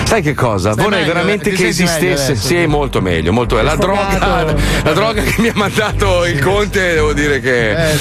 Sai 0.03 0.21
che 0.21 0.33
cosa? 0.35 0.71
Stai 0.71 0.85
Vorrei 0.85 1.01
meglio, 1.01 1.13
veramente 1.13 1.49
che 1.51 1.67
esistesse. 1.67 2.31
adesso? 2.31 2.47
Sì, 2.47 2.65
molto 2.65 3.01
meglio, 3.01 3.33
molto 3.33 3.55
meglio. 3.55 3.67
La 3.67 3.75
droga, 3.75 4.55
la 4.83 4.93
droga 4.93 5.21
che 5.21 5.35
mi 5.39 5.49
ha 5.49 5.53
mandato 5.55 6.25
il 6.25 6.39
Conte, 6.41 6.93
devo 6.93 7.11
dire 7.11 7.41
che. 7.41 7.71
Eh, 7.71 7.97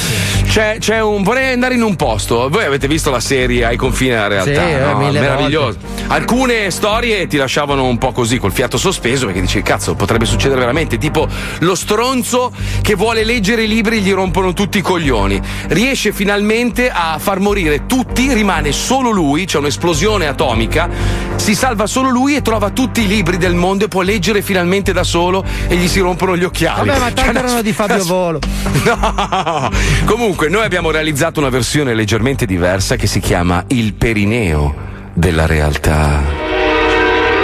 C'è, 0.57 0.79
c'è 0.79 1.03
un. 1.03 1.23
Vorrei 1.23 1.53
andare 1.53 1.75
in 1.75 1.83
un 1.83 1.97
posto. 1.97 2.49
Voi 2.49 2.65
avete 2.65 2.89
visto 2.89 3.11
la 3.11 3.21
serie 3.21 3.67
ai 3.67 3.77
confini 3.77 4.13
della 4.13 4.27
realtà? 4.27 4.67
Sì, 4.67 4.73
eh, 4.73 4.79
no? 4.79 5.11
Meraviglioso. 5.11 5.77
Alcune 6.07 6.71
storie 6.71 7.27
ti 7.27 7.37
lasciavano 7.37 7.85
un 7.85 7.99
po' 7.99 8.13
così 8.13 8.39
col 8.39 8.53
fiato 8.53 8.79
sospeso 8.79 9.27
perché 9.27 9.43
dici, 9.43 9.61
cazzo, 9.61 9.95
potrebbe 9.97 10.25
succedere 10.25 10.61
veramente. 10.61 10.97
Tipo 10.97 11.29
lo 11.59 11.75
stronzo 11.75 12.51
che 12.81 12.95
vuole 12.95 13.23
leggere 13.23 13.65
i 13.65 13.69
libri 13.69 14.01
gli 14.01 14.11
rompono 14.15 14.55
tutti 14.55 14.79
i 14.79 14.81
coglioni. 14.81 15.39
Riesce 15.67 16.13
finalmente 16.13 16.89
a 16.91 17.19
far 17.19 17.39
morire 17.39 17.85
tutti, 17.85 18.33
rimane 18.33 18.73
solo 18.73 19.11
lui, 19.11 19.45
c'è 19.45 19.59
un'esplosione 19.59 20.27
atomica, 20.27 20.89
si 21.35 21.55
salva 21.55 21.87
solo 21.87 22.09
lui 22.09 22.35
e 22.35 22.41
trova 22.41 22.71
tutti 22.71 23.03
i 23.03 23.07
libri 23.07 23.37
del 23.37 23.55
mondo 23.55 23.85
e 23.85 23.89
può 23.89 24.01
leggere 24.01 24.41
finalmente 24.41 24.95
da 24.95 25.03
solo 25.05 25.45
e 25.69 25.77
gli 25.77 25.87
si 25.87 26.01
rompono 26.01 26.35
gli 26.35 26.45
occhiali. 26.45 26.89
Vabbè, 26.89 26.99
ma 26.99 27.07
Cioè, 27.09 27.15
tanto 27.15 27.31
una- 27.33 27.41
erano 27.41 27.61
di 27.61 27.73
Fabio 27.75 28.05
Volo. 28.05 28.39
No! 28.87 29.71
Comunque, 30.05 30.46
noi 30.49 30.65
abbiamo 30.65 30.91
realizzato 30.91 31.41
una 31.41 31.49
versione 31.49 31.95
leggermente 31.95 32.47
diversa 32.47 32.97
che 32.97 33.07
si 33.07 33.21
chiama 33.21 33.65
Il 33.69 33.95
perineo 33.95 34.75
della 35.13 35.47
realtà. 35.47 36.21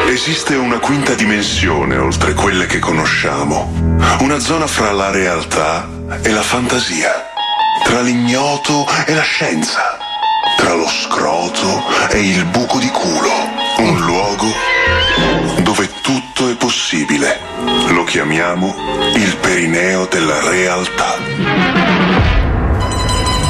Esiste 0.09 0.55
una 0.55 0.79
quinta 0.79 1.15
dimensione 1.15 1.97
oltre 1.97 2.35
quelle 2.35 2.67
che 2.67 2.79
conosciamo, 2.79 3.73
una 4.21 4.39
zona 4.39 4.67
fra 4.67 4.93
la 4.93 5.11
realtà 5.11 5.89
e 6.23 6.31
la 6.31 6.43
fantasia, 6.43 7.31
tra 7.85 8.03
l'ignoto 8.03 8.87
e 9.07 9.15
la 9.15 9.23
scienza, 9.23 9.99
tra 10.59 10.75
lo 10.75 10.87
scroto 10.87 11.83
e 12.11 12.21
il 12.21 12.45
buco 12.45 12.79
di 12.79 12.89
culo, 12.89 13.31
un 13.79 14.01
luogo 14.05 14.47
dove 15.63 15.89
tutto 16.03 16.51
è 16.51 16.57
possibile. 16.57 17.39
Lo 17.89 18.05
chiamiamo 18.05 18.75
il 19.17 19.37
perineo 19.41 20.07
della 20.07 20.41
realtà. 20.51 22.42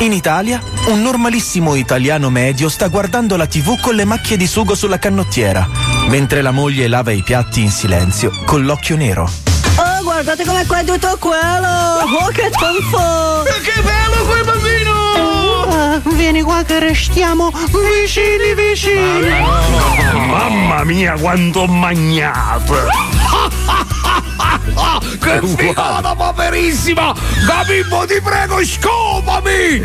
In 0.02 0.12
Italia, 0.12 0.60
un 0.88 1.00
normalissimo 1.00 1.76
italiano 1.76 2.28
medio 2.28 2.68
sta 2.68 2.88
guardando 2.88 3.36
la 3.36 3.46
TV 3.46 3.78
con 3.80 3.94
le 3.94 4.04
macchie 4.04 4.36
di 4.36 4.48
sugo 4.48 4.74
sulla 4.74 4.98
canottiera, 4.98 5.64
mentre 6.08 6.42
la 6.42 6.50
moglie 6.50 6.88
lava 6.88 7.12
i 7.12 7.22
piatti 7.22 7.60
in 7.60 7.70
silenzio 7.70 8.32
con 8.44 8.64
l'occhio 8.64 8.96
nero. 8.96 9.30
Oh, 9.76 10.02
guardate 10.02 10.44
com'è 10.44 10.66
qua 10.66 10.82
tutto 10.82 11.16
quello! 11.20 12.00
Oh, 12.18 12.26
che 12.32 12.50
tonfo! 12.50 13.44
Che 13.44 13.80
bello 13.80 14.24
quel 14.26 14.44
bambino! 14.44 16.16
Vieni 16.16 16.42
qua 16.42 16.64
che 16.64 16.80
restiamo 16.80 17.52
vicini 17.52 18.54
vicini! 18.56 19.30
Mamma 20.26 20.82
mia, 20.82 21.12
quanto 21.12 21.60
ho 21.60 21.66
magnato! 21.68 23.11
Che 25.22 25.40
figata 25.56 26.14
poverissima! 26.14 27.14
Gabibbo, 27.46 28.04
ti 28.06 28.20
prego, 28.20 28.64
scopami! 28.64 29.80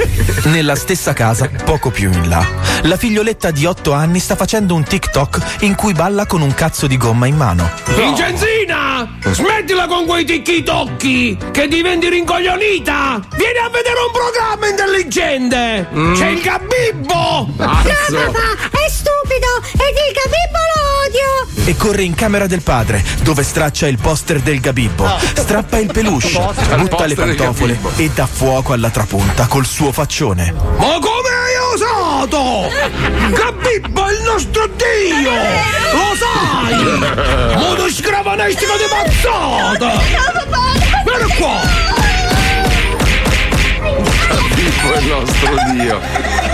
Nella 0.46 0.76
stessa 0.76 1.14
casa, 1.14 1.50
poco 1.64 1.92
più 1.92 2.12
in 2.12 2.28
là, 2.28 2.46
la 2.84 2.98
figlioletta 2.98 3.52
di 3.52 3.66
8 3.66 3.94
anni 3.94 4.20
sta 4.20 4.36
facendo 4.36 4.74
un 4.74 4.84
TikTok 4.84 5.58
in 5.62 5.76
cui 5.76 5.94
balla 5.94 6.26
con 6.26 6.42
un 6.42 6.54
cazzo 6.54 6.88
di 6.88 6.98
gomma 6.98 7.28
in 7.28 7.36
mano. 7.36 7.70
Vincenzina! 7.96 9.18
Smettila 9.24 9.88
con 9.88 10.06
quei 10.06 10.26
ticchi 10.26 10.64
tocchi! 10.64 11.38
Che 11.52 11.68
diventi 11.68 12.10
rincoglionita! 12.10 13.22
Vieni 13.36 13.58
a 13.60 13.70
vedere 13.70 14.00
un 14.06 14.12
programma 14.12 14.68
intelligente! 14.68 15.88
Mm. 15.94 16.16
C'è 16.16 16.28
il 16.28 16.42
Gabibbo! 16.42 17.48
No, 17.58 17.66
papà, 17.66 18.70
è 18.72 18.90
stupido 18.90 19.17
ed 19.36 19.96
il 20.08 20.14
Gabibbo 20.14 20.60
lo 20.74 20.82
odio! 21.06 21.66
E 21.66 21.76
corre 21.76 22.04
in 22.04 22.16
camera 22.16 22.48
del 22.48 22.62
padre, 22.62 23.04
dove 23.22 23.44
straccia 23.44 23.88
il 23.88 23.98
poster 23.98 24.40
del 24.40 24.60
Gabibbo, 24.60 25.06
strappa 25.34 25.78
il 25.78 25.92
peluche, 25.92 26.40
butta 26.78 27.06
le 27.06 27.16
pantofole 27.16 27.78
e 27.98 28.10
dà 28.10 28.26
fuoco 28.26 28.74
alla 28.74 28.90
trapunta 28.90 29.48
col 29.48 29.66
suo 29.66 29.92
faccione. 29.92 30.54
Ma 30.54 31.00
come 31.00 31.30
hai 31.30 31.58
osato? 31.74 32.70
Gabibbo 33.32 34.08
è 34.08 34.14
il 34.14 34.22
nostro 34.22 34.68
Dio! 34.68 35.32
Lo 35.94 36.16
sai! 36.16 37.58
Modo 37.58 37.92
scravanestico 37.92 38.74
di 38.78 38.86
mazzata! 38.90 40.02
Vieni 41.04 41.36
qua! 41.36 41.60
Gabibbo 44.30 44.94
è 44.94 44.98
il 45.00 45.06
nostro 45.08 45.56
Dio. 45.72 46.47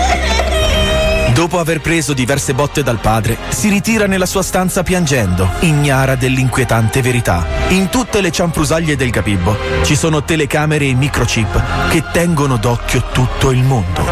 Dopo 1.44 1.58
aver 1.58 1.82
preso 1.82 2.14
diverse 2.14 2.54
botte 2.54 2.82
dal 2.82 3.00
padre, 3.00 3.36
si 3.50 3.68
ritira 3.68 4.06
nella 4.06 4.24
sua 4.24 4.42
stanza 4.42 4.82
piangendo, 4.82 5.46
ignara 5.60 6.14
dell'inquietante 6.14 7.02
verità. 7.02 7.44
In 7.68 7.90
tutte 7.90 8.22
le 8.22 8.30
cianfrusaglie 8.30 8.96
del 8.96 9.10
Gabibbo 9.10 9.54
ci 9.82 9.94
sono 9.94 10.24
telecamere 10.24 10.86
e 10.86 10.94
microchip 10.94 11.90
che 11.90 12.02
tengono 12.12 12.56
d'occhio 12.56 13.08
tutto 13.12 13.50
il 13.50 13.62
mondo. 13.62 14.06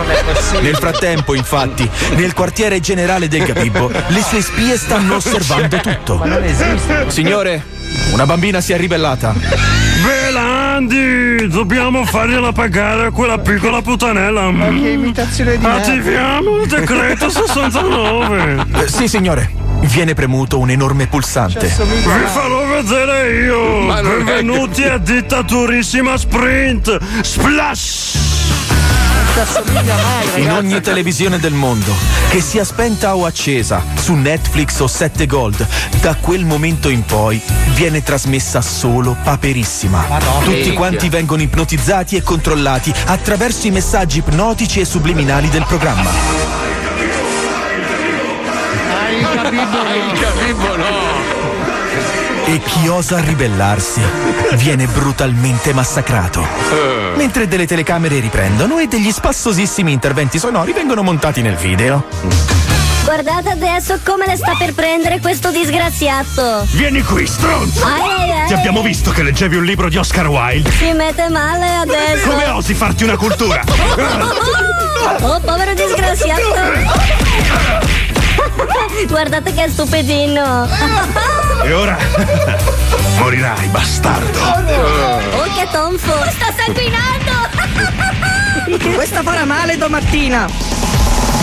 Nel 0.60 0.76
frattempo, 0.76 1.32
infatti, 1.32 1.88
nel 2.16 2.34
quartiere 2.34 2.80
generale 2.80 3.28
del 3.28 3.44
Gabibbo, 3.44 3.90
le 4.08 4.22
sue 4.22 4.42
spie 4.42 4.76
stanno 4.76 5.14
osservando 5.14 5.78
tutto. 5.78 6.22
Signore, 7.06 7.64
una 8.12 8.26
bambina 8.26 8.60
si 8.60 8.74
è 8.74 8.76
ribellata. 8.76 9.32
Belandi, 10.86 11.48
dobbiamo 11.48 12.04
fargliela 12.04 12.52
pagare 12.52 13.10
quella 13.10 13.38
piccola 13.38 13.80
puttanella. 13.82 14.50
Ma 14.50 14.68
che 14.68 14.88
imitazione 14.90 15.58
di 15.58 15.64
Attiviamo 15.64 16.62
il 16.62 16.68
decreto 16.68 17.30
69. 17.30 18.66
Eh, 18.74 18.88
sì, 18.88 19.06
signore. 19.08 19.60
Viene 19.82 20.14
premuto 20.14 20.58
un 20.58 20.70
enorme 20.70 21.06
pulsante. 21.06 21.66
Vi 21.66 22.26
farò 22.26 22.66
vedere 22.66 23.32
io. 23.44 23.86
Benvenuti 23.86 24.82
a 24.84 24.98
dittaturissima 24.98 26.16
sprint. 26.16 26.98
Splash! 27.22 28.21
In 30.34 30.52
ogni 30.52 30.80
televisione 30.82 31.38
del 31.38 31.54
mondo, 31.54 31.94
che 32.28 32.42
sia 32.42 32.64
spenta 32.64 33.16
o 33.16 33.24
accesa, 33.24 33.82
su 33.94 34.12
Netflix 34.12 34.78
o 34.80 34.86
7 34.86 35.26
Gold, 35.26 35.66
da 36.02 36.16
quel 36.16 36.44
momento 36.44 36.90
in 36.90 37.02
poi 37.04 37.40
viene 37.72 38.02
trasmessa 38.02 38.60
solo 38.60 39.16
Paperissima. 39.22 40.04
Tutti 40.44 40.52
minchia. 40.52 40.72
quanti 40.74 41.08
vengono 41.08 41.40
ipnotizzati 41.40 42.16
e 42.16 42.22
controllati 42.22 42.92
attraverso 43.06 43.66
i 43.66 43.70
messaggi 43.70 44.18
ipnotici 44.18 44.80
e 44.80 44.84
subliminali 44.84 45.48
del 45.48 45.64
programma. 45.66 46.10
il 49.12 49.28
Gabibbo 49.34 49.78
Il 49.94 50.18
Gabibbo 50.18 50.76
no! 50.76 51.21
E 52.52 52.60
chi 52.60 52.86
osa 52.86 53.18
ribellarsi 53.18 54.02
viene 54.56 54.84
brutalmente 54.84 55.72
massacrato. 55.72 56.46
Mentre 57.16 57.48
delle 57.48 57.66
telecamere 57.66 58.20
riprendono 58.20 58.76
e 58.76 58.88
degli 58.88 59.10
spassosissimi 59.10 59.90
interventi 59.90 60.38
sonori 60.38 60.74
vengono 60.74 61.02
montati 61.02 61.40
nel 61.40 61.56
video. 61.56 62.04
Guardate 63.04 63.48
adesso 63.48 63.98
come 64.04 64.26
le 64.26 64.36
sta 64.36 64.54
per 64.58 64.74
prendere 64.74 65.18
questo 65.20 65.50
disgraziato. 65.50 66.66
Vieni 66.72 67.00
qui, 67.00 67.26
stronzo! 67.26 67.86
Ai, 67.86 68.20
ai, 68.20 68.30
ai. 68.40 68.46
Ti 68.48 68.52
abbiamo 68.52 68.82
visto 68.82 69.12
che 69.12 69.22
leggevi 69.22 69.56
un 69.56 69.64
libro 69.64 69.88
di 69.88 69.96
Oscar 69.96 70.28
Wilde. 70.28 70.70
Si 70.72 70.92
mette 70.92 71.30
male 71.30 71.76
adesso. 71.76 72.28
Come 72.28 72.48
osi 72.48 72.74
farti 72.74 73.04
una 73.04 73.16
cultura? 73.16 73.62
Oh, 75.24 75.38
povero 75.40 75.72
disgraziato. 75.74 76.40
Guardate 79.08 79.52
che 79.52 79.68
stupidino. 79.68 80.68
E 81.62 81.72
ora 81.72 81.96
morirai, 83.18 83.66
bastardo. 83.68 84.38
Oh, 84.40 85.42
che 85.54 85.68
tonfo. 85.70 86.12
Sta 86.30 86.52
sanguinando. 86.56 87.30
Questa 88.94 89.22
farà 89.22 89.44
male 89.44 89.76
domattina. 89.76 90.46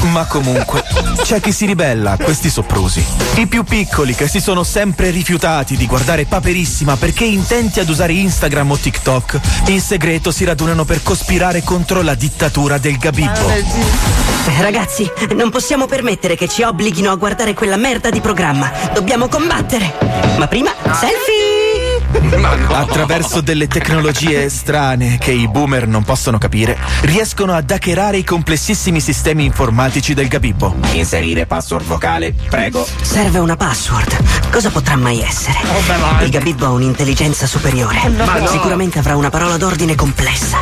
Ma 0.03 0.25
comunque, 0.25 0.83
c'è 1.23 1.39
chi 1.41 1.51
si 1.51 1.65
ribella 1.65 2.11
a 2.11 2.17
questi 2.17 2.49
soprusi. 2.49 3.03
I 3.35 3.47
più 3.47 3.63
piccoli 3.63 4.15
che 4.15 4.27
si 4.27 4.39
sono 4.39 4.63
sempre 4.63 5.09
rifiutati 5.09 5.75
di 5.75 5.85
guardare 5.85 6.25
Paperissima 6.25 6.95
perché 6.95 7.25
intenti 7.25 7.79
ad 7.79 7.89
usare 7.89 8.13
Instagram 8.13 8.71
o 8.71 8.77
TikTok, 8.77 9.39
in 9.67 9.81
segreto 9.81 10.31
si 10.31 10.45
radunano 10.45 10.85
per 10.85 11.03
cospirare 11.03 11.63
contro 11.63 12.01
la 12.01 12.15
dittatura 12.15 12.77
del 12.77 12.97
Gabibbo. 12.97 13.49
Eh, 13.49 14.61
Ragazzi, 14.61 15.09
non 15.35 15.49
possiamo 15.49 15.85
permettere 15.85 16.35
che 16.35 16.47
ci 16.47 16.63
obblighino 16.63 17.11
a 17.11 17.15
guardare 17.15 17.53
quella 17.53 17.77
merda 17.77 18.09
di 18.09 18.21
programma. 18.21 18.71
Dobbiamo 18.93 19.27
combattere. 19.27 19.93
Ma 20.37 20.47
prima, 20.47 20.73
selfie! 20.83 21.68
Attraverso 22.69 23.41
delle 23.41 23.67
tecnologie 23.67 24.49
strane 24.49 25.17
che 25.17 25.31
i 25.31 25.47
boomer 25.47 25.87
non 25.87 26.03
possono 26.03 26.37
capire, 26.37 26.77
riescono 27.01 27.53
ad 27.53 27.69
hackerare 27.69 28.17
i 28.17 28.23
complessissimi 28.23 28.99
sistemi 28.99 29.45
informatici 29.45 30.13
del 30.13 30.27
Gabibbo. 30.27 30.75
Inserire 30.91 31.45
password 31.45 31.85
vocale, 31.85 32.33
prego. 32.49 32.85
Serve 33.01 33.39
una 33.39 33.55
password. 33.55 34.49
Cosa 34.49 34.69
potrà 34.69 34.95
mai 34.95 35.21
essere? 35.21 35.59
Il 36.23 36.29
Gabibbo 36.29 36.65
ha 36.65 36.69
un'intelligenza 36.71 37.45
superiore. 37.45 38.09
Ma 38.09 38.39
no. 38.39 38.47
Sicuramente 38.47 38.99
avrà 38.99 39.15
una 39.15 39.29
parola 39.29 39.57
d'ordine 39.57 39.95
complessa. 39.95 40.59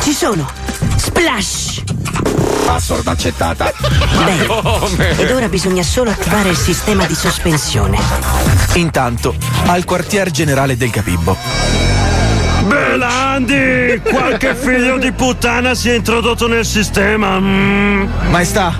Ci 0.00 0.12
sono. 0.12 0.48
Splash! 0.96 1.97
Password 2.64 3.06
accettata. 3.06 3.72
Bene. 4.96 5.16
Ed 5.16 5.30
ora 5.30 5.48
bisogna 5.48 5.82
solo 5.82 6.10
attivare 6.10 6.50
il 6.50 6.56
sistema 6.56 7.06
di 7.06 7.14
sospensione. 7.14 7.98
Intanto, 8.74 9.34
al 9.66 9.84
quartier 9.84 10.30
generale 10.30 10.76
del 10.76 10.90
Gabibbo, 10.90 11.36
Belandi! 12.68 14.00
Qualche 14.02 14.54
figlio 14.54 14.98
di 14.98 15.12
puttana 15.12 15.74
si 15.74 15.88
è 15.88 15.94
introdotto 15.94 16.46
nel 16.46 16.66
sistema. 16.66 17.38
Mm. 17.40 18.06
Maestà, 18.28 18.78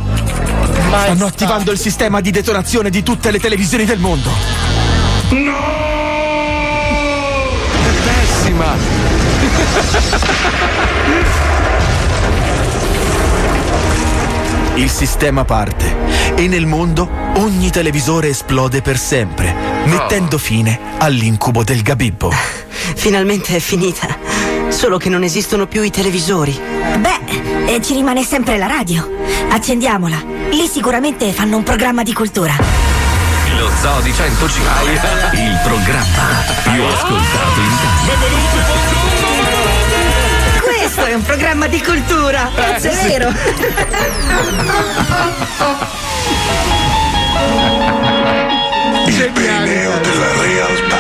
stanno 0.89 1.27
attivando 1.27 1.73
il 1.73 1.79
sistema 1.79 2.21
di 2.21 2.31
detonazione 2.31 2.91
di 2.91 3.03
tutte 3.03 3.31
le 3.31 3.39
televisioni 3.41 3.85
del 3.87 3.99
mondo. 3.99 4.31
Pessima! 8.05 8.77
Il 14.79 14.91
sistema 14.91 15.45
parte 15.45 15.93
e 16.37 16.47
nel 16.47 16.65
mondo 16.65 17.11
ogni 17.35 17.69
televisore 17.69 18.29
esplode 18.29 18.81
per 18.81 18.97
sempre, 18.97 19.53
mettendo 19.87 20.39
fine 20.39 20.79
all'incubo 20.99 21.65
del 21.65 21.83
Gabibbo. 21.83 22.31
Finalmente 22.95 23.57
è 23.57 23.59
finita. 23.59 24.07
Solo 24.69 24.97
che 24.97 25.09
non 25.09 25.25
esistono 25.25 25.67
più 25.67 25.83
i 25.83 25.91
televisori. 25.91 26.57
Beh, 27.01 27.75
e 27.75 27.83
ci 27.83 27.95
rimane 27.95 28.23
sempre 28.23 28.57
la 28.57 28.69
radio. 28.69 29.17
Accendiamola. 29.51 30.23
Lì 30.53 30.69
sicuramente 30.69 31.33
fanno 31.33 31.57
un 31.57 31.65
programma 31.65 32.05
di 32.05 32.13
cultura. 32.13 32.55
Lo 33.57 33.69
Zoo 33.81 34.01
di 34.03 34.13
105, 34.13 34.93
il 35.41 35.59
programma 35.65 36.45
più 36.63 36.83
ascoltato 36.85 37.59
in 37.59 37.67
Italia. 37.67 39.08
Questo 40.99 41.13
è 41.13 41.15
un 41.15 41.23
programma 41.23 41.69
di 41.69 41.81
cultura. 41.81 42.51
Cazzo, 42.53 42.89
è 42.89 42.93
sì. 42.93 43.07
vero. 43.07 43.29
Il 49.07 49.31
Perineo 49.33 49.99
della 50.01 50.43
realtà. 50.43 50.97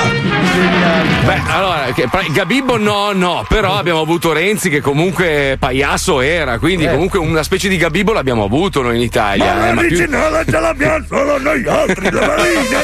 Beh, 1.25 1.41
allora, 1.49 1.87
che, 1.93 2.09
Gabibbo 2.31 2.77
no, 2.79 3.11
no, 3.11 3.45
però 3.49 3.77
abbiamo 3.77 4.01
avuto 4.01 4.33
Renzi 4.33 4.71
che 4.71 4.81
comunque 4.81 5.57
Paiasso 5.59 6.21
era, 6.21 6.61
quindi 6.61 6.87
comunque 6.87 7.19
una 7.19 7.43
specie 7.43 7.69
di 7.69 7.77
Gabibbo 7.77 8.13
l'abbiamo 8.13 8.45
avuto 8.45 8.83
noi 8.83 8.95
in 8.97 9.03
Italia. 9.03 9.69
eh, 9.69 9.73
ma 9.73 9.81
più- 9.81 9.91
L'originale 9.91 10.45
ce 10.49 10.61
l'abbiamo 10.61 11.05
solo 11.09 11.39
noi 11.41 11.67
altri, 11.67 12.09
le 12.09 12.21
marine. 12.21 12.77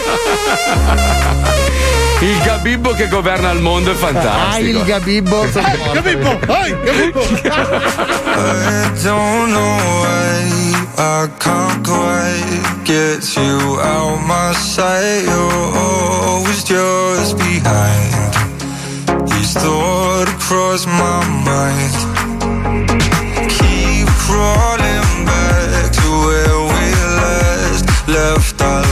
Il 2.25 2.41
Gabibbo 2.43 2.93
che 2.95 3.07
governa 3.09 3.51
il 3.51 3.61
mondo 3.61 3.91
è 3.91 3.95
Ah, 3.95 3.97
fantastico. 3.97 4.79
il 4.79 4.85
Gabibbo. 4.85 5.47
Gabibbo, 5.93 6.39
ai, 6.53 6.75
Gabibbo. 6.83 7.21
I 7.21 8.91
don't 9.03 9.51
know 9.53 9.77
why 10.01 10.43
I 10.97 11.29
can't 11.39 11.87
quite 11.87 12.63
get 12.85 13.37
you 13.37 13.79
out 13.81 14.21
my 14.27 14.55
sight. 14.55 15.25
You're 15.25 15.77
always 15.77 16.63
just 16.65 17.37
behind. 17.37 18.33
These 19.29 19.53
thoughts 19.59 20.33
cross 20.47 20.87
my 20.87 21.23
mind. 21.45 21.93
Keep 23.51 24.09
crawling 24.27 25.25
back 25.27 25.91
to 25.93 26.09
where 26.25 26.59
we 26.73 26.95
last 27.21 27.85
left 28.09 28.61
our 28.63 28.83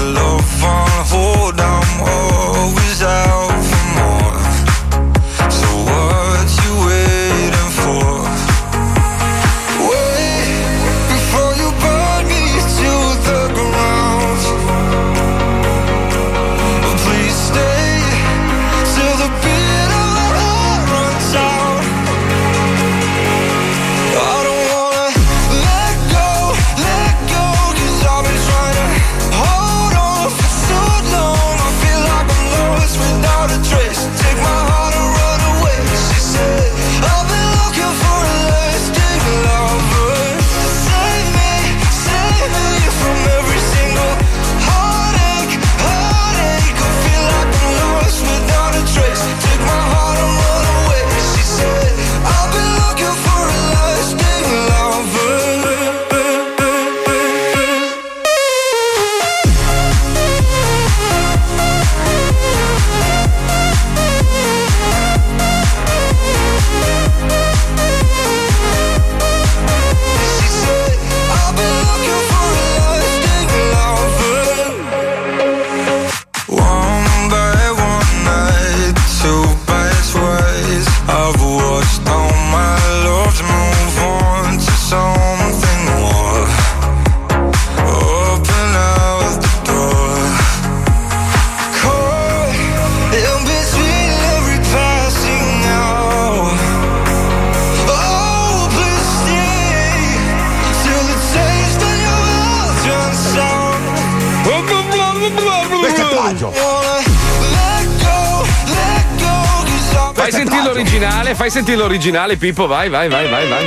sentire 111.62 111.76
l'originale, 111.76 112.36
Pippo, 112.36 112.66
vai, 112.66 112.88
vai, 112.88 113.08
vai, 113.08 113.28
vai, 113.28 113.46
vai. 113.46 113.64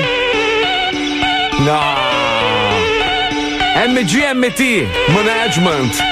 No. 1.59 1.79
MGMT, 3.87 4.85
Management. 5.13 6.03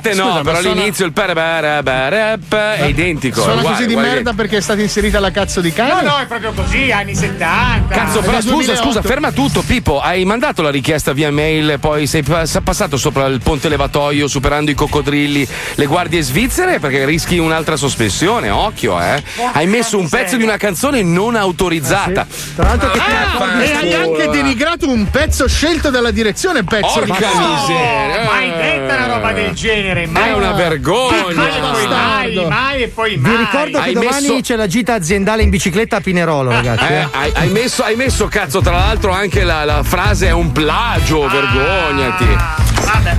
Parte 0.00 0.14
no, 0.14 0.22
Scusa, 0.24 0.34
ma 0.34 0.42
però 0.42 0.60
sono- 0.60 0.72
all'inizio 0.72 1.04
il 1.06 1.12
parabarab 1.12 2.54
è 2.54 2.84
identico. 2.86 3.40
è 3.40 3.42
Suona 3.42 3.58
uguale, 3.60 3.76
così 3.76 3.86
di 3.88 3.96
merda 3.96 4.32
perché 4.32 4.56
è 4.58 4.60
stata 4.60 4.80
inserita 4.80 5.20
la 5.20 5.30
cazzo 5.30 5.60
di 5.60 5.72
cane? 5.72 6.02
No, 6.02 6.10
no, 6.10 6.18
è 6.18 6.26
proprio 6.26 6.52
così, 6.52 6.90
anni 6.90 7.14
70. 7.14 7.94
Cazzo, 7.94 8.20
però 8.20 8.40
scusa, 8.40 8.50
2008. 8.52 8.82
scusa, 8.82 9.02
ferma 9.02 9.32
tutto, 9.32 9.62
Pippo. 9.62 10.00
Hai 10.00 10.24
mandato 10.24 10.62
la 10.62 10.70
richiesta 10.70 11.12
via 11.12 11.30
mail, 11.30 11.78
poi 11.80 12.06
sei 12.06 12.22
pas- 12.22 12.58
passato 12.62 12.96
sopra 12.96 13.26
il 13.26 13.40
ponte 13.42 13.68
levatoio, 13.68 14.26
superando 14.28 14.70
i 14.70 14.74
coccodrilli, 14.74 15.46
le 15.74 15.86
guardie 15.86 16.22
svizzere, 16.22 16.78
perché 16.78 17.04
rischi 17.04 17.38
un'altra 17.38 17.76
sospensione. 17.76 18.50
Occhio, 18.50 19.00
eh. 19.00 19.22
Hai 19.52 19.66
messo 19.66 19.98
un 19.98 20.08
pezzo 20.08 20.36
di 20.36 20.42
una 20.42 20.56
canzone 20.56 21.02
non 21.02 21.36
autorizzata. 21.36 22.26
Tra 22.54 22.64
l'altro 22.68 22.90
che 22.90 22.98
Ah, 23.00 23.62
e 23.62 23.72
hai 23.74 23.94
anche 23.94 24.28
denigrato 24.28 24.88
un 24.88 25.08
pezzo 25.10 25.48
scelto 25.48 25.90
dalla 25.90 26.10
direzione 26.10 26.62
pezzo 26.64 27.00
Porca 27.00 27.28
di 27.28 27.38
miseria. 27.38 28.24
mai 28.24 28.50
detta 28.50 28.94
una 28.96 29.06
roba 29.06 29.32
del 29.32 29.52
genere, 29.52 29.89
mai. 30.06 30.28
È 30.28 30.32
una 30.34 30.52
vergogna. 30.52 31.22
Mai, 31.34 31.58
poi 31.58 31.86
mai, 31.86 32.46
mai 32.48 32.82
e 32.82 32.88
poi 32.88 33.10
Vi 33.16 33.20
mai. 33.28 33.36
ricordo 33.36 33.78
che 33.78 33.84
Hai 33.84 33.92
domani 33.94 34.28
messo- 34.28 34.40
c'è 34.40 34.56
la 34.56 34.66
gita 34.66 34.94
aziendale 34.94 35.42
in 35.42 35.50
bicicletta 35.50 35.96
a 35.96 36.00
Pinerolo, 36.00 36.50
ragazzi. 36.50 36.84
Eh, 36.92 36.96
eh. 36.96 37.08
hai, 37.12 37.32
hai 37.34 37.48
messo, 37.48 37.82
hai 37.82 37.96
messo, 37.96 38.26
cazzo, 38.28 38.60
tra 38.60 38.72
l'altro 38.76 39.12
anche 39.12 39.44
la, 39.44 39.64
la 39.64 39.82
frase 39.82 40.28
è 40.28 40.32
un 40.32 40.52
plagio, 40.52 41.28
vergognati. 41.28 42.69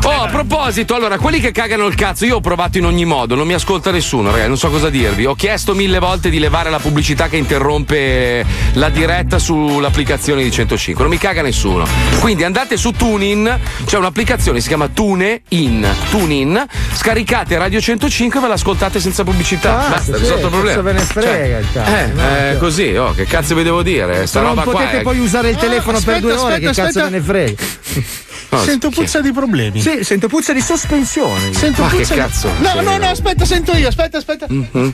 Oh, 0.03 0.21
a 0.21 0.27
proposito, 0.27 0.95
allora, 0.95 1.17
quelli 1.17 1.39
che 1.39 1.51
cagano 1.51 1.85
il 1.85 1.95
cazzo, 1.95 2.25
io 2.25 2.37
ho 2.37 2.39
provato 2.39 2.77
in 2.77 2.85
ogni 2.85 3.05
modo, 3.05 3.35
non 3.35 3.45
mi 3.47 3.53
ascolta 3.53 3.91
nessuno, 3.91 4.29
ragazzi, 4.29 4.47
non 4.47 4.57
so 4.57 4.69
cosa 4.69 4.89
dirvi. 4.89 5.25
Ho 5.25 5.35
chiesto 5.35 5.73
mille 5.73 5.99
volte 5.99 6.29
di 6.29 6.39
levare 6.39 6.69
la 6.69 6.79
pubblicità 6.79 7.27
che 7.27 7.37
interrompe 7.37 8.45
la 8.73 8.89
diretta 8.89 9.39
sull'applicazione 9.39 10.43
di 10.43 10.51
105, 10.51 11.03
non 11.03 11.11
mi 11.13 11.19
caga 11.19 11.41
nessuno. 11.41 11.85
Quindi 12.19 12.43
andate 12.43 12.77
su 12.77 12.91
TuneIn, 12.91 13.59
c'è 13.85 13.97
un'applicazione, 13.97 14.59
si 14.59 14.67
chiama 14.67 14.87
TuneIn, 14.87 15.87
TuneIn, 16.09 16.65
scaricate 16.95 17.57
Radio 17.57 17.79
105 17.81 18.39
e 18.39 18.41
ve 18.41 18.47
l'ascoltate 18.47 18.99
senza 18.99 19.23
pubblicità. 19.23 19.85
Ah, 19.85 19.89
Basta, 19.89 20.15
sì, 20.15 20.21
risolto 20.21 20.45
il 20.47 20.51
problema. 20.51 20.81
cosa 20.81 20.81
ve 20.81 20.93
ne 20.93 21.05
frega, 21.05 21.61
Cioè, 21.61 21.71
cazzo, 21.73 21.95
eh, 21.95 22.05
no, 22.13 22.21
eh, 22.49 22.57
così, 22.57 22.95
oh, 22.95 23.13
che 23.13 23.25
cazzo 23.25 23.55
vi 23.55 23.63
devo 23.63 23.81
dire? 23.83 24.25
Sta 24.27 24.39
non 24.41 24.49
roba 24.49 24.63
qua 24.63 24.71
potete 24.73 24.99
è- 24.99 25.01
poi 25.01 25.19
usare 25.19 25.49
il 25.49 25.57
telefono 25.57 25.99
per 25.99 26.15
aspetta, 26.15 26.19
due 26.19 26.31
ore, 26.33 26.53
aspetta, 26.53 26.59
che 26.59 26.65
cazzo 26.81 26.81
aspetta. 26.99 27.09
ve 27.09 27.17
ne 27.17 27.21
frega? 27.21 27.63
Oh, 28.53 28.61
Sento 28.63 28.89
puzza 28.89 29.21
di 29.21 29.31
problemi. 29.31 29.70
Sì, 29.79 30.03
sento 30.03 30.27
puzza 30.27 30.53
di 30.53 30.61
sospensione. 30.61 31.53
Sento 31.53 31.83
Ma 31.83 31.89
che 31.89 31.97
puzza 31.97 32.13
di- 32.13 32.19
cazzo? 32.19 32.49
No, 32.59 32.69
Sì, 32.77 32.83
no, 32.83 32.97
no, 32.97 33.07
aspetta, 33.09 33.45
sento 33.45 33.73
io, 33.75 33.87
aspetta, 33.87 34.17
aspetta. 34.17 34.45
Mm, 34.51 34.63
mm. 34.75 34.89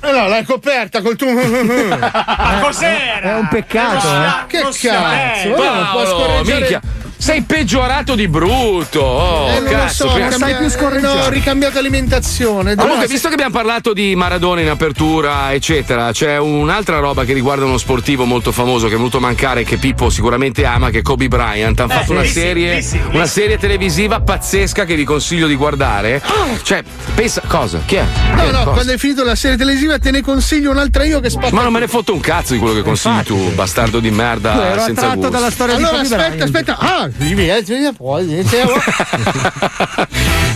Eh 0.00 0.10
no, 0.12 0.28
l'hai 0.28 0.44
coperta 0.44 1.00
col 1.02 1.16
tuo. 1.16 1.32
Ma 1.34 2.58
cos'era? 2.62 3.20
È 3.20 3.34
un 3.34 3.48
peccato, 3.48 4.06
eh. 4.06 4.46
Che 4.46 4.60
cazzo? 4.60 5.54
Ora 5.54 5.70
non 5.74 5.88
può 5.90 6.02
Paolo, 6.02 6.06
scorreggiare- 6.06 6.58
minchia, 6.60 6.80
sei 7.24 7.40
peggiorato 7.40 8.14
di 8.14 8.28
brutto. 8.28 9.00
Oh, 9.00 9.48
Eh, 9.48 9.54
non 9.54 9.62
lo 9.64 9.70
cazzo. 9.70 10.08
so, 10.08 10.12
prima- 10.12 10.28
cambia- 10.28 11.00
no, 11.00 11.10
ho 11.22 11.28
ricambiato 11.30 11.78
alimentazione. 11.78 12.74
Comunque, 12.74 12.84
Allora, 12.84 13.06
visto 13.06 13.28
che 13.28 13.34
abbiamo 13.34 13.52
parlato 13.54 13.94
di 13.94 14.14
Maradona 14.14 14.60
in 14.60 14.68
apertura, 14.68 15.50
eccetera, 15.54 16.12
c'è 16.12 16.36
un'altra 16.38 16.98
roba 16.98 17.24
che 17.24 17.32
riguarda 17.32 17.64
uno 17.64 17.78
sportivo 17.78 18.26
molto 18.26 18.52
famoso 18.52 18.88
che 18.88 18.92
è 18.92 18.96
venuto 18.98 19.16
a 19.16 19.20
mancare, 19.20 19.64
che 19.64 19.78
Pippo 19.78 20.10
sicuramente 20.10 20.66
ama, 20.66 20.90
che 20.90 20.98
è 20.98 21.02
Kobe 21.02 21.28
Bryant. 21.28 21.80
Hanno 21.80 21.92
Eh, 21.92 21.96
fatto 21.96 22.12
una 22.12 22.24
serie, 22.24 22.68
bellissimo, 22.72 23.08
una 23.12 23.26
serie 23.26 23.56
televisiva 23.56 24.20
pazzesca 24.20 24.84
che 24.84 24.94
vi 24.94 25.04
consiglio 25.04 25.46
di 25.46 25.54
guardare. 25.54 26.20
Cioè, 26.62 26.82
pensa, 27.14 27.40
cosa? 27.46 27.80
Chi 27.86 27.94
è? 27.94 28.04
Chi 28.04 28.34
No, 28.34 28.42
è? 28.42 28.50
no, 28.50 28.58
Cosa? 28.58 28.70
quando 28.72 28.92
hai 28.92 28.98
finito 28.98 29.24
la 29.24 29.34
serie 29.34 29.56
televisiva 29.56 29.98
te 29.98 30.10
ne 30.10 30.20
consiglio 30.20 30.70
un'altra 30.72 31.04
io 31.04 31.20
che 31.20 31.30
spacca. 31.30 31.54
Ma 31.54 31.62
non 31.62 31.72
me 31.72 31.80
ne 31.80 31.88
fotto 31.88 32.12
un 32.12 32.20
cazzo 32.20 32.52
di 32.52 32.58
quello 32.58 32.74
che 32.74 32.82
consigli 32.82 33.22
tu, 33.22 33.50
bastardo 33.54 33.98
di 33.98 34.10
merda 34.10 34.52
Ero 34.72 34.82
senza 34.82 35.00
attratto 35.06 35.14
gusto. 35.16 35.30
dalla 35.30 35.50
storia 35.50 35.74
allora, 35.76 36.02
di 36.02 36.08
Kobe 36.08 36.14
aspetta, 36.14 36.28
Bryant. 36.44 36.54
aspetta. 36.54 36.78
Ah, 36.78 37.08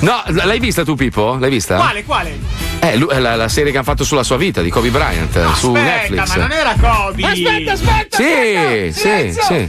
No, 0.01 0.23
l- 0.27 0.43
l'hai 0.45 0.59
vista 0.59 0.85
tu, 0.85 0.95
Pippo? 0.95 1.37
L'hai 1.39 1.51
vista? 1.51 1.77
Quale, 1.77 2.05
quale? 2.05 2.39
Eh, 2.81 2.99
la, 3.21 3.35
la 3.37 3.49
serie 3.49 3.71
che 3.71 3.79
hanno 3.79 3.87
fatto 3.87 4.05
sulla 4.05 4.23
sua 4.23 4.37
vita 4.37 4.61
di 4.63 4.71
Kobe 4.71 4.91
Bryant 4.91 5.35
eh, 5.37 5.45
su 5.57 5.73
Aspetta, 5.75 5.81
Netflix. 5.81 6.29
ma 6.29 6.37
non 6.37 6.53
era 6.53 6.75
Kobe. 6.81 7.23
Aspetta, 7.27 7.73
aspetta. 7.73 8.17
Sì, 8.17 8.23
aspetta. 8.57 9.43
sì, 9.43 9.69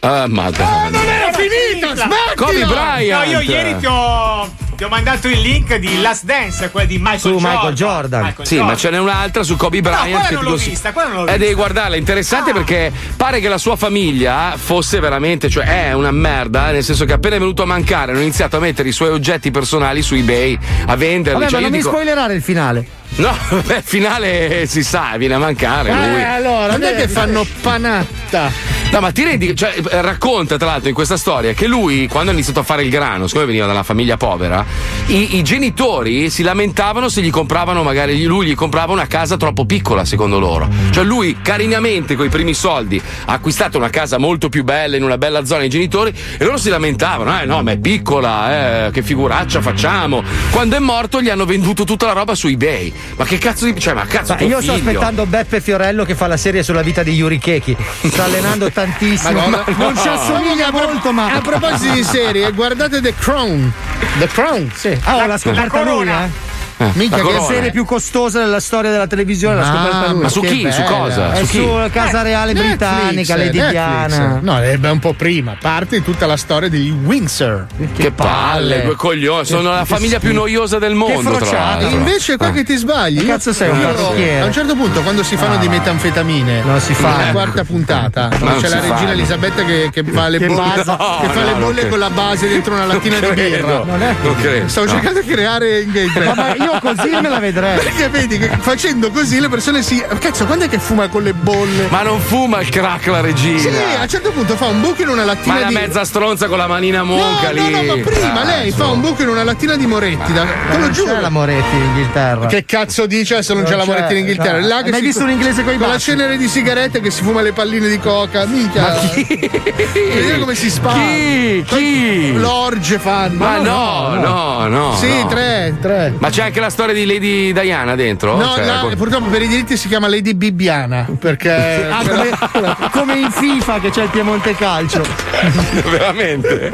Ah, 0.00 0.26
madonna. 0.28 0.88
Non 0.90 1.04
era 1.06 1.32
finita, 1.32 1.94
smettila. 1.94 2.32
Kobe 2.34 2.64
Bryant. 2.66 3.24
No, 3.24 3.30
io 3.30 3.40
ieri 3.40 3.76
ti 3.78 3.86
ho, 3.86 4.50
ti 4.76 4.84
ho 4.84 4.88
mandato 4.88 5.26
il 5.28 5.40
link 5.40 5.74
di 5.76 6.00
Last 6.00 6.24
Dance, 6.24 6.70
quella 6.70 6.86
di 6.86 6.98
Michael 6.98 7.18
Su 7.20 7.28
Jordan. 7.30 7.50
Michael 7.52 7.74
Jordan. 7.74 8.22
Michael 8.24 8.46
Sì, 8.46 8.54
Jordan. 8.56 8.72
ma 8.74 8.78
ce 8.78 8.90
n'è 8.90 8.98
un'altra 8.98 9.42
su 9.42 9.56
Kobe 9.56 9.80
Bryant. 9.80 10.10
quella 10.10 10.26
che 10.28 10.34
non 10.34 10.42
l'ho 10.44 10.48
consiglio- 10.50 10.70
vista, 10.72 10.92
quella 10.92 11.08
non 11.08 11.16
l'ho 11.16 11.22
Eh, 11.22 11.24
vista. 11.32 11.40
devi 11.42 11.54
guardarla, 11.54 11.94
è 11.94 11.98
interessante 11.98 12.52
perché 12.52 12.92
pare 13.16 13.40
che 13.40 13.48
la 13.48 13.58
sua 13.58 13.76
famiglia 13.76 14.54
fosse 14.56 15.00
veramente, 15.00 15.48
cioè 15.48 15.88
è 15.88 15.92
una 15.92 16.10
merda, 16.10 16.70
nel 16.70 16.84
senso 16.84 17.04
che 17.06 17.14
appena 17.14 17.36
è 17.36 17.38
venuto 17.38 17.62
a 17.62 17.66
mancare 17.66 18.12
hanno 18.12 18.20
iniziato 18.20 18.56
a 18.56 18.60
mettere 18.60 18.88
i 18.88 18.92
suoi 18.92 19.08
oggetti 19.10 19.50
personali 19.50 20.02
su 20.02 20.14
eBay, 20.14 20.58
a 20.86 20.94
venderli. 20.96 21.38
Vabbè, 21.38 21.50
cioè, 21.50 21.60
ma 21.60 21.66
non 21.68 21.70
mi 21.70 21.78
dico, 21.78 21.90
spoilerare 21.90 22.34
il 22.34 22.42
finale. 22.42 22.86
No, 23.16 23.36
beh, 23.64 23.82
finale 23.84 24.66
si 24.66 24.82
sa, 24.82 25.14
viene 25.16 25.34
a 25.34 25.38
mancare 25.38 25.92
lui. 25.92 26.20
Eh, 26.20 26.24
allora, 26.24 26.72
non 26.72 26.82
è 26.82 26.94
che 26.94 27.08
fanno 27.08 27.46
panatta. 27.60 28.74
No, 28.90 29.00
ma 29.00 29.10
ti 29.10 29.24
rendi, 29.24 29.54
cioè, 29.56 29.74
racconta 29.82 30.56
tra 30.56 30.68
l'altro 30.68 30.88
in 30.88 30.94
questa 30.94 31.16
storia 31.16 31.52
che 31.52 31.66
lui, 31.66 32.06
quando 32.06 32.30
ha 32.30 32.32
iniziato 32.32 32.60
a 32.60 32.62
fare 32.62 32.82
il 32.82 32.88
grano, 32.88 33.26
siccome 33.26 33.46
veniva 33.46 33.66
da 33.66 33.72
una 33.72 33.82
famiglia 33.82 34.16
povera, 34.16 34.64
i, 35.06 35.36
i 35.36 35.42
genitori 35.42 36.30
si 36.30 36.42
lamentavano 36.42 37.08
se 37.08 37.20
gli 37.20 37.30
compravano, 37.30 37.82
magari 37.82 38.22
lui 38.22 38.46
gli 38.46 38.54
comprava 38.54 38.92
una 38.92 39.06
casa 39.06 39.36
troppo 39.36 39.66
piccola, 39.66 40.04
secondo 40.04 40.38
loro. 40.38 40.68
Cioè, 40.90 41.04
lui 41.04 41.38
carinamente, 41.42 42.14
con 42.14 42.26
i 42.26 42.28
primi 42.28 42.54
soldi, 42.54 43.00
ha 43.26 43.32
acquistato 43.32 43.76
una 43.76 43.90
casa 43.90 44.18
molto 44.18 44.48
più 44.48 44.62
bella 44.62 44.96
in 44.96 45.02
una 45.02 45.18
bella 45.18 45.44
zona 45.44 45.62
ai 45.62 45.68
genitori 45.68 46.14
e 46.38 46.44
loro 46.44 46.56
si 46.56 46.68
lamentavano, 46.68 47.40
eh 47.40 47.44
no, 47.44 47.62
ma 47.62 47.72
è 47.72 47.78
piccola, 47.78 48.86
eh, 48.86 48.90
che 48.92 49.02
figuraccia 49.02 49.60
facciamo. 49.60 50.22
Quando 50.50 50.76
è 50.76 50.80
morto 50.80 51.20
gli 51.20 51.28
hanno 51.28 51.44
venduto 51.44 51.84
tutta 51.84 52.06
la 52.06 52.12
roba 52.12 52.34
su 52.34 52.46
eBay. 52.46 52.92
Ma 53.16 53.24
che 53.24 53.38
cazzo 53.38 53.64
di. 53.70 53.78
Cioè, 53.80 53.94
ma 53.94 54.04
cazzo 54.06 54.34
Ma 54.34 54.40
io 54.42 54.60
sto 54.60 54.74
figlio. 54.74 54.88
aspettando 54.90 55.26
Beppe 55.26 55.60
Fiorello 55.60 56.04
che 56.04 56.14
fa 56.14 56.26
la 56.26 56.36
serie 56.36 56.62
sulla 56.62 56.82
vita 56.82 57.02
di 57.02 57.12
Yuri 57.12 57.38
Keki. 57.38 57.76
Sta 58.08 58.24
allenando 58.24 58.70
tantissimo. 58.72 59.32
Madonna. 59.32 59.64
non 59.76 59.96
ci 59.96 60.06
No. 60.08 60.12
assomiglia 60.12 60.66
A 60.68 60.70
pro- 60.72 60.86
molto, 60.88 61.12
ma. 61.12 61.32
A 61.32 61.40
proposito 61.40 61.94
di 61.94 62.02
serie, 62.04 62.50
guardate 62.52 63.00
The 63.00 63.14
Crown. 63.18 63.72
The 64.18 64.26
Crown, 64.26 64.70
sì. 64.74 64.98
Ah, 65.04 65.16
oh, 65.16 65.26
l'ha 65.26 65.38
scoperta 65.38 65.82
lui, 65.82 66.08
eh? 66.08 66.44
Minchia, 66.78 67.08
La 67.08 67.16
che 67.16 67.22
corona. 67.22 67.46
serie 67.46 67.70
più 67.70 67.84
costosa 67.86 68.38
della 68.40 68.60
storia 68.60 68.90
della 68.90 69.06
televisione, 69.06 69.56
l'ha 69.56 69.64
scoperta 69.64 70.10
lui. 70.12 70.22
ma 70.22 70.28
su 70.28 70.40
che 70.40 70.48
chi? 70.48 70.60
Su 70.72 70.82
bella. 70.82 70.96
cosa? 70.96 71.32
È 71.32 71.38
Su 71.38 71.46
su 71.46 71.50
chi? 71.84 71.90
Casa 71.90 72.22
Reale 72.22 72.52
Netflix, 72.52 72.76
Britannica, 72.76 73.36
Lady 73.36 73.58
Netflix. 73.58 73.70
Diana. 73.70 74.38
No, 74.42 74.58
è 74.60 74.78
un 74.90 74.98
po' 74.98 75.12
prima. 75.14 75.56
Parte 75.60 76.02
tutta 76.02 76.26
la 76.26 76.36
storia 76.36 76.68
degli 76.68 76.90
Windsor. 76.90 77.66
Che 77.96 78.10
palle, 78.10 78.82
due 78.82 78.94
coglioni, 78.96 79.44
sono 79.46 79.70
la 79.70 79.84
famiglia 79.86 80.18
più 80.18 80.32
noiosa 80.34 80.78
del 80.78 80.94
mondo, 80.94 81.30
tra 81.36 81.46
E 81.48 81.52
l'altro. 81.52 81.88
invece 81.88 82.36
qua 82.36 82.50
che 82.50 82.62
ti 82.64 82.76
sbagli. 82.76 83.20
Che 83.20 83.26
cazzo 83.26 83.52
sei, 83.54 83.70
un 83.70 83.78
Io-? 83.80 84.42
A 84.42 84.44
un 84.44 84.52
certo 84.52 84.74
punto, 84.74 85.00
quando 85.02 85.22
si 85.22 85.36
fanno 85.36 85.54
Ah, 85.54 85.58
di 85.58 85.68
metanfetamine, 85.68 86.62
Non 86.62 86.80
si 86.80 86.92
fa. 86.92 87.16
nella 87.16 87.30
quarta 87.32 87.64
puntata, 87.64 88.28
c'è 88.28 88.68
la 88.68 88.80
regina. 88.80 89.12
Elisabetta 89.12 89.64
che, 89.64 89.88
che 89.92 90.04
fa 90.04 90.28
le 90.28 90.38
Che 90.38 90.46
bolle, 90.46 90.72
che 90.74 90.82
fa 90.84 91.42
le 91.44 91.54
bolle 91.58 91.88
con 91.88 91.98
la 91.98 92.10
base 92.10 92.48
dentro 92.48 92.74
una 92.74 92.84
lattina 92.84 93.18
di 93.18 93.30
birra. 93.32 93.82
Non 93.84 94.02
è- 94.02 94.14
Non 94.22 94.36
credo. 94.36 94.68
Stavo 94.68 94.88
cercando 94.88 95.20
di 95.20 95.26
creare 95.26 95.78
engagement. 95.80 96.64
Io 96.72 96.78
così 96.80 97.10
me 97.20 97.28
la 97.28 97.38
vedrei. 97.38 97.76
Perché 97.82 98.08
vedi 98.08 98.38
che 98.38 98.50
facendo 98.58 99.10
così 99.10 99.40
le 99.40 99.48
persone 99.48 99.82
si. 99.82 100.02
Cazzo, 100.18 100.46
quando 100.46 100.64
è 100.64 100.68
che 100.68 100.78
fuma 100.78 101.08
con 101.08 101.22
le 101.22 101.32
bolle? 101.32 101.86
Ma 101.88 102.02
non 102.02 102.20
fuma 102.20 102.60
il 102.60 102.68
crack 102.68 103.06
la 103.06 103.20
regina. 103.20 103.58
Sì, 103.58 103.68
a 103.98 104.02
un 104.02 104.08
certo 104.08 104.30
punto 104.32 104.56
fa 104.56 104.66
un 104.66 104.80
buco 104.80 105.02
in 105.02 105.08
una 105.08 105.24
lattina 105.24 105.54
Ma 105.54 105.60
è 105.60 105.62
la 105.64 105.68
di. 105.68 105.74
mezza 105.74 106.04
stronza 106.04 106.46
con 106.48 106.58
la 106.58 106.66
manina 106.66 107.02
monca 107.02 107.48
no, 107.48 107.52
lì. 107.52 107.70
no, 107.70 107.82
no, 107.82 107.96
ma 107.96 108.02
prima 108.02 108.40
Ah, 108.40 108.44
lei 108.44 108.70
fa 108.72 108.86
un 108.86 109.00
buco 109.00 109.22
in 109.22 109.28
una 109.28 109.42
lattina 109.44 109.76
di 109.76 109.86
Moretti. 109.86 110.32
Da, 110.32 110.42
te 110.42 110.72
lo 110.76 110.78
Non 110.78 110.92
giuro. 110.92 111.14
c'è 111.14 111.20
la 111.20 111.28
Moretti 111.30 111.74
in 111.76 111.82
Inghilterra. 111.82 112.46
Che 112.46 112.64
cazzo 112.64 113.06
dice 113.06 113.42
se 113.42 113.52
non, 113.54 113.62
Non 113.62 113.70
c'è 113.70 113.76
la 113.76 113.82
c'è, 113.84 113.88
Moretti 113.88 114.12
in 114.12 114.18
Inghilterra? 114.20 114.58
no. 114.60 114.66
Là 114.66 114.76
Hai 114.76 114.84
che 114.84 114.94
si- 114.94 115.00
visto 115.00 115.22
un 115.22 115.30
inglese 115.30 115.64
coi 115.64 115.76
Con 115.78 115.88
la 115.88 115.98
cenere 115.98 116.36
di 116.36 116.48
sigarette 116.48 117.00
che 117.00 117.10
si 117.10 117.22
fuma 117.22 117.40
le 117.42 117.52
palline 117.52 117.88
di 117.88 117.98
coca. 117.98 118.44
Minchia. 118.46 118.94
Vedete 119.14 120.38
come 120.38 120.54
si 120.54 120.70
spara. 120.70 120.94
Chi? 120.98 121.64
Chi? 121.66 122.32
L'orge 122.36 122.98
fanno. 122.98 123.38
Ma 123.38 123.58
no, 123.58 124.14
no, 124.14 124.66
no. 124.68 124.96
Sì, 124.96 125.22
no. 125.22 125.26
tre, 125.28 125.76
tre. 125.80 126.14
Ma 126.18 126.30
c'è 126.30 126.42
anche 126.42 126.55
anche 126.56 126.60
la 126.60 126.70
storia 126.70 126.94
di 126.94 127.04
Lady 127.04 127.52
Diana 127.52 127.94
dentro? 127.94 128.36
No, 128.36 128.54
Cioè, 128.54 128.64
là, 128.64 128.78
con- 128.80 128.94
purtroppo 128.96 129.28
per 129.28 129.42
i 129.42 129.48
diritti 129.48 129.76
si 129.76 129.88
chiama 129.88 130.08
Lady 130.08 130.34
Bibbiana. 130.34 131.06
Perché. 131.18 131.84
Ah, 131.96 132.02
come, 132.06 132.90
come 132.92 133.18
in 133.18 133.30
FIFA 133.30 133.80
che 133.80 133.90
c'è 133.90 134.02
il 134.04 134.08
Piemonte 134.08 134.54
Calcio. 134.54 135.02
Veramente? 135.88 136.70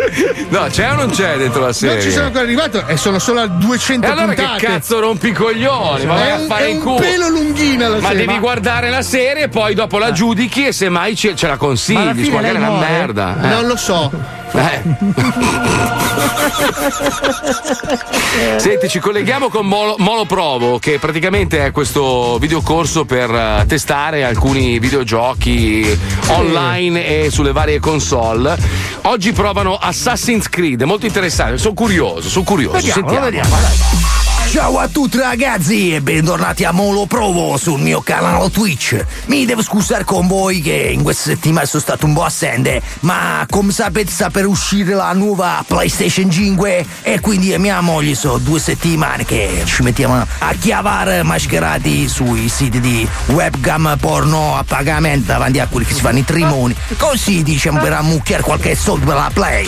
No, 0.48 0.66
c'è 0.70 0.90
o 0.90 0.94
non 0.94 1.10
c'è 1.10 1.36
dentro 1.36 1.60
la 1.62 1.72
serie? 1.72 1.96
Non 1.96 2.04
ci 2.04 2.10
sono 2.10 2.26
ancora 2.26 2.44
arrivato 2.44 2.86
e 2.86 2.96
sono 2.96 3.18
solo 3.18 3.40
a 3.40 3.46
200 3.46 4.06
E 4.06 4.10
allora 4.10 4.26
puntate. 4.32 4.58
che 4.58 4.66
cazzo 4.66 5.00
rompi 5.00 5.28
i 5.28 5.32
coglioni? 5.32 6.06
Ma 6.06 6.14
vai 6.14 6.30
a 6.30 6.38
fare 6.40 6.68
in 6.68 6.80
culo. 6.80 6.96
pelo 6.96 7.28
lunghina 7.28 7.88
la 7.88 7.96
Ma 7.96 8.02
serie. 8.08 8.16
devi 8.18 8.32
Ma- 8.34 8.38
guardare 8.40 8.90
la 8.90 9.02
serie 9.02 9.44
e 9.44 9.48
poi 9.48 9.74
dopo 9.74 9.98
la 9.98 10.12
giudichi 10.12 10.66
e 10.66 10.72
semmai 10.72 11.14
ce, 11.16 11.34
ce 11.36 11.46
la 11.46 11.56
consigli. 11.56 12.28
Ma 12.30 12.36
Magari 12.36 12.54
è 12.56 12.58
una 12.58 12.70
muore? 12.70 12.88
merda. 12.88 13.36
eh. 13.42 13.46
Non 13.48 13.66
lo 13.66 13.76
so. 13.76 14.10
Eh. 14.54 14.82
Senti, 18.58 18.88
ci 18.88 18.98
colleghiamo 18.98 19.48
con 19.48 19.66
Molo, 19.72 19.94
Molo 20.00 20.26
Provo, 20.26 20.78
che 20.78 20.98
praticamente 20.98 21.64
è 21.64 21.70
questo 21.70 22.36
videocorso 22.38 23.06
per 23.06 23.30
eh, 23.30 23.64
testare 23.66 24.22
alcuni 24.22 24.78
videogiochi 24.78 25.98
online 26.26 27.06
e 27.24 27.30
sulle 27.30 27.52
varie 27.52 27.80
console. 27.80 28.54
Oggi 29.04 29.32
provano 29.32 29.76
Assassin's 29.76 30.50
Creed, 30.50 30.82
molto 30.82 31.06
interessante, 31.06 31.56
sono 31.56 31.72
curioso, 31.72 32.28
sono 32.28 32.44
curioso. 32.44 32.76
Vediamolo, 32.76 33.08
Sentiamo. 33.08 33.24
vediamo, 33.24 34.01
Ciao 34.52 34.78
a 34.78 34.86
tutti 34.86 35.16
ragazzi 35.16 35.94
e 35.94 36.02
bentornati 36.02 36.64
a 36.64 36.72
Molo 36.72 37.06
Provo 37.06 37.56
sul 37.56 37.80
mio 37.80 38.02
canale 38.02 38.50
Twitch. 38.50 39.02
Mi 39.24 39.46
devo 39.46 39.62
scusare 39.62 40.04
con 40.04 40.26
voi 40.26 40.60
che 40.60 40.90
in 40.92 41.02
questa 41.02 41.30
settimana 41.30 41.64
sono 41.64 41.80
stato 41.80 42.04
un 42.04 42.12
po' 42.12 42.24
assente, 42.24 42.82
ma 43.00 43.46
come 43.48 43.72
sapete 43.72 44.10
sta 44.10 44.28
per 44.28 44.44
uscire 44.44 44.92
la 44.92 45.14
nuova 45.14 45.64
PlayStation 45.66 46.30
5 46.30 46.86
e 47.00 47.20
quindi 47.20 47.56
mia 47.56 47.80
moglie 47.80 48.14
sono 48.14 48.36
due 48.36 48.60
settimane 48.60 49.24
che 49.24 49.62
ci 49.64 49.82
mettiamo 49.82 50.20
a 50.20 50.52
chiavare 50.60 51.22
mascherati 51.22 52.06
sui 52.06 52.50
siti 52.50 52.78
di 52.78 53.08
webcam 53.28 53.96
porno 53.98 54.58
a 54.58 54.64
pagamento 54.64 55.28
davanti 55.28 55.60
a 55.60 55.66
quelli 55.66 55.86
che 55.86 55.94
si 55.94 56.00
fanno 56.02 56.18
i 56.18 56.26
trimoni. 56.26 56.76
Così 56.98 57.42
diciamo 57.42 57.80
per 57.80 57.94
ammucchiare 57.94 58.42
qualche 58.42 58.76
soldo 58.76 59.06
per 59.06 59.14
la 59.14 59.30
Play. 59.32 59.66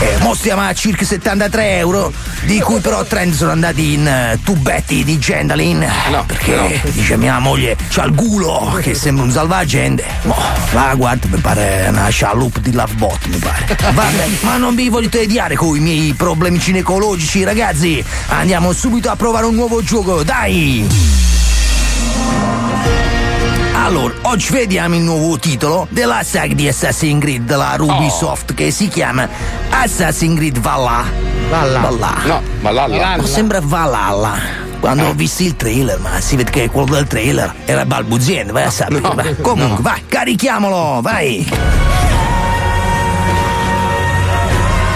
E 0.00 0.16
mo 0.20 0.32
stiamo 0.32 0.62
a 0.62 0.72
circa 0.72 1.04
73 1.04 1.76
euro, 1.76 2.10
di 2.44 2.58
cui 2.60 2.80
però 2.80 3.04
30 3.04 3.36
sono 3.36 3.50
andati 3.50 3.92
in 3.92 4.12
eh, 4.14 4.38
tubetti 4.44 5.02
di 5.02 5.18
Gendalin. 5.18 5.86
perché 6.26 6.80
dice 6.92 7.16
mia 7.16 7.38
moglie 7.38 7.76
c'ha 7.88 8.04
il 8.04 8.14
culo 8.14 8.78
che 8.80 8.94
sembra 8.94 9.24
un 9.24 9.30
salvagente. 9.30 10.04
Mo, 10.22 10.36
la 10.72 10.94
guarda, 10.94 11.26
mi 11.28 11.38
pare 11.38 11.86
una 11.88 12.08
scialuppa 12.08 12.60
di 12.60 12.72
Lovebot, 12.72 13.26
mi 13.26 13.38
pare. 13.38 13.76
Vabbè, 13.92 14.26
ma 14.40 14.56
non 14.56 14.74
vi 14.74 14.88
voglio 14.88 15.08
tediare 15.08 15.56
con 15.56 15.76
i 15.76 15.80
miei 15.80 16.12
problemi 16.14 16.58
ginecologici, 16.58 17.44
ragazzi. 17.44 18.04
Andiamo 18.28 18.72
subito 18.72 19.10
a 19.10 19.16
provare 19.16 19.46
un 19.46 19.54
nuovo 19.54 19.82
gioco, 19.82 20.22
dai! 20.22 20.86
Allora, 23.72 24.14
oggi 24.22 24.50
vediamo 24.50 24.94
il 24.94 25.02
nuovo 25.02 25.38
titolo 25.38 25.86
della 25.90 26.22
saga 26.22 26.54
di 26.54 26.66
Assassin's 26.68 27.20
Creed 27.20 27.42
della 27.42 27.76
Ubisoft 27.78 28.54
che 28.54 28.70
si 28.70 28.88
chiama 28.88 29.28
Assassin's 29.70 30.36
Creed 30.36 30.58
Valhalla. 30.58 31.33
Valhalla. 31.48 32.14
No, 32.24 32.42
Valhalla. 32.60 33.16
No, 33.16 33.24
sembra 33.26 33.60
Valhalla. 33.62 34.62
Quando 34.80 35.06
ho 35.06 35.12
visto 35.14 35.42
il 35.42 35.56
trailer, 35.56 35.98
ma 35.98 36.20
si 36.20 36.36
vede 36.36 36.50
che 36.50 36.68
quello 36.68 36.94
del 36.94 37.06
trailer 37.06 37.52
era 37.64 37.86
balbuziente, 37.86 38.52
vai 38.52 38.64
a 38.64 38.70
sapere. 38.70 39.00
No, 39.00 39.14
vai. 39.14 39.36
Comunque, 39.40 39.76
no. 39.76 39.82
vai, 39.82 40.02
carichiamolo, 40.06 41.00
vai. 41.00 41.48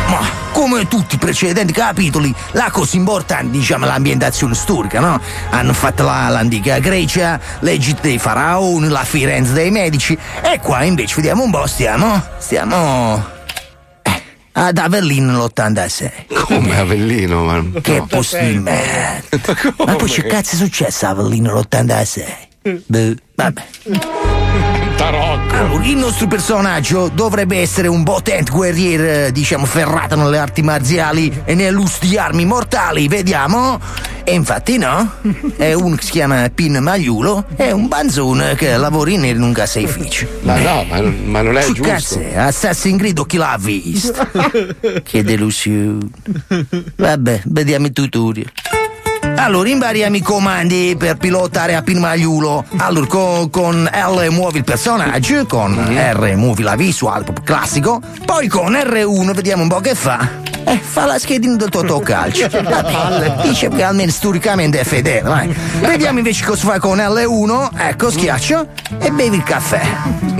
Ma 0.09 0.19
come 0.53 0.87
tutti 0.89 1.15
i 1.15 1.19
precedenti 1.19 1.73
capitoli, 1.73 2.35
la 2.53 2.69
cosa 2.71 2.97
importante, 2.97 3.51
diciamo, 3.51 3.87
è 3.87 3.89
l'ambientazione 3.89 4.55
storica, 4.55 5.01
no? 5.01 5.19
Hanno 5.51 5.73
fatto 5.73 6.03
la- 6.03 6.29
l'antica 6.29 6.79
Grecia, 6.81 7.41
l'Egitto 7.61 8.03
dei 8.03 8.19
faraoni, 8.19 8.89
la 8.89 9.05
Firenze 9.05 9.53
dei 9.55 9.71
medici, 9.71 10.19
e 10.43 10.59
qua 10.61 10.83
invece 10.83 11.15
vediamo 11.17 11.45
un 11.45 11.51
po', 11.51 11.67
stiamo. 11.67 12.23
Stiamo. 12.37 13.37
Ad 14.59 14.79
Avellino 14.79 15.33
nell'86. 15.33 16.11
Come 16.45 16.79
Avellino, 16.79 17.45
ma. 17.45 17.81
Che 17.81 17.99
no. 17.99 18.07
posto 18.07 18.39
di 18.39 18.59
merda. 18.59 19.39
Ma 19.85 19.97
poi 19.97 20.09
che 20.09 20.23
cazzo 20.25 20.55
è 20.55 20.59
successo 20.59 21.07
a 21.07 21.11
Avellino 21.11 21.53
nell'86? 21.53 22.25
Beh, 22.87 23.17
vabbè. 25.11 25.57
Allora, 25.57 25.85
il 25.87 25.97
nostro 25.97 26.27
personaggio 26.27 27.09
dovrebbe 27.13 27.59
essere 27.61 27.89
un 27.89 28.03
potente 28.03 28.51
guerriero, 28.51 29.27
eh, 29.27 29.33
diciamo, 29.33 29.65
ferrato 29.67 30.17
nelle 30.17 30.39
arti 30.39 30.63
marziali 30.63 31.43
e 31.45 31.55
nell'uso 31.55 31.99
di 32.01 32.17
armi 32.17 32.45
mortali, 32.45 33.09
vediamo? 33.09 33.81
E 34.25 34.35
infatti 34.35 34.77
no, 34.77 35.11
è 35.57 35.73
uno 35.73 35.97
che 35.97 36.03
si 36.05 36.11
chiama 36.11 36.49
Pin 36.55 36.79
Magliulo, 36.83 37.47
è 37.57 37.71
un 37.71 37.89
banzone 37.89 38.55
che 38.57 38.77
lavora 38.77 39.11
in 39.11 39.41
un 39.43 39.53
caseificio. 39.53 40.27
Ma 40.43 40.59
no, 40.59 40.85
ma, 40.85 41.01
ma 41.01 41.41
non 41.43 41.57
è 41.57 41.61
Che 41.65 41.73
giusto. 41.73 41.83
cazzo 41.83 42.21
è? 42.21 42.37
Assassin's 42.37 42.99
Creed 42.99 43.19
o 43.19 43.25
chi 43.25 43.37
l'ha 43.39 43.57
visto? 43.59 44.13
che 45.03 45.25
delusione. 45.25 46.09
Vabbè, 46.97 47.43
vediamo 47.47 47.87
il 47.87 47.93
tutorial. 47.93 48.51
Allora, 49.39 49.69
invariamo 49.69 50.17
i 50.17 50.21
comandi 50.21 50.97
per 50.99 51.17
pilotare 51.17 51.77
a 51.77 51.83
Pinmagliulo. 51.83 52.65
Allora, 52.79 53.07
con, 53.07 53.51
con 53.51 53.85
L 53.85 54.27
muovi 54.31 54.59
il 54.59 54.65
personaggio, 54.65 55.47
con 55.47 55.75
R 55.77 56.35
muovi 56.35 56.65
la 56.65 56.75
visual, 56.75 57.25
classico. 57.45 58.03
Poi 58.25 58.49
con 58.49 58.73
R1 58.73 59.33
vediamo 59.33 59.63
un 59.63 59.69
po' 59.69 59.79
che 59.79 59.95
fa. 59.95 60.29
Eh, 60.65 60.79
fa 60.79 61.07
la 61.07 61.19
schedina 61.21 61.55
del 61.55 61.69
Totocalcio. 61.69 62.49
Vabbè, 62.51 63.37
dice 63.47 63.69
che 63.69 63.83
almeno 63.83 64.11
storicamente 64.11 64.81
è 64.81 64.85
fedele, 64.85 65.23
vai. 65.23 65.55
Vediamo 65.79 66.19
invece 66.19 66.45
cosa 66.45 66.73
fa 66.73 66.79
con 66.81 66.99
L1. 66.99 67.71
Ecco, 67.77 68.11
schiaccio 68.11 68.67
e 68.99 69.11
bevi 69.13 69.37
il 69.37 69.45
caffè. 69.45 69.81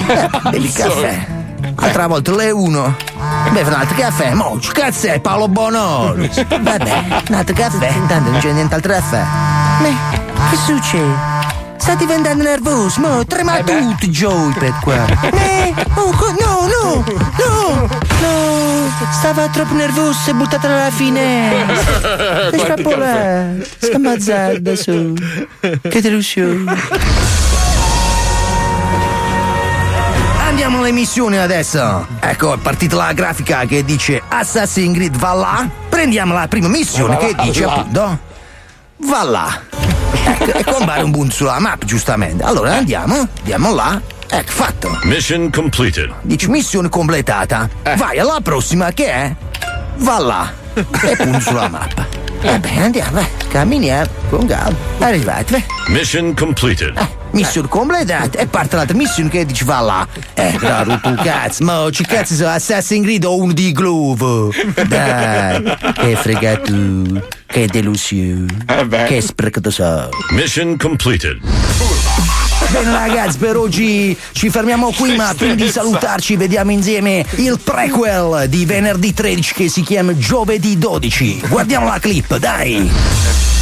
Eh, 0.09 0.29
bevi 0.51 0.67
il 0.67 0.73
caffè. 0.73 1.38
Altra 1.77 2.07
volta 2.07 2.33
l'E1. 2.33 2.93
Bevi 3.53 3.69
un 3.69 3.75
altro 3.75 3.97
caffè. 3.97 4.33
Mo, 4.35 4.59
cazzo 4.73 5.07
è 5.07 5.21
Paolo 5.21 5.49
Bonoro? 5.49 6.15
Vabbè, 6.49 7.23
un 7.29 7.35
altro 7.35 7.55
caffè. 7.55 7.93
Tanto 8.07 8.31
non 8.31 8.41
c'è 8.41 8.53
nient'altro 8.53 8.93
da 8.93 9.01
fare. 9.01 9.27
Ma 9.81 10.51
che 10.51 10.57
succede? 10.57 11.37
Sta 11.77 11.95
diventando 11.95 12.43
nervoso, 12.43 13.01
mo 13.01 13.25
trema 13.25 13.59
tutto 13.61 14.07
Joypad 14.07 14.81
qua. 14.81 15.07
Eh, 15.33 15.75
oh, 15.95 16.13
no, 16.39 16.67
no, 16.67 17.05
no, 17.39 17.89
no. 18.21 18.91
Stava 19.13 19.49
troppo 19.49 19.75
nervoso, 19.75 20.13
si 20.13 20.31
è 20.31 20.33
buttata 20.35 20.69
dalla 20.69 20.91
finestra. 20.91 21.75
Sta 23.79 23.97
ammazzando 23.97 24.59
da 24.61 24.77
solo. 24.77 25.15
Che 25.61 26.01
delusione. 26.03 27.37
Missioni 30.93 31.37
adesso. 31.37 32.07
Ecco, 32.21 32.55
è 32.55 32.59
partita 32.59 32.97
la 32.97 33.13
grafica 33.13 33.65
che 33.67 33.85
dice 33.85 34.23
Assassin's 34.29 34.95
Creed 34.97 35.17
va 35.17 35.33
là. 35.35 35.69
Prendiamo 35.89 36.35
la 36.35 36.49
prima 36.49 36.69
missione 36.69 37.17
che 37.19 37.31
Va 37.33 37.37
là, 37.37 37.43
dice 37.45 37.65
là. 37.65 37.73
appunto 37.75 38.19
va 38.99 39.23
là. 39.23 39.61
Ecco, 40.25 40.53
e 40.59 40.65
compare 40.65 41.03
un 41.03 41.11
punto 41.13 41.35
sulla 41.35 41.59
mappa, 41.59 41.85
giustamente. 41.85 42.43
Allora 42.43 42.75
andiamo, 42.75 43.29
andiamo 43.39 43.75
là. 43.75 44.01
Ecco, 44.31 44.51
fatto. 44.51 44.99
Mission 45.05 45.51
completed. 45.51 46.13
Dice 46.23 46.49
missione 46.49 46.89
completata. 46.89 47.69
Vai 47.97 48.19
alla 48.19 48.41
prossima 48.43 48.91
che 48.93 49.07
è 49.11 49.35
va 49.97 50.19
là. 50.19 50.53
E 50.75 51.17
punto 51.17 51.41
sulla 51.41 51.69
mappa. 51.69 52.07
Va 52.43 52.59
bene, 52.59 52.85
andiamo. 52.85 53.27
Camminiamo 53.49 54.07
con 54.31 54.47
calma. 54.47 54.77
Arrivati, 54.99 55.53
vai. 55.53 55.65
Mission 55.89 56.35
completed. 56.35 56.97
Missione 57.39 57.69
completata 57.69 58.37
e 58.37 58.47
parte 58.49 58.75
l'altra 58.75 58.97
missione 58.97 59.29
che 59.29 59.47
dice 59.47 59.65
va 59.65 59.79
là. 59.79 60.09
Eh, 60.35 60.57
però 60.59 60.83
rotto 60.83 61.09
il 61.09 61.21
cazzo, 61.23 61.63
ma 61.63 61.89
ci 61.93 62.03
cazzo 62.03 62.35
sono 62.35 62.49
Assassin's 62.49 63.05
Creed 63.05 63.25
o 63.25 63.37
uno 63.37 63.53
di 63.53 63.71
Glovo? 63.71 64.53
Dai, 64.89 65.63
che 65.95 66.17
fregatura, 66.17 67.23
che 67.47 67.67
delusione, 67.69 68.47
che 69.07 69.21
sprecato 69.21 69.71
so. 69.71 70.09
Mission 70.31 70.77
completed. 70.77 71.39
Bene 72.73 72.91
ragazzi, 72.91 73.39
per 73.39 73.57
oggi 73.57 74.17
ci 74.33 74.51
fermiamo 74.51 74.91
qui, 74.91 75.15
ma 75.15 75.33
prima 75.33 75.55
di 75.55 75.69
salutarci 75.69 76.35
vediamo 76.35 76.73
insieme 76.73 77.25
il 77.37 77.61
prequel 77.63 78.49
di 78.49 78.65
venerdì 78.65 79.15
13 79.15 79.55
che 79.55 79.69
si 79.69 79.83
chiama 79.83 80.17
Giovedì 80.17 80.77
12. 80.77 81.43
Guardiamo 81.49 81.87
la 81.87 82.01
clip, 82.01 82.37
dai! 82.37 83.58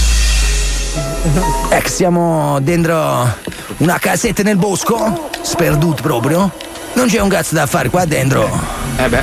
Ecco, 1.68 1.88
siamo 1.88 2.58
dentro 2.60 3.34
una 3.78 3.98
casetta 3.98 4.42
nel 4.42 4.56
bosco, 4.56 5.28
sperduto 5.42 6.02
proprio. 6.02 6.50
Non 6.94 7.08
c'è 7.08 7.20
un 7.20 7.28
cazzo 7.28 7.54
da 7.54 7.66
fare 7.66 7.90
qua 7.90 8.04
dentro. 8.04 8.48
Eh 8.96 9.08
beh. 9.08 9.22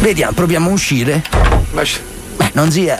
Vediamo, 0.00 0.32
proviamo 0.32 0.70
a 0.70 0.72
uscire. 0.72 1.22
Beh, 2.36 2.50
non 2.54 2.70
si 2.70 2.86
è. 2.86 2.98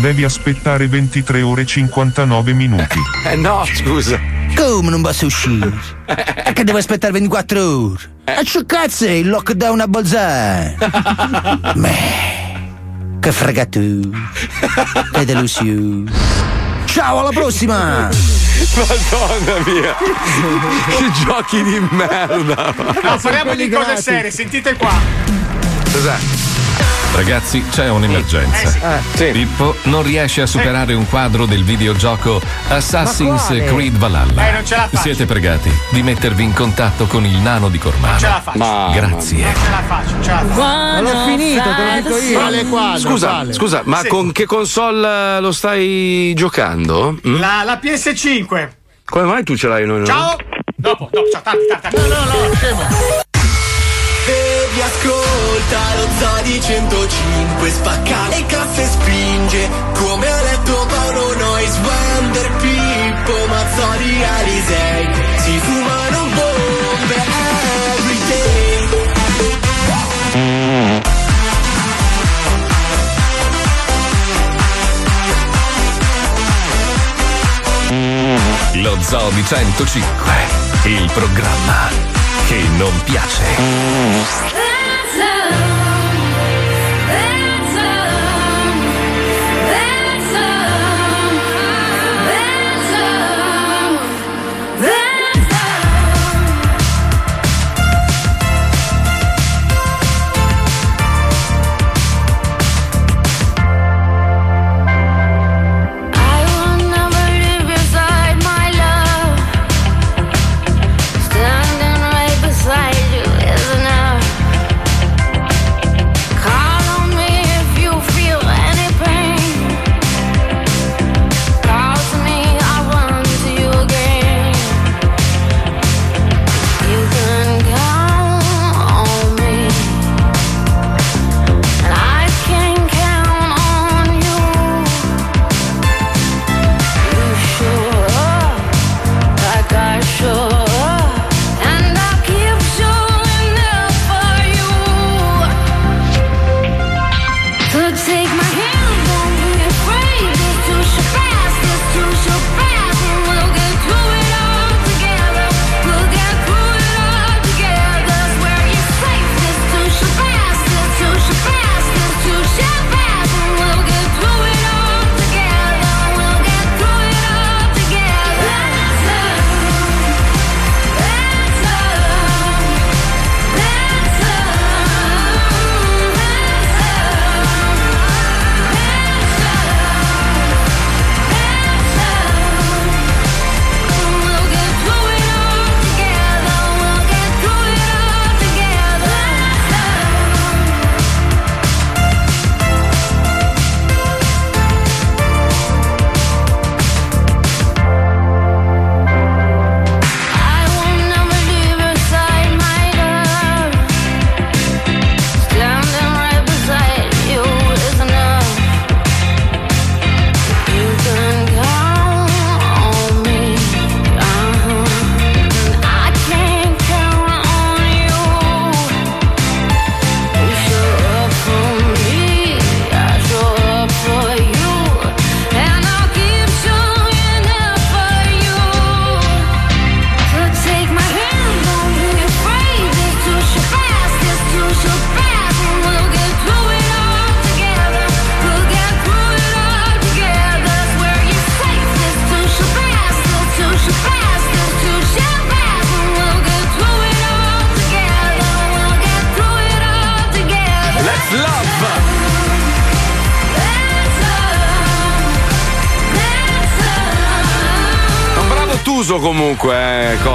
Devi 0.00 0.24
aspettare 0.24 0.86
23 0.86 1.42
ore 1.42 1.62
e 1.62 1.66
59 1.66 2.52
minuti. 2.52 2.98
Eh 3.26 3.36
no, 3.36 3.64
scusa. 3.70 4.18
Come 4.54 4.90
non 4.90 5.02
posso 5.02 5.26
uscire? 5.26 5.72
È 6.06 6.52
che 6.52 6.64
devo 6.64 6.78
aspettare 6.78 7.12
24 7.12 7.60
ore. 7.62 7.98
E 8.24 8.44
che 8.44 8.64
cazzo 8.64 9.06
il 9.06 9.28
lockdown 9.28 9.80
a 9.80 9.88
Bolzano? 9.88 10.74
Beh, 11.74 13.18
Che 13.20 13.32
frega 13.32 13.66
tu. 13.66 14.10
Che 15.12 15.24
delusione. 15.24 16.10
Ciao, 16.98 17.20
alla 17.20 17.30
prossima! 17.30 18.08
Madonna 18.74 19.60
mia! 19.64 19.94
che 19.94 21.12
giochi 21.24 21.62
di 21.62 21.78
merda! 21.90 22.74
No, 22.76 23.18
parliamo 23.22 23.54
di 23.54 23.68
cose 23.68 23.84
Gratis. 23.84 24.02
serie, 24.02 24.30
sentite 24.32 24.74
qua. 24.74 24.92
Cos'è? 25.92 26.57
Ragazzi, 27.14 27.64
c'è 27.68 27.88
un'emergenza. 27.90 29.00
Pippo 29.16 29.74
non 29.84 30.02
riesce 30.04 30.42
a 30.42 30.46
superare 30.46 30.94
un 30.94 31.08
quadro 31.08 31.46
del 31.46 31.64
videogioco 31.64 32.40
Assassin's? 32.68 33.46
Creed 33.48 33.96
Valhalla. 33.96 34.48
Eh, 34.48 34.52
non 34.52 34.64
ce 34.64 34.76
la 34.76 34.82
faccio. 34.88 35.02
Siete 35.02 35.26
pregati 35.26 35.70
di 35.90 36.02
mettervi 36.02 36.44
in 36.44 36.52
contatto 36.52 37.06
con 37.06 37.24
il 37.24 37.36
nano 37.38 37.68
di 37.70 37.78
Cormano. 37.78 38.12
Non 38.12 38.18
ce 38.20 38.26
la 38.28 38.40
faccio. 38.40 38.58
Ma- 38.58 38.90
Grazie. 38.94 39.42
Non 39.44 39.52
ce 39.54 39.70
la 39.70 39.82
faccio, 39.86 40.12
non 40.12 40.22
ce 40.22 40.30
la 40.30 40.38
faccio. 40.38 40.60
Ma 40.60 41.00
l'ho 41.00 41.24
finito, 41.26 41.62
te 41.62 41.84
lo 41.84 42.00
dico 42.02 42.16
io. 42.24 42.38
Quale 42.38 42.64
quadro? 42.66 42.98
Scusa, 43.00 43.28
Quale? 43.28 43.52
scusa, 43.52 43.80
ma 43.84 44.00
Sì. 44.00 44.08
con 44.08 44.32
che 44.32 44.46
console 44.46 45.36
eh, 45.36 45.40
lo 45.40 45.50
stai 45.52 46.32
giocando? 46.36 47.18
Mm? 47.26 47.38
La, 47.40 47.62
la 47.64 47.80
PS5. 47.82 48.68
Come 49.04 49.24
mai 49.24 49.42
tu 49.42 49.56
ce 49.56 49.66
l'hai 49.66 49.84
noi 49.86 50.00
no? 50.00 50.06
Ciao. 50.06 50.36
Dopo, 50.76 51.08
dopo, 51.10 51.28
ciao, 51.32 51.42
tanti, 51.42 51.66
tanti. 51.80 51.96
No, 51.96 52.06
no, 52.06 52.46
no, 52.48 52.54
scemo. 52.54 53.26
Baby 54.78 54.82
ascolta 54.82 55.80
lo 55.96 56.06
Zodi 56.18 56.60
105 56.60 57.70
Spacca 57.70 58.28
le 58.28 58.46
casse 58.46 58.86
spinge 58.86 59.68
Come 59.94 60.30
ha 60.30 60.42
letto 60.42 60.86
Paolo 60.86 61.34
Nois 61.36 61.78
Wander 61.82 62.50
Pippo 62.58 63.46
Mazzoli 63.48 64.24
Alisei 64.24 65.08
Si 65.38 65.58
fumano 65.58 66.26
bombe 66.34 67.14
every 67.96 68.18
day 68.28 68.66
Lo 78.82 78.96
Zoo 79.00 79.30
di 79.30 79.44
105, 79.44 80.32
il 80.84 81.10
programma 81.12 82.08
che 82.48 82.62
non 82.78 82.92
piace. 83.04 84.57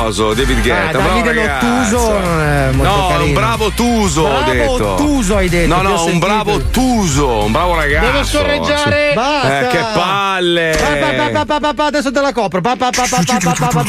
Coso, 0.04 0.34
David 0.34 0.62
Guetta. 0.62 0.90
Ah, 0.90 0.92
Davide. 0.92 1.34
Lottuso 1.34 2.20
non 2.20 2.42
è 2.42 2.72
molto 2.72 2.96
No, 2.96 3.08
carino. 3.08 3.24
un 3.26 3.34
bravo 3.34 3.72
Tuso, 3.72 4.22
ho 4.22 4.44
Bravo 4.44 4.52
detto. 4.52 4.88
Ottuso 4.90 5.36
hai 5.38 5.50
detto, 5.50 5.68
No, 5.68 5.80
ho 5.80 5.82
no, 5.82 6.06
un 6.06 6.20
bravo 6.20 6.58
Tuso, 6.70 7.44
un 7.46 7.52
bravo 7.52 7.76
ragazzo. 7.76 8.12
Devo 8.12 8.24
scorreggiare. 8.24 9.10
Sì. 9.10 9.16
Basta. 9.16 9.60
Eh, 9.60 9.68
che 9.68 9.86
palle. 9.94 10.78
Pa, 11.46 11.60
pa, 11.60 11.74
pa, 11.74 11.86
adesso 11.86 12.12
te 12.12 12.22
la 12.22 12.34
copro. 12.34 12.62
Pa, 12.62 12.76
pa, 12.76 12.90
pa, 12.90 13.04
pa, 13.10 13.22
pa, 13.26 13.38
pa, 13.42 13.54
pa, 13.58 13.68
pa. 13.68 13.84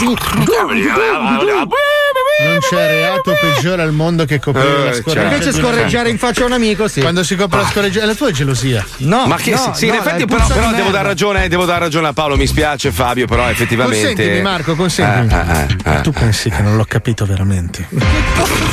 Non 2.43 2.59
c'è 2.59 2.87
reato 2.89 3.33
peggiore 3.41 3.83
al 3.83 3.93
mondo 3.93 4.25
che 4.25 4.41
coprire 4.41 4.67
Eh, 4.67 4.85
la 4.87 4.93
scorreggia. 4.95 5.23
Invece 5.35 5.53
scorreggiare 5.53 6.09
in 6.11 6.19
faccia 6.19 6.43
a 6.43 6.47
un 6.47 6.53
amico, 6.53 6.89
sì. 6.89 7.01
Quando 7.01 7.23
si 7.23 7.37
copre 7.37 7.61
la 7.61 7.67
scorreggia, 7.69 8.03
è 8.03 8.07
la 8.07 8.15
tua 8.15 8.29
è 8.29 8.33
gelosia. 8.33 8.85
No, 8.99 9.27
Ma 9.27 9.37
che 9.37 9.53
no, 9.53 9.57
sì, 9.57 9.71
sì, 9.75 9.87
no, 9.87 9.95
in 9.95 9.99
effetti 10.01 10.25
però, 10.27 10.45
però 10.47 10.61
devo 10.71 10.75
merda. 10.83 10.91
dar 10.91 11.05
ragione, 11.07 11.49
devo 11.49 11.65
dar 11.65 11.79
ragione 11.81 12.09
a 12.09 12.13
Paolo, 12.13 12.37
mi 12.37 12.47
spiace 12.49 12.91
Fabio, 12.91 13.27
però 13.27 13.49
effettivamente 13.49 14.07
Consentimi 14.07 14.43
Marco, 14.43 14.75
consentimi. 14.75 15.33
Eh, 15.33 15.37
eh, 15.37 15.67
eh, 15.93 15.97
eh. 15.97 16.01
Tu 16.01 16.11
pensi 16.11 16.51
che 16.51 16.61
non 16.63 16.77
l'ho 16.77 16.85
capito 16.87 17.25
veramente? 17.25 17.87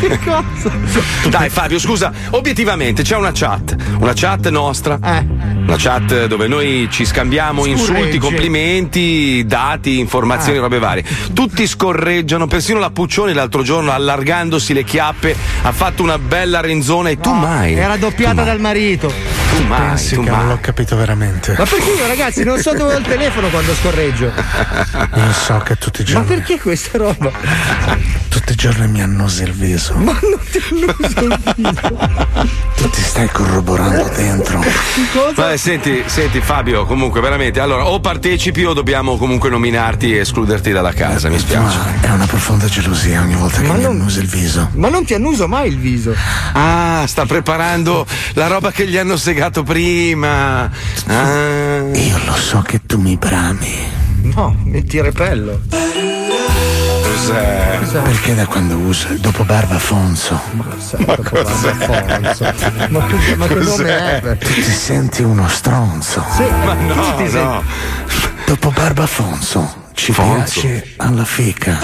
Che 0.00 0.18
cosa? 0.24 0.70
Dai 1.28 1.48
Fabio, 1.48 1.78
scusa, 1.78 2.12
obiettivamente 2.30 3.02
c'è 3.02 3.16
una 3.16 3.30
chat, 3.32 3.74
una 3.98 4.12
chat 4.14 4.48
nostra, 4.50 4.98
Eh. 5.02 5.24
una 5.26 5.76
chat 5.78 6.26
dove 6.26 6.46
noi 6.48 6.88
ci 6.90 7.04
scambiamo 7.06 7.64
insulti, 7.64 7.92
Scorregge. 7.94 8.18
complimenti, 8.18 9.44
dati, 9.46 9.98
informazioni, 9.98 10.58
Ah. 10.58 10.62
robe 10.62 10.78
varie. 10.78 11.04
Tutti 11.32 11.66
scorreggiano, 11.66 12.46
persino 12.46 12.78
la 12.78 12.87
Paola 12.88 12.90
Puccioni 12.90 13.32
l'altro 13.32 13.62
giorno 13.62 13.92
allargandosi 13.92 14.72
le 14.72 14.84
chiappe 14.84 15.36
ha 15.62 15.72
fatto 15.72 16.02
una 16.02 16.18
bella 16.18 16.60
renzona 16.60 17.10
e 17.10 17.18
tu 17.18 17.32
mai. 17.32 17.74
Era 17.74 17.96
doppiata 17.96 18.42
dal 18.42 18.60
marito. 18.60 19.08
Tu 19.08 19.64
mai, 19.64 19.88
Pensi 19.88 20.14
tu 20.14 20.24
che 20.24 20.30
mai. 20.30 20.38
non 20.40 20.48
l'ho 20.48 20.58
capito 20.60 20.96
veramente. 20.96 21.54
Ma 21.56 21.64
perché 21.64 21.90
io, 21.90 22.06
ragazzi, 22.06 22.44
non 22.44 22.58
so 22.60 22.74
dove 22.74 22.94
ho 22.94 22.98
il 22.98 23.04
telefono 23.04 23.48
quando 23.48 23.74
scorreggio? 23.74 24.32
Non 25.18 25.32
so 25.32 25.58
che 25.64 25.76
tutti 25.76 26.00
i 26.02 26.04
Ma 26.04 26.10
giorni. 26.10 26.26
perché 26.26 26.60
questa 26.60 26.98
roba? 26.98 27.30
Tutti 28.28 28.52
i 28.52 28.54
giorni 28.54 28.86
mi 28.88 29.02
annosi 29.02 29.42
il 29.42 29.52
viso. 29.52 29.94
Ma 29.96 30.12
non 30.12 30.38
ti 30.50 30.62
annuso 30.70 31.20
il 31.24 31.38
viso. 31.56 31.98
Tu 32.76 32.90
ti 32.90 33.00
stai 33.02 33.28
corroborando 33.30 34.08
dentro. 34.14 34.62
Vabbè, 35.34 35.56
senti, 35.56 36.02
senti 36.06 36.40
Fabio, 36.40 36.84
comunque 36.86 37.20
veramente, 37.20 37.58
allora 37.60 37.86
o 37.86 38.00
partecipi 38.00 38.64
o 38.64 38.72
dobbiamo 38.74 39.16
comunque 39.16 39.48
nominarti 39.50 40.14
e 40.14 40.18
escluderti 40.20 40.70
dalla 40.70 40.92
casa, 40.92 41.28
mi 41.28 41.38
spiace. 41.38 41.76
Ma 41.76 42.00
è 42.00 42.10
una 42.10 42.26
profonda 42.26 42.66
gelosia 42.80 43.20
ogni 43.22 43.34
volta 43.34 43.60
che 43.60 43.72
mi 43.72 43.84
annusi 43.84 44.20
il 44.20 44.26
viso. 44.26 44.70
Ma 44.74 44.88
non 44.88 45.04
ti 45.04 45.14
annuso 45.14 45.48
mai 45.48 45.68
il 45.68 45.78
viso. 45.78 46.14
Ah, 46.52 47.04
sta 47.06 47.26
preparando 47.26 48.06
la 48.34 48.46
roba 48.46 48.70
che 48.70 48.86
gli 48.86 48.96
hanno 48.96 49.16
segato 49.16 49.62
prima. 49.62 50.70
Ah. 51.06 51.78
Io 51.92 52.18
lo 52.24 52.34
so 52.34 52.60
che 52.62 52.80
tu 52.86 52.98
mi 53.00 53.16
brami. 53.16 53.96
No, 54.34 54.56
metti 54.64 55.00
repello. 55.00 55.60
Cos'è? 57.02 57.78
Perché 58.02 58.34
da 58.34 58.46
quando 58.46 58.76
uso 58.76 59.08
il 59.12 59.18
dopo 59.18 59.44
barba 59.44 59.78
Fonso? 59.78 60.40
Ma 60.52 60.64
cos'è? 60.64 60.98
Ma 62.88 63.04
che, 63.06 63.36
ma 63.36 63.46
che 63.46 63.54
Cos'è? 63.54 63.64
nome 63.64 64.20
è? 64.20 64.38
Tu 64.38 64.52
ti 64.54 64.62
senti 64.62 65.22
uno 65.22 65.48
stronzo. 65.48 66.24
Sì, 66.36 66.42
Ma 66.64 66.74
no, 66.74 66.94
tu 66.94 67.22
ti 67.22 67.28
sei- 67.30 67.42
no. 67.42 67.62
Dopo 68.46 68.70
barba 68.70 69.06
Fonso 69.06 69.86
ci 69.98 70.12
Fonso. 70.12 70.60
piace 70.60 70.92
alla 70.96 71.24
fica. 71.24 71.78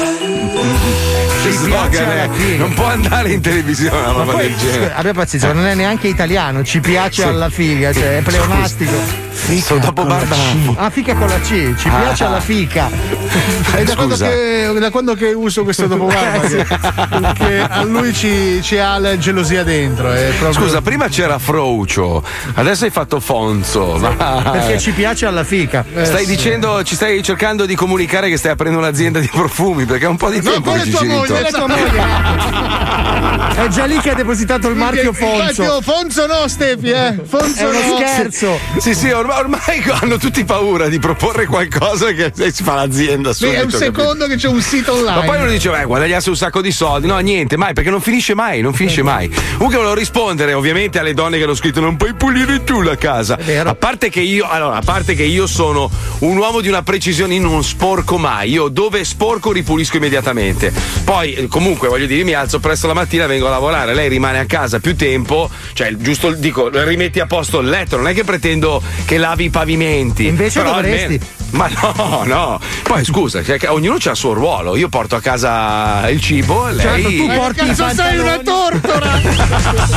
Che 1.45 1.53
slogan 1.53 2.09
è? 2.11 2.29
Non 2.57 2.73
può 2.73 2.87
andare 2.87 3.31
in 3.33 3.41
televisione 3.43 3.99
una 3.99 4.13
roba 4.13 4.35
del 4.37 4.57
genere. 4.57 4.93
abbia 4.95 5.13
pazienza, 5.13 5.53
non 5.53 5.67
è 5.67 5.75
neanche 5.75 6.09
italiano, 6.09 6.65
ci 6.65 6.81
piace 6.81 7.21
Sì. 7.23 7.29
alla 7.29 7.51
figa, 7.51 7.93
cioè 7.93 8.17
è 8.19 8.23
pleonastico. 8.23 9.23
Sono 9.63 9.81
dopo 9.81 10.05
barba. 10.07 10.37
Ah, 10.77 10.89
fica 10.89 11.15
con 11.15 11.29
la 11.29 11.39
C, 11.41 11.75
ci 11.77 11.89
Ah. 11.89 11.99
piace 12.01 12.25
alla 12.25 12.41
fica. 12.41 12.89
È 13.75 13.83
da 13.83 13.95
quando, 13.97 14.17
che, 14.17 14.71
da 14.79 14.91
quando 14.91 15.15
che 15.15 15.33
uso 15.33 15.65
questo 15.65 15.87
dopo 15.87 16.05
barba 16.09 16.47
che, 16.47 16.65
che 17.35 17.61
a 17.61 17.83
lui 17.83 18.15
ci, 18.15 18.61
ci 18.63 18.79
ha 18.79 18.97
la 18.99 19.19
gelosia 19.19 19.65
dentro. 19.65 20.09
Proprio... 20.39 20.53
Scusa, 20.53 20.81
prima 20.81 21.09
c'era 21.09 21.39
Froucio, 21.39 22.23
adesso 22.55 22.85
hai 22.85 22.91
fatto 22.91 23.21
Fonzo. 23.21 23.97
Ma... 23.99 24.51
Perché 24.53 24.79
ci 24.79 24.93
piace 24.93 25.27
alla 25.27 25.45
fica. 25.45 25.85
Stai 26.05 26.25
dicendo, 26.25 26.83
ci 26.85 26.95
stai 26.95 27.23
cercando 27.23 27.67
di 27.67 27.75
comunicare 27.75 28.29
che 28.31 28.37
stai 28.39 28.53
aprendo 28.53 28.79
un'azienda 28.79 29.19
di 29.19 29.29
profumi 29.31 29.85
perché 29.85 30.05
è 30.07 30.09
un 30.09 30.17
po' 30.17 30.31
di 30.31 30.41
No, 30.43 30.53
tempo 30.53 30.73
che 30.73 30.85
ci 30.85 30.91
tua 30.91 31.01
giri 31.01 31.13
quella 31.35 31.51
è 33.55 33.69
già 33.69 33.85
lì 33.85 33.99
che 33.99 34.11
ha 34.11 34.15
depositato 34.15 34.69
il 34.69 34.77
marchio 34.77 35.11
oh, 35.11 35.81
Fonso 35.81 36.27
no, 36.27 36.49
Stefi, 36.49 36.91
eh. 36.91 37.09
Uno 37.31 37.73
no. 37.73 37.97
scherzo. 37.97 38.59
Sì, 38.79 38.95
sì, 38.95 39.11
ormai, 39.11 39.39
ormai 39.39 39.83
hanno 40.01 40.17
tutti 40.17 40.45
paura 40.45 40.89
di 40.89 40.99
proporre 40.99 41.47
qualcosa 41.47 42.13
che 42.13 42.33
si 42.53 42.63
fa 42.63 42.75
l'azienda 42.75 43.33
Sì, 43.33 43.45
subito. 43.45 43.61
è 43.61 43.65
un 43.65 43.71
capito? 43.71 43.85
secondo 43.85 44.27
che 44.27 44.37
c'è 44.37 44.49
un 44.49 44.61
sito 44.61 44.93
online. 44.93 45.17
Ma 45.17 45.23
poi 45.23 45.37
uno 45.39 45.51
dice, 45.51 45.71
beh, 45.71 45.85
guadagnasse 45.85 46.29
un 46.31 46.37
sacco 46.37 46.61
di 46.61 46.73
soldi. 46.73 47.07
No, 47.07 47.19
niente, 47.19 47.57
mai, 47.57 47.73
perché 47.73 47.91
non 47.91 48.01
finisce 48.01 48.35
mai, 48.35 48.61
non 48.61 48.73
finisce 48.73 49.03
mai. 49.03 49.29
Comunque 49.29 49.77
volevo 49.77 49.95
rispondere, 49.95 50.53
ovviamente, 50.53 50.99
alle 50.99 51.15
donne 51.15 51.39
che 51.39 51.45
hanno 51.45 51.55
scritto: 51.55 51.81
non 51.81 51.97
puoi 51.97 52.15
pulire 52.15 52.65
tu 52.65 52.81
la 52.83 52.97
casa. 52.97 53.39
A 53.65 53.75
parte 53.75 54.09
che 54.11 54.21
io, 54.21 54.47
allora, 54.49 54.77
a 54.77 54.83
parte 54.83 55.15
che 55.15 55.25
io 55.25 55.47
sono 55.47 55.91
un 56.21 56.37
uomo 56.37 56.61
di 56.61 56.69
una 56.69 56.83
precisione, 56.83 57.35
io 57.35 57.43
non 57.43 57.63
sporco 57.63 58.19
mai. 58.19 58.51
Io 58.51 58.69
dove 58.69 59.05
sporco 59.05 59.53
ripulisco 59.53 59.97
immediatamente. 59.97 60.73
Poi, 61.05 61.24
eh, 61.33 61.49
comunque, 61.49 61.89
voglio 61.89 62.07
dire, 62.07 62.25
mi 62.25 62.33
alzo 62.33 62.61
presto 62.61 62.87
la 62.87 62.95
mattina, 62.95 63.27
vengo 63.27 63.47
a 63.47 63.51
lavorare, 63.51 63.95
lei 63.95 64.09
rimane 64.09 64.39
a 64.39 64.45
casa 64.47 64.79
più 64.81 64.95
tempo, 64.97 65.49
cioè, 65.73 65.95
giusto 65.97 66.33
dico, 66.33 66.69
rimetti 66.85 67.21
a 67.21 67.27
posto 67.27 67.61
il 67.61 67.69
letto, 67.69 67.97
non 67.97 68.09
è 68.09 68.15
che 68.15 68.25
pretendo 68.25 68.83
che 69.05 69.19
lavi 69.19 69.45
i 69.45 69.51
pavimenti. 69.51 70.27
Invece 70.27 70.61
Però 70.61 70.75
dovresti. 70.75 71.03
almeno- 71.05 71.43
ma 71.55 71.69
no, 71.69 72.23
no. 72.25 72.61
Poi 72.83 73.05
scusa, 73.05 73.43
ognuno 73.69 73.97
ha 74.03 74.11
il 74.11 74.17
suo 74.17 74.33
ruolo. 74.33 74.77
Io 74.77 74.89
porto 74.89 75.17
a 75.17 75.21
casa 75.21 76.09
il 76.11 76.21
cibo, 76.21 76.69
lei. 76.69 76.81
Certo, 76.81 77.09
tu 77.09 77.27
Ma 77.27 77.35
porti 77.35 77.67
cazzo 77.67 77.89
sei 77.95 78.19
una 78.19 78.39
tortora? 78.39 79.21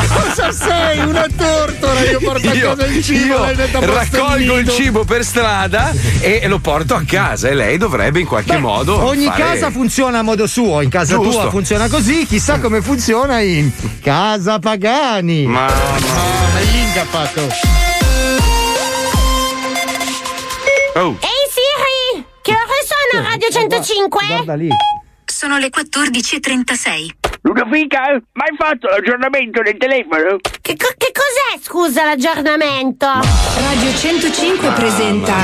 Cosa 0.08 0.52
sei? 0.52 1.00
Una 1.00 1.28
tortora? 1.36 2.00
Io 2.10 2.20
porto 2.20 2.50
a 2.50 2.54
Io, 2.54 2.76
casa 2.76 2.86
il 2.88 3.04
cibo, 3.04 3.42
a 3.44 3.52
raccolgo 3.80 4.58
il 4.58 4.70
cibo 4.70 5.04
per 5.04 5.24
strada 5.24 5.92
e 6.20 6.48
lo 6.48 6.60
porto 6.60 6.94
a 6.96 7.04
casa 7.06 7.48
e 7.50 7.54
lei 7.54 7.78
dovrebbe 7.78 8.20
in 8.20 8.28
qualche 8.28 8.58
modo. 8.58 9.04
Ogni 9.04 9.26
fare- 9.26 9.42
casa 9.44 9.72
funziona 9.72 10.20
a 10.20 10.22
modo 10.22 10.46
suo, 10.48 10.82
in 10.82 10.90
casa 10.90 11.16
Giusto. 11.16 11.32
tua 11.42 11.50
funziona 11.50 11.88
così, 11.90 12.26
chissà 12.26 12.60
come 12.60 12.82
funziona 12.82 13.40
in 13.40 13.72
casa 14.02 14.60
Pagani. 14.60 15.46
Ma, 15.46 15.66
Ah, 15.66 15.70
ma 16.54 16.60
Inga 16.60 17.02
ha 17.02 17.06
fatto. 17.06 17.42
Oh. 20.96 21.16
Ehi 21.22 21.37
ore 23.18 23.26
sono 23.26 23.28
Radio 23.30 23.50
105? 23.50 24.26
Guarda 24.28 24.56
lì. 24.56 24.70
Sono 25.26 25.58
le 25.58 25.70
14.36. 25.70 27.10
Ludovica, 27.42 28.00
ma 28.34 28.46
hai 28.46 28.56
fatto 28.58 28.88
l'aggiornamento 28.88 29.62
del 29.62 29.78
telefono? 29.78 30.38
Che, 30.62 30.76
co- 30.76 30.94
che 30.98 31.12
cos'è, 31.14 31.62
scusa, 31.62 32.04
l'aggiornamento? 32.06 33.06
Radio 33.06 33.94
105 33.96 34.70
presenta 34.72 35.36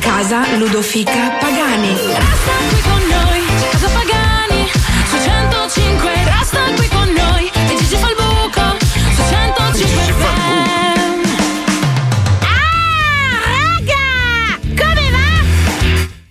Casa 0.00 0.56
Ludofica 0.56 1.36
Pagani. 1.38 1.88
Resta 1.92 2.52
qui 2.68 2.80
con 2.80 3.02
noi, 3.08 3.44
casa 3.70 3.88
Pagani, 3.88 4.68
su 5.06 5.16
105, 5.22 6.10
resta 6.24 6.60
qui 6.76 6.91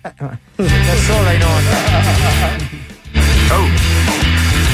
Da 0.56 0.96
sola 1.06 1.32
in 1.32 1.42
onda. 1.44 1.76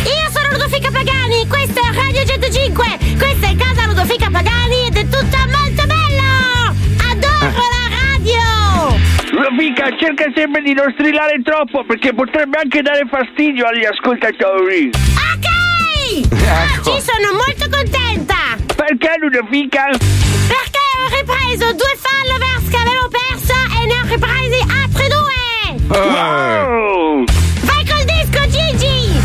Io 0.08 0.30
sono 0.32 0.48
Ludofica 0.52 0.90
Pagani, 0.90 1.46
questo 1.46 1.80
è 1.80 1.92
Radio 1.92 2.24
105, 2.24 2.86
questa 3.18 3.48
è 3.48 3.56
casa 3.56 3.86
Ludofica 3.86 4.30
Pagani 4.30 4.86
ed 4.86 4.96
è 4.96 5.02
tutto 5.02 5.36
molto 5.52 5.84
bello! 5.84 6.72
Adoro 7.12 7.60
la 7.60 7.88
radio! 7.92 8.96
Ludovica, 9.32 9.94
cerca 9.98 10.32
sempre 10.34 10.62
di 10.62 10.72
non 10.72 10.90
strillare 10.96 11.42
troppo 11.42 11.84
perché 11.84 12.14
potrebbe 12.14 12.60
anche 12.62 12.80
dare 12.80 13.04
fastidio 13.10 13.66
agli 13.66 13.84
ascoltatori. 13.84 14.88
Ok! 14.96 16.24
Ecco. 16.24 16.90
Oggi 16.90 17.02
sono 17.04 17.36
molto 17.36 17.68
contenta! 17.68 18.56
Perché 18.74 19.12
Ludovica? 19.20 19.90
Perché 19.92 20.84
ho 20.96 21.08
ripreso 21.12 21.72
due 21.74 21.94
followers 22.00 22.68
che 22.70 22.76
avevo 22.78 23.08
perso 23.08 23.47
e 23.88 23.94
ne 23.94 24.00
ho 24.00 24.04
ripresi 24.04 24.60
altri 24.84 25.08
due! 25.08 25.96
Wow! 25.96 27.24
Vai 27.62 27.86
col 27.86 28.04
disco, 28.04 28.46
Gigi! 28.48 29.18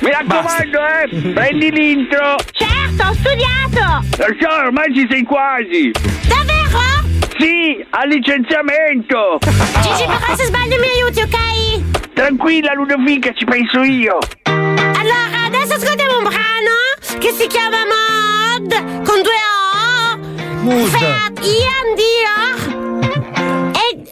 Mi 0.00 0.10
raccomando, 0.10 0.78
eh! 0.80 1.32
Prendi 1.32 1.70
l'intro! 1.70 2.36
Certo, 2.52 3.08
ho 3.08 3.12
studiato! 3.12 4.06
Lo 4.16 4.26
so, 4.40 4.48
ormai 4.48 4.94
ci 4.94 5.06
sei 5.10 5.22
quasi! 5.22 5.90
Davvero? 6.26 7.04
Sì, 7.38 7.84
al 7.90 8.08
licenziamento! 8.08 9.38
Gigi, 9.82 10.04
però 10.06 10.34
se 10.34 10.44
sbaglio 10.44 10.78
mi 10.78 10.88
aiuti, 10.88 11.20
ok? 11.20 12.12
Tranquilla, 12.14 12.72
Ludovica, 12.72 13.32
ci 13.34 13.44
penso 13.44 13.82
io! 13.82 14.18
Allora, 14.44 15.44
adesso 15.44 15.74
ascoltiamo 15.74 16.18
un 16.18 16.24
brano 16.24 17.18
che 17.18 17.32
si 17.32 17.46
chiama 17.46 17.78
Mod 17.84 18.72
con 19.04 19.20
due 19.22 19.40
O. 19.52 20.18
Mood. 20.62 20.88
Fiat 20.88 21.38
Ian 21.44 21.94
Dior. 21.94 22.85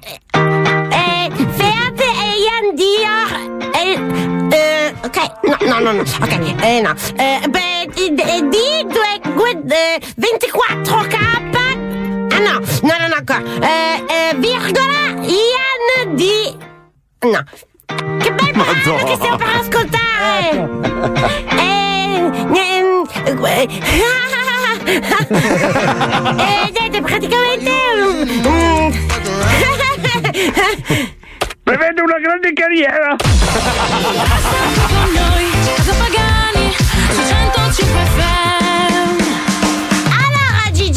E, 0.00 0.20
e 0.90 1.46
Fiat 1.56 2.00
e 2.00 2.36
Ian 2.44 2.66
Dior. 2.74 3.32
E, 3.74 3.84
eh, 4.52 4.94
ok, 5.04 5.18
no, 5.44 5.56
no, 5.66 5.80
no, 5.80 5.92
no, 5.92 6.02
ok, 6.02 6.34
eh, 6.62 6.80
no. 6.82 6.94
Eh, 7.16 7.40
beh, 7.48 7.88
di, 7.94 8.14
di 8.14 8.86
due, 8.88 9.12
due, 9.34 9.50
eh, 9.68 10.00
24K. 10.16 11.16
Ah 12.32 12.40
no, 12.40 12.60
no, 12.82 12.94
no, 12.98 13.08
no. 13.08 13.22
Eh, 13.62 14.04
eh, 14.08 14.34
virgola 14.36 15.14
Ian 15.22 16.14
di. 16.16 16.56
No. 17.20 17.44
Che 17.86 18.32
bel 18.32 18.52
brano 18.52 19.04
che 19.04 19.14
stiamo 19.14 19.36
per 19.36 19.48
ascoltare! 19.48 20.02
Eh, 21.54 22.56
ehm, 22.56 23.06
eh, 23.44 23.62
eh, 23.62 24.43
niente, 26.72 27.02
praticamente. 27.02 27.70
mm, 27.96 28.92
Prevede 31.64 32.02
una 32.02 32.18
grande 32.18 32.52
carriera! 32.52 33.16
con 34.88 35.12
noi, 35.14 35.50
casa 35.76 35.94
Pagani, 35.94 36.33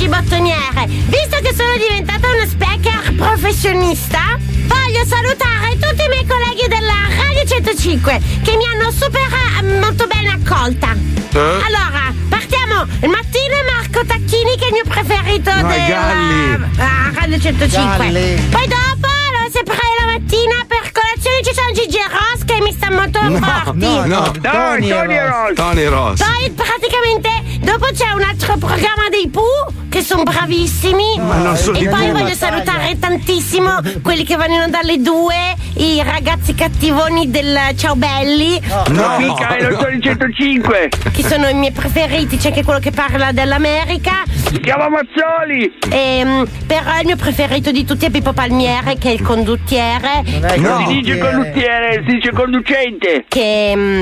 Bottoniere, 0.07 0.85
visto 0.87 1.37
che 1.41 1.53
sono 1.53 1.75
diventata 1.77 2.27
una 2.27 2.45
speaker 2.47 3.13
professionista, 3.15 4.37
voglio 4.65 5.05
salutare 5.05 5.77
tutti 5.79 6.03
i 6.03 6.07
miei 6.07 6.25
colleghi 6.25 6.67
della 6.67 7.07
Radio 7.09 7.45
105 7.45 8.21
che 8.43 8.55
mi 8.55 8.65
hanno 8.65 8.89
super 8.91 9.27
eh, 9.59 9.79
molto 9.79 10.07
bene 10.07 10.29
accolta. 10.29 10.93
Eh? 10.93 11.39
Allora, 11.39 12.13
partiamo. 12.29 12.85
Il 13.01 13.09
mattino 13.09 13.53
è 13.53 13.71
Marco 13.75 14.05
Tacchini 14.05 14.55
che 14.57 14.63
è 14.63 14.67
il 14.67 14.73
mio 14.73 14.83
preferito 14.87 15.51
No, 15.53 15.67
della 15.67 16.69
ah, 16.77 17.11
Radio 17.13 17.39
105. 17.39 17.97
Galli. 17.97 18.41
Poi 18.49 18.67
dopo, 18.67 19.07
allora, 19.47 19.51
sempre 19.51 19.75
la 19.99 20.11
mattina 20.11 20.65
per 20.67 20.91
colazione 20.91 21.41
ci 21.43 21.53
sono 21.53 21.71
Gigi 21.73 21.97
e 21.97 22.07
Ross 22.09 22.43
che 22.45 22.61
mi 22.61 22.71
sta 22.73 22.91
molto 22.91 23.19
forti. 23.19 23.85
no, 23.85 24.05
no. 24.05 24.31
Tony 24.41 24.89
Ross. 24.89 25.53
Tony 25.55 25.85
Ross. 25.85 26.19
Poi 26.19 26.51
praticamente 26.51 27.29
dopo 27.61 27.87
c'è 27.93 28.11
un 28.11 28.21
altro 28.21 28.57
programma 28.57 29.09
dei 29.09 29.29
Pooh 29.29 29.85
che 29.89 30.01
sono 30.01 30.23
bravissimi. 30.23 31.19
Ma 31.19 31.37
non 31.37 31.55
sono 31.55 31.77
e 31.77 31.87
poi 31.87 32.11
voglio 32.11 32.33
salutare 32.33 32.97
tantissimo 32.99 33.79
quelli 34.03 34.23
che 34.23 34.35
vanno 34.35 34.55
in 34.55 34.61
onda 34.61 34.79
alle 34.79 35.01
due, 35.01 35.55
i 35.77 36.01
ragazzi 36.03 36.53
cattivoni 36.53 37.29
del 37.29 37.57
Ciao 37.75 37.95
Belli. 37.95 38.59
No. 38.89 39.17
Mica, 39.17 39.55
è 39.55 39.69
lo 39.69 39.77
105. 39.99 40.89
Che 41.11 41.23
sono 41.23 41.47
i 41.47 41.53
miei 41.53 41.71
preferiti, 41.71 42.37
c'è 42.37 42.49
anche 42.49 42.63
quello 42.63 42.79
che 42.79 42.91
parla 42.91 43.31
dell'America. 43.31 44.23
Si 44.27 44.59
chiama 44.59 44.87
Mazzoli. 44.89 45.73
Ehm, 45.89 46.47
però 46.65 46.99
il 46.99 47.05
mio 47.05 47.15
preferito 47.15 47.71
di 47.71 47.83
tutti 47.85 48.05
è 48.05 48.09
Pippo 48.09 48.33
Palmiere, 48.33 48.97
che 48.97 49.09
è 49.09 49.13
il 49.13 49.21
condottiere. 49.37 50.23
Non 50.57 50.87
si 50.87 51.01
dice 51.01 51.17
conduttiere, 51.17 52.03
si 52.07 52.13
dice 52.15 52.31
conducente. 52.31 53.25
Che 53.27 53.73
mm, 53.75 54.01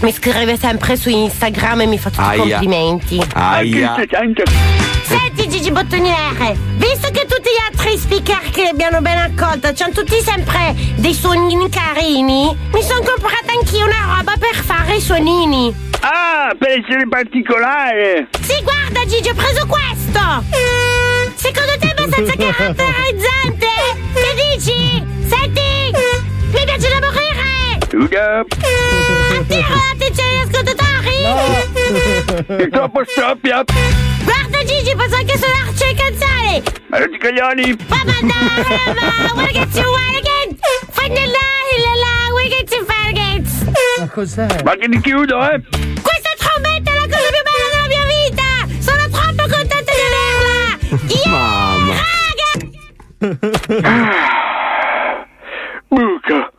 mi 0.00 0.12
scrive 0.12 0.56
sempre 0.56 0.96
su 0.96 1.08
Instagram 1.08 1.82
e 1.82 1.86
mi 1.86 1.98
fa 1.98 2.10
tutti 2.10 2.22
i 2.22 2.40
Aia. 2.40 2.58
complimenti. 2.58 3.22
Aia. 3.32 3.94
Senti 5.02 5.48
Gigi 5.48 5.70
Bottoniere, 5.70 6.56
visto 6.76 7.10
che 7.10 7.26
tutti 7.26 7.48
gli 7.48 7.72
altri 7.72 7.96
speaker 7.96 8.50
che 8.50 8.68
abbiano 8.68 9.00
ben 9.00 9.18
accolto 9.18 9.68
hanno 9.68 9.92
tutti 9.92 10.20
sempre 10.20 10.74
dei 10.96 11.14
suonini 11.14 11.68
carini, 11.68 12.56
mi 12.72 12.82
sono 12.82 13.00
comprata 13.00 13.52
anch'io 13.56 13.84
una 13.84 14.16
roba 14.16 14.34
per 14.38 14.54
fare 14.56 14.96
i 14.96 15.00
suonini. 15.00 15.72
Ah, 16.00 16.54
per 16.58 16.70
essere 16.70 17.06
particolare. 17.08 18.28
Sì, 18.40 18.60
guarda 18.62 19.04
Gigi, 19.06 19.28
ho 19.28 19.34
preso 19.34 19.66
questo! 19.66 20.44
Secondo 20.50 21.05
te 22.22 22.32
è 22.32 22.32
abbastanza 22.32 22.82
caratterizzante? 22.82 23.66
Che 24.14 24.30
dici? 24.54 24.78
Senti! 25.28 25.70
Mi 26.50 26.64
piace 26.64 26.88
da 26.88 26.98
morire! 27.00 27.78
Attiro 29.38 29.74
l'attenzione 29.74 30.30
degli 30.30 30.44
ascoltatori! 30.44 31.18
È 32.64 32.68
troppo 32.68 33.04
stroppia. 33.06 33.64
Guarda 34.24 34.64
Gigi, 34.64 34.94
posso 34.94 35.14
anche 35.14 35.36
suonarci 35.38 35.84
le 35.84 35.94
canzoni! 35.94 36.62
Ma 36.88 36.98
non 36.98 37.10
ti 37.10 37.18
coglioni. 37.18 37.76
Ma 37.88 38.02
mandare, 38.04 38.94
ma 38.94 39.32
wanna 39.34 39.52
get 39.52 39.74
you 39.74 39.90
wanna 39.90 40.20
get 40.20 40.56
Fanella, 40.90 41.44
la 42.02 42.32
wanna 42.32 42.48
get 42.48 42.70
you 42.72 42.86
wanna 42.86 43.12
get 43.12 43.44
Ma 43.98 44.08
cos'è? 44.08 44.62
Ma 44.64 44.74
che 44.76 44.88
ti 44.88 45.00
chiudo, 45.00 45.50
eh? 45.50 45.60
Mamma. 51.26 51.94
Buca. 55.88 56.50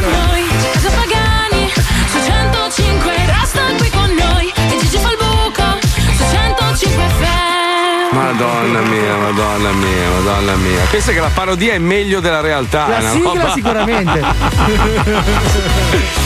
Noi, 0.00 0.46
Casa 0.72 0.90
Pagani, 0.90 1.70
su 2.06 2.18
105 2.22 3.12
resta 3.26 3.62
qui 3.78 3.90
con 3.90 4.14
noi 4.14 4.52
e 4.54 4.78
Gigi 4.78 4.98
fa 4.98 5.10
il 5.10 5.16
buco 5.16 5.78
su 6.16 6.24
105 6.30 7.02
FM. 7.18 8.16
Madonna 8.16 8.80
mia, 8.80 9.16
madonna 9.16 9.70
mia, 9.72 10.10
madonna 10.10 10.56
mia. 10.56 10.84
Pensa 10.90 11.12
che 11.12 11.20
la 11.20 11.30
parodia 11.32 11.74
è 11.74 11.78
meglio 11.78 12.20
della 12.20 12.40
realtà. 12.40 12.88
La 12.88 12.96
una 12.96 13.10
sigla 13.10 13.52
sicuramente. 13.52 14.24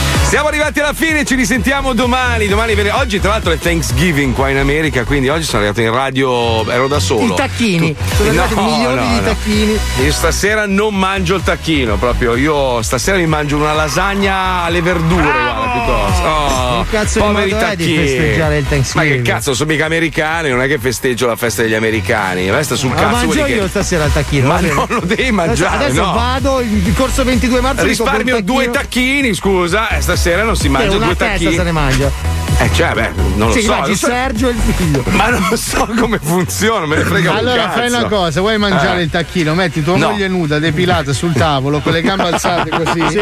Siamo 0.31 0.47
arrivati 0.47 0.79
alla 0.79 0.93
fine, 0.93 1.25
ci 1.25 1.35
risentiamo 1.35 1.91
domani. 1.91 2.47
Domani 2.47 2.73
vene- 2.73 2.91
Oggi, 2.91 3.19
tra 3.19 3.31
l'altro, 3.31 3.51
è 3.51 3.57
Thanksgiving 3.57 4.33
qua 4.33 4.47
in 4.47 4.55
America, 4.59 5.03
quindi 5.03 5.27
oggi 5.27 5.43
sono 5.43 5.57
arrivato 5.57 5.81
in 5.81 5.91
radio. 5.91 6.65
Ero 6.71 6.87
da 6.87 6.99
solo. 7.01 7.33
I 7.33 7.35
tacchini. 7.35 7.93
Sono 8.15 8.29
arrivati 8.29 8.53
No, 8.55 8.63
milioni 8.63 8.95
no, 8.95 9.07
di 9.09 9.15
no. 9.15 9.21
tacchini. 9.23 9.77
Io 10.05 10.11
stasera 10.13 10.65
non 10.67 10.95
mangio 10.95 11.35
il 11.35 11.43
tacchino, 11.43 11.97
proprio. 11.97 12.35
Io 12.35 12.81
stasera 12.81 13.17
mi 13.17 13.25
mangio 13.27 13.57
una 13.57 13.73
lasagna 13.73 14.63
alle 14.63 14.81
verdure, 14.81 15.21
guarda, 15.21 15.69
piuttosto. 15.73 16.27
Oh, 16.27 16.83
Che 16.83 16.89
cazzo 16.91 17.19
di 17.19 17.25
poveri 17.25 17.51
è 17.51 17.53
di 17.53 17.59
tacchini. 17.59 17.97
festeggiare 18.07 18.57
il 18.59 18.67
Thanksgiving? 18.69 19.09
Ma 19.17 19.23
che 19.23 19.29
cazzo, 19.29 19.53
sono 19.53 19.71
mica 19.71 19.85
americani, 19.85 20.49
non 20.49 20.61
è 20.61 20.67
che 20.67 20.79
festeggio 20.79 21.27
la 21.27 21.35
festa 21.35 21.61
degli 21.61 21.73
americani. 21.75 22.47
A 22.47 22.53
me 22.55 22.63
sta 22.63 22.75
sul 22.77 22.93
cazzo. 22.93 23.07
mangio 23.09 23.27
quelli 23.27 23.43
che- 23.43 23.51
io 23.51 23.67
stasera 23.67 24.05
il 24.05 24.13
tacchino. 24.13 24.47
Ma 24.47 24.61
non 24.61 24.85
lo 24.87 25.01
devi 25.01 25.23
Adesso- 25.23 25.33
mangiare, 25.33 25.75
Adesso, 25.85 26.01
no. 26.05 26.13
vado 26.13 26.61
in 26.61 26.93
corso 26.95 27.25
22 27.25 27.59
marzo. 27.59 27.83
Risparmio 27.83 28.41
due 28.41 28.69
tacchini, 28.69 29.33
scusa, 29.33 29.89
e 29.89 29.99
stasera 30.21 30.43
non 30.43 30.55
si 30.55 30.69
mangia 30.69 30.95
una 30.97 31.05
due 31.05 31.15
testa 31.15 31.33
tacchini. 31.33 31.55
se 31.55 31.63
ne 31.63 31.71
mangia. 31.71 32.11
Eh, 32.59 32.69
cioè, 32.75 32.93
beh, 32.93 33.11
non 33.37 33.47
lo 33.47 33.53
Sì, 33.55 33.61
so. 33.63 33.71
mangi 33.71 33.95
so- 33.95 34.05
Sergio 34.05 34.49
e 34.49 34.51
il 34.51 34.57
figlio. 34.75 35.03
Ma 35.07 35.29
non 35.29 35.57
so 35.57 35.89
come 35.97 36.19
funziona, 36.21 36.85
me 36.85 36.97
ne 36.97 37.03
frega 37.05 37.31
un 37.31 37.37
Allora 37.37 37.63
cazzo. 37.63 37.77
fai 37.79 37.87
una 37.87 38.03
cosa, 38.03 38.39
vuoi 38.41 38.57
mangiare 38.59 38.99
Eh. 38.99 39.03
il 39.03 39.09
tacchino, 39.09 39.55
metti 39.55 39.81
tua 39.83 39.97
No. 39.97 40.11
moglie 40.11 40.27
nuda, 40.27 40.59
depilata 40.59 41.11
sul 41.11 41.33
tavolo, 41.33 41.79
con 41.79 41.91
le 41.93 42.01
gambe 42.03 42.23
alzate 42.27 42.69
così 42.69 43.03
Sì. 43.09 43.19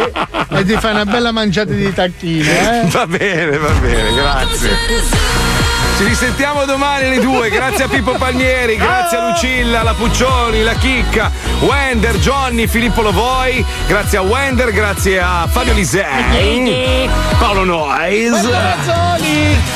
e 0.50 0.66
ti 0.66 0.74
fai 0.78 0.92
una 0.92 1.06
bella 1.06 1.32
mangiata 1.32 1.72
di 1.72 1.94
tacchino, 1.94 2.50
eh? 2.50 2.82
Va 2.92 3.08
bene, 3.08 3.58
va 3.58 3.70
bene, 3.80 4.14
grazie. 4.16 5.39
Ci 6.00 6.06
risentiamo 6.06 6.64
domani 6.64 7.08
alle 7.08 7.20
due. 7.20 7.50
Grazie 7.50 7.84
a 7.84 7.88
Pippo 7.90 8.14
Palmieri, 8.14 8.78
grazie 8.78 9.18
a 9.18 9.28
Lucilla, 9.32 9.84
la 9.84 9.94
Puccioni, 9.94 10.64
la 10.64 10.74
Chicca, 10.76 11.30
Wender, 11.60 12.16
Johnny, 12.20 12.68
Filippo 12.68 13.02
Lovoi. 13.02 13.66
Grazie 13.86 14.20
a 14.20 14.22
Wender, 14.22 14.72
grazie 14.72 15.20
a 15.20 15.46
Fabio 15.52 15.74
Lisei, 15.74 17.10
Paolo 17.38 17.66
Noyes. 17.66 18.48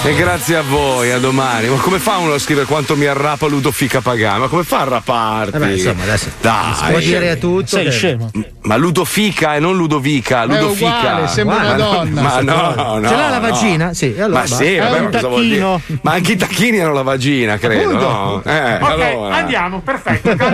E 0.05 0.15
grazie 0.15 0.55
a 0.57 0.61
voi, 0.61 1.11
a 1.11 1.19
domani. 1.19 1.67
Ma 1.67 1.75
come 1.75 1.99
fa 1.99 2.15
uno 2.17 2.33
a 2.33 2.39
scrivere 2.39 2.67
quanto 2.67 2.95
mi 2.95 3.05
arrapa 3.05 3.47
Ludofica 3.47 3.99
Pagano? 3.99 4.39
Ma 4.39 4.47
come 4.47 4.63
fa 4.63 4.77
a 4.77 4.81
arraparti? 4.81 5.55
Eh 5.57 5.59
beh, 5.59 5.71
insomma, 5.73 6.03
adesso 6.03 6.29
Dai. 6.39 6.73
si 6.73 6.83
può 6.85 6.99
dire 6.99 7.29
a 7.31 7.35
tutto. 7.35 7.67
Sei 7.67 7.83
che- 7.83 7.91
scemo. 7.91 8.31
Ma 8.61 8.77
Ludofica 8.77 9.55
e 9.55 9.59
non 9.59 9.75
Ludovica, 9.75 10.45
Ludofica. 10.45 10.97
uguale, 10.99 11.27
sembra 11.27 11.55
una 11.57 11.63
Ma 11.71 11.73
donna. 11.73 12.21
Ma 12.21 12.39
no, 12.41 12.97
no. 12.99 13.07
Ce 13.09 13.15
l'ha 13.15 13.27
la 13.29 13.39
no. 13.39 13.49
vagina? 13.49 13.93
Sì, 13.93 14.15
allora 14.17 14.39
Ma 14.39 14.45
sì, 14.45 14.73
È 14.75 14.79
vabbè, 14.79 14.99
ma 15.01 15.09
cosa 15.09 15.27
vuol 15.27 15.41
dire? 15.41 15.59
tacchino. 15.59 15.81
Ma 16.13 16.19
anche 16.19 16.33
i 16.33 16.35
tacchini 16.35 16.79
hanno 16.79 16.93
la 16.93 17.01
vagina, 17.01 17.57
credo, 17.57 17.93
no? 17.93 18.43
Eh, 18.45 18.75
ok, 18.75 18.81
allora. 18.83 19.35
andiamo, 19.35 19.79
perfetto. 19.79 20.35
Buco, 20.35 20.45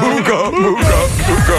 buco, 0.00 0.50
buco, 0.50 1.08
buco. 1.24 1.56